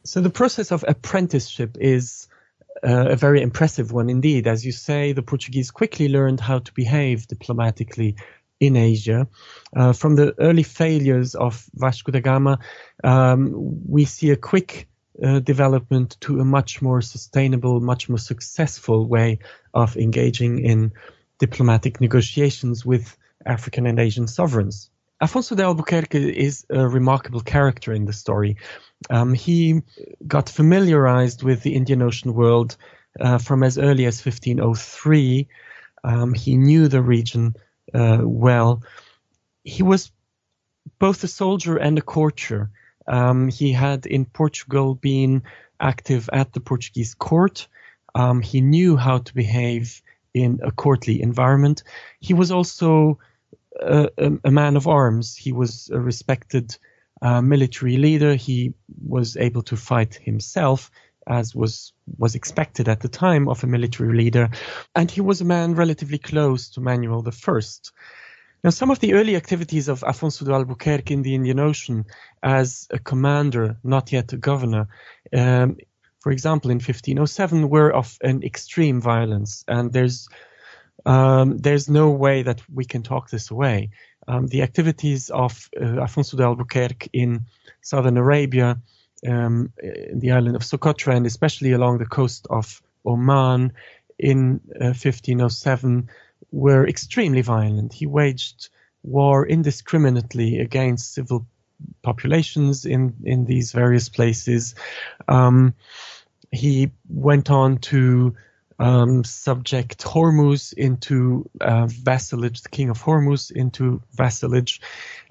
So 0.04 0.20
the 0.20 0.30
process 0.30 0.72
of 0.72 0.84
apprenticeship 0.88 1.76
is 1.78 2.28
uh, 2.82 3.10
a 3.10 3.16
very 3.16 3.42
impressive 3.42 3.92
one 3.92 4.08
indeed. 4.08 4.46
As 4.46 4.64
you 4.64 4.72
say, 4.72 5.12
the 5.12 5.22
Portuguese 5.22 5.70
quickly 5.70 6.08
learned 6.08 6.40
how 6.40 6.60
to 6.60 6.72
behave 6.72 7.26
diplomatically 7.26 8.16
in 8.60 8.76
Asia. 8.76 9.26
Uh, 9.74 9.92
from 9.92 10.14
the 10.14 10.34
early 10.38 10.62
failures 10.62 11.34
of 11.34 11.66
Vasco 11.74 12.12
da 12.12 12.20
Gama, 12.20 12.58
um, 13.02 13.50
we 13.88 14.04
see 14.04 14.30
a 14.30 14.36
quick 14.36 14.88
uh, 15.22 15.40
development 15.40 16.16
to 16.20 16.40
a 16.40 16.44
much 16.44 16.80
more 16.80 17.00
sustainable, 17.00 17.80
much 17.80 18.08
more 18.08 18.18
successful 18.18 19.06
way 19.06 19.38
of 19.74 19.96
engaging 19.96 20.64
in 20.64 20.92
diplomatic 21.38 22.00
negotiations 22.00 22.84
with 22.84 23.16
African 23.44 23.86
and 23.86 23.98
Asian 23.98 24.28
sovereigns. 24.28 24.90
Afonso 25.22 25.54
de 25.54 25.62
Albuquerque 25.62 26.30
is 26.38 26.64
a 26.70 26.88
remarkable 26.88 27.40
character 27.40 27.92
in 27.92 28.06
the 28.06 28.12
story. 28.12 28.56
Um, 29.10 29.34
he 29.34 29.82
got 30.26 30.48
familiarized 30.48 31.42
with 31.42 31.62
the 31.62 31.74
Indian 31.74 32.00
Ocean 32.02 32.32
world 32.32 32.76
uh, 33.20 33.38
from 33.38 33.62
as 33.62 33.76
early 33.76 34.06
as 34.06 34.24
1503. 34.24 35.48
Um, 36.04 36.32
he 36.32 36.56
knew 36.56 36.88
the 36.88 37.02
region 37.02 37.54
well. 37.92 38.82
He 39.64 39.82
was 39.82 40.12
both 40.98 41.24
a 41.24 41.28
soldier 41.28 41.76
and 41.76 41.98
a 41.98 42.02
courtier. 42.02 42.70
Um, 43.06 43.48
he 43.48 43.72
had 43.72 44.06
in 44.06 44.24
Portugal 44.24 44.94
been 44.94 45.42
active 45.80 46.28
at 46.32 46.52
the 46.52 46.60
Portuguese 46.60 47.14
court. 47.14 47.68
Um, 48.14 48.40
he 48.40 48.60
knew 48.60 48.96
how 48.96 49.18
to 49.18 49.34
behave 49.34 50.02
in 50.34 50.60
a 50.62 50.70
courtly 50.70 51.22
environment. 51.22 51.82
He 52.20 52.34
was 52.34 52.50
also 52.50 53.18
a, 53.80 54.10
a, 54.18 54.32
a 54.44 54.50
man 54.50 54.76
of 54.76 54.86
arms. 54.86 55.36
He 55.36 55.52
was 55.52 55.90
a 55.90 56.00
respected 56.00 56.76
uh, 57.22 57.40
military 57.40 57.96
leader. 57.96 58.34
He 58.34 58.74
was 59.06 59.36
able 59.36 59.62
to 59.62 59.76
fight 59.76 60.14
himself, 60.14 60.90
as 61.26 61.54
was 61.54 61.92
was 62.18 62.34
expected 62.34 62.88
at 62.88 63.00
the 63.00 63.08
time 63.08 63.48
of 63.48 63.62
a 63.62 63.66
military 63.66 64.16
leader, 64.16 64.50
and 64.94 65.10
he 65.10 65.20
was 65.20 65.40
a 65.40 65.44
man 65.44 65.74
relatively 65.74 66.18
close 66.18 66.70
to 66.70 66.80
Manuel 66.80 67.24
I. 67.26 67.60
Now, 68.62 68.70
some 68.70 68.90
of 68.90 68.98
the 69.00 69.14
early 69.14 69.36
activities 69.36 69.88
of 69.88 70.02
Afonso 70.02 70.44
de 70.44 70.52
Albuquerque 70.52 71.14
in 71.14 71.22
the 71.22 71.34
Indian 71.34 71.58
Ocean 71.60 72.04
as 72.42 72.86
a 72.90 72.98
commander, 72.98 73.78
not 73.82 74.12
yet 74.12 74.34
a 74.34 74.36
governor, 74.36 74.88
um, 75.32 75.78
for 76.20 76.30
example, 76.30 76.70
in 76.70 76.76
1507, 76.76 77.70
were 77.70 77.90
of 77.90 78.18
an 78.20 78.42
extreme 78.42 79.00
violence, 79.00 79.64
and 79.66 79.92
there's 79.92 80.28
um, 81.06 81.56
there's 81.56 81.88
no 81.88 82.10
way 82.10 82.42
that 82.42 82.60
we 82.72 82.84
can 82.84 83.02
talk 83.02 83.30
this 83.30 83.50
away. 83.50 83.90
Um, 84.28 84.46
the 84.46 84.60
activities 84.60 85.30
of 85.30 85.70
uh, 85.74 86.04
Afonso 86.04 86.36
de 86.36 86.42
Albuquerque 86.42 87.08
in 87.14 87.46
southern 87.80 88.18
Arabia, 88.18 88.78
um, 89.26 89.72
in 89.82 90.20
the 90.20 90.32
island 90.32 90.56
of 90.56 90.62
Socotra, 90.62 91.16
and 91.16 91.26
especially 91.26 91.72
along 91.72 91.98
the 91.98 92.06
coast 92.06 92.46
of 92.50 92.82
Oman 93.06 93.72
in 94.18 94.60
uh, 94.80 94.92
1507 94.92 96.10
were 96.52 96.86
extremely 96.86 97.42
violent. 97.42 97.92
He 97.92 98.06
waged 98.06 98.68
war 99.02 99.46
indiscriminately 99.46 100.58
against 100.58 101.14
civil 101.14 101.46
populations 102.02 102.84
in, 102.84 103.14
in 103.24 103.46
these 103.46 103.72
various 103.72 104.08
places. 104.08 104.74
Um, 105.28 105.74
he 106.52 106.90
went 107.08 107.50
on 107.50 107.78
to 107.78 108.36
um, 108.78 109.24
subject 109.24 110.02
Hormuz 110.02 110.72
into 110.72 111.48
uh, 111.60 111.86
vassalage, 111.86 112.62
the 112.62 112.68
king 112.68 112.90
of 112.90 113.02
Hormuz 113.02 113.50
into 113.50 114.02
vassalage. 114.12 114.80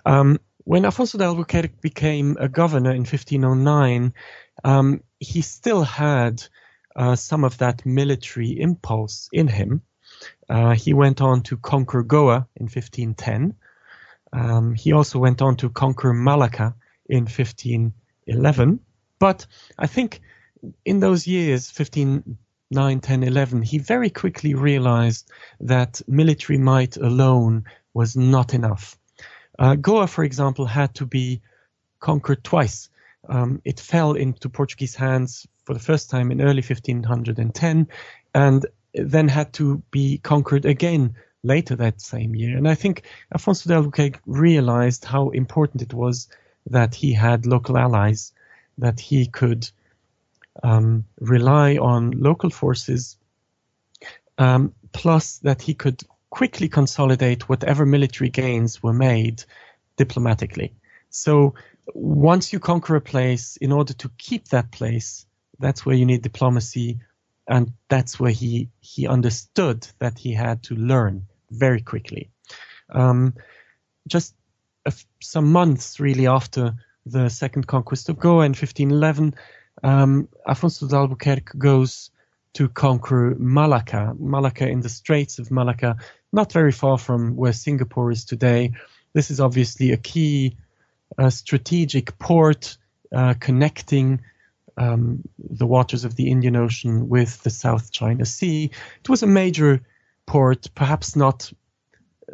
Um, 0.06 0.40
when 0.70 0.84
Afonso 0.84 1.17
de 1.17 1.24
Albuquerque 1.24 1.80
became 1.82 2.38
a 2.39 2.47
governor 2.47 2.91
in 2.91 2.99
1509, 2.99 4.13
um, 4.63 5.01
he 5.20 5.41
still 5.41 5.82
had 5.82 6.43
uh, 6.95 7.15
some 7.15 7.43
of 7.43 7.57
that 7.57 7.88
military 7.88 8.51
impulse 8.61 9.30
in 9.34 9.47
him. 9.47 9.82
Uh, 10.47 10.76
he 10.76 10.93
went 10.93 11.22
on 11.22 11.41
to 11.41 11.57
conquer 11.57 12.03
Goa 12.03 12.47
in 12.55 12.65
1510. 12.65 13.55
Um, 14.32 14.76
he 14.76 14.91
also 14.93 15.17
went 15.17 15.41
on 15.41 15.55
to 15.55 15.72
conquer 15.72 16.13
Malacca 16.13 16.76
in 17.07 17.24
1511. 17.24 18.80
But 19.17 19.47
I 19.76 19.88
think 19.88 20.22
in 20.86 20.99
those 20.99 21.26
years, 21.26 21.72
15, 21.72 22.38
9, 22.70 22.99
10, 22.99 23.24
11, 23.24 23.63
he 23.63 23.80
very 23.80 24.11
quickly 24.11 24.53
realized 24.53 25.32
that 25.61 25.99
military 26.07 26.59
might 26.59 26.95
alone 26.95 27.63
was 27.91 28.15
not 28.15 28.53
enough. 28.53 28.99
Uh, 29.60 29.76
Goa, 29.76 30.07
for 30.07 30.24
example, 30.24 30.66
had 30.66 30.95
to 30.95 31.05
be 31.05 31.41
conquered 31.99 32.43
twice. 32.43 32.89
Um, 33.28 33.62
it 33.66 33.80
fell 33.80 34.14
into 34.14 34.49
Portuguese 34.49 34.95
hands 34.95 35.45
for 35.66 35.74
the 35.74 35.80
first 35.80 36.10
time 36.10 36.32
in 36.32 36.41
early 36.41 36.64
1510 36.64 37.88
and 38.34 38.66
then 38.93 39.28
had 39.28 39.53
to 39.53 39.84
be 39.91 40.18
conquered 40.20 40.66
again 40.66 41.16
later 41.43 41.76
that 41.76 42.01
same 42.01 42.36
year. 42.36 42.57
And 42.57 42.68
I 42.68 42.76
think 42.76 43.03
Afonso 43.36 43.68
de 43.68 43.74
Albuquerque 43.74 44.20
realized 44.26 45.03
how 45.03 45.30
important 45.30 45.82
it 45.82 45.93
was 45.93 46.30
that 46.70 46.95
he 46.95 47.14
had 47.14 47.45
local 47.45 47.78
allies, 47.78 48.32
that 48.78 48.99
he 48.99 49.28
could 49.28 49.70
um, 50.64 51.05
rely 51.20 51.78
on 51.78 52.12
local 52.12 52.49
forces, 52.49 53.18
um, 54.38 54.74
plus 54.93 55.38
that 55.39 55.62
he 55.62 55.74
could 55.74 56.01
quickly 56.30 56.70
consolidate 56.70 57.50
whatever 57.50 57.86
military 57.86 58.30
gains 58.30 58.84
were 58.84 58.94
made 58.94 59.44
diplomatically. 59.98 60.74
So 61.10 61.56
once 61.94 62.54
you 62.54 62.60
conquer 62.60 62.96
a 62.96 63.02
place, 63.02 63.58
in 63.58 63.72
order 63.72 63.94
to 63.94 64.10
keep 64.18 64.48
that 64.50 64.72
place, 64.72 65.26
that's 65.60 65.86
where 65.86 65.96
you 65.96 66.06
need 66.06 66.22
diplomacy, 66.22 67.00
and 67.48 67.74
that's 67.90 68.20
where 68.20 68.32
he 68.32 68.70
he 68.80 69.08
understood 69.08 69.88
that 70.00 70.18
he 70.20 70.34
had 70.34 70.64
to 70.64 70.76
learn 70.76 71.28
very 71.52 71.82
quickly. 71.82 72.30
Um, 72.90 73.34
just 74.08 74.36
some 75.22 75.52
months 75.52 76.00
really 76.00 76.28
after 76.28 76.76
the 77.06 77.30
second 77.30 77.68
conquest 77.68 78.10
of 78.10 78.20
Goa 78.20 78.46
in 78.46 78.52
1511, 78.52 79.36
um, 79.84 80.28
Afonso 80.48 80.88
de 80.88 80.96
Albuquerque 80.96 81.58
goes 81.58 82.12
to 82.54 82.68
conquer 82.70 83.36
Malacca, 83.38 84.16
Malacca 84.18 84.68
in 84.68 84.82
the 84.82 84.89
Straits 84.89 85.39
of 85.39 85.52
Malacca, 85.52 85.97
not 86.32 86.52
very 86.52 86.72
far 86.72 86.97
from 86.97 87.36
where 87.36 87.54
Singapore 87.54 88.12
is 88.12 88.26
today. 88.26 88.72
This 89.14 89.32
is 89.32 89.39
obviously 89.39 89.91
a 89.91 89.97
key 89.97 90.58
uh, 91.18 91.30
strategic 91.30 92.18
port 92.20 92.78
uh, 93.14 93.34
connecting 93.39 94.22
um, 94.78 95.22
the 95.38 95.68
waters 95.68 96.06
of 96.06 96.16
the 96.16 96.30
Indian 96.30 96.56
Ocean 96.56 97.10
with 97.10 97.41
the 97.43 97.50
South 97.50 97.91
China 97.91 98.26
Sea. 98.26 98.72
It 99.00 99.10
was 99.10 99.24
a 99.24 99.28
major 99.28 99.82
port, 100.26 100.70
perhaps 100.74 101.16
not 101.16 101.52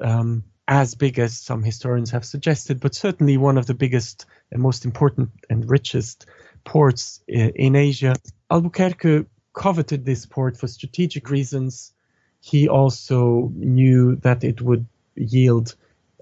um, 0.01 0.43
as 0.67 0.95
big 0.95 1.19
as 1.19 1.37
some 1.37 1.63
historians 1.63 2.11
have 2.11 2.25
suggested, 2.25 2.79
but 2.79 2.95
certainly 2.95 3.37
one 3.37 3.57
of 3.57 3.65
the 3.65 3.73
biggest 3.73 4.25
and 4.51 4.61
most 4.61 4.85
important 4.85 5.29
and 5.49 5.69
richest 5.69 6.25
ports 6.63 7.21
in 7.27 7.75
Asia. 7.75 8.15
Albuquerque 8.51 9.25
coveted 9.55 10.05
this 10.05 10.25
port 10.25 10.57
for 10.57 10.67
strategic 10.67 11.29
reasons. 11.29 11.93
He 12.41 12.67
also 12.67 13.51
knew 13.55 14.17
that 14.17 14.43
it 14.43 14.61
would 14.61 14.85
yield 15.15 15.75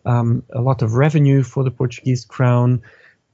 um, 0.05 0.43
a 0.51 0.61
lot 0.61 0.81
of 0.81 0.93
revenue 0.93 1.43
for 1.43 1.63
the 1.63 1.71
Portuguese 1.71 2.23
crown. 2.23 2.83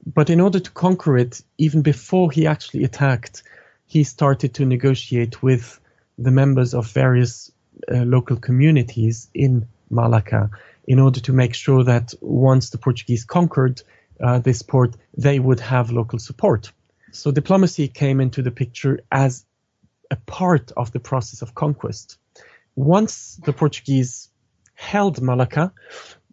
But 0.04 0.30
in 0.30 0.40
order 0.40 0.58
to 0.58 0.70
conquer 0.70 1.18
it, 1.18 1.42
even 1.58 1.82
before 1.82 2.32
he 2.32 2.46
actually 2.46 2.84
attacked, 2.84 3.42
he 3.86 4.02
started 4.02 4.54
to 4.54 4.64
negotiate 4.64 5.42
with 5.42 5.78
the 6.18 6.30
members 6.30 6.74
of 6.74 6.90
various 6.90 7.52
uh, 7.92 7.96
local 7.98 8.36
communities 8.36 9.28
in 9.34 9.66
Malacca 9.90 10.50
in 10.86 10.98
order 10.98 11.20
to 11.20 11.32
make 11.32 11.54
sure 11.54 11.84
that 11.84 12.14
once 12.20 12.70
the 12.70 12.78
Portuguese 12.78 13.24
conquered 13.24 13.82
uh, 14.20 14.38
this 14.38 14.62
port, 14.62 14.96
they 15.16 15.38
would 15.38 15.60
have 15.60 15.90
local 15.90 16.18
support. 16.18 16.72
So 17.12 17.30
diplomacy 17.30 17.88
came 17.88 18.20
into 18.20 18.42
the 18.42 18.50
picture 18.50 19.00
as 19.10 19.44
a 20.10 20.16
part 20.16 20.72
of 20.76 20.92
the 20.92 21.00
process 21.00 21.42
of 21.42 21.54
conquest. 21.54 22.18
Once 22.74 23.40
the 23.44 23.52
Portuguese 23.52 24.28
held 24.74 25.20
Malacca, 25.20 25.72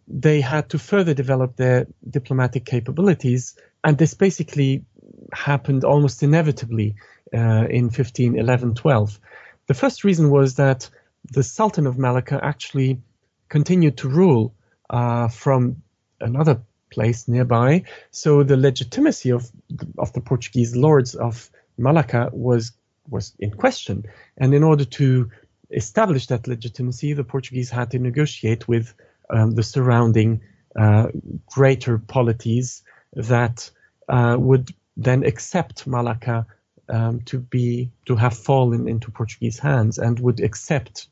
they 0.06 0.40
had 0.40 0.70
to 0.70 0.78
further 0.78 1.14
develop 1.14 1.56
their 1.56 1.86
diplomatic 2.08 2.64
capabilities, 2.64 3.56
and 3.84 3.98
this 3.98 4.14
basically 4.14 4.84
happened 5.32 5.84
almost 5.84 6.22
inevitably 6.22 6.96
uh, 7.34 7.66
in 7.68 7.84
1511 7.84 8.74
12. 8.74 9.20
The 9.66 9.74
first 9.74 10.04
reason 10.04 10.30
was 10.30 10.54
that 10.54 10.88
the 11.30 11.42
Sultan 11.42 11.86
of 11.86 11.98
Malacca 11.98 12.40
actually 12.42 13.00
continued 13.48 13.98
to 13.98 14.08
rule 14.08 14.54
uh, 14.88 15.28
from 15.28 15.82
another 16.20 16.62
place 16.90 17.28
nearby. 17.28 17.84
So 18.10 18.42
the 18.42 18.56
legitimacy 18.56 19.30
of 19.30 19.50
of 19.98 20.12
the 20.14 20.22
Portuguese 20.22 20.74
lords 20.74 21.14
of 21.14 21.50
Malacca 21.76 22.30
was 22.32 22.72
was 23.10 23.34
in 23.38 23.50
question, 23.50 24.04
and 24.36 24.54
in 24.54 24.62
order 24.62 24.84
to 24.84 25.30
establish 25.70 26.26
that 26.26 26.46
legitimacy, 26.46 27.12
the 27.12 27.24
Portuguese 27.24 27.70
had 27.70 27.90
to 27.90 27.98
negotiate 27.98 28.68
with 28.68 28.94
um, 29.30 29.52
the 29.52 29.62
surrounding 29.62 30.40
uh, 30.78 31.08
greater 31.46 31.98
polities 31.98 32.82
that 33.14 33.70
uh, 34.08 34.36
would 34.38 34.70
then 34.96 35.24
accept 35.24 35.86
Malacca 35.86 36.46
um, 36.88 37.20
to 37.22 37.38
be 37.38 37.90
to 38.06 38.16
have 38.16 38.36
fallen 38.36 38.88
into 38.88 39.10
Portuguese 39.10 39.58
hands 39.58 39.98
and 39.98 40.18
would 40.20 40.40
accept 40.40 41.08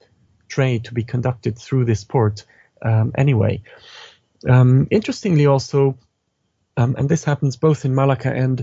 trade 0.48 0.84
to 0.84 0.94
be 0.94 1.04
conducted 1.04 1.58
through 1.58 1.84
this 1.84 2.04
port 2.04 2.44
um, 2.82 3.12
anyway. 3.16 3.62
Um, 4.48 4.86
interestingly, 4.90 5.46
also, 5.46 5.98
um, 6.76 6.94
and 6.96 7.08
this 7.08 7.24
happens 7.24 7.56
both 7.56 7.84
in 7.84 7.94
Malacca 7.94 8.32
and 8.32 8.60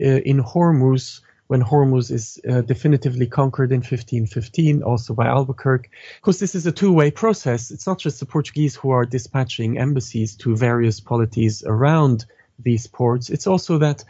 uh, 0.00 0.20
in 0.24 0.42
Hormuz, 0.42 1.20
when 1.48 1.62
Hormuz 1.62 2.10
is 2.10 2.40
uh, 2.48 2.62
definitively 2.62 3.26
conquered 3.26 3.70
in 3.70 3.78
1515, 3.78 4.82
also 4.82 5.14
by 5.14 5.26
Albuquerque. 5.26 5.90
Because 6.20 6.40
this 6.40 6.54
is 6.54 6.66
a 6.66 6.72
two-way 6.72 7.10
process. 7.10 7.70
It's 7.70 7.86
not 7.86 7.98
just 7.98 8.20
the 8.20 8.26
Portuguese 8.26 8.74
who 8.74 8.90
are 8.90 9.04
dispatching 9.04 9.78
embassies 9.78 10.34
to 10.36 10.56
various 10.56 11.00
polities 11.00 11.62
around 11.64 12.26
these 12.58 12.86
ports. 12.86 13.30
It's 13.30 13.46
also 13.46 13.78
that 13.78 14.04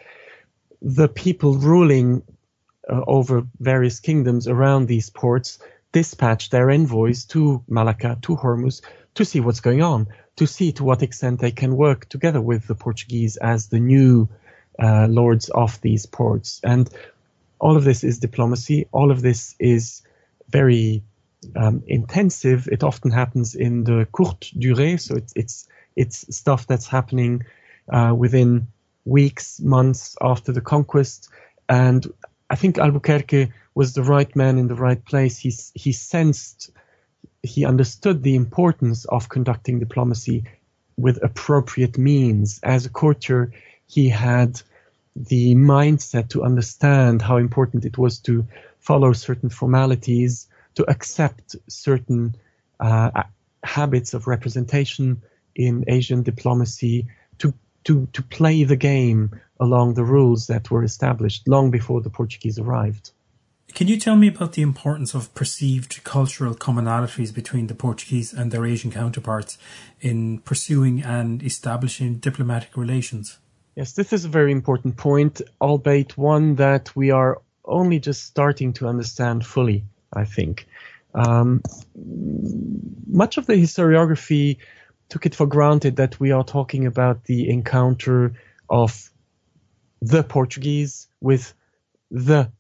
the 0.81 1.09
people 1.09 1.55
ruling 1.55 2.23
uh, 2.89 3.03
over 3.07 3.47
various 3.61 4.01
kingdoms 4.01 4.49
around 4.49 4.87
these 4.87 5.11
ports 5.11 5.59
dispatch 5.93 6.51
their 6.51 6.71
envoys 6.71 7.25
to 7.25 7.63
Malacca, 7.69 8.19
to 8.23 8.37
Hormuz, 8.37 8.83
to 9.15 9.25
see 9.25 9.41
what's 9.41 9.61
going 9.61 9.83
on, 9.83 10.07
to 10.37 10.47
see 10.47 10.73
to 10.73 10.85
what 10.85 11.03
extent 11.03 11.41
they 11.41 11.51
can 11.51 11.77
work 11.77 12.09
together 12.09 12.41
with 12.41 12.67
the 12.67 12.75
Portuguese 12.75 13.37
as 13.37 13.69
the 13.69 13.81
new 13.81 14.29
uh, 14.79 15.07
lords 15.09 15.49
of 15.49 15.81
these 15.81 16.07
ports. 16.07 16.61
And 16.63 16.89
all 17.59 17.77
of 17.77 17.85
this 17.85 18.05
is 18.05 18.19
diplomacy. 18.19 18.87
All 18.93 19.11
of 19.11 19.23
this 19.23 19.55
is 19.59 20.03
very 20.49 21.03
um, 21.55 21.83
intensive. 21.87 22.69
It 22.71 22.83
often 22.83 23.11
happens 23.11 23.55
in 23.55 23.85
the 23.85 24.07
courte 24.13 24.53
durée, 24.59 25.01
so 25.01 25.17
it's 25.17 25.33
it's 25.37 25.69
it's 25.97 26.37
stuff 26.37 26.67
that's 26.67 26.87
happening 26.87 27.45
uh, 27.89 28.15
within 28.17 28.67
weeks, 29.05 29.61
months 29.61 30.17
after 30.21 30.53
the 30.53 30.61
conquest. 30.61 31.29
And 31.69 32.07
I 32.51 32.57
think 32.57 32.79
Albuquerque 32.79 33.53
was 33.75 33.95
the 33.95 34.03
right 34.03 34.35
man 34.37 34.59
in 34.59 34.69
the 34.69 34.75
right 34.75 35.03
place. 35.05 35.39
He 35.39 35.53
he 35.75 35.93
sensed, 35.93 36.71
he 37.43 37.65
understood 37.65 38.23
the 38.23 38.37
importance 38.37 39.05
of 39.07 39.29
conducting 39.29 39.79
diplomacy 39.79 40.45
with 40.97 41.23
appropriate 41.23 41.99
means. 41.99 42.61
As 42.63 42.87
a 42.87 42.91
courtier, 42.91 43.53
he 43.87 44.09
had 44.09 44.61
the 45.17 45.55
mindset 45.55 46.29
to 46.31 46.45
understand 46.45 47.23
how 47.23 47.39
important 47.39 47.85
it 47.85 47.97
was 47.97 48.19
to 48.21 48.47
follow 48.79 49.13
certain 49.13 49.49
formalities, 49.49 50.47
to 50.75 50.89
accept 50.91 51.57
certain 51.69 52.37
uh, 52.79 53.23
habits 53.65 54.13
of 54.13 54.27
representation 54.27 55.23
in 55.55 55.85
Asian 55.89 56.23
diplomacy, 56.23 57.07
to, 57.39 57.55
to, 57.85 58.07
to 58.13 58.23
play 58.23 58.65
the 58.65 58.77
game 58.77 59.31
along 59.59 59.95
the 59.95 60.05
rules 60.05 60.49
that 60.49 60.71
were 60.71 60.85
established 60.85 61.49
long 61.49 61.71
before 61.71 62.03
the 62.03 62.11
Portuguese 62.11 62.59
arrived. 62.59 63.11
Can 63.75 63.89
you 63.89 63.99
tell 63.99 64.17
me 64.17 64.29
about 64.29 64.53
the 64.53 64.63
importance 64.63 65.15
of 65.15 65.35
perceived 65.35 66.05
cultural 66.05 66.55
commonalities 66.55 67.35
between 67.35 67.67
the 67.67 67.75
Portuguese 67.75 68.33
and 68.33 68.51
their 68.51 68.65
Asian 68.65 68.91
counterparts 68.91 69.59
in 70.01 70.39
pursuing 70.41 71.03
and 71.03 71.43
establishing 71.43 72.17
diplomatic 72.17 72.77
relations? 72.77 73.39
Yes, 73.77 73.93
this 73.93 74.15
is 74.15 74.25
a 74.25 74.29
very 74.29 74.53
important 74.53 74.97
point, 74.97 75.43
albeit 75.61 76.17
one 76.17 76.55
that 76.55 76.97
we 76.97 77.11
are 77.11 77.43
only 77.67 77.99
just 77.99 78.25
starting 78.25 78.73
to 78.75 78.89
understand 78.89 79.45
fully, 79.45 79.85
I 80.15 80.25
think. 80.25 80.67
Um, 81.15 81.63
much 83.07 83.37
of 83.37 83.45
the 83.45 83.53
historiography 83.53 84.57
took 85.11 85.27
it 85.27 85.35
for 85.35 85.47
granted 85.47 85.97
that 85.97 86.19
we 86.19 86.33
are 86.33 86.43
talking 86.43 86.87
about 86.87 87.25
the 87.25 87.51
encounter 87.51 88.33
of 88.71 89.11
the 90.01 90.23
Portuguese 90.23 91.09
with 91.21 91.53
the 92.11 92.51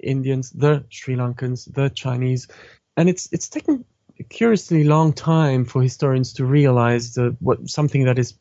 Indians, 0.00 0.50
the 0.50 0.84
Sri 0.88 1.14
Lankans, 1.14 1.72
the 1.72 1.90
Chinese, 1.90 2.48
and 2.96 3.08
it's 3.08 3.28
it's 3.32 3.48
taken 3.48 3.84
a 4.18 4.24
curiously 4.24 4.82
long 4.82 5.12
time 5.12 5.64
for 5.64 5.80
historians 5.80 6.32
to 6.34 6.44
realize 6.44 7.14
the, 7.14 7.36
what 7.40 7.68
something 7.68 8.04
that 8.04 8.18
is 8.18 8.34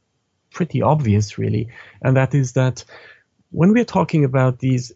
pretty 0.56 0.82
obvious, 0.82 1.38
really, 1.38 1.70
and 2.02 2.18
that 2.18 2.34
is 2.34 2.54
that 2.54 2.84
when 3.52 3.74
we're 3.74 3.92
talking 4.00 4.26
about 4.26 4.60
these 4.60 4.92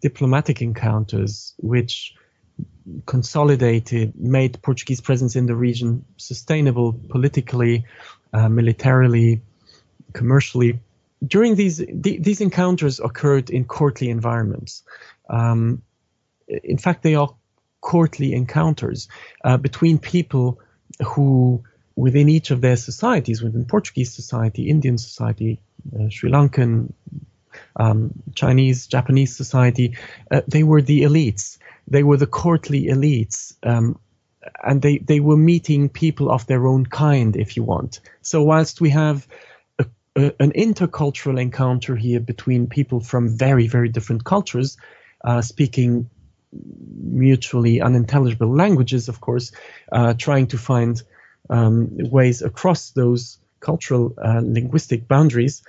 diplomatic 0.00 0.62
encounters, 0.62 1.54
which 1.58 2.14
consolidated, 3.06 4.14
made 4.16 4.60
Portuguese 4.62 5.00
presence 5.00 5.36
in 5.36 5.46
the 5.46 5.54
region 5.54 6.04
sustainable 6.16 6.92
politically, 7.08 7.84
uh, 8.32 8.48
militarily, 8.48 9.42
commercially. 10.12 10.80
During 11.26 11.56
these 11.56 11.78
the, 11.78 12.18
these 12.18 12.40
encounters 12.40 13.00
occurred 13.00 13.50
in 13.50 13.64
courtly 13.64 14.08
environments. 14.08 14.82
Um, 15.28 15.82
in 16.48 16.78
fact, 16.78 17.02
they 17.02 17.14
are 17.14 17.34
courtly 17.80 18.32
encounters 18.32 19.08
uh, 19.44 19.56
between 19.56 19.98
people 19.98 20.60
who, 21.04 21.62
within 21.98 22.28
each 22.28 22.52
of 22.52 22.60
their 22.60 22.76
societies, 22.76 23.42
within 23.42 23.64
Portuguese 23.64 24.14
society, 24.14 24.70
Indian 24.70 24.98
society, 24.98 25.60
uh, 25.92 26.08
Sri 26.08 26.30
Lankan, 26.30 26.92
um, 27.74 28.12
Chinese, 28.36 28.86
Japanese 28.86 29.36
society, 29.36 29.96
uh, 30.30 30.42
they 30.46 30.62
were 30.62 30.80
the 30.80 31.02
elites. 31.02 31.58
They 31.88 32.04
were 32.04 32.16
the 32.16 32.28
courtly 32.28 32.84
elites. 32.84 33.56
Um, 33.64 33.98
and 34.62 34.80
they, 34.80 34.98
they 34.98 35.18
were 35.18 35.36
meeting 35.36 35.88
people 35.88 36.30
of 36.30 36.46
their 36.46 36.68
own 36.68 36.86
kind, 36.86 37.34
if 37.34 37.56
you 37.56 37.64
want. 37.64 37.98
So, 38.22 38.44
whilst 38.44 38.80
we 38.80 38.90
have 38.90 39.26
a, 39.80 39.86
a, 40.14 40.32
an 40.38 40.52
intercultural 40.52 41.40
encounter 41.40 41.96
here 41.96 42.20
between 42.20 42.68
people 42.68 43.00
from 43.00 43.36
very, 43.36 43.66
very 43.66 43.88
different 43.88 44.24
cultures, 44.24 44.76
uh, 45.24 45.42
speaking 45.42 46.08
mutually 46.52 47.80
unintelligible 47.80 48.54
languages, 48.54 49.08
of 49.08 49.20
course, 49.20 49.50
uh, 49.90 50.14
trying 50.14 50.46
to 50.46 50.58
find 50.58 51.02
um, 51.50 51.88
ways 52.10 52.42
across 52.42 52.90
those 52.90 53.38
cultural 53.60 54.14
uh, 54.18 54.40
linguistic 54.42 55.08
boundaries. 55.08 55.62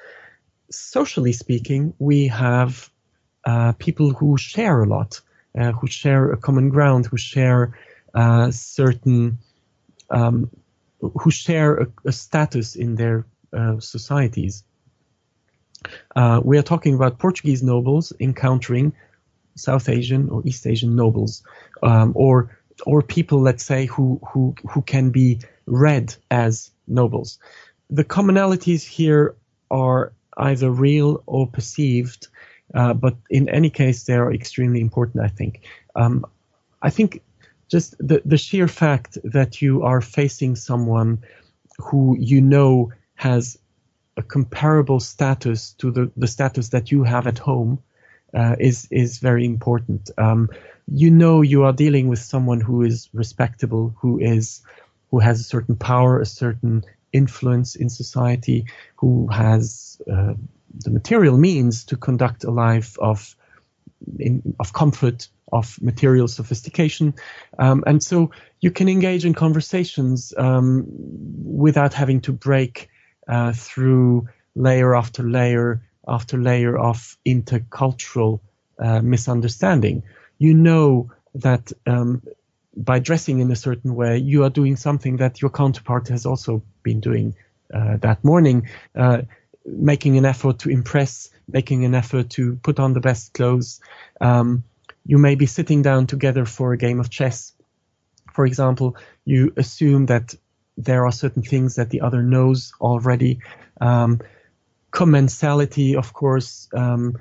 Socially 0.69 1.33
speaking, 1.33 1.93
we 1.99 2.27
have 2.27 2.89
uh, 3.45 3.73
people 3.73 4.11
who 4.11 4.37
share 4.37 4.81
a 4.81 4.85
lot, 4.85 5.21
uh, 5.57 5.71
who 5.71 5.87
share 5.87 6.31
a 6.31 6.37
common 6.37 6.69
ground, 6.69 7.07
who 7.07 7.17
share 7.17 7.77
uh, 8.13 8.51
certain, 8.51 9.37
um, 10.09 10.49
who 10.99 11.31
share 11.31 11.77
a, 11.77 11.87
a, 12.05 12.11
status 12.11 12.75
in 12.75 12.95
their 12.95 13.25
uh, 13.53 13.79
societies. 13.79 14.63
we 16.43 16.57
are 16.57 16.63
talking 16.63 16.93
about 16.95 17.17
Portuguese 17.17 17.63
nobles 17.63 18.13
encountering 18.19 18.93
South 19.55 19.89
Asian 19.89 20.29
or 20.29 20.41
East 20.45 20.65
Asian 20.67 20.95
nobles, 20.95 21.43
um, 21.83 22.11
or 22.15 22.58
or 22.85 23.01
people, 23.01 23.41
let's 23.41 23.63
say, 23.63 23.85
who 23.85 24.19
who 24.31 24.55
who 24.69 24.81
can 24.81 25.11
be 25.11 25.39
read 25.65 26.15
as 26.31 26.71
nobles. 26.87 27.39
The 27.89 28.03
commonalities 28.03 28.83
here 28.83 29.35
are 29.71 30.13
either 30.37 30.71
real 30.71 31.23
or 31.25 31.47
perceived, 31.47 32.27
uh, 32.73 32.93
but 32.93 33.15
in 33.29 33.49
any 33.49 33.69
case, 33.69 34.03
they 34.03 34.15
are 34.15 34.31
extremely 34.33 34.81
important. 34.81 35.23
I 35.23 35.29
think. 35.29 35.61
Um, 35.95 36.25
I 36.81 36.89
think 36.89 37.21
just 37.69 37.95
the 37.99 38.21
the 38.25 38.37
sheer 38.37 38.67
fact 38.67 39.17
that 39.23 39.61
you 39.61 39.83
are 39.83 40.01
facing 40.01 40.55
someone 40.55 41.19
who 41.77 42.17
you 42.19 42.41
know 42.41 42.91
has 43.15 43.57
a 44.17 44.21
comparable 44.21 44.99
status 44.99 45.73
to 45.73 45.91
the, 45.91 46.11
the 46.17 46.27
status 46.27 46.69
that 46.69 46.91
you 46.91 47.03
have 47.03 47.25
at 47.27 47.39
home 47.39 47.79
uh, 48.33 48.55
is 48.59 48.87
is 48.91 49.19
very 49.19 49.45
important. 49.45 50.09
Um, 50.17 50.49
you 50.91 51.11
know, 51.11 51.41
you 51.41 51.63
are 51.63 51.73
dealing 51.73 52.07
with 52.07 52.19
someone 52.19 52.61
who 52.61 52.83
is 52.83 53.09
respectable, 53.13 53.95
who 53.99 54.19
is 54.19 54.61
who 55.11 55.19
has 55.19 55.39
a 55.39 55.43
certain 55.43 55.75
power, 55.75 56.19
a 56.19 56.25
certain 56.25 56.83
influence 57.11 57.75
in 57.75 57.89
society, 57.89 58.65
who 58.95 59.27
has 59.27 59.99
uh, 60.11 60.33
the 60.83 60.91
material 60.91 61.37
means 61.37 61.85
to 61.85 61.97
conduct 61.97 62.43
a 62.43 62.51
life 62.51 62.97
of 62.99 63.35
in, 64.17 64.55
of 64.59 64.71
comfort, 64.73 65.27
of 65.51 65.81
material 65.81 66.27
sophistication, 66.27 67.13
um, 67.57 67.83
and 67.87 68.03
so 68.03 68.31
you 68.61 68.71
can 68.71 68.87
engage 68.87 69.25
in 69.25 69.33
conversations 69.33 70.33
um, 70.37 70.85
without 70.87 71.93
having 71.93 72.21
to 72.21 72.31
break 72.31 72.89
uh, 73.27 73.51
through 73.53 74.27
layer 74.55 74.95
after 74.95 75.23
layer 75.23 75.81
after 76.07 76.37
layer 76.37 76.77
of 76.77 77.17
intercultural 77.25 78.39
uh, 78.79 79.01
misunderstanding. 79.01 80.03
You 80.39 80.53
know 80.53 81.11
that 81.35 81.71
um, 81.85 82.23
by 82.75 82.99
dressing 82.99 83.39
in 83.39 83.51
a 83.51 83.55
certain 83.55 83.93
way, 83.93 84.17
you 84.17 84.43
are 84.43 84.49
doing 84.49 84.75
something 84.75 85.17
that 85.17 85.41
your 85.41 85.51
counterpart 85.51 86.07
has 86.07 86.25
also 86.25 86.63
been 86.81 86.99
doing 86.99 87.35
uh, 87.73 87.97
that 87.97 88.23
morning, 88.23 88.67
uh, 88.95 89.21
making 89.65 90.17
an 90.17 90.25
effort 90.25 90.59
to 90.59 90.69
impress, 90.69 91.29
making 91.47 91.85
an 91.85 91.93
effort 91.93 92.29
to 92.31 92.55
put 92.63 92.79
on 92.79 92.93
the 92.93 92.99
best 92.99 93.33
clothes. 93.33 93.79
Um, 94.21 94.63
you 95.05 95.17
may 95.17 95.35
be 95.35 95.45
sitting 95.45 95.81
down 95.81 96.07
together 96.07 96.45
for 96.45 96.73
a 96.73 96.77
game 96.77 96.99
of 96.99 97.09
chess. 97.09 97.53
For 98.33 98.45
example, 98.45 98.95
you 99.25 99.53
assume 99.57 100.05
that 100.07 100.35
there 100.77 101.05
are 101.05 101.11
certain 101.11 101.43
things 101.43 101.75
that 101.75 101.89
the 101.89 102.01
other 102.01 102.23
knows 102.23 102.73
already. 102.79 103.39
Um, 103.81 104.21
commensality, 104.91 105.95
of 105.95 106.13
course, 106.13 106.69
um, 106.73 107.17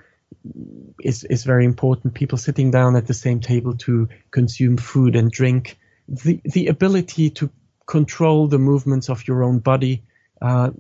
is 1.01 1.25
is 1.25 1.45
very 1.45 1.65
important. 1.65 2.15
People 2.15 2.39
sitting 2.39 2.71
down 2.71 2.97
at 2.97 3.07
the 3.07 3.15
same 3.15 3.41
table 3.41 3.77
to 3.79 4.09
consume 4.31 4.77
food 4.77 5.17
and 5.17 5.31
drink. 5.31 5.79
The 6.09 6.41
the 6.45 6.69
ability 6.69 7.31
to 7.31 7.51
control 7.87 8.49
the 8.49 8.59
movements 8.59 9.09
of 9.09 9.27
your 9.27 9.43
own 9.43 9.59
body, 9.59 10.03
uh, 10.43 10.71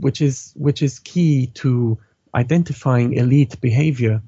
which 0.00 0.20
is 0.20 0.52
which 0.56 0.82
is 0.82 0.98
key 0.98 1.46
to 1.54 1.98
identifying 2.34 3.14
elite 3.14 3.60
behavior 3.60 4.22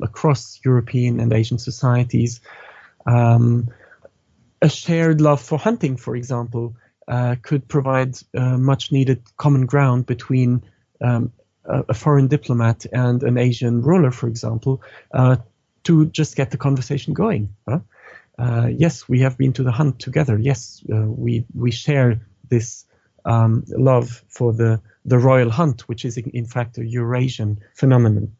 across 0.00 0.60
European 0.64 1.20
and 1.20 1.32
Asian 1.32 1.58
societies. 1.58 2.40
Um, 3.06 3.68
a 4.60 4.68
shared 4.68 5.20
love 5.20 5.40
for 5.40 5.58
hunting, 5.58 5.96
for 5.96 6.16
example, 6.16 6.76
uh, 7.08 7.36
could 7.42 7.68
provide 7.68 8.16
uh, 8.36 8.56
much 8.58 8.92
needed 8.92 9.22
common 9.36 9.66
ground 9.66 10.06
between 10.06 10.62
um, 11.00 11.32
a, 11.64 11.94
foreign 11.94 12.28
diplomat 12.28 12.86
and 12.92 13.22
an 13.22 13.38
Asian 13.38 13.82
ruler, 13.82 14.10
for 14.10 14.28
example, 14.28 14.82
uh, 15.12 15.36
to 15.84 16.06
just 16.06 16.36
get 16.36 16.50
the 16.50 16.56
conversation 16.56 17.14
going. 17.14 17.54
Huh? 17.68 17.80
Uh, 18.38 18.68
yes, 18.74 19.08
we 19.08 19.20
have 19.20 19.36
been 19.36 19.52
to 19.54 19.62
the 19.62 19.72
hunt 19.72 19.98
together. 19.98 20.38
Yes, 20.38 20.82
uh, 20.92 21.02
we 21.02 21.44
we 21.54 21.70
share 21.70 22.20
this 22.48 22.86
um, 23.24 23.64
love 23.68 24.24
for 24.28 24.52
the 24.52 24.80
the 25.04 25.18
royal 25.18 25.50
hunt, 25.50 25.88
which 25.88 26.04
is 26.04 26.16
in, 26.16 26.46
fact 26.46 26.78
a 26.78 26.84
Eurasian 26.84 27.60
phenomenon. 27.74 28.32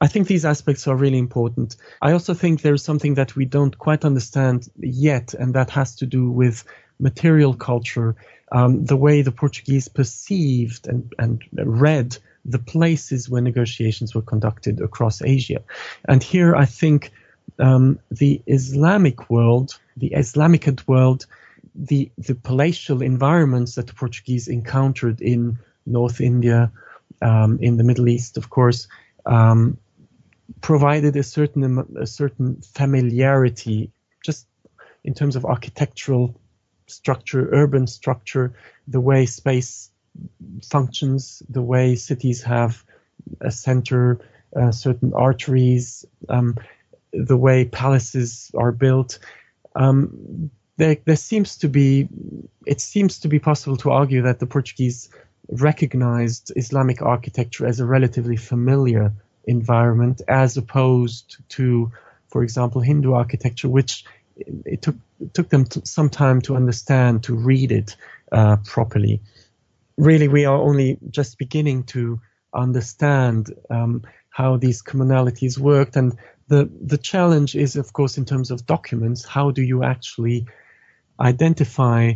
I 0.00 0.06
think 0.06 0.28
these 0.28 0.44
aspects 0.44 0.86
are 0.86 0.96
really 0.96 1.18
important. 1.18 1.76
I 2.02 2.12
also 2.12 2.34
think 2.34 2.62
there's 2.62 2.84
something 2.84 3.14
that 3.14 3.36
we 3.36 3.44
don't 3.44 3.76
quite 3.76 4.04
understand 4.04 4.68
yet, 4.78 5.34
and 5.34 5.54
that 5.54 5.70
has 5.70 5.96
to 5.96 6.06
do 6.06 6.30
with 6.30 6.64
material 6.98 7.54
culture 7.54 8.14
um, 8.52 8.84
the 8.84 8.96
way 8.96 9.22
the 9.22 9.32
Portuguese 9.32 9.88
perceived 9.88 10.86
and, 10.86 11.12
and 11.18 11.42
read 11.52 12.16
the 12.44 12.58
places 12.58 13.28
where 13.28 13.42
negotiations 13.42 14.14
were 14.14 14.22
conducted 14.22 14.80
across 14.80 15.22
Asia. 15.22 15.62
And 16.06 16.22
here 16.22 16.54
I 16.54 16.66
think 16.66 17.12
um, 17.58 17.98
the 18.10 18.42
Islamic 18.46 19.30
world, 19.30 19.78
the 19.96 20.12
Islamic 20.14 20.68
world, 20.86 21.26
the, 21.74 22.10
the 22.18 22.34
palatial 22.34 23.02
environments 23.02 23.74
that 23.74 23.86
the 23.86 23.94
Portuguese 23.94 24.48
encountered 24.48 25.20
in 25.20 25.58
North 25.86 26.20
India, 26.20 26.70
um, 27.22 27.58
in 27.60 27.76
the 27.76 27.84
Middle 27.84 28.08
East, 28.08 28.36
of 28.36 28.50
course, 28.50 28.88
um, 29.26 29.78
provided 30.60 31.16
a 31.16 31.22
certain 31.22 31.98
a 31.98 32.06
certain 32.06 32.60
familiarity, 32.62 33.90
just 34.24 34.46
in 35.04 35.14
terms 35.14 35.36
of 35.36 35.44
architectural 35.44 36.38
structure, 36.86 37.48
urban 37.52 37.86
structure, 37.86 38.54
the 38.88 39.00
way 39.00 39.26
space 39.26 39.90
functions, 40.62 41.42
the 41.48 41.62
way 41.62 41.94
cities 41.94 42.42
have 42.42 42.84
a 43.40 43.50
center, 43.50 44.20
uh, 44.56 44.70
certain 44.70 45.12
arteries, 45.14 46.04
um, 46.28 46.56
the 47.12 47.36
way 47.36 47.64
palaces 47.64 48.50
are 48.56 48.72
built. 48.72 49.18
Um, 49.74 50.50
there, 50.76 50.96
there 51.04 51.16
seems 51.16 51.56
to 51.58 51.68
be, 51.68 52.08
it 52.66 52.80
seems 52.80 53.18
to 53.20 53.28
be 53.28 53.38
possible 53.38 53.76
to 53.78 53.90
argue 53.90 54.22
that 54.22 54.40
the 54.40 54.46
Portuguese 54.46 55.08
recognized 55.48 56.52
Islamic 56.56 57.02
architecture 57.02 57.66
as 57.66 57.80
a 57.80 57.86
relatively 57.86 58.36
familiar 58.36 59.12
environment 59.44 60.22
as 60.28 60.56
opposed 60.56 61.36
to, 61.50 61.92
for 62.28 62.42
example, 62.42 62.80
Hindu 62.80 63.12
architecture, 63.12 63.68
which 63.68 64.04
it 64.36 64.82
took 64.82 64.96
it 65.20 65.32
took 65.32 65.48
them 65.48 65.64
some 65.84 66.08
time 66.08 66.40
to 66.42 66.56
understand 66.56 67.22
to 67.24 67.34
read 67.34 67.70
it 67.70 67.96
uh, 68.32 68.56
properly. 68.64 69.20
Really, 69.96 70.28
we 70.28 70.44
are 70.44 70.56
only 70.56 70.98
just 71.10 71.38
beginning 71.38 71.84
to 71.84 72.20
understand 72.52 73.52
um, 73.70 74.02
how 74.30 74.56
these 74.56 74.82
commonalities 74.82 75.58
worked, 75.58 75.96
and 75.96 76.16
the 76.48 76.68
the 76.80 76.98
challenge 76.98 77.54
is, 77.54 77.76
of 77.76 77.92
course, 77.92 78.18
in 78.18 78.24
terms 78.24 78.50
of 78.50 78.66
documents, 78.66 79.24
how 79.24 79.50
do 79.50 79.62
you 79.62 79.84
actually 79.84 80.46
identify 81.20 82.14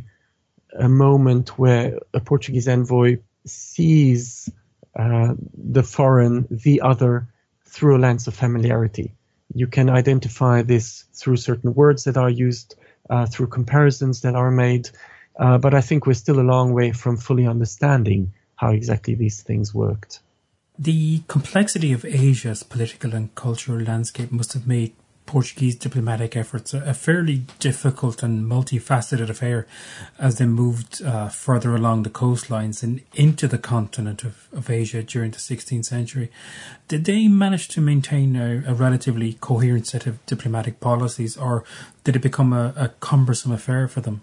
a 0.78 0.88
moment 0.88 1.59
where 1.59 1.98
a 2.12 2.20
Portuguese 2.20 2.68
envoy 2.68 3.18
sees 3.46 4.50
uh, 4.98 5.34
the 5.55 5.82
foreign, 5.82 6.46
the 6.50 6.80
other, 6.80 7.28
through 7.64 7.96
a 7.96 8.00
lens 8.00 8.26
of 8.26 8.34
familiarity. 8.34 9.14
You 9.55 9.66
can 9.66 9.88
identify 9.88 10.62
this 10.62 11.05
through 11.14 11.36
certain 11.36 11.74
words 11.74 12.05
that 12.05 12.16
are 12.16 12.30
used, 12.30 12.74
uh, 13.09 13.26
through 13.26 13.46
comparisons 13.48 14.22
that 14.22 14.34
are 14.34 14.50
made, 14.50 14.90
uh, 15.39 15.59
but 15.59 15.74
I 15.74 15.81
think 15.81 16.06
we're 16.06 16.15
still 16.15 16.40
a 16.40 16.43
long 16.43 16.73
way 16.73 16.93
from 16.93 17.16
fully 17.16 17.47
understanding 17.47 18.32
how 18.56 18.70
exactly 18.70 19.15
these 19.15 19.43
things 19.43 19.73
worked. 19.73 20.20
The 20.78 21.23
complexity 21.28 21.93
of 21.93 22.05
Asia's 22.05 22.62
political 22.62 23.15
and 23.15 23.35
cultural 23.35 23.81
landscape 23.81 24.31
must 24.31 24.52
have 24.52 24.66
made 24.66 24.93
Portuguese 25.28 25.77
diplomatic 25.77 26.36
efforts 26.39 26.73
a 26.73 26.94
fairly 26.94 27.43
difficult 27.59 28.23
and 28.23 28.51
multifaceted 28.51 29.28
affair 29.28 29.66
as 30.19 30.39
they 30.39 30.47
moved 30.47 31.02
uh, 31.02 31.28
further 31.28 31.74
along 31.74 32.02
the 32.02 32.10
coastlines 32.10 32.82
and 32.82 33.02
into 33.15 33.47
the 33.47 33.59
continent 33.59 34.24
of, 34.24 34.48
of 34.55 34.70
Asia 34.70 35.02
during 35.02 35.31
the 35.32 35.36
16th 35.36 35.85
century. 35.85 36.31
Did 36.89 37.05
they 37.05 37.28
manage 37.28 37.69
to 37.69 37.82
maintain 37.82 38.36
a, 38.36 38.65
a 38.66 38.73
relatively 38.73 39.35
coherent 39.35 39.86
set 39.86 40.06
of 40.06 40.24
diplomatic 40.24 40.81
policies, 40.81 41.36
or 41.36 41.62
did 42.05 42.16
it 42.16 42.23
become 42.23 42.55
a, 42.55 42.73
a 42.74 42.89
cumbersome 43.01 43.52
affair 43.52 43.86
for 43.86 44.01
them? 44.01 44.23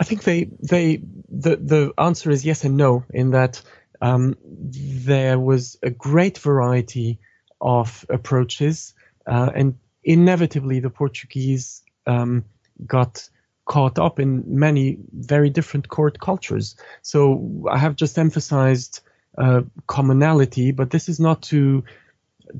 I 0.00 0.04
think 0.04 0.24
they 0.24 0.48
they 0.60 1.02
the 1.28 1.56
the 1.56 1.92
answer 1.98 2.30
is 2.30 2.44
yes 2.44 2.64
and 2.64 2.76
no 2.76 3.04
in 3.10 3.32
that 3.32 3.60
um, 4.00 4.36
there 4.42 5.38
was 5.38 5.76
a 5.82 5.90
great 5.90 6.38
variety 6.38 7.18
of 7.60 8.06
approaches 8.08 8.94
uh, 9.26 9.50
and 9.54 9.78
inevitably 10.02 10.80
the 10.80 10.88
Portuguese 10.88 11.82
um, 12.06 12.46
got 12.86 13.28
caught 13.66 13.98
up 13.98 14.18
in 14.18 14.58
many 14.58 14.96
very 15.12 15.50
different 15.50 15.88
court 15.88 16.18
cultures. 16.18 16.76
So 17.02 17.66
I 17.70 17.76
have 17.76 17.94
just 17.94 18.18
emphasized 18.18 19.00
uh, 19.36 19.62
commonality, 19.86 20.72
but 20.72 20.90
this 20.90 21.10
is 21.10 21.20
not 21.20 21.42
to 21.42 21.84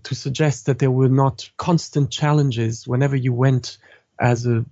to 0.05 0.15
suggest 0.15 0.67
that 0.67 0.79
there 0.79 0.91
were 0.91 1.09
not 1.09 1.51
constant 1.57 2.11
challenges 2.11 2.87
whenever 2.87 3.17
you 3.17 3.33
went 3.33 3.79
as 4.21 4.47
a 4.47 4.65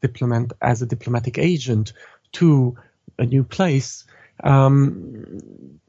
diplomat 0.00 0.52
as 0.60 0.82
a 0.82 0.86
diplomatic 0.86 1.38
agent 1.38 1.92
to 2.32 2.76
a 3.18 3.26
new 3.26 3.44
place 3.44 4.04
um, 4.44 5.80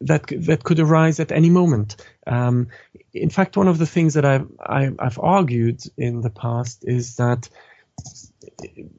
that 0.00 0.26
that 0.26 0.62
could 0.62 0.78
arise 0.78 1.20
at 1.20 1.32
any 1.32 1.50
moment. 1.50 1.96
Um, 2.26 2.68
in 3.12 3.30
fact, 3.30 3.56
one 3.56 3.68
of 3.68 3.78
the 3.78 3.86
things 3.86 4.14
that 4.14 4.24
I've 4.24 4.48
I, 4.60 4.82
have 4.82 4.96
i 5.00 5.04
have 5.04 5.18
argued 5.18 5.82
in 5.96 6.20
the 6.20 6.30
past 6.30 6.84
is 6.86 7.16
that, 7.16 7.48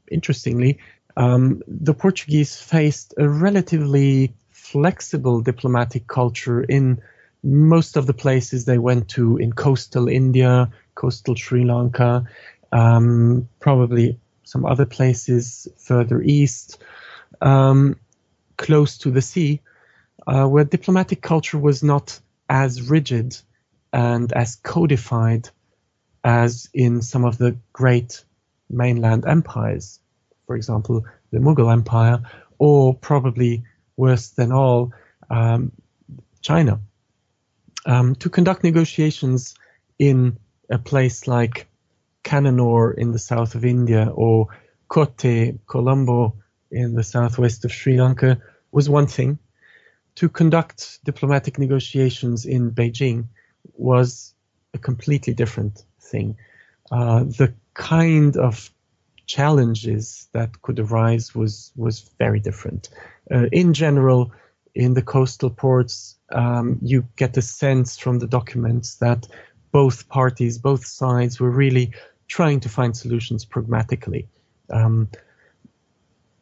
interestingly, 0.09 0.79
um, 1.15 1.61
the 1.67 1.93
Portuguese 1.93 2.57
faced 2.57 3.13
a 3.17 3.27
relatively 3.27 4.33
flexible 4.51 5.41
diplomatic 5.41 6.07
culture 6.07 6.61
in 6.61 7.01
most 7.43 7.95
of 7.95 8.05
the 8.05 8.13
places 8.13 8.65
they 8.65 8.77
went 8.77 9.09
to 9.09 9.37
in 9.37 9.53
coastal 9.53 10.07
India, 10.07 10.69
coastal 10.95 11.35
Sri 11.35 11.63
Lanka, 11.63 12.25
um, 12.71 13.47
probably 13.59 14.19
some 14.47 14.65
other 14.65 14.85
places 14.85 15.67
further 15.77 16.21
east, 16.21 16.81
um, 17.41 17.99
close 18.55 18.97
to 18.99 19.11
the 19.11 19.21
sea, 19.21 19.61
uh, 20.25 20.45
where 20.47 20.63
diplomatic 20.63 21.21
culture 21.21 21.57
was 21.57 21.83
not 21.83 22.19
as 22.49 22.89
rigid 22.89 23.37
and 23.91 24.31
as 24.31 24.55
codified 24.55 25.49
as 26.23 26.69
in 26.73 27.01
some 27.01 27.25
of 27.25 27.37
the 27.37 27.57
great 27.73 28.23
mainland 28.69 29.25
empires, 29.25 29.99
for 30.45 30.55
example, 30.55 31.05
the 31.31 31.39
Mughal 31.39 31.71
Empire, 31.71 32.21
or 32.57 32.93
probably 32.95 33.63
worse 33.97 34.29
than 34.29 34.51
all, 34.51 34.93
um, 35.29 35.71
China. 36.41 36.79
Um, 37.85 38.15
to 38.15 38.29
conduct 38.29 38.63
negotiations 38.63 39.55
in 39.99 40.37
a 40.69 40.77
place 40.77 41.27
like 41.27 41.67
Cananore 42.27 42.93
in 42.93 43.13
the 43.13 43.19
south 43.19 43.55
of 43.55 43.63
India 43.63 44.11
or 44.13 44.47
Kotte, 44.89 45.57
Colombo 45.65 46.35
in 46.69 46.93
the 46.93 47.03
southwest 47.03 47.63
of 47.63 47.71
Sri 47.71 48.01
Lanka 48.01 48.41
was 48.71 48.89
one 48.89 49.07
thing. 49.07 49.39
To 50.15 50.27
conduct 50.27 50.99
diplomatic 51.05 51.57
negotiations 51.57 52.45
in 52.45 52.71
Beijing 52.71 53.27
was 53.77 54.33
a 54.73 54.77
completely 54.77 55.33
different 55.33 55.83
thing. 56.01 56.35
Uh, 56.91 57.23
the 57.23 57.53
kind 57.73 58.35
of 58.35 58.71
challenges 59.25 60.27
that 60.33 60.61
could 60.61 60.79
arise 60.79 61.33
was 61.33 61.71
was 61.77 62.09
very 62.19 62.41
different. 62.41 62.89
Uh, 63.31 63.45
in 63.53 63.73
general, 63.73 64.31
in 64.75 64.93
the 64.95 65.01
coastal 65.01 65.49
ports, 65.49 66.17
um, 66.33 66.77
you 66.81 67.07
get 67.15 67.37
a 67.37 67.41
sense 67.41 67.97
from 67.97 68.19
the 68.19 68.27
documents 68.27 68.95
that 68.95 69.27
both 69.71 70.09
parties, 70.09 70.57
both 70.57 70.85
sides, 70.85 71.39
were 71.39 71.51
really 71.51 71.93
trying 72.27 72.59
to 72.61 72.69
find 72.69 72.95
solutions 72.95 73.45
pragmatically. 73.45 74.27
Um, 74.69 75.07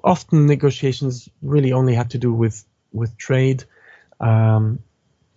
often 0.04 0.46
negotiations 0.46 1.30
really 1.42 1.74
only 1.74 1.96
had 1.96 2.12
to 2.12 2.18
do 2.18 2.34
with 2.34 2.64
with 2.94 3.18
trade, 3.18 3.64
um, 4.20 4.80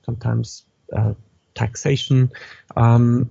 sometimes 0.05 0.65
uh, 0.97 1.15
taxation, 1.55 2.31
um, 2.77 3.29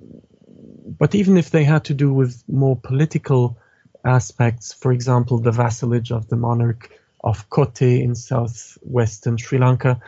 but 1.00 1.16
even 1.16 1.38
if 1.38 1.50
they 1.50 1.64
had 1.64 1.86
to 1.86 1.94
do 1.94 2.14
with 2.14 2.44
more 2.48 2.76
political 2.76 3.58
aspects, 4.04 4.74
for 4.74 4.92
example, 4.92 5.38
the 5.38 5.52
vassalage 5.52 6.12
of 6.12 6.28
the 6.28 6.36
monarch 6.36 6.92
of 7.24 7.50
Kotte 7.50 7.82
in 7.82 8.16
southwestern 8.16 9.38
Sri 9.38 9.60
Lanka 9.60 10.02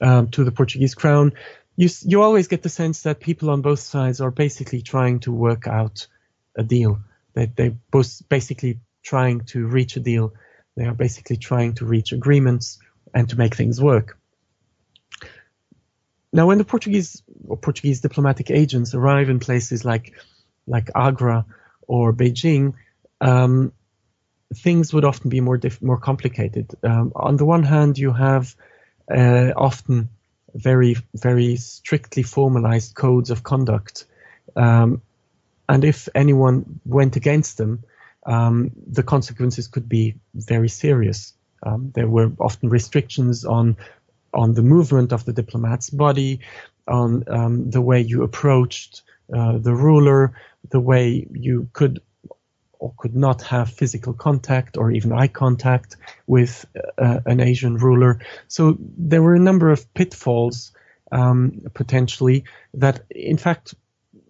um, 0.00 0.28
to 0.28 0.44
the 0.44 0.52
Portuguese 0.52 0.94
crown, 0.94 1.32
you 1.76 1.88
you 2.02 2.22
always 2.22 2.48
get 2.48 2.62
the 2.62 2.68
sense 2.68 3.02
that 3.02 3.20
people 3.20 3.50
on 3.50 3.62
both 3.62 3.80
sides 3.80 4.20
are 4.20 4.30
basically 4.30 4.82
trying 4.82 5.20
to 5.20 5.32
work 5.32 5.66
out 5.66 6.06
a 6.56 6.62
deal. 6.62 6.98
They 7.34 7.46
they 7.46 7.68
both 7.90 8.22
basically 8.28 8.80
trying 9.02 9.44
to 9.46 9.66
reach 9.66 9.96
a 9.96 10.00
deal. 10.00 10.32
They 10.76 10.84
are 10.84 10.94
basically 10.94 11.36
trying 11.36 11.74
to 11.74 11.86
reach 11.86 12.12
agreements 12.12 12.78
and 13.14 13.28
to 13.28 13.36
make 13.36 13.54
things 13.54 13.80
work. 13.80 14.18
Now, 16.32 16.46
when 16.46 16.58
the 16.58 16.64
Portuguese 16.64 17.22
or 17.46 17.56
Portuguese 17.56 18.00
diplomatic 18.00 18.50
agents 18.50 18.94
arrive 18.94 19.30
in 19.30 19.38
places 19.38 19.84
like 19.84 20.12
like 20.66 20.90
Agra 20.94 21.46
or 21.86 22.12
Beijing, 22.12 22.74
um, 23.20 23.72
things 24.54 24.92
would 24.92 25.04
often 25.04 25.30
be 25.30 25.40
more 25.40 25.58
more 25.80 25.98
complicated. 25.98 26.74
Um, 26.82 27.12
on 27.14 27.36
the 27.36 27.46
one 27.46 27.62
hand, 27.62 27.98
you 27.98 28.12
have 28.12 28.54
uh, 29.10 29.52
often 29.56 30.08
very 30.54 30.96
very 31.14 31.56
strictly 31.56 32.22
formalized 32.22 32.94
codes 32.94 33.30
of 33.30 33.42
conduct, 33.42 34.04
um, 34.56 35.02
and 35.68 35.84
if 35.84 36.08
anyone 36.14 36.80
went 36.84 37.16
against 37.16 37.58
them, 37.58 37.84
um, 38.26 38.70
the 38.86 39.02
consequences 39.02 39.68
could 39.68 39.88
be 39.88 40.14
very 40.34 40.68
serious. 40.68 41.32
Um, 41.62 41.92
there 41.94 42.08
were 42.08 42.32
often 42.38 42.68
restrictions 42.68 43.44
on 43.44 43.76
on 44.34 44.54
the 44.54 44.62
movement 44.62 45.12
of 45.12 45.24
the 45.24 45.32
diplomat's 45.32 45.88
body, 45.88 46.40
on 46.86 47.24
um, 47.28 47.70
the 47.70 47.80
way 47.80 48.00
you 48.00 48.22
approached 48.22 49.02
uh, 49.34 49.58
the 49.58 49.74
ruler, 49.74 50.32
the 50.68 50.80
way 50.80 51.26
you 51.32 51.68
could 51.72 52.00
or 52.78 52.92
could 52.98 53.16
not 53.16 53.42
have 53.42 53.70
physical 53.70 54.12
contact 54.12 54.76
or 54.76 54.90
even 54.90 55.12
eye 55.12 55.28
contact 55.28 55.96
with 56.26 56.66
uh, 56.98 57.20
an 57.24 57.40
Asian 57.40 57.76
ruler. 57.76 58.20
So 58.48 58.76
there 58.78 59.22
were 59.22 59.34
a 59.34 59.40
number 59.40 59.70
of 59.70 59.92
pitfalls 59.94 60.72
um, 61.10 61.62
potentially 61.72 62.44
that, 62.74 63.00
in 63.10 63.38
fact, 63.38 63.74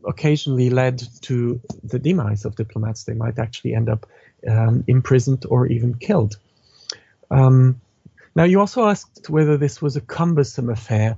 occasionally 0.06 0.70
led 0.70 1.02
to 1.22 1.60
the 1.82 1.98
demise 1.98 2.44
of 2.44 2.56
diplomats. 2.56 3.04
They 3.04 3.14
might 3.14 3.38
actually 3.38 3.74
end 3.74 3.88
up 3.88 4.06
um, 4.48 4.84
imprisoned 4.86 5.44
or 5.48 5.66
even 5.66 5.94
killed. 5.94 6.36
Um, 7.30 7.80
now, 8.34 8.44
you 8.44 8.60
also 8.60 8.86
asked 8.86 9.30
whether 9.30 9.56
this 9.56 9.80
was 9.80 9.96
a 9.96 10.00
cumbersome 10.00 10.70
affair. 10.70 11.16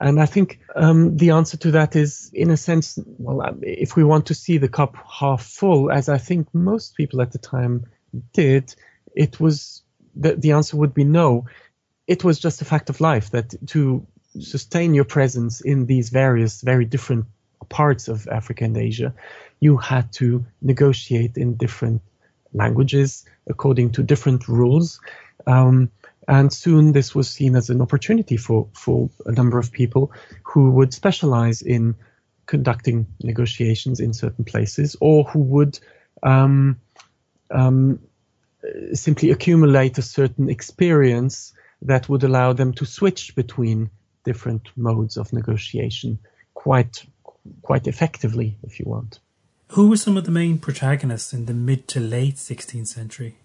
And 0.00 0.20
I 0.20 0.26
think 0.26 0.60
um, 0.74 1.16
the 1.16 1.30
answer 1.30 1.56
to 1.58 1.72
that 1.72 1.94
is, 1.94 2.30
in 2.32 2.50
a 2.50 2.56
sense, 2.56 2.98
well, 3.18 3.42
um, 3.42 3.60
if 3.62 3.96
we 3.96 4.04
want 4.04 4.26
to 4.26 4.34
see 4.34 4.56
the 4.56 4.68
cup 4.68 4.96
half 5.06 5.44
full, 5.44 5.90
as 5.90 6.08
I 6.08 6.16
think 6.16 6.48
most 6.54 6.94
people 6.94 7.20
at 7.20 7.32
the 7.32 7.38
time 7.38 7.84
did, 8.32 8.74
it 9.14 9.38
was 9.40 9.82
the, 10.14 10.36
the 10.36 10.52
answer 10.52 10.76
would 10.76 10.94
be 10.94 11.04
no. 11.04 11.46
It 12.06 12.24
was 12.24 12.38
just 12.38 12.62
a 12.62 12.64
fact 12.64 12.88
of 12.88 13.00
life 13.00 13.30
that 13.30 13.54
to 13.68 14.06
sustain 14.38 14.94
your 14.94 15.04
presence 15.04 15.60
in 15.60 15.86
these 15.86 16.08
various, 16.10 16.62
very 16.62 16.84
different 16.84 17.26
parts 17.70 18.08
of 18.08 18.28
Africa 18.28 18.64
and 18.64 18.76
Asia, 18.76 19.14
you 19.60 19.78
had 19.78 20.12
to 20.14 20.44
negotiate 20.60 21.38
in 21.38 21.54
different 21.54 22.02
languages 22.52 23.24
according 23.46 23.92
to 23.92 24.02
different 24.02 24.46
rules. 24.48 25.00
Um, 25.46 25.90
and 26.28 26.52
soon 26.52 26.92
this 26.92 27.14
was 27.14 27.30
seen 27.30 27.56
as 27.56 27.70
an 27.70 27.80
opportunity 27.80 28.36
for, 28.36 28.68
for 28.74 29.08
a 29.24 29.32
number 29.32 29.58
of 29.58 29.72
people 29.72 30.12
who 30.42 30.70
would 30.70 30.92
specialize 30.92 31.62
in 31.62 31.94
conducting 32.46 33.06
negotiations 33.22 34.00
in 34.00 34.12
certain 34.12 34.44
places 34.44 34.96
or 35.00 35.24
who 35.24 35.38
would 35.38 35.78
um, 36.22 36.78
um, 37.50 38.00
simply 38.92 39.30
accumulate 39.30 39.98
a 39.98 40.02
certain 40.02 40.50
experience 40.50 41.54
that 41.82 42.08
would 42.08 42.24
allow 42.24 42.52
them 42.52 42.72
to 42.74 42.84
switch 42.84 43.34
between 43.34 43.90
different 44.24 44.68
modes 44.76 45.16
of 45.16 45.32
negotiation 45.32 46.18
quite 46.54 47.06
quite 47.62 47.86
effectively, 47.86 48.58
if 48.62 48.78
you 48.78 48.86
want. 48.86 49.20
Who 49.68 49.88
were 49.88 49.96
some 49.96 50.16
of 50.16 50.24
the 50.24 50.30
main 50.30 50.58
protagonists 50.58 51.32
in 51.32 51.46
the 51.46 51.54
mid 51.54 51.86
to 51.88 52.00
late 52.00 52.36
16th 52.36 52.88
century? 52.88 53.36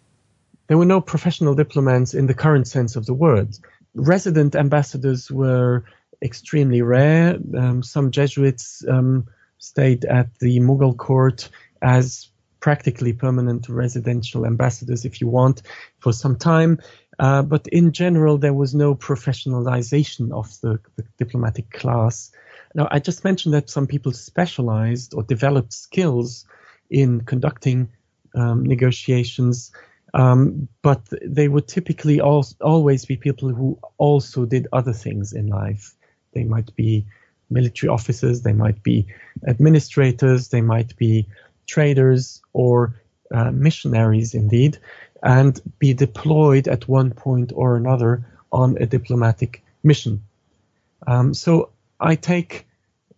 There 0.68 0.78
were 0.78 0.86
no 0.86 1.02
professional 1.02 1.54
diplomats 1.54 2.14
in 2.14 2.26
the 2.26 2.34
current 2.34 2.68
sense 2.68 2.96
of 2.96 3.06
the 3.06 3.14
word. 3.14 3.56
Resident 3.94 4.56
ambassadors 4.56 5.30
were 5.30 5.86
extremely 6.22 6.82
rare. 6.82 7.38
Um, 7.58 7.84
some 7.84 8.10
Jesuits 8.12 8.84
um, 8.90 9.28
stayed 9.60 10.06
at 10.06 10.28
the 10.40 10.60
Mughal 10.60 10.98
court 10.98 11.50
as 11.82 12.30
practically 12.60 13.14
permanent 13.14 13.70
residential 13.70 14.44
ambassadors, 14.44 15.06
if 15.06 15.22
you 15.22 15.28
want, 15.28 15.62
for 16.00 16.12
some 16.12 16.36
time. 16.36 16.80
Uh, 17.20 17.44
but 17.44 17.68
in 17.68 17.92
general, 17.92 18.40
there 18.40 18.54
was 18.54 18.74
no 18.74 18.96
professionalization 18.96 20.32
of 20.32 20.60
the, 20.62 20.80
the, 20.96 21.04
diplomatic 21.18 21.70
class. 21.70 22.32
Now, 22.76 22.88
I 22.92 23.00
just 23.00 23.24
mentioned 23.24 23.54
that 23.56 23.70
some 23.70 23.88
people 23.88 24.12
specialized 24.12 25.14
or 25.16 25.24
developed 25.24 25.74
skills 25.74 26.46
in 26.90 27.22
conducting 27.22 27.90
um, 28.36 28.64
negotiations, 28.64 29.72
um, 30.14 30.68
but 30.82 31.02
they 31.24 31.48
would 31.48 31.68
typically 31.68 32.20
al- 32.20 32.46
always 32.62 33.06
be 33.06 33.18
people 33.18 33.50
who 33.50 33.80
also 33.98 34.46
did 34.46 34.68
other 34.72 34.94
things 34.94 35.34
in 35.34 35.48
life. 35.48 35.96
They 36.34 36.44
might 36.44 36.76
be 36.76 37.06
military 37.50 37.90
officers, 37.90 38.42
they 38.42 38.54
might 38.54 38.84
be 38.84 39.08
administrators, 39.48 40.50
they 40.50 40.62
might 40.62 40.96
be 40.98 41.28
traders 41.66 42.42
or 42.54 43.02
uh, 43.34 43.52
missionaries, 43.52 44.36
indeed 44.36 44.78
and 45.26 45.60
be 45.80 45.94
deployed 45.94 46.68
at 46.68 46.88
one 46.88 47.12
point 47.12 47.52
or 47.56 47.76
another 47.76 48.24
on 48.52 48.78
a 48.80 48.86
diplomatic 48.86 49.64
mission. 49.84 50.24
Um, 51.08 51.34
so 51.34 51.70
I 52.06 52.16
take 52.16 52.68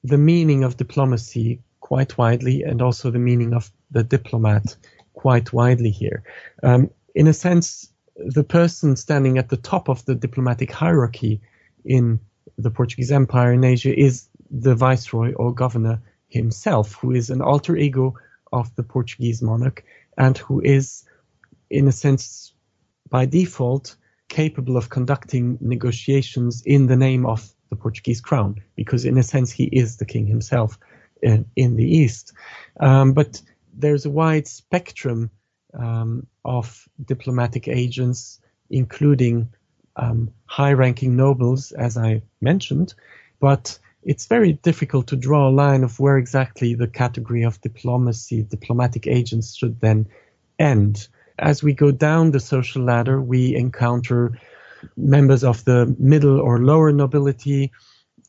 the 0.06 0.18
meaning 0.18 0.64
of 0.64 0.78
diplomacy 0.78 1.60
quite 1.82 2.18
widely 2.18 2.64
and 2.64 2.82
also 2.82 3.12
the 3.12 3.20
meaning 3.20 3.54
of 3.54 3.70
the 3.92 4.02
diplomat 4.02 4.78
quite 5.14 5.52
widely 5.52 5.90
here. 5.90 6.24
Um, 6.64 6.90
in 7.14 7.28
a 7.28 7.34
sense, 7.34 7.92
the 8.16 8.46
person 8.46 8.96
standing 8.96 9.38
at 9.38 9.50
the 9.50 9.58
top 9.58 9.90
of 9.90 10.06
the 10.06 10.16
diplomatic 10.16 10.72
hierarchy 10.72 11.42
in 11.84 12.22
the 12.58 12.72
Portuguese 12.72 13.12
Empire 13.12 13.52
in 13.52 13.66
Asia 13.66 13.94
is 13.94 14.30
the 14.50 14.74
viceroy 14.74 15.34
or 15.34 15.54
governor 15.54 16.02
himself, 16.30 16.94
who 16.94 17.12
is 17.12 17.30
an 17.30 17.42
alter 17.42 17.76
ego 17.76 18.16
of 18.54 18.74
the 18.76 18.84
Portuguese 18.84 19.42
monarch 19.42 19.84
and 20.18 20.38
who 20.38 20.62
is 20.62 21.04
in 21.70 21.90
a 21.90 21.92
sense, 21.92 22.54
by 23.10 23.26
default, 23.26 23.98
capable 24.30 24.78
of 24.78 24.90
conducting 24.90 25.58
negotiations 25.60 26.64
in 26.66 26.88
the 26.88 26.96
name 26.96 27.26
of 27.26 27.54
the 27.70 27.76
Portuguese 27.76 28.22
crown, 28.22 28.62
because 28.76 29.06
in 29.06 29.18
a 29.18 29.24
sense 29.24 29.52
he 29.52 29.66
is 29.66 29.98
the 29.98 30.06
king 30.06 30.26
himself 30.26 30.78
in, 31.22 31.46
in 31.56 31.76
the 31.76 31.86
East. 31.86 32.34
Um, 32.80 33.14
but 33.14 33.42
there's 33.74 34.06
a 34.06 34.10
wide 34.10 34.48
spectrum 34.48 35.30
um, 35.74 36.28
of 36.44 36.88
diplomatic 37.04 37.68
agents, 37.68 38.40
including 38.70 39.50
um, 39.96 40.32
high 40.46 40.74
ranking 40.74 41.16
nobles, 41.16 41.72
as 41.72 41.98
I 41.98 42.22
mentioned, 42.42 42.94
but 43.40 43.78
it's 44.04 44.28
very 44.28 44.54
difficult 44.54 45.08
to 45.08 45.16
draw 45.16 45.50
a 45.50 45.52
line 45.52 45.84
of 45.84 46.00
where 46.00 46.18
exactly 46.18 46.76
the 46.76 46.88
category 46.88 47.44
of 47.44 47.60
diplomacy, 47.62 48.44
diplomatic 48.44 49.08
agents 49.08 49.56
should 49.56 49.82
then 49.82 50.08
end 50.60 51.08
as 51.40 51.62
we 51.62 51.74
go 51.74 51.92
down 51.92 52.32
the 52.32 52.40
social 52.40 52.84
ladder, 52.84 53.22
we 53.22 53.56
encounter 53.56 54.40
members 54.96 55.44
of 55.44 55.64
the 55.66 55.96
middle 56.00 56.40
or 56.40 56.60
lower 56.60 56.92
nobility 56.92 57.72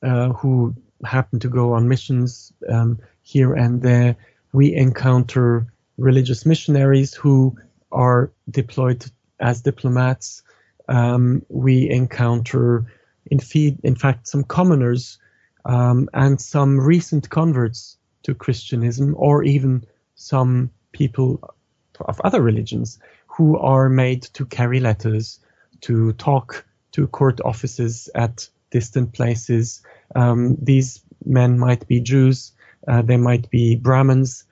uh, 0.02 0.30
who 0.30 0.74
happen 1.04 1.38
to 1.40 1.48
go 1.48 1.72
on 1.72 1.88
missions 1.88 2.52
um, 2.68 2.98
here 3.22 3.54
and 3.54 3.82
there. 3.82 4.16
We 4.52 4.74
encounter 4.74 5.66
religious 5.96 6.46
missionaries 6.46 7.14
who 7.14 7.56
are 7.92 8.32
deployed 8.50 9.04
as 9.40 9.62
diplomats. 9.62 10.42
Um, 10.88 11.44
we 11.48 11.88
encounter, 11.90 12.86
in, 13.26 13.38
feed, 13.38 13.78
in 13.82 13.94
fact, 13.94 14.26
some 14.26 14.44
commoners 14.44 15.18
um, 15.64 16.08
and 16.14 16.40
some 16.40 16.80
recent 16.80 17.28
converts 17.28 17.98
to 18.22 18.34
Christianism, 18.34 19.14
or 19.18 19.44
even 19.44 19.84
some 20.14 20.70
people 20.92 21.54
of 22.00 22.20
other 22.22 22.40
religions 22.40 22.98
who 23.26 23.58
are 23.58 23.88
made 23.88 24.22
to 24.22 24.46
carry 24.46 24.80
letters, 24.80 25.40
to 25.82 26.12
talk 26.14 26.64
to 26.92 27.06
court 27.06 27.40
offices 27.44 28.08
at 28.14 28.48
distant 28.70 29.12
places. 29.12 29.82
Um, 30.14 30.56
these 30.60 31.00
men 31.24 31.58
might 31.58 31.86
be 31.86 32.00
Jews, 32.00 32.52
uh, 32.86 33.02
they 33.02 33.16
might 33.16 33.50
be 33.50 33.76
Brahmins, 33.76 34.44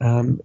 um, 0.00 0.40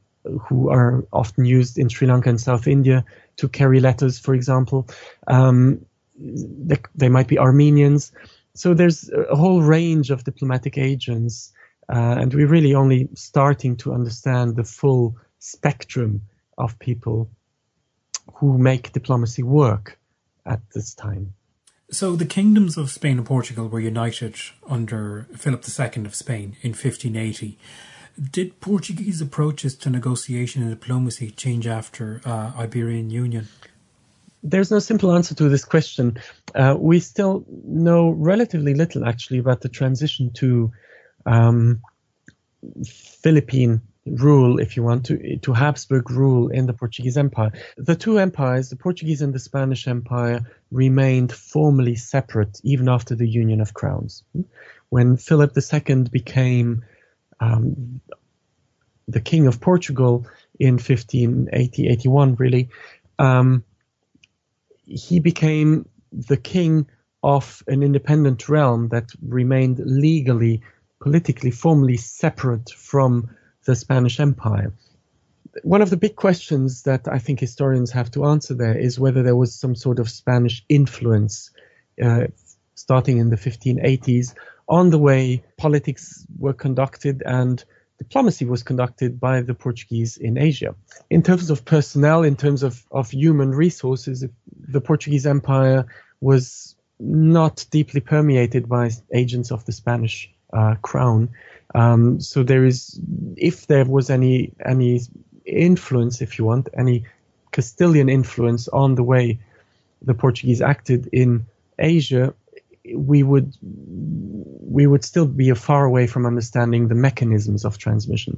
who 0.47 0.69
are 0.69 1.05
often 1.11 1.45
used 1.45 1.77
in 1.77 1.89
Sri 1.89 2.07
Lanka 2.07 2.29
and 2.29 2.39
South 2.39 2.67
India 2.67 3.05
to 3.37 3.47
carry 3.47 3.79
letters, 3.79 4.19
for 4.19 4.35
example. 4.35 4.87
Um, 5.27 5.85
they, 6.17 6.77
they, 6.95 7.09
might 7.09 7.27
be 7.27 7.39
Armenians. 7.39 8.11
So 8.53 8.73
there's 8.73 9.09
a 9.09 9.35
whole 9.35 9.61
range 9.61 10.11
of 10.11 10.23
diplomatic 10.23 10.77
agents, 10.77 11.53
uh, 11.87 12.17
and 12.19 12.33
we're 12.33 12.47
really 12.47 12.75
only 12.75 13.07
starting 13.15 13.77
to 13.77 13.93
understand 13.93 14.55
the 14.55 14.65
full 14.65 15.15
spectrum 15.39 16.21
of 16.57 16.77
people 16.79 17.29
who 18.33 18.57
make 18.57 18.91
diplomacy 18.91 19.43
work 19.43 19.98
at 20.45 20.61
this 20.73 20.93
time. 20.93 21.33
So 21.91 22.15
the 22.15 22.25
kingdoms 22.25 22.77
of 22.77 22.91
Spain 22.91 23.17
and 23.17 23.25
Portugal 23.25 23.67
were 23.67 23.79
united 23.79 24.35
under 24.67 25.27
Philip 25.35 25.63
II 25.67 26.05
of 26.05 26.13
Spain 26.13 26.55
in 26.61 26.71
1580. 26.71 27.57
Did 28.31 28.59
Portuguese 28.59 29.21
approaches 29.21 29.75
to 29.77 29.89
negotiation 29.89 30.61
and 30.61 30.69
diplomacy 30.71 31.31
change 31.31 31.65
after 31.65 32.21
uh, 32.25 32.51
Iberian 32.57 33.09
Union? 33.09 33.47
There's 34.43 34.71
no 34.71 34.79
simple 34.79 35.11
answer 35.11 35.33
to 35.35 35.49
this 35.49 35.65
question. 35.65 36.17
Uh, 36.53 36.75
we 36.77 36.99
still 36.99 37.45
know 37.65 38.09
relatively 38.09 38.73
little, 38.73 39.05
actually, 39.07 39.39
about 39.39 39.61
the 39.61 39.69
transition 39.69 40.31
to 40.33 40.71
um, 41.25 41.81
Philippine 42.85 43.81
rule, 44.11 44.59
if 44.59 44.75
you 44.75 44.83
want 44.83 45.05
to, 45.07 45.37
to 45.37 45.53
Habsburg 45.53 46.09
rule 46.11 46.49
in 46.49 46.65
the 46.65 46.73
Portuguese 46.73 47.17
Empire. 47.17 47.51
The 47.77 47.95
two 47.95 48.19
empires, 48.19 48.69
the 48.69 48.75
Portuguese 48.75 49.21
and 49.21 49.33
the 49.33 49.39
Spanish 49.39 49.87
Empire, 49.87 50.41
remained 50.71 51.31
formally 51.31 51.95
separate 51.95 52.59
even 52.63 52.89
after 52.89 53.15
the 53.15 53.27
union 53.27 53.61
of 53.61 53.73
crowns. 53.73 54.23
When 54.89 55.17
Philip 55.17 55.55
II 55.55 56.03
became 56.11 56.83
um, 57.39 58.01
the 59.07 59.21
king 59.21 59.47
of 59.47 59.61
Portugal 59.61 60.25
in 60.59 60.73
1580, 60.73 61.87
81, 61.87 62.35
really, 62.35 62.69
um, 63.17 63.63
he 64.85 65.19
became 65.19 65.87
the 66.11 66.37
king 66.37 66.87
of 67.23 67.63
an 67.67 67.83
independent 67.83 68.47
realm 68.49 68.89
that 68.89 69.11
remained 69.21 69.79
legally, 69.79 70.61
politically, 70.99 71.51
formally 71.51 71.97
separate 71.97 72.69
from 72.71 73.29
the 73.69 73.75
Spanish 73.75 74.19
Empire. 74.19 74.73
One 75.61 75.83
of 75.83 75.91
the 75.91 75.97
big 76.05 76.15
questions 76.15 76.81
that 76.83 77.07
I 77.07 77.19
think 77.19 77.39
historians 77.39 77.91
have 77.91 78.09
to 78.11 78.25
answer 78.25 78.55
there 78.55 78.75
is 78.75 78.99
whether 78.99 79.21
there 79.21 79.35
was 79.35 79.53
some 79.53 79.75
sort 79.75 79.99
of 79.99 80.09
Spanish 80.09 80.65
influence 80.69 81.51
uh, 82.03 82.25
starting 82.73 83.19
in 83.19 83.29
the 83.29 83.35
1580s 83.35 84.33
on 84.67 84.89
the 84.89 84.97
way 84.97 85.43
politics 85.57 86.25
were 86.39 86.53
conducted 86.53 87.21
and 87.23 87.63
diplomacy 87.99 88.45
was 88.45 88.63
conducted 88.63 89.19
by 89.19 89.41
the 89.43 89.53
Portuguese 89.53 90.17
in 90.17 90.35
Asia. 90.39 90.73
In 91.11 91.21
terms 91.21 91.51
of 91.51 91.63
personnel, 91.63 92.23
in 92.23 92.35
terms 92.35 92.63
of, 92.63 92.83
of 92.89 93.11
human 93.11 93.51
resources, 93.51 94.25
the 94.75 94.81
Portuguese 94.81 95.27
Empire 95.27 95.85
was 96.21 96.75
not 96.99 97.67
deeply 97.69 98.01
permeated 98.01 98.67
by 98.67 98.89
agents 99.13 99.51
of 99.51 99.63
the 99.65 99.73
Spanish 99.73 100.33
uh, 100.53 100.73
crown. 100.81 101.29
Um, 101.75 102.19
so 102.19 102.43
there 102.43 102.65
is, 102.65 102.99
if 103.35 103.67
there 103.67 103.85
was 103.85 104.09
any 104.09 104.53
any 104.65 105.01
influence, 105.45 106.21
if 106.21 106.39
you 106.39 106.45
want, 106.45 106.69
any 106.73 107.05
Castilian 107.51 108.09
influence 108.09 108.67
on 108.67 108.95
the 108.95 109.03
way 109.03 109.39
the 110.01 110.13
Portuguese 110.13 110.61
acted 110.61 111.09
in 111.11 111.45
Asia, 111.77 112.33
we 112.95 113.23
would 113.23 113.55
we 113.61 114.87
would 114.87 115.03
still 115.03 115.25
be 115.25 115.51
far 115.53 115.85
away 115.85 116.07
from 116.07 116.25
understanding 116.25 116.87
the 116.87 116.95
mechanisms 116.95 117.65
of 117.65 117.77
transmission. 117.77 118.37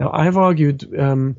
Now, 0.00 0.10
I've 0.12 0.36
argued 0.36 0.98
um, 0.98 1.36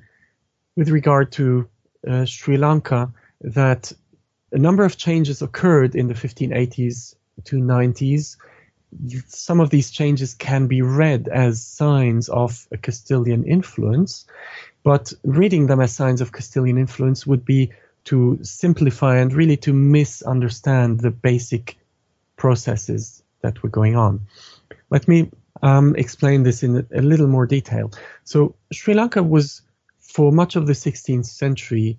with 0.76 0.90
regard 0.90 1.32
to 1.34 1.68
uh, 2.08 2.26
Sri 2.26 2.58
Lanka 2.58 3.12
that 3.42 3.92
a 4.52 4.58
number 4.58 4.84
of 4.84 4.98
changes 4.98 5.42
occurred 5.42 5.96
in 5.96 6.08
the 6.08 6.14
1580s 6.14 7.16
to 7.46 7.58
90s 7.58 8.38
some 9.28 9.60
of 9.60 9.70
these 9.70 9.92
changes 9.92 10.34
can 10.34 10.68
be 10.68 10.82
read 10.82 11.28
as 11.28 11.62
signs 11.62 12.30
of 12.30 12.68
a 12.72 12.78
Castilian 12.78 13.44
influence, 13.44 14.26
but 14.84 15.14
reading 15.24 15.68
them 15.68 15.80
as 15.80 15.96
signs 15.96 16.22
of 16.22 16.32
Castilian 16.32 16.78
influence 16.78 17.26
would 17.26 17.46
be 17.46 17.72
to 18.06 18.38
simplify 18.42 19.18
and 19.18 19.34
really 19.34 19.58
to 19.58 19.74
misunderstand 19.74 21.00
the 21.00 21.12
basic 21.12 21.78
processes 22.38 23.24
that 23.42 23.62
were 23.64 23.70
going 23.70 23.96
on. 23.96 24.22
Let 24.90 25.08
me 25.08 25.32
um, 25.64 25.96
explain 25.96 26.44
this 26.44 26.64
in 26.64 26.78
a, 26.78 27.00
a 27.00 27.02
little 27.02 27.28
more 27.28 27.46
detail. 27.46 27.92
So 28.24 28.56
Sri 28.72 28.94
Lanka 28.94 29.24
was, 29.24 29.62
for 30.00 30.32
much 30.32 30.56
of 30.56 30.68
the 30.68 30.74
16th 30.74 31.26
century, 31.26 31.98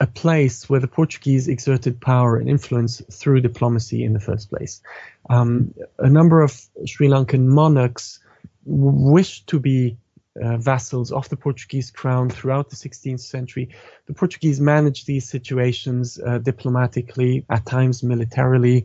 a 0.00 0.06
place 0.06 0.68
where 0.68 0.80
the 0.80 0.88
Portuguese 0.88 1.48
exerted 1.48 2.00
power 2.00 2.36
and 2.36 2.48
influence 2.48 3.00
through 3.10 3.40
diplomacy 3.40 4.04
in 4.04 4.12
the 4.12 4.20
first 4.20 4.50
place. 4.50 4.82
Um, 5.30 5.74
a 5.98 6.08
number 6.08 6.42
of 6.42 6.60
Sri 6.84 7.08
Lankan 7.08 7.46
monarchs 7.46 8.20
wished 8.64 9.46
to 9.48 9.60
be 9.60 9.96
uh, 10.42 10.58
vassals 10.58 11.12
of 11.12 11.28
the 11.30 11.36
Portuguese 11.36 11.90
crown 11.90 12.28
throughout 12.28 12.68
the 12.68 12.76
16th 12.76 13.20
century. 13.20 13.70
The 14.06 14.12
Portuguese 14.12 14.60
managed 14.60 15.06
these 15.06 15.26
situations 15.28 16.18
uh, 16.18 16.38
diplomatically, 16.38 17.46
at 17.48 17.64
times 17.64 18.02
militarily, 18.02 18.84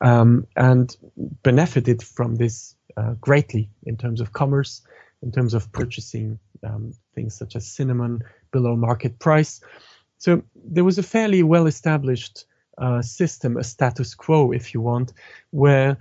um, 0.00 0.46
and 0.56 0.96
benefited 1.16 2.02
from 2.02 2.34
this 2.34 2.74
uh, 2.96 3.12
greatly 3.20 3.70
in 3.84 3.96
terms 3.96 4.20
of 4.20 4.32
commerce, 4.32 4.82
in 5.22 5.30
terms 5.30 5.54
of 5.54 5.70
purchasing 5.70 6.40
um, 6.64 6.92
things 7.14 7.36
such 7.36 7.54
as 7.54 7.66
cinnamon 7.66 8.24
below 8.50 8.74
market 8.74 9.20
price. 9.20 9.60
So 10.18 10.42
there 10.54 10.84
was 10.84 10.98
a 10.98 11.02
fairly 11.02 11.42
well 11.42 11.66
established 11.66 12.44
uh, 12.76 13.02
system, 13.02 13.56
a 13.56 13.64
status 13.64 14.14
quo, 14.14 14.52
if 14.52 14.74
you 14.74 14.80
want, 14.80 15.12
where 15.50 15.96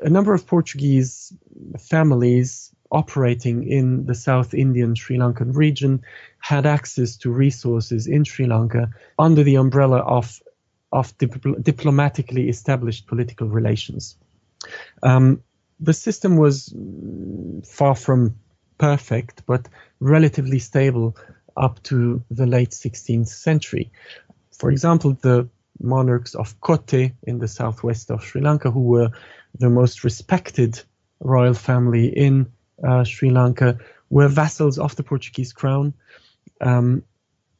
a 0.00 0.08
number 0.08 0.34
of 0.34 0.46
Portuguese 0.46 1.32
families 1.78 2.72
operating 2.90 3.68
in 3.68 4.06
the 4.06 4.14
South 4.14 4.54
Indian 4.54 4.94
Sri 4.94 5.16
Lankan 5.18 5.54
region 5.54 6.02
had 6.38 6.64
access 6.66 7.16
to 7.18 7.30
resources 7.30 8.06
in 8.06 8.24
Sri 8.24 8.46
Lanka 8.46 8.90
under 9.18 9.42
the 9.42 9.56
umbrella 9.56 9.98
of 9.98 10.40
of 10.92 11.16
dip- 11.18 11.62
diplomatically 11.62 12.48
established 12.48 13.06
political 13.06 13.46
relations. 13.46 14.16
Um, 15.02 15.42
the 15.80 15.92
system 15.92 16.38
was 16.38 16.74
far 17.66 17.94
from 17.94 18.34
perfect, 18.78 19.44
but 19.44 19.68
relatively 20.00 20.58
stable 20.58 21.14
up 21.58 21.82
to 21.84 22.22
the 22.30 22.46
late 22.46 22.70
16th 22.70 23.28
century. 23.28 23.90
For 24.52 24.70
example, 24.70 25.16
the 25.20 25.48
monarchs 25.80 26.34
of 26.34 26.60
Kotte 26.60 27.12
in 27.22 27.38
the 27.38 27.48
southwest 27.48 28.10
of 28.10 28.24
Sri 28.24 28.40
Lanka, 28.40 28.70
who 28.70 28.82
were 28.82 29.10
the 29.58 29.70
most 29.70 30.04
respected 30.04 30.80
royal 31.20 31.54
family 31.54 32.06
in 32.06 32.50
uh, 32.86 33.04
Sri 33.04 33.30
Lanka, 33.30 33.78
were 34.10 34.28
vassals 34.28 34.78
of 34.78 34.96
the 34.96 35.02
Portuguese 35.02 35.52
crown. 35.52 35.94
Um, 36.60 37.02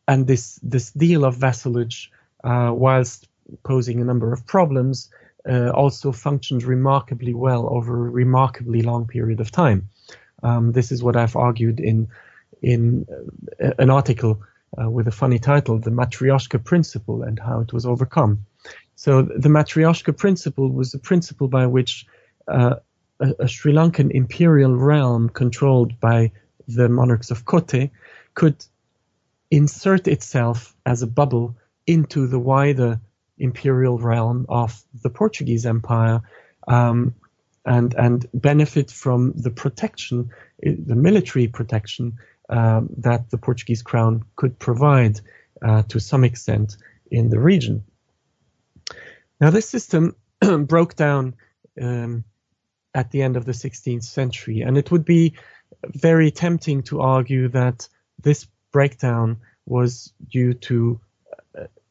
and 0.06 0.26
this 0.26 0.58
this 0.62 0.90
deal 0.90 1.24
of 1.24 1.36
vassalage, 1.36 2.10
uh, 2.42 2.72
whilst 2.74 3.28
posing 3.62 4.00
a 4.00 4.04
number 4.04 4.32
of 4.32 4.46
problems, 4.46 5.10
uh, 5.48 5.70
also 5.70 6.12
functioned 6.12 6.62
remarkably 6.62 7.34
well 7.34 7.68
over 7.70 8.06
a 8.06 8.10
remarkably 8.10 8.82
long 8.82 9.06
period 9.06 9.40
of 9.40 9.50
time. 9.50 9.88
Um, 10.42 10.72
this 10.72 10.92
is 10.92 11.02
what 11.02 11.16
I've 11.16 11.36
argued 11.36 11.80
in 11.80 12.08
in 12.62 13.06
uh, 13.62 13.70
an 13.78 13.90
article 13.90 14.42
uh, 14.80 14.88
with 14.88 15.08
a 15.08 15.12
funny 15.12 15.38
title, 15.38 15.78
"The 15.78 15.90
Matryoshka 15.90 16.64
Principle 16.64 17.22
and 17.22 17.38
How 17.38 17.60
It 17.60 17.72
Was 17.72 17.86
Overcome." 17.86 18.46
So 18.94 19.22
the 19.22 19.48
Matryoshka 19.48 20.16
Principle 20.16 20.70
was 20.70 20.90
the 20.90 20.98
principle 20.98 21.48
by 21.48 21.66
which 21.66 22.06
uh, 22.48 22.76
a, 23.20 23.34
a, 23.40 23.48
Sri 23.48 23.72
Lankan 23.72 24.10
imperial 24.10 24.74
realm 24.76 25.28
controlled 25.28 26.00
by 26.00 26.32
the 26.66 26.88
monarchs 26.88 27.30
of 27.30 27.44
Kotte 27.44 27.90
could 28.34 28.64
insert 29.50 30.08
itself 30.08 30.74
as 30.84 31.02
a 31.02 31.06
bubble 31.06 31.56
into 31.86 32.26
the 32.26 32.38
wider 32.38 33.00
imperial 33.38 33.98
realm 33.98 34.46
of 34.48 34.82
the 35.02 35.10
Portuguese 35.10 35.64
Empire 35.64 36.20
um, 36.66 37.14
and 37.64 37.94
and 37.94 38.26
benefit 38.34 38.90
from 38.90 39.32
the 39.36 39.50
protection, 39.50 40.30
the 40.62 40.94
military 40.94 41.46
protection 41.48 42.18
um, 42.48 42.88
that 42.98 43.30
the 43.30 43.38
Portuguese 43.38 43.82
crown 43.82 44.24
could 44.36 44.58
provide 44.58 45.20
uh, 45.62 45.82
to 45.84 46.00
some 46.00 46.24
extent 46.24 46.76
in 47.10 47.30
the 47.30 47.38
region. 47.38 47.84
Now, 49.40 49.50
this 49.50 49.68
system 49.68 50.16
broke 50.66 50.94
down 50.94 51.34
um, 51.80 52.24
at 52.94 53.10
the 53.10 53.22
end 53.22 53.36
of 53.36 53.44
the 53.44 53.52
16th 53.52 54.04
century, 54.04 54.62
and 54.62 54.76
it 54.76 54.90
would 54.90 55.04
be 55.04 55.34
very 55.84 56.30
tempting 56.30 56.82
to 56.84 57.00
argue 57.00 57.48
that 57.48 57.88
this 58.20 58.46
breakdown 58.72 59.38
was 59.66 60.12
due 60.28 60.54
to 60.54 61.00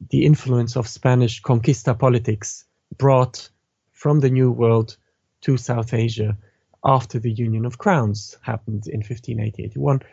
the 0.09 0.25
influence 0.25 0.75
of 0.75 0.87
Spanish 0.87 1.41
conquista 1.41 1.97
politics 1.97 2.65
brought 2.97 3.49
from 3.91 4.19
the 4.19 4.29
New 4.29 4.51
World 4.51 4.97
to 5.41 5.57
South 5.57 5.93
Asia 5.93 6.37
after 6.83 7.19
the 7.19 7.31
Union 7.31 7.65
of 7.65 7.77
Crowns 7.77 8.37
happened 8.41 8.87
in 8.87 9.01
1580-81. 9.01 10.03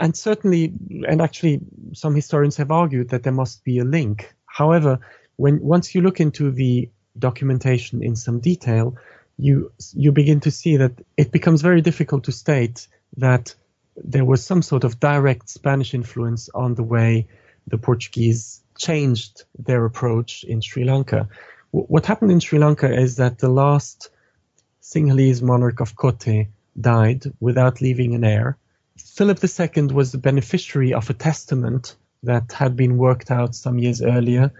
And 0.00 0.16
certainly, 0.16 0.72
and 1.06 1.20
actually, 1.20 1.60
some 1.92 2.14
historians 2.14 2.56
have 2.56 2.70
argued 2.70 3.10
that 3.10 3.22
there 3.22 3.32
must 3.32 3.62
be 3.64 3.78
a 3.78 3.84
link. 3.84 4.34
However, 4.46 4.98
when 5.36 5.60
once 5.60 5.94
you 5.94 6.00
look 6.00 6.20
into 6.20 6.50
the 6.50 6.88
documentation 7.18 8.02
in 8.02 8.16
some 8.16 8.40
detail, 8.40 8.96
you 9.36 9.72
you 9.94 10.12
begin 10.12 10.40
to 10.40 10.50
see 10.50 10.76
that 10.78 10.92
it 11.16 11.32
becomes 11.32 11.62
very 11.62 11.82
difficult 11.82 12.24
to 12.24 12.32
state 12.32 12.88
that 13.18 13.54
there 13.96 14.24
was 14.24 14.44
some 14.44 14.62
sort 14.62 14.84
of 14.84 14.98
direct 15.00 15.48
Spanish 15.48 15.92
influence 15.94 16.48
on 16.54 16.74
the 16.74 16.82
way 16.82 17.26
the 17.66 17.78
Portuguese 17.78 18.62
changed 18.78 19.44
their 19.58 19.84
approach 19.84 20.44
in 20.44 20.60
Sri 20.62 20.84
Lanka. 20.84 21.28
what 21.72 22.06
happened 22.06 22.32
in 22.32 22.40
Sri 22.40 22.58
Lanka 22.58 22.92
is 22.92 23.16
that 23.16 23.38
the 23.38 23.48
last 23.48 24.10
Sinhalese 24.82 25.42
monarch 25.42 25.80
of 25.80 25.94
Kotte 25.94 26.48
died 26.80 27.22
without 27.38 27.80
leaving 27.80 28.14
an 28.14 28.24
heir. 28.24 28.56
Philip 29.14 29.38
II 29.42 29.86
was 29.86 30.12
the 30.12 30.18
beneficiary 30.18 30.92
of 30.94 31.10
a 31.10 31.14
testament 31.14 31.96
that 32.22 32.52
had 32.52 32.76
been 32.76 32.96
worked 32.98 33.30
out 33.30 33.54
some 33.54 33.78
years 33.78 34.02
earlier, 34.02 34.52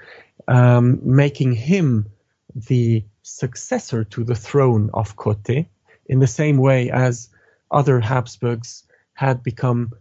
um, 0.48 0.98
making 1.02 1.52
him 1.52 2.06
the 2.54 3.04
successor 3.22 4.04
to 4.04 4.24
the 4.24 4.34
throne 4.34 4.90
of 4.94 5.16
Kotte, 5.16 5.66
in 6.06 6.18
the 6.18 6.26
same 6.26 6.56
way 6.56 6.90
as 6.90 7.28
other 7.70 8.00
Habsburgs 8.00 8.84
had 9.14 9.42
become, 9.42 9.92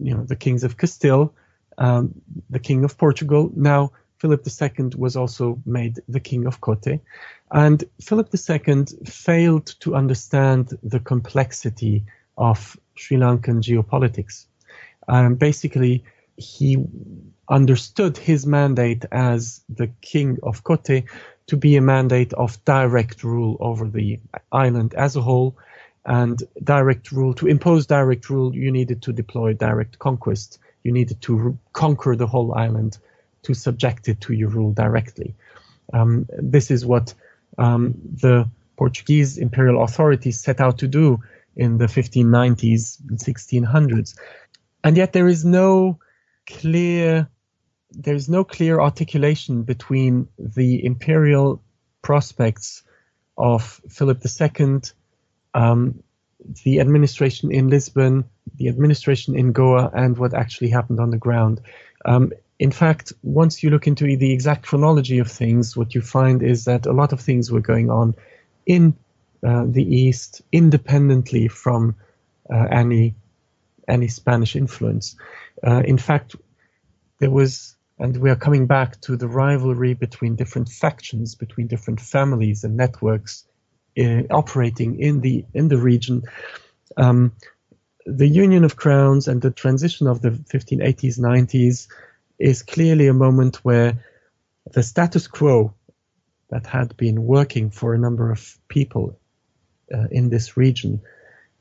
you 0.00 0.14
know, 0.14 0.24
the 0.24 0.36
kings 0.36 0.64
of 0.64 0.76
Castile 0.76 1.34
um, 1.78 2.20
the 2.50 2.58
king 2.58 2.84
of 2.84 2.98
Portugal. 2.98 3.50
Now, 3.54 3.92
Philip 4.18 4.44
II 4.46 4.90
was 4.96 5.16
also 5.16 5.60
made 5.64 6.00
the 6.08 6.20
king 6.20 6.46
of 6.46 6.60
Kotte, 6.60 7.00
And 7.52 7.84
Philip 8.00 8.28
II 8.34 8.84
failed 9.06 9.66
to 9.80 9.94
understand 9.94 10.76
the 10.82 11.00
complexity 11.00 12.04
of 12.38 12.78
Sri 12.94 13.18
Lankan 13.18 13.60
geopolitics. 13.62 14.46
Um, 15.06 15.34
basically, 15.34 16.04
he 16.36 16.78
understood 17.48 18.16
his 18.16 18.46
mandate 18.46 19.04
as 19.12 19.62
the 19.68 19.88
king 20.00 20.38
of 20.42 20.64
Kotte 20.64 21.04
to 21.48 21.56
be 21.56 21.76
a 21.76 21.82
mandate 21.82 22.32
of 22.34 22.62
direct 22.64 23.24
rule 23.24 23.56
over 23.60 23.88
the 23.88 24.20
island 24.52 24.94
as 24.94 25.16
a 25.16 25.20
whole. 25.20 25.56
And 26.06 26.42
direct 26.62 27.12
rule, 27.12 27.34
to 27.34 27.46
impose 27.46 27.86
direct 27.86 28.30
rule, 28.30 28.54
you 28.54 28.70
needed 28.70 29.02
to 29.02 29.12
deploy 29.12 29.52
direct 29.52 29.98
conquest 29.98 30.58
you 30.88 30.92
needed 30.92 31.20
to 31.22 31.36
re- 31.36 31.54
conquer 31.72 32.16
the 32.16 32.26
whole 32.26 32.54
island 32.54 32.98
to 33.42 33.54
subject 33.54 34.08
it 34.08 34.20
to 34.22 34.32
your 34.32 34.48
rule 34.48 34.72
directly. 34.72 35.34
Um, 35.92 36.26
this 36.38 36.70
is 36.70 36.84
what 36.84 37.14
um, 37.56 37.94
the 38.20 38.48
Portuguese 38.76 39.38
imperial 39.38 39.82
authorities 39.82 40.40
set 40.40 40.60
out 40.60 40.78
to 40.78 40.88
do 40.88 41.20
in 41.58 41.76
the 41.76 41.86
1590s 41.86 43.00
and 43.10 43.18
1600s. 43.18 44.16
And 44.82 44.96
yet 44.96 45.12
there 45.12 45.28
is 45.28 45.44
no 45.44 45.98
clear 46.46 47.28
there 47.90 48.14
is 48.14 48.28
no 48.28 48.44
clear 48.44 48.80
articulation 48.80 49.62
between 49.62 50.28
the 50.38 50.84
imperial 50.84 51.62
prospects 52.02 52.82
of 53.36 53.80
Philip 53.88 54.22
II, 54.22 54.80
um, 55.54 56.02
the 56.64 56.80
administration 56.80 57.50
in 57.50 57.68
Lisbon, 57.68 58.24
the 58.56 58.68
administration 58.68 59.34
in 59.34 59.52
Goa, 59.52 59.90
and 59.94 60.18
what 60.18 60.34
actually 60.34 60.68
happened 60.68 61.00
on 61.00 61.10
the 61.10 61.16
ground. 61.16 61.62
Um, 62.04 62.32
in 62.58 62.72
fact, 62.72 63.12
once 63.22 63.62
you 63.62 63.70
look 63.70 63.86
into 63.86 64.16
the 64.16 64.32
exact 64.32 64.66
chronology 64.66 65.18
of 65.18 65.30
things, 65.30 65.76
what 65.76 65.94
you 65.94 66.02
find 66.02 66.42
is 66.42 66.66
that 66.66 66.86
a 66.86 66.92
lot 66.92 67.12
of 67.12 67.20
things 67.20 67.50
were 67.50 67.60
going 67.60 67.90
on 67.90 68.14
in 68.66 68.96
uh, 69.46 69.64
the 69.66 69.84
East 69.84 70.42
independently 70.52 71.48
from 71.48 71.94
uh, 72.52 72.66
any 72.70 73.14
any 73.86 74.08
Spanish 74.08 74.54
influence. 74.54 75.16
Uh, 75.66 75.82
in 75.84 75.96
fact, 75.96 76.36
there 77.20 77.30
was, 77.30 77.74
and 77.98 78.16
we 78.16 78.30
are 78.30 78.36
coming 78.36 78.66
back 78.66 79.00
to 79.00 79.16
the 79.16 79.28
rivalry 79.28 79.94
between 79.94 80.36
different 80.36 80.68
factions, 80.68 81.34
between 81.34 81.66
different 81.66 82.00
families 82.00 82.64
and 82.64 82.76
networks 82.76 83.44
uh, 83.98 84.22
operating 84.30 85.00
in 85.00 85.20
the 85.20 85.44
in 85.54 85.68
the 85.68 85.78
region. 85.78 86.22
Um, 86.96 87.32
the 88.06 88.28
Union 88.28 88.64
of 88.64 88.76
Crowns 88.76 89.28
and 89.28 89.42
the 89.42 89.50
transition 89.50 90.06
of 90.06 90.22
the 90.22 90.30
1580s 90.30 91.18
90s 91.18 91.88
is 92.38 92.62
clearly 92.62 93.06
a 93.06 93.12
moment 93.12 93.56
where 93.64 94.04
the 94.72 94.82
status 94.82 95.26
quo 95.26 95.74
that 96.50 96.66
had 96.66 96.96
been 96.96 97.24
working 97.24 97.70
for 97.70 97.92
a 97.92 97.98
number 97.98 98.30
of 98.30 98.58
people 98.68 99.18
in 100.10 100.28
this 100.28 100.56
region 100.56 101.00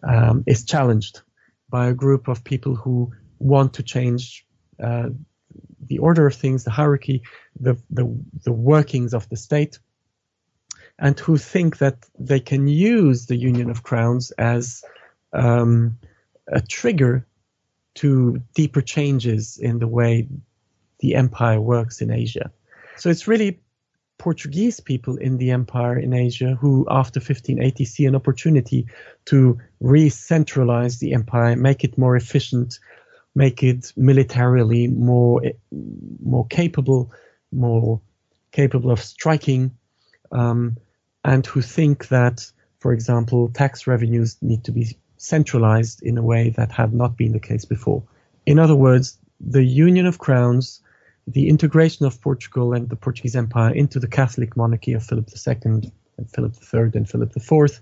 um, 0.04 0.44
is 0.45 0.66
challenged 0.66 1.22
by 1.70 1.88
a 1.88 1.94
group 1.94 2.28
of 2.28 2.44
people 2.44 2.76
who 2.76 3.12
want 3.40 3.74
to 3.74 3.84
change 3.84 4.45
uh, 4.84 5.10
the 5.86 5.99
order 5.99 6.28
of 6.28 6.36
things, 6.36 6.64
the 6.64 6.72
hierarchy, 6.72 7.24
the, 7.60 7.78
the, 7.90 8.06
the 8.44 8.52
workings 8.52 9.14
of 9.14 9.28
the 9.30 9.38
state, 9.38 9.80
and 10.99 11.20
who 11.20 11.38
think 11.38 11.78
that 11.78 12.06
they 12.18 12.40
can 12.40 12.68
use 12.68 13.26
the 13.26 13.36
Union 13.36 13.70
of 13.70 13.84
Crowns 13.84 14.32
as 14.32 14.84
um, 15.34 15.98
a 16.48 16.62
trigger 16.62 17.28
to 17.95 18.41
deeper 18.56 18.82
changes 18.82 19.58
in 19.58 19.80
the 19.80 19.88
way 19.88 20.28
the 20.99 21.16
empire 21.16 21.62
works 21.62 22.02
in 22.02 22.12
Asia. 22.12 22.52
So 22.98 23.10
it's 23.10 23.28
really 23.28 23.60
Portuguese 24.18 24.80
people 24.80 25.18
in 25.18 25.38
the 25.38 25.52
empire 25.52 25.98
in 25.98 26.14
Asia 26.14 26.57
who, 26.60 26.85
after 26.89 27.19
1580, 27.19 27.85
see 27.85 28.06
an 28.06 28.15
opportunity 28.15 28.88
to 29.26 29.60
re-centralize 29.80 30.99
the 30.99 31.14
empire, 31.14 31.56
make 31.56 31.84
it 31.84 31.98
more 31.98 32.15
efficient, 32.15 32.80
make 33.35 33.61
it 33.64 33.94
militarily 33.95 34.88
more 34.88 35.41
more 36.23 36.48
capable, 36.48 37.11
more 37.52 38.02
capable 38.52 38.91
of 38.91 38.99
striking, 38.99 39.77
um, 40.31 40.77
and 41.23 41.45
who 41.45 41.61
think 41.61 42.07
that, 42.07 42.49
for 42.80 42.94
example, 42.94 43.49
tax 43.49 43.85
revenues 43.85 44.38
need 44.41 44.64
to 44.64 44.72
be 44.72 44.98
centralized 45.18 46.02
in 46.02 46.18
a 46.18 46.23
way 46.23 46.49
that 46.49 46.72
had 46.72 46.94
not 46.94 47.18
been 47.18 47.34
the 47.34 47.39
case 47.39 47.65
before. 47.65 48.03
In 48.45 48.60
other 48.60 48.76
words, 48.76 49.18
the 49.39 49.64
Union 49.64 50.06
of 50.06 50.18
Crowns, 50.18 50.81
the 51.28 51.49
integration 51.49 52.06
of 52.06 52.22
Portugal 52.22 52.74
and 52.74 52.90
the 52.90 52.95
Portuguese 52.95 53.36
Empire 53.36 53.74
into 53.74 53.99
the 53.99 54.08
Catholic 54.08 54.56
monarchy 54.56 54.94
of 54.94 55.04
Philip 55.04 55.30
II 55.30 55.91
and 56.18 56.32
Philip 56.32 56.56
III 56.74 56.91
and 56.95 57.10
Philip 57.10 57.34
IV 57.36 57.82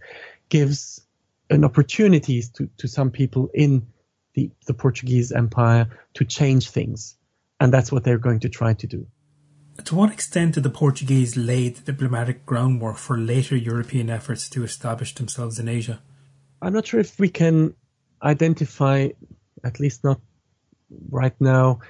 gives 0.50 1.02
an 1.50 1.64
opportunity 1.64 2.42
to, 2.42 2.68
to 2.78 2.88
some 2.88 3.12
people 3.12 3.52
in 3.54 3.86
the, 4.34 4.50
the 4.66 4.74
Portuguese 4.74 5.32
Empire 5.32 5.88
to 6.16 6.26
change 6.26 6.70
things. 6.70 7.16
And 7.60 7.72
that's 7.72 7.92
what 7.92 8.04
they're 8.04 8.18
going 8.18 8.40
to 8.42 8.50
try 8.50 8.74
to 8.74 8.88
do. 8.88 9.08
To 9.84 9.96
what 9.96 10.12
extent 10.12 10.56
did 10.56 10.64
the 10.64 10.70
Portuguese 10.70 11.38
lay 11.38 11.70
the 11.70 11.82
diplomatic 11.82 12.46
groundwork 12.46 12.98
for 12.98 13.18
later 13.18 13.56
European 13.56 14.10
efforts 14.10 14.50
to 14.50 14.64
establish 14.64 15.14
themselves 15.14 15.60
in 15.60 15.68
Asia? 15.68 16.02
I'm 16.62 16.74
not 16.74 16.88
sure 16.88 17.00
if 17.00 17.20
we 17.20 17.30
can 17.30 17.76
identify, 18.24 19.10
at 19.64 19.80
least 19.80 20.04
not 20.04 20.20
right 21.10 21.40
now, 21.40 21.82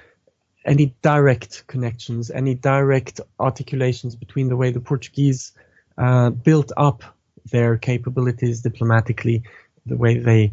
any 0.66 0.94
direct 1.00 1.66
connections, 1.68 2.30
any 2.30 2.54
direct 2.54 3.20
articulations 3.40 4.16
between 4.16 4.48
the 4.48 4.56
way 4.56 4.70
the 4.70 4.80
Portuguese 4.80 5.52
uh, 5.96 6.30
built 6.30 6.72
up 6.76 7.02
their 7.50 7.76
capabilities 7.76 8.60
diplomatically, 8.60 9.42
the 9.86 9.96
way 9.96 10.18
they 10.18 10.52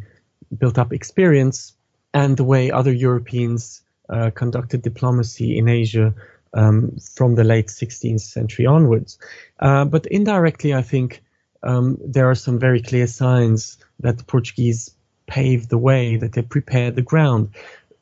built 0.57 0.77
up 0.77 0.93
experience, 0.93 1.73
and 2.13 2.37
the 2.37 2.43
way 2.43 2.71
other 2.71 2.93
Europeans 2.93 3.81
uh, 4.09 4.29
conducted 4.29 4.83
diplomacy 4.83 5.57
in 5.57 5.67
Asia 5.67 6.13
um, 6.53 6.95
from 7.15 7.33
the 7.33 7.43
late 7.43 7.67
16th 7.67 8.21
century 8.21 8.67
onwards. 8.67 9.17
Uh, 9.59 9.85
but 9.85 10.05
indirectly, 10.05 10.73
I 10.73 10.83
think 10.83 11.23
um, 11.63 11.97
there 12.05 12.29
are 12.29 12.35
some 12.35 12.59
very 12.59 12.81
clear 12.81 13.07
signs 13.07 13.77
that 14.01 14.19
the 14.19 14.23
Portuguese 14.23 14.93
paved 15.25 15.69
the 15.69 15.77
way, 15.77 16.17
that 16.17 16.33
they 16.33 16.43
prepared 16.43 16.95
the 16.95 17.01
ground. 17.01 17.49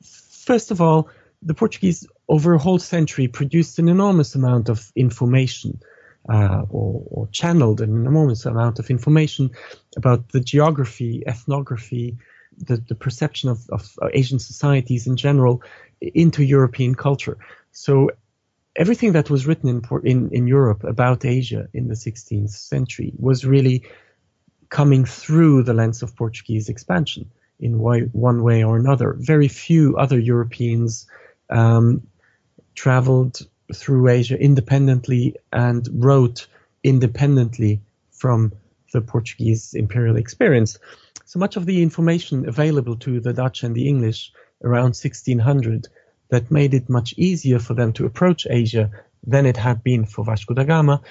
First 0.03 0.71
of 0.71 0.81
all, 0.81 1.09
the 1.41 1.53
Portuguese 1.53 2.07
over 2.27 2.53
a 2.53 2.59
whole 2.59 2.80
century 2.80 3.27
produced 3.27 3.80
an 3.80 3.89
enormous 3.89 4.35
amount 4.35 4.69
of 4.69 4.91
information 4.95 5.80
uh, 6.30 6.63
or, 6.69 7.03
or, 7.09 7.27
channeled 7.31 7.81
an 7.81 7.89
enormous 8.05 8.45
amount 8.45 8.77
of 8.77 8.91
information 8.91 9.49
about 9.97 10.30
the 10.30 10.39
geography, 10.39 11.23
ethnography, 11.26 12.15
the, 12.57 12.77
the 12.77 12.93
perception 12.93 13.49
of, 13.49 13.68
of 13.69 13.89
Asian 14.13 14.38
societies 14.38 15.07
in 15.07 15.18
general 15.18 15.63
into 15.99 16.43
European 16.43 16.93
culture. 16.93 17.39
So 17.72 18.11
everything 18.76 19.13
that 19.13 19.31
was 19.31 19.47
written 19.47 19.69
in, 19.69 19.81
in, 20.03 20.30
in 20.31 20.47
Europe 20.47 20.84
about 20.84 21.26
Asia 21.26 21.68
in 21.73 21.88
the 21.88 21.95
16th 21.95 22.51
century 22.51 23.13
was 23.18 23.43
really 23.43 23.84
coming 24.69 25.05
through 25.05 25.63
the 25.63 25.73
lens 25.73 26.03
of 26.03 26.15
Portuguese 26.15 26.69
expansion 26.69 27.30
in 27.59 27.77
one 27.80 28.43
way 28.43 28.63
or 28.63 28.77
another. 28.77 29.15
Very 29.18 29.47
few 29.47 29.97
other 29.97 30.19
Europeans 30.19 31.07
um, 31.52 32.07
traveled 32.76 33.45
through 33.73 34.10
Asia 34.10 34.40
independently 34.40 35.36
and 35.52 35.88
wrote 35.91 36.48
independently 36.84 37.82
from 38.11 38.53
the 38.94 39.02
Portuguese 39.02 39.73
imperial 39.73 40.18
experience. 40.18 40.80
So 41.26 41.40
much 41.40 41.56
of 41.56 41.65
the 41.65 41.82
information 41.82 42.48
available 42.48 42.98
to 42.98 43.19
the 43.19 43.34
Dutch 43.34 43.64
and 43.64 43.76
the 43.76 43.88
English 43.88 44.32
around 44.64 44.95
1600 44.95 45.88
that 46.30 46.52
made 46.52 46.73
it 46.73 46.90
much 46.90 47.14
easier 47.18 47.60
for 47.60 47.73
them 47.73 47.94
to 47.94 48.06
approach 48.06 48.48
Asia 48.49 48.90
than 49.26 49.45
it 49.45 49.57
had 49.57 49.84
been 49.84 50.06
for 50.06 50.26
Vasco 50.26 50.53
da 50.53 50.64
Gama. 50.64 51.02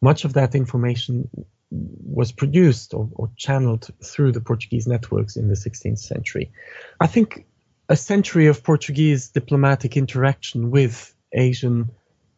Much 0.00 0.24
of 0.24 0.34
that 0.34 0.54
information 0.54 1.28
was 1.70 2.32
produced 2.32 2.94
or, 2.94 3.08
or, 3.14 3.30
channeled 3.36 3.88
through 4.02 4.32
the 4.32 4.40
Portuguese 4.40 4.86
networks 4.86 5.36
in 5.36 5.48
the 5.48 5.54
16th 5.54 5.98
century. 5.98 6.52
I 7.00 7.06
think 7.08 7.44
a 7.88 7.96
century 7.96 8.46
of 8.46 8.62
Portuguese 8.62 9.28
diplomatic 9.28 9.96
interaction 9.96 10.70
with 10.70 11.14
Asian 11.32 11.90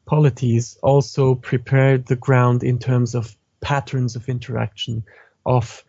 polities 0.05 0.79
also 0.83 1.35
prepared 1.35 2.07
the 2.07 2.17
ground 2.17 2.63
in 2.63 2.79
terms 2.79 3.15
of 3.15 3.37
patterns 3.61 4.17
of 4.17 4.29
interaction 4.29 5.05
of 5.45 5.85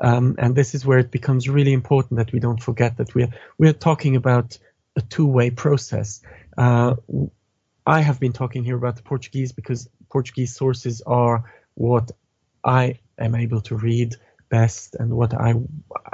um, 0.00 0.34
and 0.38 0.54
this 0.54 0.74
is 0.74 0.84
where 0.84 0.98
it 0.98 1.10
becomes 1.10 1.48
really 1.48 1.72
important 1.72 2.18
that 2.18 2.32
we 2.32 2.38
don't 2.38 2.62
forget 2.62 2.98
that 2.98 3.14
we're 3.14 3.32
we're 3.58 3.72
talking 3.72 4.14
about 4.14 4.58
a 4.96 5.00
two-way 5.00 5.50
process. 5.50 6.20
Uh, 6.58 6.96
I 7.86 8.00
have 8.00 8.20
been 8.20 8.32
talking 8.32 8.64
here 8.64 8.76
about 8.76 8.96
the 8.96 9.02
Portuguese 9.02 9.52
because 9.52 9.88
Portuguese 10.10 10.54
sources 10.54 11.00
are 11.06 11.44
what 11.74 12.10
I 12.64 12.98
am 13.18 13.34
able 13.34 13.60
to 13.62 13.76
read 13.76 14.16
best 14.48 14.96
and 14.96 15.16
what 15.16 15.32
I 15.34 15.54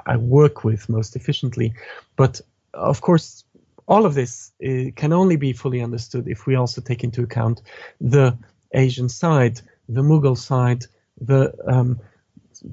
I 0.06 0.16
work 0.16 0.64
with 0.64 0.88
most 0.88 1.16
efficiently. 1.16 1.74
But 2.16 2.40
of 2.74 3.00
course, 3.00 3.44
all 3.86 4.06
of 4.06 4.14
this 4.14 4.52
uh, 4.64 4.90
can 4.96 5.12
only 5.12 5.36
be 5.36 5.52
fully 5.52 5.82
understood 5.82 6.28
if 6.28 6.46
we 6.46 6.54
also 6.54 6.80
take 6.80 7.04
into 7.04 7.22
account 7.22 7.62
the 8.00 8.36
Asian 8.74 9.08
side, 9.08 9.60
the 9.88 10.02
Mughal 10.02 10.36
side, 10.36 10.86
the 11.20 11.52
um, 11.66 12.00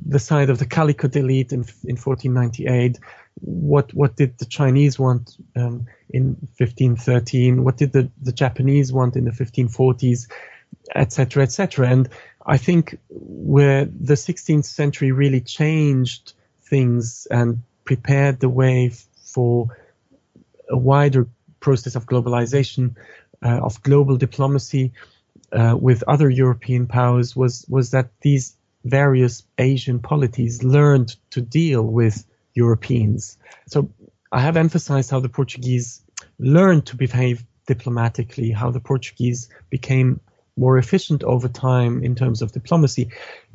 the 0.06 0.20
side 0.20 0.50
of 0.50 0.60
the 0.60 0.66
Calicut 0.66 1.16
elite 1.16 1.52
in 1.52 1.62
in 1.84 1.98
1498. 1.98 3.00
What 3.42 3.94
what 3.94 4.16
did 4.16 4.38
the 4.38 4.46
Chinese 4.46 5.00
want 5.00 5.38
um, 5.56 5.88
in 6.10 6.36
1513? 6.58 7.64
What 7.64 7.78
did 7.78 7.92
the, 7.92 8.10
the 8.22 8.32
Japanese 8.32 8.94
want 8.94 9.16
in 9.16 9.26
the 9.26 9.32
1540s, 9.32 10.28
etc., 10.96 11.44
etc. 11.44 11.88
And 11.88 12.10
I 12.46 12.58
think 12.58 12.98
where 13.10 13.86
the 13.86 14.16
16th 14.16 14.66
century 14.66 15.12
really 15.12 15.42
changed 15.42 16.34
things 16.62 17.28
and 17.32 17.62
prepared 17.86 18.40
the 18.40 18.50
way 18.50 18.92
for 19.24 19.78
a 20.70 20.78
wider 20.78 21.28
process 21.60 21.96
of 21.96 22.06
globalization, 22.06 22.96
uh, 23.44 23.60
of 23.62 23.82
global 23.84 24.18
diplomacy 24.18 24.92
uh, 25.52 25.76
with 25.80 26.04
other 26.08 26.30
European 26.30 26.88
powers 26.88 27.36
was 27.36 27.66
was 27.70 27.92
that 27.92 28.12
these 28.22 28.56
various 28.86 29.44
Asian 29.58 30.00
polities 30.00 30.64
learned 30.64 31.16
to 31.32 31.42
deal 31.42 31.84
with 31.84 32.26
Europeans. 32.54 33.38
So 33.68 33.90
I 34.32 34.42
have 34.42 34.58
emphasized 34.58 35.12
how 35.12 35.20
the 35.20 35.30
Portuguese 35.30 36.02
learned 36.38 36.86
to 36.88 36.96
behave 36.96 37.46
diplomatically, 37.66 38.52
how 38.52 38.72
the 38.72 38.80
Portuguese 38.80 39.50
became 39.70 40.20
more 40.58 40.78
efficient 40.78 41.24
over 41.24 41.48
time 41.48 42.04
in 42.04 42.16
terms 42.16 42.42
of 42.42 42.52
diplomacy. 42.52 43.10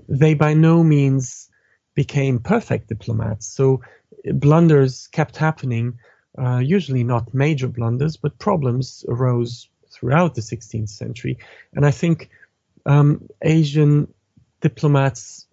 They 0.08 0.34
by 0.34 0.54
no 0.54 0.82
means 0.82 1.50
became 1.94 2.38
perfect 2.38 2.88
diplomats. 2.88 3.46
So 3.46 3.82
blunders 4.32 5.06
kept 5.08 5.36
happening, 5.36 5.98
uh, 6.38 6.58
usually 6.58 7.04
not 7.04 7.34
major 7.34 7.68
blunders, 7.68 8.16
but 8.16 8.38
problems 8.38 9.04
arose 9.08 9.68
throughout 9.90 10.34
the 10.34 10.40
16th 10.40 10.88
century. 10.88 11.38
And 11.72 11.86
I 11.86 11.90
think 11.90 12.30
um, 12.86 13.28
Asian 13.42 14.12
diplomats 14.60 15.46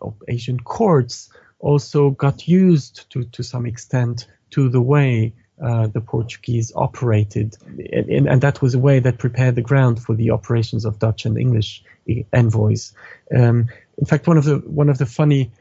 or 0.00 0.14
Asian 0.28 0.60
courts 0.60 1.30
also 1.58 2.10
got 2.10 2.48
used 2.48 3.10
to, 3.10 3.24
to 3.24 3.42
some 3.42 3.66
extent 3.66 4.26
to 4.50 4.68
the 4.68 4.80
way 4.80 5.34
uh, 5.62 5.88
the 5.88 6.00
Portuguese 6.00 6.72
operated, 6.74 7.54
and, 7.92 8.26
and, 8.26 8.40
that 8.40 8.62
was 8.62 8.74
a 8.74 8.78
way 8.78 8.98
that 8.98 9.18
prepared 9.18 9.54
the 9.56 9.60
ground 9.60 10.02
for 10.02 10.14
the 10.14 10.30
operations 10.30 10.86
of 10.86 10.98
Dutch 10.98 11.26
and 11.26 11.36
English 11.36 11.84
envoys. 12.32 12.94
Um, 13.36 13.68
in 13.98 14.06
fact, 14.06 14.26
one 14.26 14.38
of 14.38 14.44
the 14.44 14.56
one 14.56 14.88
of 14.88 14.96
the 14.96 15.04
funny 15.04 15.52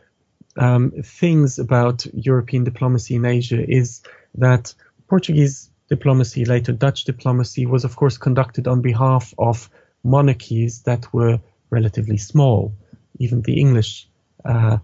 um, 0.56 0.92
things 1.04 1.60
about 1.60 2.06
European 2.14 2.64
diplomacy 2.64 3.16
in 3.16 3.26
Asia 3.26 3.62
is 3.62 4.02
that 4.36 4.74
Portuguese 5.08 5.70
diplomacy, 5.90 6.46
later 6.46 6.72
Dutch 6.72 7.04
diplomacy, 7.04 7.66
was 7.66 7.84
of 7.84 7.96
course 7.96 8.18
conducted 8.18 8.68
on 8.68 8.82
behalf 8.82 9.34
of 9.38 9.70
monarchies 10.04 10.84
that 10.84 11.12
were 11.14 11.40
relatively 11.70 12.18
small. 12.18 12.74
Even 13.18 13.42
the 13.42 13.60
English 13.60 14.08
uh, 14.46 14.78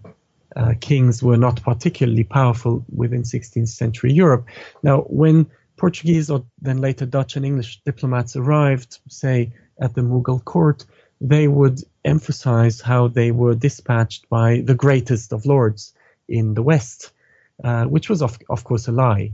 uh, 0.54 0.74
kings 0.80 1.22
were 1.22 1.36
not 1.36 1.62
particularly 1.62 2.24
powerful 2.24 2.84
within 2.94 3.22
16th 3.22 3.68
century 3.68 4.12
Europe. 4.12 4.46
Now, 4.82 5.02
when 5.02 5.46
Portuguese 5.76 6.30
or 6.30 6.44
then 6.60 6.78
later 6.78 7.06
Dutch 7.06 7.36
and 7.36 7.44
English 7.44 7.80
diplomats 7.84 8.36
arrived, 8.36 8.98
say, 9.08 9.52
at 9.80 9.94
the 9.94 10.00
Mughal 10.00 10.42
court, 10.42 10.84
they 11.20 11.48
would 11.48 11.82
emphasize 12.04 12.80
how 12.80 13.08
they 13.08 13.30
were 13.30 13.54
dispatched 13.54 14.28
by 14.28 14.62
the 14.64 14.74
greatest 14.74 15.32
of 15.32 15.46
lords 15.46 15.92
in 16.28 16.54
the 16.54 16.62
West, 16.62 17.12
uh, 17.62 17.84
which 17.84 18.08
was, 18.08 18.22
of, 18.22 18.38
of 18.48 18.64
course, 18.64 18.88
a 18.88 18.92
lie. 18.92 19.32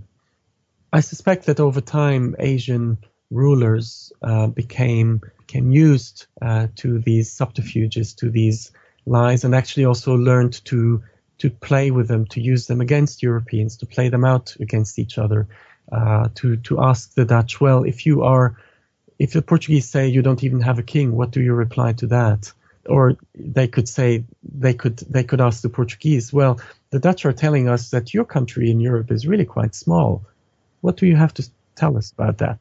I 0.93 1.01
suspect 1.01 1.47
that 1.47 1.61
over 1.61 1.81
time, 1.81 2.37
Asian 2.39 2.99
rulers 3.31 4.13
uh, 4.23 4.47
became 4.49 5.21
became 5.39 5.71
used 5.71 6.27
uh, 6.41 6.69
to 6.77 6.99
these 6.99 7.33
subterfuges, 7.33 8.15
to 8.15 8.31
these 8.31 8.73
lies, 9.07 9.45
and 9.45 9.55
actually 9.55 9.87
also 9.87 10.15
learned 10.15 10.65
to 10.67 11.03
to 11.39 11.51
play 11.51 11.91
with 11.91 12.09
them, 12.09 12.27
to 12.27 12.41
use 12.41 12.67
them 12.67 12.81
against 12.81 13.23
Europeans, 13.23 13.77
to 13.79 13.87
play 13.87 14.09
them 14.09 14.25
out 14.25 14.55
against 14.61 14.99
each 14.99 15.19
other, 15.19 15.49
uh, 15.91 16.29
to 16.35 16.57
to 16.57 16.81
ask 16.81 17.15
the 17.15 17.25
Dutch, 17.25 17.61
well, 17.61 17.85
if 17.85 18.07
you 18.07 18.23
are, 18.23 18.57
if 19.19 19.33
the 19.33 19.43
Portuguese 19.43 19.89
say 19.89 20.09
you 20.09 20.23
don't 20.23 20.45
even 20.45 20.61
have 20.61 20.79
a 20.79 20.83
king, 20.85 21.17
what 21.17 21.31
do 21.31 21.41
you 21.41 21.55
reply 21.55 21.95
to 21.95 22.07
that? 22.09 22.53
Or 22.87 23.17
they 23.35 23.69
could 23.69 23.89
say 23.89 24.25
they 24.43 24.75
could 24.75 24.99
they 24.99 25.25
could 25.25 25.41
ask 25.41 25.63
the 25.63 25.69
Portuguese, 25.69 26.33
well, 26.33 26.61
the 26.91 26.99
Dutch 26.99 27.25
are 27.25 27.33
telling 27.33 27.69
us 27.69 27.91
that 27.91 28.13
your 28.13 28.25
country 28.25 28.71
in 28.71 28.81
Europe 28.81 29.11
is 29.11 29.27
really 29.27 29.45
quite 29.45 29.75
small. 29.75 30.25
What 30.81 30.97
do 30.97 31.07
you 31.07 31.17
have 31.17 31.33
to 31.35 31.49
tell 31.77 31.97
us 31.97 32.13
about 32.13 32.39
that? 32.39 32.59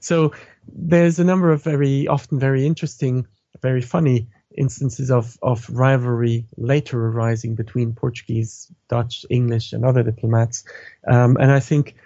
So 0.00 0.32
there's 0.68 1.18
a 1.18 1.24
number 1.24 1.52
of 1.52 1.62
very 1.62 2.08
often 2.08 2.38
very 2.38 2.66
interesting, 2.66 3.26
very 3.62 3.80
funny 3.82 4.26
instances 4.56 5.10
of, 5.10 5.38
of 5.42 5.68
rivalry 5.70 6.46
later 6.56 7.06
arising 7.06 7.54
between 7.54 7.92
Portuguese, 7.92 8.70
Dutch, 8.88 9.26
English, 9.30 9.72
and 9.72 9.84
other 9.84 10.02
diplomats. 10.02 10.64
Um, 11.06 11.36
and 11.40 11.50
I 11.50 11.60
think 11.60 11.96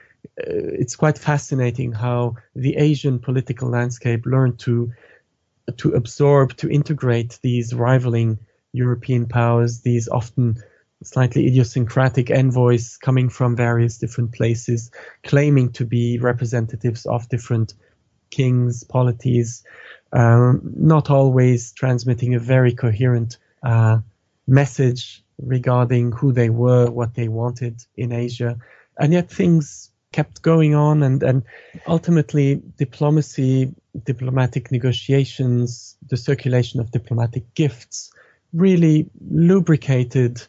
uh, 0.41 0.81
it's 0.81 0.97
quite 0.97 1.19
fascinating 1.19 1.93
how 1.93 2.37
the 2.55 2.77
Asian 2.77 3.19
political 3.19 3.69
landscape 3.69 4.27
learned 4.27 4.59
to 4.61 4.93
to 5.77 5.93
absorb, 5.93 6.57
to 6.57 6.71
integrate 6.71 7.39
these 7.43 7.75
rivaling 7.75 8.39
European 8.73 9.27
powers, 9.27 9.81
these 9.81 10.09
often 10.09 10.63
slightly 11.03 11.47
idiosyncratic 11.47 12.31
envoys 12.31 12.97
coming 12.97 13.29
from 13.29 13.55
various 13.55 13.99
different 13.99 14.33
places, 14.33 14.91
claiming 15.23 15.71
to 15.73 15.85
be 15.85 16.19
representatives 16.19 17.07
of 17.07 17.29
different 17.29 17.75
kings, 18.31 18.85
polities, 18.85 19.65
um, 20.13 20.61
not 20.77 21.11
always 21.11 21.73
transmitting 21.73 22.35
a 22.35 22.39
very 22.39 22.75
coherent 22.75 23.39
uh, 23.63 23.99
message 24.47 25.23
regarding 25.39 26.13
who 26.13 26.33
they 26.33 26.51
were, 26.51 26.91
what 26.91 27.15
they 27.15 27.29
wanted 27.29 27.81
in 27.97 28.13
Asia. 28.13 28.59
And 28.99 29.13
yet 29.13 29.31
things 29.31 29.91
kept 30.13 30.43
going 30.43 30.75
on 30.75 31.03
and, 31.03 31.23
and 31.23 31.43
ultimately 31.87 32.63
diplomacy, 32.77 33.75
diplomatic 34.05 34.71
negotiations, 34.71 35.97
the 36.09 36.17
circulation 36.17 36.81
of 36.81 36.91
diplomatic 36.91 37.55
gifts 37.55 38.11
really 38.53 39.11
lubricated 39.21 40.43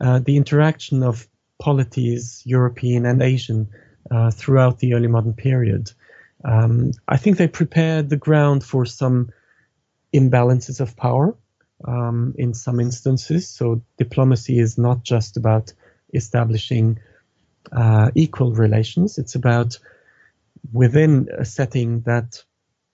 uh, 0.00 0.18
the 0.20 0.36
interaction 0.36 1.02
of 1.02 1.28
polities, 1.58 2.42
European 2.44 3.06
and 3.06 3.22
Asian, 3.22 3.68
uh, 4.10 4.30
throughout 4.30 4.78
the 4.78 4.94
early 4.94 5.08
modern 5.08 5.32
period. 5.34 5.92
Um, 6.44 6.92
I 7.08 7.16
think 7.16 7.36
they 7.36 7.48
prepared 7.48 8.08
the 8.08 8.16
ground 8.16 8.64
for 8.64 8.86
some 8.86 9.30
imbalances 10.14 10.80
of 10.80 10.96
power 10.96 11.36
um, 11.84 12.34
in 12.38 12.54
some 12.54 12.80
instances. 12.80 13.48
So 13.48 13.82
diplomacy 13.98 14.58
is 14.58 14.78
not 14.78 15.02
just 15.02 15.36
about 15.36 15.72
establishing 16.14 17.00
uh, 17.72 18.10
equal 18.14 18.54
relations. 18.54 19.18
It's 19.18 19.34
about 19.34 19.78
within 20.72 21.28
a 21.36 21.44
setting 21.44 22.00
that 22.02 22.42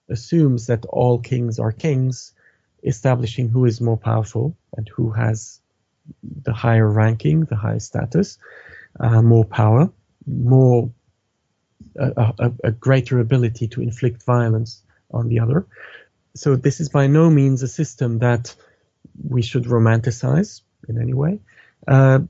assumes 0.08 0.66
that 0.66 0.84
all 0.86 1.18
kings 1.18 1.58
are 1.58 1.72
kings, 1.72 2.32
establishing 2.82 3.48
who 3.48 3.64
is 3.64 3.80
more 3.80 3.96
powerful 3.96 4.56
and 4.76 4.88
who 4.88 5.10
has 5.10 5.60
the 6.42 6.52
higher 6.52 6.88
ranking, 6.88 7.44
the 7.44 7.56
higher 7.56 7.80
status, 7.80 8.38
uh, 9.00 9.22
more 9.22 9.44
power, 9.44 9.90
more 10.26 10.90
a, 11.96 12.52
a, 12.64 12.70
greater 12.72 13.20
ability 13.20 13.68
to 13.68 13.80
inflict 13.80 14.22
violence 14.22 14.82
on 15.12 15.28
the 15.28 15.38
other. 15.38 15.66
So 16.34 16.56
this 16.56 16.80
is 16.80 16.88
by 16.88 17.06
no 17.06 17.30
means 17.30 17.62
a 17.62 17.68
system 17.68 18.18
that 18.18 18.54
we 19.28 19.42
should 19.42 19.64
romanticize 19.64 20.62
in 20.88 21.00
any 21.00 21.14
way. 21.14 21.40
Uh, 21.86 22.20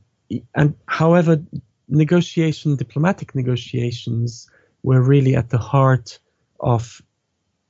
and 0.55 0.74
however, 0.86 1.42
negotiation, 1.88 2.76
diplomatic 2.76 3.34
negotiations 3.34 4.51
were 4.82 5.01
really 5.01 5.34
at 5.34 5.48
the 5.48 5.59
heart 5.59 6.18
of 6.60 7.01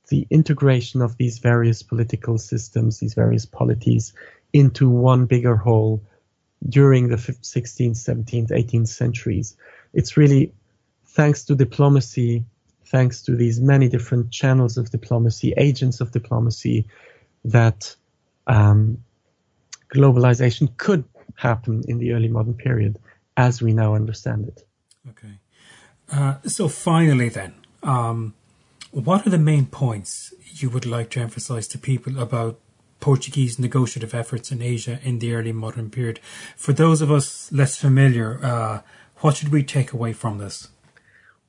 the 0.07 0.27
integration 0.29 1.01
of 1.01 1.17
these 1.17 1.39
various 1.39 1.83
political 1.83 2.37
systems, 2.37 2.99
these 2.99 3.13
various 3.13 3.45
polities 3.45 4.13
into 4.53 4.89
one 4.89 5.25
bigger 5.25 5.55
whole 5.55 6.01
during 6.67 7.09
the 7.09 7.17
16th, 7.17 7.91
17th, 7.91 8.51
18th 8.51 8.87
centuries. 8.87 9.55
It's 9.93 10.17
really 10.17 10.53
thanks 11.07 11.43
to 11.45 11.55
diplomacy, 11.55 12.45
thanks 12.85 13.21
to 13.23 13.35
these 13.35 13.59
many 13.59 13.87
different 13.87 14.31
channels 14.31 14.77
of 14.77 14.89
diplomacy, 14.89 15.53
agents 15.57 16.01
of 16.01 16.11
diplomacy, 16.11 16.87
that 17.45 17.95
um, 18.47 18.97
globalization 19.93 20.75
could 20.77 21.03
happen 21.35 21.83
in 21.87 21.99
the 21.99 22.13
early 22.13 22.27
modern 22.27 22.53
period 22.53 22.97
as 23.37 23.61
we 23.61 23.73
now 23.73 23.95
understand 23.95 24.47
it. 24.47 24.65
Okay. 25.09 25.39
Uh, 26.11 26.35
so 26.45 26.67
finally, 26.67 27.29
then, 27.29 27.53
um, 27.83 28.33
what 28.95 29.27
are 29.27 29.29
the 29.29 29.37
main 29.37 29.65
points 29.65 30.33
you 30.53 30.69
would 30.69 30.85
like 30.85 31.09
to 31.09 31.19
emphasize 31.19 31.67
to 31.67 31.77
people 31.77 32.17
about 32.17 32.57
Portuguese 33.01 33.59
negotiative 33.59 34.13
efforts 34.13 34.53
in 34.53 34.61
Asia 34.61 34.99
in 35.03 35.19
the 35.19 35.33
early 35.33 35.51
modern 35.51 35.89
period? 35.89 36.19
For 36.55 36.71
those 36.71 37.01
of 37.01 37.11
us 37.11 37.51
less 37.51 37.75
familiar, 37.75 38.39
uh, 38.41 38.81
what 39.17 39.35
should 39.35 39.51
we 39.51 39.63
take 39.63 39.91
away 39.91 40.13
from 40.13 40.37
this? 40.37 40.69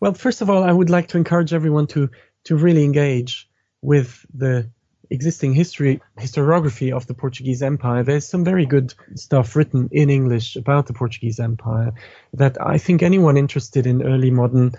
Well, 0.00 0.12
first 0.14 0.42
of 0.42 0.50
all, 0.50 0.64
I 0.64 0.72
would 0.72 0.90
like 0.90 1.06
to 1.08 1.18
encourage 1.18 1.54
everyone 1.54 1.86
to 1.88 2.10
to 2.44 2.56
really 2.56 2.82
engage 2.82 3.48
with 3.80 4.26
the 4.34 4.68
existing 5.10 5.54
history 5.54 6.00
historiography 6.18 6.92
of 6.92 7.06
the 7.06 7.14
Portuguese 7.14 7.62
Empire. 7.62 8.02
There's 8.02 8.26
some 8.26 8.44
very 8.44 8.66
good 8.66 8.92
stuff 9.14 9.54
written 9.54 9.88
in 9.92 10.10
English 10.10 10.56
about 10.56 10.88
the 10.88 10.94
Portuguese 10.94 11.38
Empire 11.38 11.92
that 12.32 12.60
I 12.60 12.78
think 12.78 13.02
anyone 13.04 13.36
interested 13.36 13.86
in 13.86 14.02
early 14.02 14.32
modern 14.32 14.72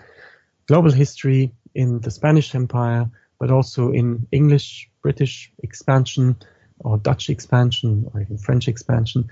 global 0.67 0.91
history 0.91 1.53
in 1.77 1.99
the 1.99 2.11
Spanish 2.11 2.55
Empire, 2.55 3.09
but 3.39 3.51
also 3.51 3.91
in 3.91 4.27
English, 4.31 4.89
British 5.03 5.51
expansion, 5.61 6.35
or 6.79 6.97
Dutch 6.97 7.29
expansion, 7.29 8.09
or 8.13 8.21
even 8.21 8.37
French 8.37 8.67
expansion, 8.67 9.29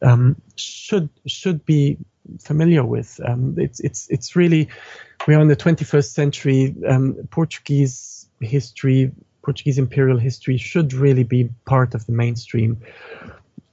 um, 0.00 0.40
should 0.56 1.10
should 1.26 1.64
be 1.66 1.98
familiar 2.40 2.84
with. 2.84 3.20
Um, 3.24 3.56
it's 3.58 3.78
it's 3.80 4.08
it's 4.08 4.34
really 4.34 4.68
we 5.28 5.34
are 5.34 5.42
in 5.42 5.48
the 5.48 5.56
21st 5.56 6.10
century. 6.12 6.74
Um, 6.88 7.28
Portuguese 7.30 8.26
history, 8.40 9.12
Portuguese 9.42 9.78
imperial 9.78 10.18
history, 10.18 10.56
should 10.56 10.94
really 10.94 11.24
be 11.24 11.50
part 11.66 11.94
of 11.94 12.06
the 12.06 12.12
mainstream 12.12 12.80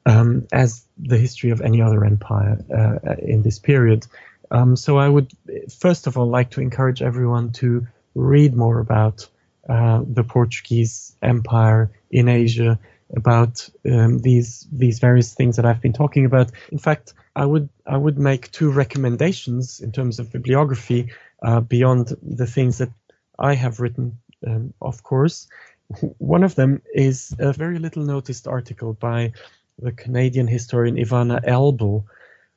um, 0.06 0.46
as 0.52 0.84
the 0.98 1.18
history 1.18 1.52
of 1.52 1.62
any 1.62 1.82
other 1.82 2.04
empire 2.04 2.58
uh, 2.70 3.16
in 3.18 3.44
this 3.44 3.60
period. 3.60 4.06
Um, 4.52 4.76
so 4.76 4.98
I 4.98 5.08
would 5.08 5.32
first 5.80 6.08
of 6.08 6.18
all 6.18 6.28
like 6.28 6.52
to 6.52 6.62
encourage 6.62 7.02
everyone 7.02 7.52
to 7.54 7.88
read 8.16 8.56
more 8.56 8.80
about 8.80 9.28
uh, 9.68 10.02
the 10.06 10.24
Portuguese 10.24 11.16
Empire 11.22 11.92
in 12.12 12.28
Asia, 12.28 12.80
about 13.16 13.68
um, 13.90 14.20
these 14.20 14.68
these 14.72 15.00
various 15.00 15.34
things 15.34 15.56
that 15.56 15.66
I've 15.66 15.82
been 15.82 15.94
talking 15.94 16.26
about. 16.26 16.52
In 16.72 16.78
fact, 16.78 17.14
I 17.36 17.46
would 17.46 17.70
I 17.86 17.98
would 17.98 18.18
make 18.18 18.52
two 18.52 18.72
recommendations 18.72 19.80
in 19.80 19.92
terms 19.92 20.20
of 20.20 20.32
bibliography 20.32 21.12
uh, 21.44 21.62
beyond 21.62 22.16
the 22.22 22.48
things 22.48 22.78
that 22.80 22.92
I 23.38 23.56
have 23.56 23.80
written, 23.80 24.20
um, 24.46 24.74
of 24.82 25.04
course. 25.04 25.48
One 26.18 26.44
of 26.44 26.56
them 26.56 26.82
is 26.94 27.34
a 27.40 27.52
very 27.52 27.80
little 27.80 28.04
noticed 28.04 28.48
article 28.48 28.94
by 28.94 29.34
the 29.80 29.92
Canadian 29.92 30.48
historian 30.48 30.98
Ivana 30.98 31.44
Elbl 31.46 32.04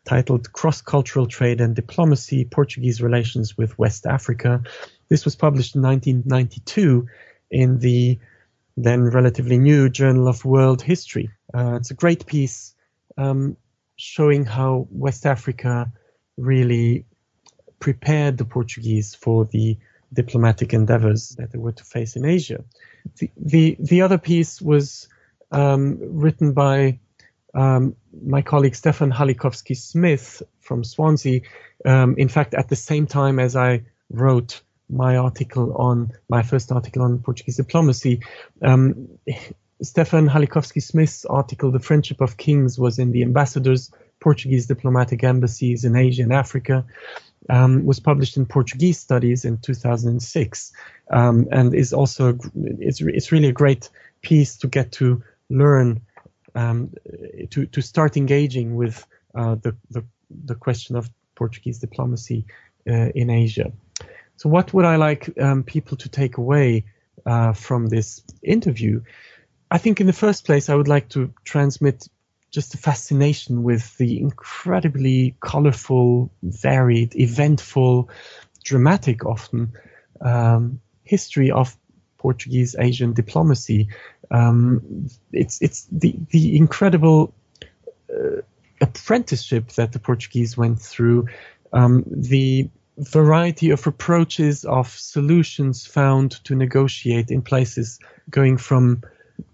titled 0.05 0.53
Cross 0.53 0.83
Cultural 0.83 1.27
Trade 1.27 1.61
and 1.61 1.75
Diplomacy 1.75 2.45
Portuguese 2.45 3.01
Relations 3.01 3.57
with 3.57 3.79
West 3.79 4.07
Africa. 4.07 4.63
This 5.09 5.25
was 5.25 5.37
published 5.37 5.75
in 5.75 5.83
1992 5.83 7.07
in 7.51 7.79
the 7.79 8.19
then 8.77 9.05
relatively 9.05 9.59
new 9.59 9.89
Journal 9.89 10.29
of 10.29 10.45
World 10.45 10.81
History. 10.81 11.31
Uh, 11.53 11.75
it's 11.77 11.91
a 11.91 11.95
great 11.95 12.27
piece 12.27 12.75
um, 13.19 13.57
showing 13.97 14.45
how 14.45 14.89
West 14.91 15.27
Africa 15.27 15.93
really 16.37 17.05
prepared 17.79 18.39
the 18.39 18.45
Portuguese 18.45 19.15
for 19.15 19.45
the 19.45 19.77
diplomatic 20.13 20.73
endeavors 20.73 21.31
that 21.39 21.53
they 21.53 21.59
were 21.59 21.73
to 21.73 21.85
face 21.85 22.17
in 22.17 22.25
Asia. 22.25 22.65
The, 23.19 23.31
the, 23.37 23.77
the 23.79 24.03
other 24.03 24.19
piece 24.19 24.61
was 24.61 25.09
um, 25.51 25.99
written 26.01 26.53
by 26.53 26.99
um, 27.55 27.97
my 28.25 28.43
colleague 28.43 28.75
Stefan 28.75 29.13
Halikowski 29.13 29.77
Smith 29.77 30.43
from 30.61 30.85
Swansea, 30.85 31.41
um, 31.85 32.15
in 32.17 32.29
fact, 32.29 32.55
at 32.55 32.69
the 32.69 32.77
same 32.77 33.07
time 33.07 33.39
as 33.39 33.57
I 33.57 33.83
wrote 34.11 34.63
my 34.93 35.17
article 35.17 35.75
on 35.77 36.13
my 36.29 36.43
first 36.43 36.71
article 36.71 37.03
on 37.03 37.19
Portuguese 37.19 37.57
diplomacy. 37.57 38.21
Um, 38.61 39.09
Stefan 39.83 40.29
Halikowski 40.29 40.83
Smith's 40.83 41.25
article, 41.25 41.73
The 41.73 41.81
Friendship 41.81 42.21
of 42.21 42.37
Kings, 42.37 42.79
was 42.79 42.99
in 42.99 43.11
the 43.11 43.23
ambassador's 43.23 43.91
Portuguese 44.21 44.67
diplomatic 44.67 45.25
embassies 45.25 45.85
in 45.85 45.97
Asia 45.97 46.23
and 46.23 46.33
Africa. 46.33 46.85
Um, 47.51 47.85
was 47.85 47.99
published 47.99 48.37
in 48.37 48.47
Portuguese 48.47 49.01
Studies 49.01 49.45
in 49.45 49.59
2006, 49.59 50.73
um, 51.11 51.49
and 51.51 51.75
is 51.75 51.93
also 51.93 52.39
it's 52.55 53.01
it's 53.01 53.33
really 53.33 53.49
a 53.49 53.53
great 53.53 53.91
piece 54.21 54.57
to 54.59 54.69
get 54.69 54.93
to 54.93 55.25
learn 55.51 56.03
um, 56.55 56.93
to 57.51 57.67
to 57.67 57.83
start 57.83 58.17
engaging 58.17 58.77
with 58.77 59.05
uh, 59.35 59.57
the, 59.57 59.77
the 59.91 60.05
the 60.45 60.55
question 60.55 60.95
of 60.95 61.11
Portuguese 61.35 61.81
diplomacy 61.81 62.47
uh, 62.89 63.09
in 63.15 63.29
Asia. 63.29 63.73
So, 64.37 64.49
what 64.49 64.73
would 64.73 64.85
I 64.85 64.97
like 64.97 65.39
um, 65.41 65.63
people 65.63 65.97
to 65.99 66.09
take 66.09 66.37
away 66.37 66.85
uh, 67.27 67.53
from 67.53 67.87
this 67.87 68.23
interview? 68.43 69.03
I 69.71 69.79
think, 69.79 70.01
in 70.01 70.07
the 70.07 70.13
first 70.13 70.45
place, 70.45 70.69
I 70.69 70.75
would 70.75 70.89
like 70.89 71.09
to 71.11 71.33
transmit 71.45 72.09
just 72.51 72.75
a 72.75 72.79
fascination 72.79 73.63
with 73.63 73.97
the 73.97 74.21
incredibly 74.21 75.35
colorful, 75.41 76.31
varied, 76.43 77.17
eventful, 77.17 78.11
dramatic, 78.63 79.25
often 79.25 79.73
um, 80.21 80.81
history 81.05 81.51
of 81.51 81.77
Portuguese 82.19 82.77
Asian 82.79 83.13
diplomacy. 83.13 83.89
Um, 84.31 85.09
it's 85.33 85.61
it's 85.61 85.89
the 85.91 86.15
the 86.31 86.57
incredible 86.57 87.35
uh, 88.11 88.43
apprenticeship 88.81 89.69
that 89.73 89.93
the 89.93 89.99
Portuguese 89.99 90.57
went 90.57 90.81
through, 90.81 91.29
um, 91.73 92.05
the 92.07 92.69
variety 92.99 93.71
of 93.71 93.87
approaches 93.87 94.65
of 94.65 94.89
solutions 94.89 95.87
found 95.87 96.33
to 96.45 96.55
negotiate 96.55 97.31
in 97.31 97.43
places 97.43 97.99
going 98.31 98.57
from 98.57 99.03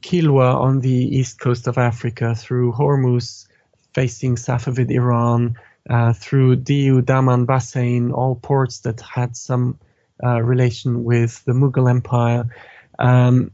Kilwa 0.02 0.55
on 0.55 0.81
the 0.81 1.16
east 1.19 1.40
coast 1.40 1.66
of 1.66 1.78
Africa 1.78 2.35
through 2.35 2.73
Hormuz 2.73 3.47
facing 3.94 4.36
Safavid 4.36 4.90
Iran 4.90 5.56
uh, 5.89 6.12
through 6.12 6.56
Diu, 6.56 7.05
Daman, 7.05 7.47
Bassein, 7.47 8.12
all 8.12 8.35
ports 8.35 8.81
that 8.81 9.01
had 9.01 9.36
some 9.36 9.78
uh, 10.23 10.43
relation 10.43 11.05
with 11.05 11.43
the 11.44 11.52
Mughal 11.52 11.89
Empire, 11.89 12.44
um, 12.98 13.51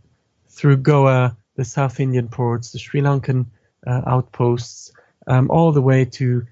through 0.49 0.79
Goa, 0.79 1.37
the 1.57 1.65
South 1.65 2.01
Indian 2.01 2.29
ports, 2.29 2.73
the 2.73 2.79
Sri 2.79 3.01
Lankan 3.01 3.47
uh, 3.87 4.01
outposts, 4.07 4.93
um, 5.27 5.51
all 5.51 5.73
the 5.73 5.83
way 5.83 6.05
to 6.05 6.47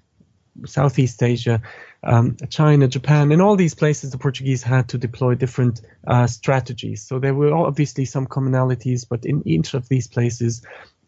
Southeast 0.66 1.22
Asia, 1.22 1.60
um, 2.04 2.36
China, 2.50 2.88
Japan, 2.88 3.30
in 3.30 3.40
all 3.40 3.56
these 3.56 3.74
places, 3.74 4.10
the 4.10 4.18
Portuguese 4.18 4.62
had 4.62 4.88
to 4.88 4.98
deploy 4.98 5.34
different 5.34 5.80
uh, 6.06 6.26
strategies. 6.26 7.02
So 7.02 7.18
there 7.18 7.34
were 7.34 7.54
obviously 7.54 8.04
some 8.04 8.26
commonalities, 8.26 9.06
but 9.08 9.24
in 9.24 9.46
each 9.46 9.74
of 9.74 9.88
these 9.88 10.08
places, 10.08 10.62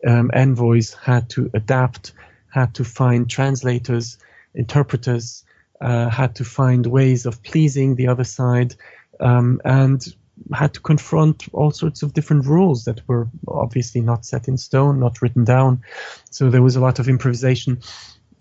um, 0.06 0.30
envoys 0.32 0.94
had 0.94 1.30
to 1.30 1.50
adapt, 1.54 2.12
had 2.52 2.74
to 2.74 2.84
find 2.84 3.28
translators, 3.28 4.18
interpreters, 4.54 5.44
uh, 5.80 6.08
had 6.08 6.36
to 6.36 6.44
find 6.44 6.86
ways 6.86 7.26
of 7.26 7.42
pleasing 7.42 7.96
the 7.96 8.08
other 8.08 8.24
side, 8.24 8.74
um, 9.18 9.60
and 9.64 10.06
had 10.52 10.74
to 10.74 10.80
confront 10.80 11.48
all 11.52 11.70
sorts 11.70 12.02
of 12.02 12.12
different 12.12 12.46
rules 12.46 12.84
that 12.84 13.00
were 13.08 13.28
obviously 13.48 14.00
not 14.00 14.24
set 14.24 14.46
in 14.46 14.56
stone, 14.56 15.00
not 15.00 15.22
written 15.22 15.44
down. 15.44 15.82
So 16.30 16.50
there 16.50 16.62
was 16.62 16.76
a 16.76 16.80
lot 16.80 16.98
of 16.98 17.08
improvisation. 17.08 17.80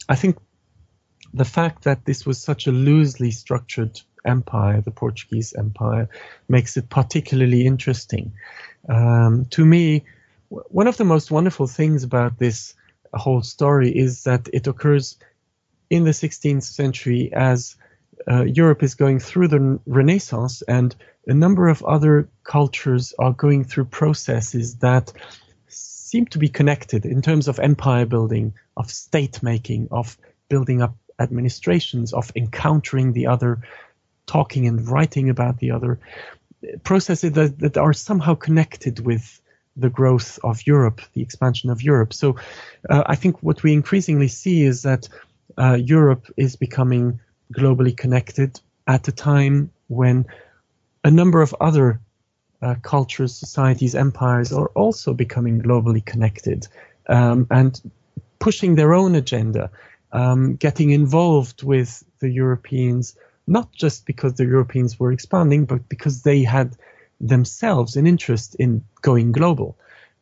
I 0.07 0.15
think 0.15 0.38
the 1.34 1.45
fact 1.45 1.84
that 1.84 2.05
this 2.05 2.26
was 2.26 2.41
such 2.41 2.68
a 2.68 2.72
loosely 2.72 3.31
structured 3.31 3.99
empire, 4.26 4.81
the 4.81 4.91
Portuguese 4.91 5.53
Empire, 5.53 6.10
makes 6.47 6.77
it 6.77 6.89
particularly 6.89 7.65
interesting. 7.65 8.34
Um, 8.88 9.45
to 9.51 9.65
me, 9.65 10.05
w- 10.49 10.68
one 10.69 10.88
of 10.88 10.97
the 10.97 11.05
most 11.05 11.31
wonderful 11.31 11.68
things 11.68 12.03
about 12.03 12.38
this 12.38 12.76
whole 13.14 13.41
story 13.41 13.89
is 13.89 14.23
that 14.23 14.47
it 14.53 14.68
occurs 14.68 15.18
in 15.89 16.03
the 16.03 16.11
16th 16.11 16.64
century 16.64 17.31
as 17.34 17.76
uh, 18.30 18.43
Europe 18.43 18.84
is 18.84 18.95
going 18.95 19.19
through 19.19 19.47
the 19.49 19.80
Renaissance 19.85 20.61
and 20.68 20.95
a 21.27 21.34
number 21.34 21.68
of 21.68 21.84
other 21.84 22.30
cultures 22.43 23.14
are 23.19 23.34
going 23.34 23.64
through 23.64 23.85
processes 23.85 24.77
that 24.77 25.11
seem 25.68 26.26
to 26.27 26.38
be 26.38 26.49
connected 26.49 27.05
in 27.05 27.22
terms 27.22 27.47
of 27.47 27.60
empire 27.60 28.05
building, 28.05 28.53
of 28.77 28.89
state 28.91 29.41
making, 29.41 29.88
of 29.91 30.18
building 30.49 30.81
up 30.81 30.95
administrations, 31.19 32.14
of 32.14 32.31
encountering 32.35 33.14
the 33.14 33.27
other, 33.27 33.61
talking 34.26 34.68
and 34.68 34.88
writing 34.88 35.30
about 35.30 35.60
the 35.60 35.72
other, 35.72 35.99
processes 36.84 37.34
that, 37.34 37.60
that 37.60 37.77
are 37.77 37.94
somehow 37.94 38.35
connected 38.35 39.06
with 39.06 39.41
the 39.76 39.90
growth 39.90 40.40
of 40.44 40.65
Europe, 40.68 41.02
the 41.14 41.22
expansion 41.22 41.69
of 41.69 41.81
Europe. 41.81 42.14
So 42.14 42.38
uh, 42.90 43.03
I 43.06 43.15
think 43.15 43.41
what 43.41 43.64
we 43.64 43.73
increasingly 43.73 44.27
see 44.27 44.64
is 44.64 44.84
that 44.84 45.10
uh, 45.57 45.73
Europe 45.73 46.27
is 46.38 46.56
becoming 46.56 47.19
globally 47.53 47.95
connected 47.95 48.60
at 48.88 49.07
a 49.07 49.11
time 49.11 49.72
when 49.88 50.26
a 51.03 51.11
number 51.11 51.41
of 51.41 51.56
other 51.60 51.99
uh, 52.61 52.76
cultures, 52.81 53.35
societies, 53.35 53.95
empires 53.95 54.53
are 54.53 54.68
also 54.68 55.14
becoming 55.14 55.61
globally 55.61 56.03
connected 56.06 56.68
um, 57.07 57.45
and 57.52 57.81
pushing 58.40 58.76
their 58.76 58.94
own 58.94 59.15
agenda, 59.15 59.69
um, 60.14 60.56
getting 60.56 60.91
involved 60.91 61.64
with 61.64 62.03
the 62.19 62.30
Europeans, 62.30 63.18
not 63.48 63.72
just 63.73 64.06
because 64.06 64.35
the 64.35 64.45
Europeans 64.45 64.99
were 64.99 65.11
expanding, 65.11 65.65
but 65.65 65.90
because 65.90 66.22
they 66.22 66.44
had 66.44 66.77
themselves 67.19 67.95
an 67.95 68.07
interest 68.07 68.56
in 68.56 68.84
going 69.02 69.31
global, 69.31 69.77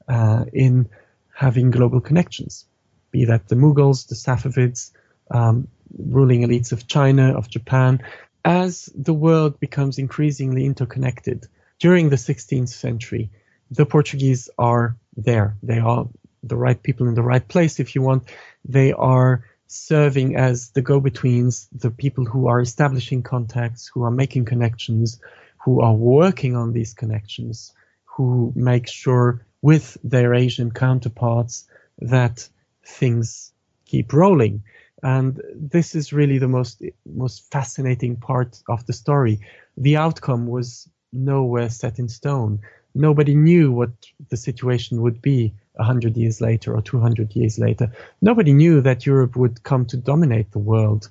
uh, 0.07 0.45
in 0.53 0.89
having 1.35 1.71
global 1.71 1.99
connections, 1.99 2.65
be 3.11 3.25
that 3.25 3.47
the 3.49 3.55
Mughals, 3.55 4.07
the 4.07 4.15
Safavids, 4.15 4.91
um, 5.29 5.67
ruling 5.97 6.41
elites 6.41 6.71
of 6.71 6.87
China, 6.87 7.33
of 7.37 7.49
Japan, 7.49 8.01
as 8.45 8.89
the 8.95 9.13
world 9.13 9.59
becomes 9.59 9.99
increasingly 9.99 10.65
interconnected 10.65 11.47
during 11.79 12.09
the 12.09 12.15
16th 12.15 12.69
century, 12.69 13.29
the 13.69 13.85
Portuguese 13.85 14.49
are 14.57 14.95
there. 15.17 15.55
They 15.61 15.79
are 15.79 16.07
the 16.43 16.55
right 16.55 16.81
people 16.81 17.07
in 17.07 17.13
the 17.13 17.23
right 17.23 17.45
place, 17.45 17.79
if 17.79 17.93
you 17.95 18.01
want. 18.01 18.23
They 18.65 18.93
are 18.93 19.43
serving 19.71 20.35
as 20.35 20.69
the 20.71 20.81
go 20.81 20.99
betweens, 20.99 21.67
the 21.71 21.91
people 21.91 22.25
who 22.25 22.47
are 22.47 22.59
establishing 22.59 23.23
contacts, 23.23 23.87
who 23.87 24.03
are 24.03 24.11
making 24.11 24.45
connections, 24.45 25.19
who 25.63 25.81
are 25.81 25.93
working 25.93 26.55
on 26.55 26.73
these 26.73 26.93
connections, 26.93 27.73
who 28.03 28.51
make 28.55 28.89
sure 28.89 29.45
with 29.61 29.97
their 30.03 30.33
Asian 30.33 30.71
counterparts 30.71 31.67
that 31.99 32.47
things 32.85 33.53
keep 33.85 34.11
rolling. 34.11 34.63
And 35.03 35.41
this 35.55 35.95
is 35.95 36.11
really 36.11 36.37
the 36.37 36.47
most 36.47 36.83
most 37.05 37.49
fascinating 37.51 38.17
part 38.17 38.61
of 38.67 38.85
the 38.85 38.93
story. 38.93 39.39
The 39.77 39.97
outcome 39.97 40.47
was 40.47 40.89
nowhere 41.13 41.69
set 41.69 41.97
in 41.97 42.09
stone. 42.09 42.59
Nobody 42.93 43.35
knew 43.35 43.71
what 43.71 43.91
the 44.29 44.37
situation 44.37 45.01
would 45.01 45.21
be 45.21 45.53
a 45.77 45.83
hundred 45.83 46.17
years 46.17 46.41
later 46.41 46.75
or 46.75 46.81
two 46.81 46.99
hundred 46.99 47.35
years 47.35 47.57
later. 47.57 47.91
Nobody 48.21 48.53
knew 48.53 48.81
that 48.81 49.05
Europe 49.05 49.35
would 49.35 49.63
come 49.63 49.85
to 49.85 49.97
dominate 49.97 50.51
the 50.51 50.59
world 50.59 51.09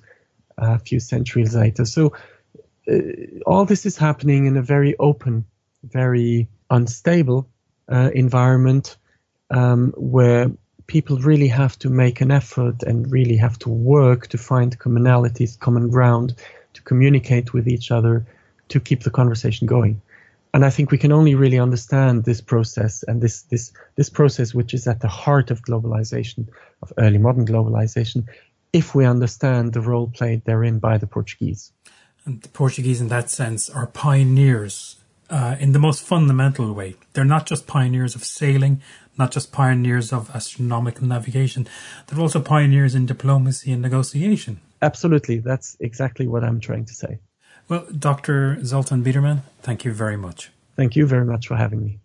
a 0.57 0.79
few 0.79 0.99
centuries 0.99 1.55
later. 1.55 1.85
So 1.85 2.13
uh, 2.89 2.99
all 3.45 3.65
this 3.65 3.85
is 3.85 3.97
happening 3.97 4.45
in 4.45 4.57
a 4.57 4.61
very 4.61 4.95
open, 4.97 5.45
very 5.83 6.47
unstable 6.69 7.47
uh, 7.89 8.11
environment 8.13 8.97
um, 9.49 9.93
where 9.97 10.51
people 10.87 11.17
really 11.17 11.47
have 11.47 11.77
to 11.79 11.89
make 11.89 12.21
an 12.21 12.31
effort 12.31 12.83
and 12.83 13.11
really 13.11 13.37
have 13.37 13.57
to 13.59 13.69
work 13.69 14.27
to 14.27 14.37
find 14.37 14.77
commonalities, 14.77 15.57
common 15.59 15.89
ground, 15.89 16.35
to 16.73 16.81
communicate 16.81 17.53
with 17.53 17.67
each 17.67 17.91
other, 17.91 18.25
to 18.69 18.79
keep 18.79 19.03
the 19.03 19.09
conversation 19.09 19.67
going. 19.67 20.01
And 20.53 20.65
I 20.65 20.69
think 20.69 20.91
we 20.91 20.97
can 20.97 21.11
only 21.11 21.35
really 21.35 21.59
understand 21.59 22.25
this 22.25 22.41
process 22.41 23.03
and 23.03 23.21
this 23.21 23.43
this 23.43 23.71
this 23.95 24.09
process, 24.09 24.53
which 24.53 24.73
is 24.73 24.87
at 24.87 24.99
the 24.99 25.07
heart 25.07 25.49
of 25.51 25.61
globalization, 25.61 26.47
of 26.81 26.91
early 26.97 27.17
modern 27.17 27.45
globalization, 27.45 28.27
if 28.73 28.93
we 28.93 29.05
understand 29.05 29.73
the 29.73 29.81
role 29.81 30.07
played 30.07 30.43
therein 30.45 30.79
by 30.79 30.97
the 30.97 31.07
Portuguese. 31.07 31.71
And 32.25 32.41
the 32.41 32.49
Portuguese, 32.49 33.01
in 33.01 33.07
that 33.07 33.29
sense, 33.29 33.69
are 33.69 33.87
pioneers 33.87 34.97
uh, 35.29 35.55
in 35.59 35.71
the 35.71 35.79
most 35.79 36.03
fundamental 36.03 36.73
way. 36.73 36.95
They're 37.13 37.23
not 37.25 37.45
just 37.45 37.65
pioneers 37.65 38.15
of 38.15 38.23
sailing, 38.23 38.81
not 39.17 39.31
just 39.31 39.51
pioneers 39.51 40.13
of 40.13 40.29
astronomical 40.35 41.07
navigation, 41.07 41.67
they're 42.07 42.19
also 42.19 42.41
pioneers 42.41 42.93
in 42.93 43.05
diplomacy 43.05 43.71
and 43.71 43.81
negotiation. 43.81 44.59
Absolutely. 44.81 45.39
That's 45.39 45.77
exactly 45.79 46.27
what 46.27 46.43
I'm 46.43 46.59
trying 46.59 46.85
to 46.85 46.93
say. 46.93 47.19
Well, 47.71 47.87
Dr. 47.97 48.65
Zoltan 48.65 49.01
Biedermann, 49.01 49.43
thank 49.61 49.85
you 49.85 49.93
very 49.93 50.17
much. 50.17 50.51
Thank 50.75 50.97
you 50.97 51.07
very 51.07 51.23
much 51.23 51.47
for 51.47 51.55
having 51.55 51.85
me. 51.85 51.99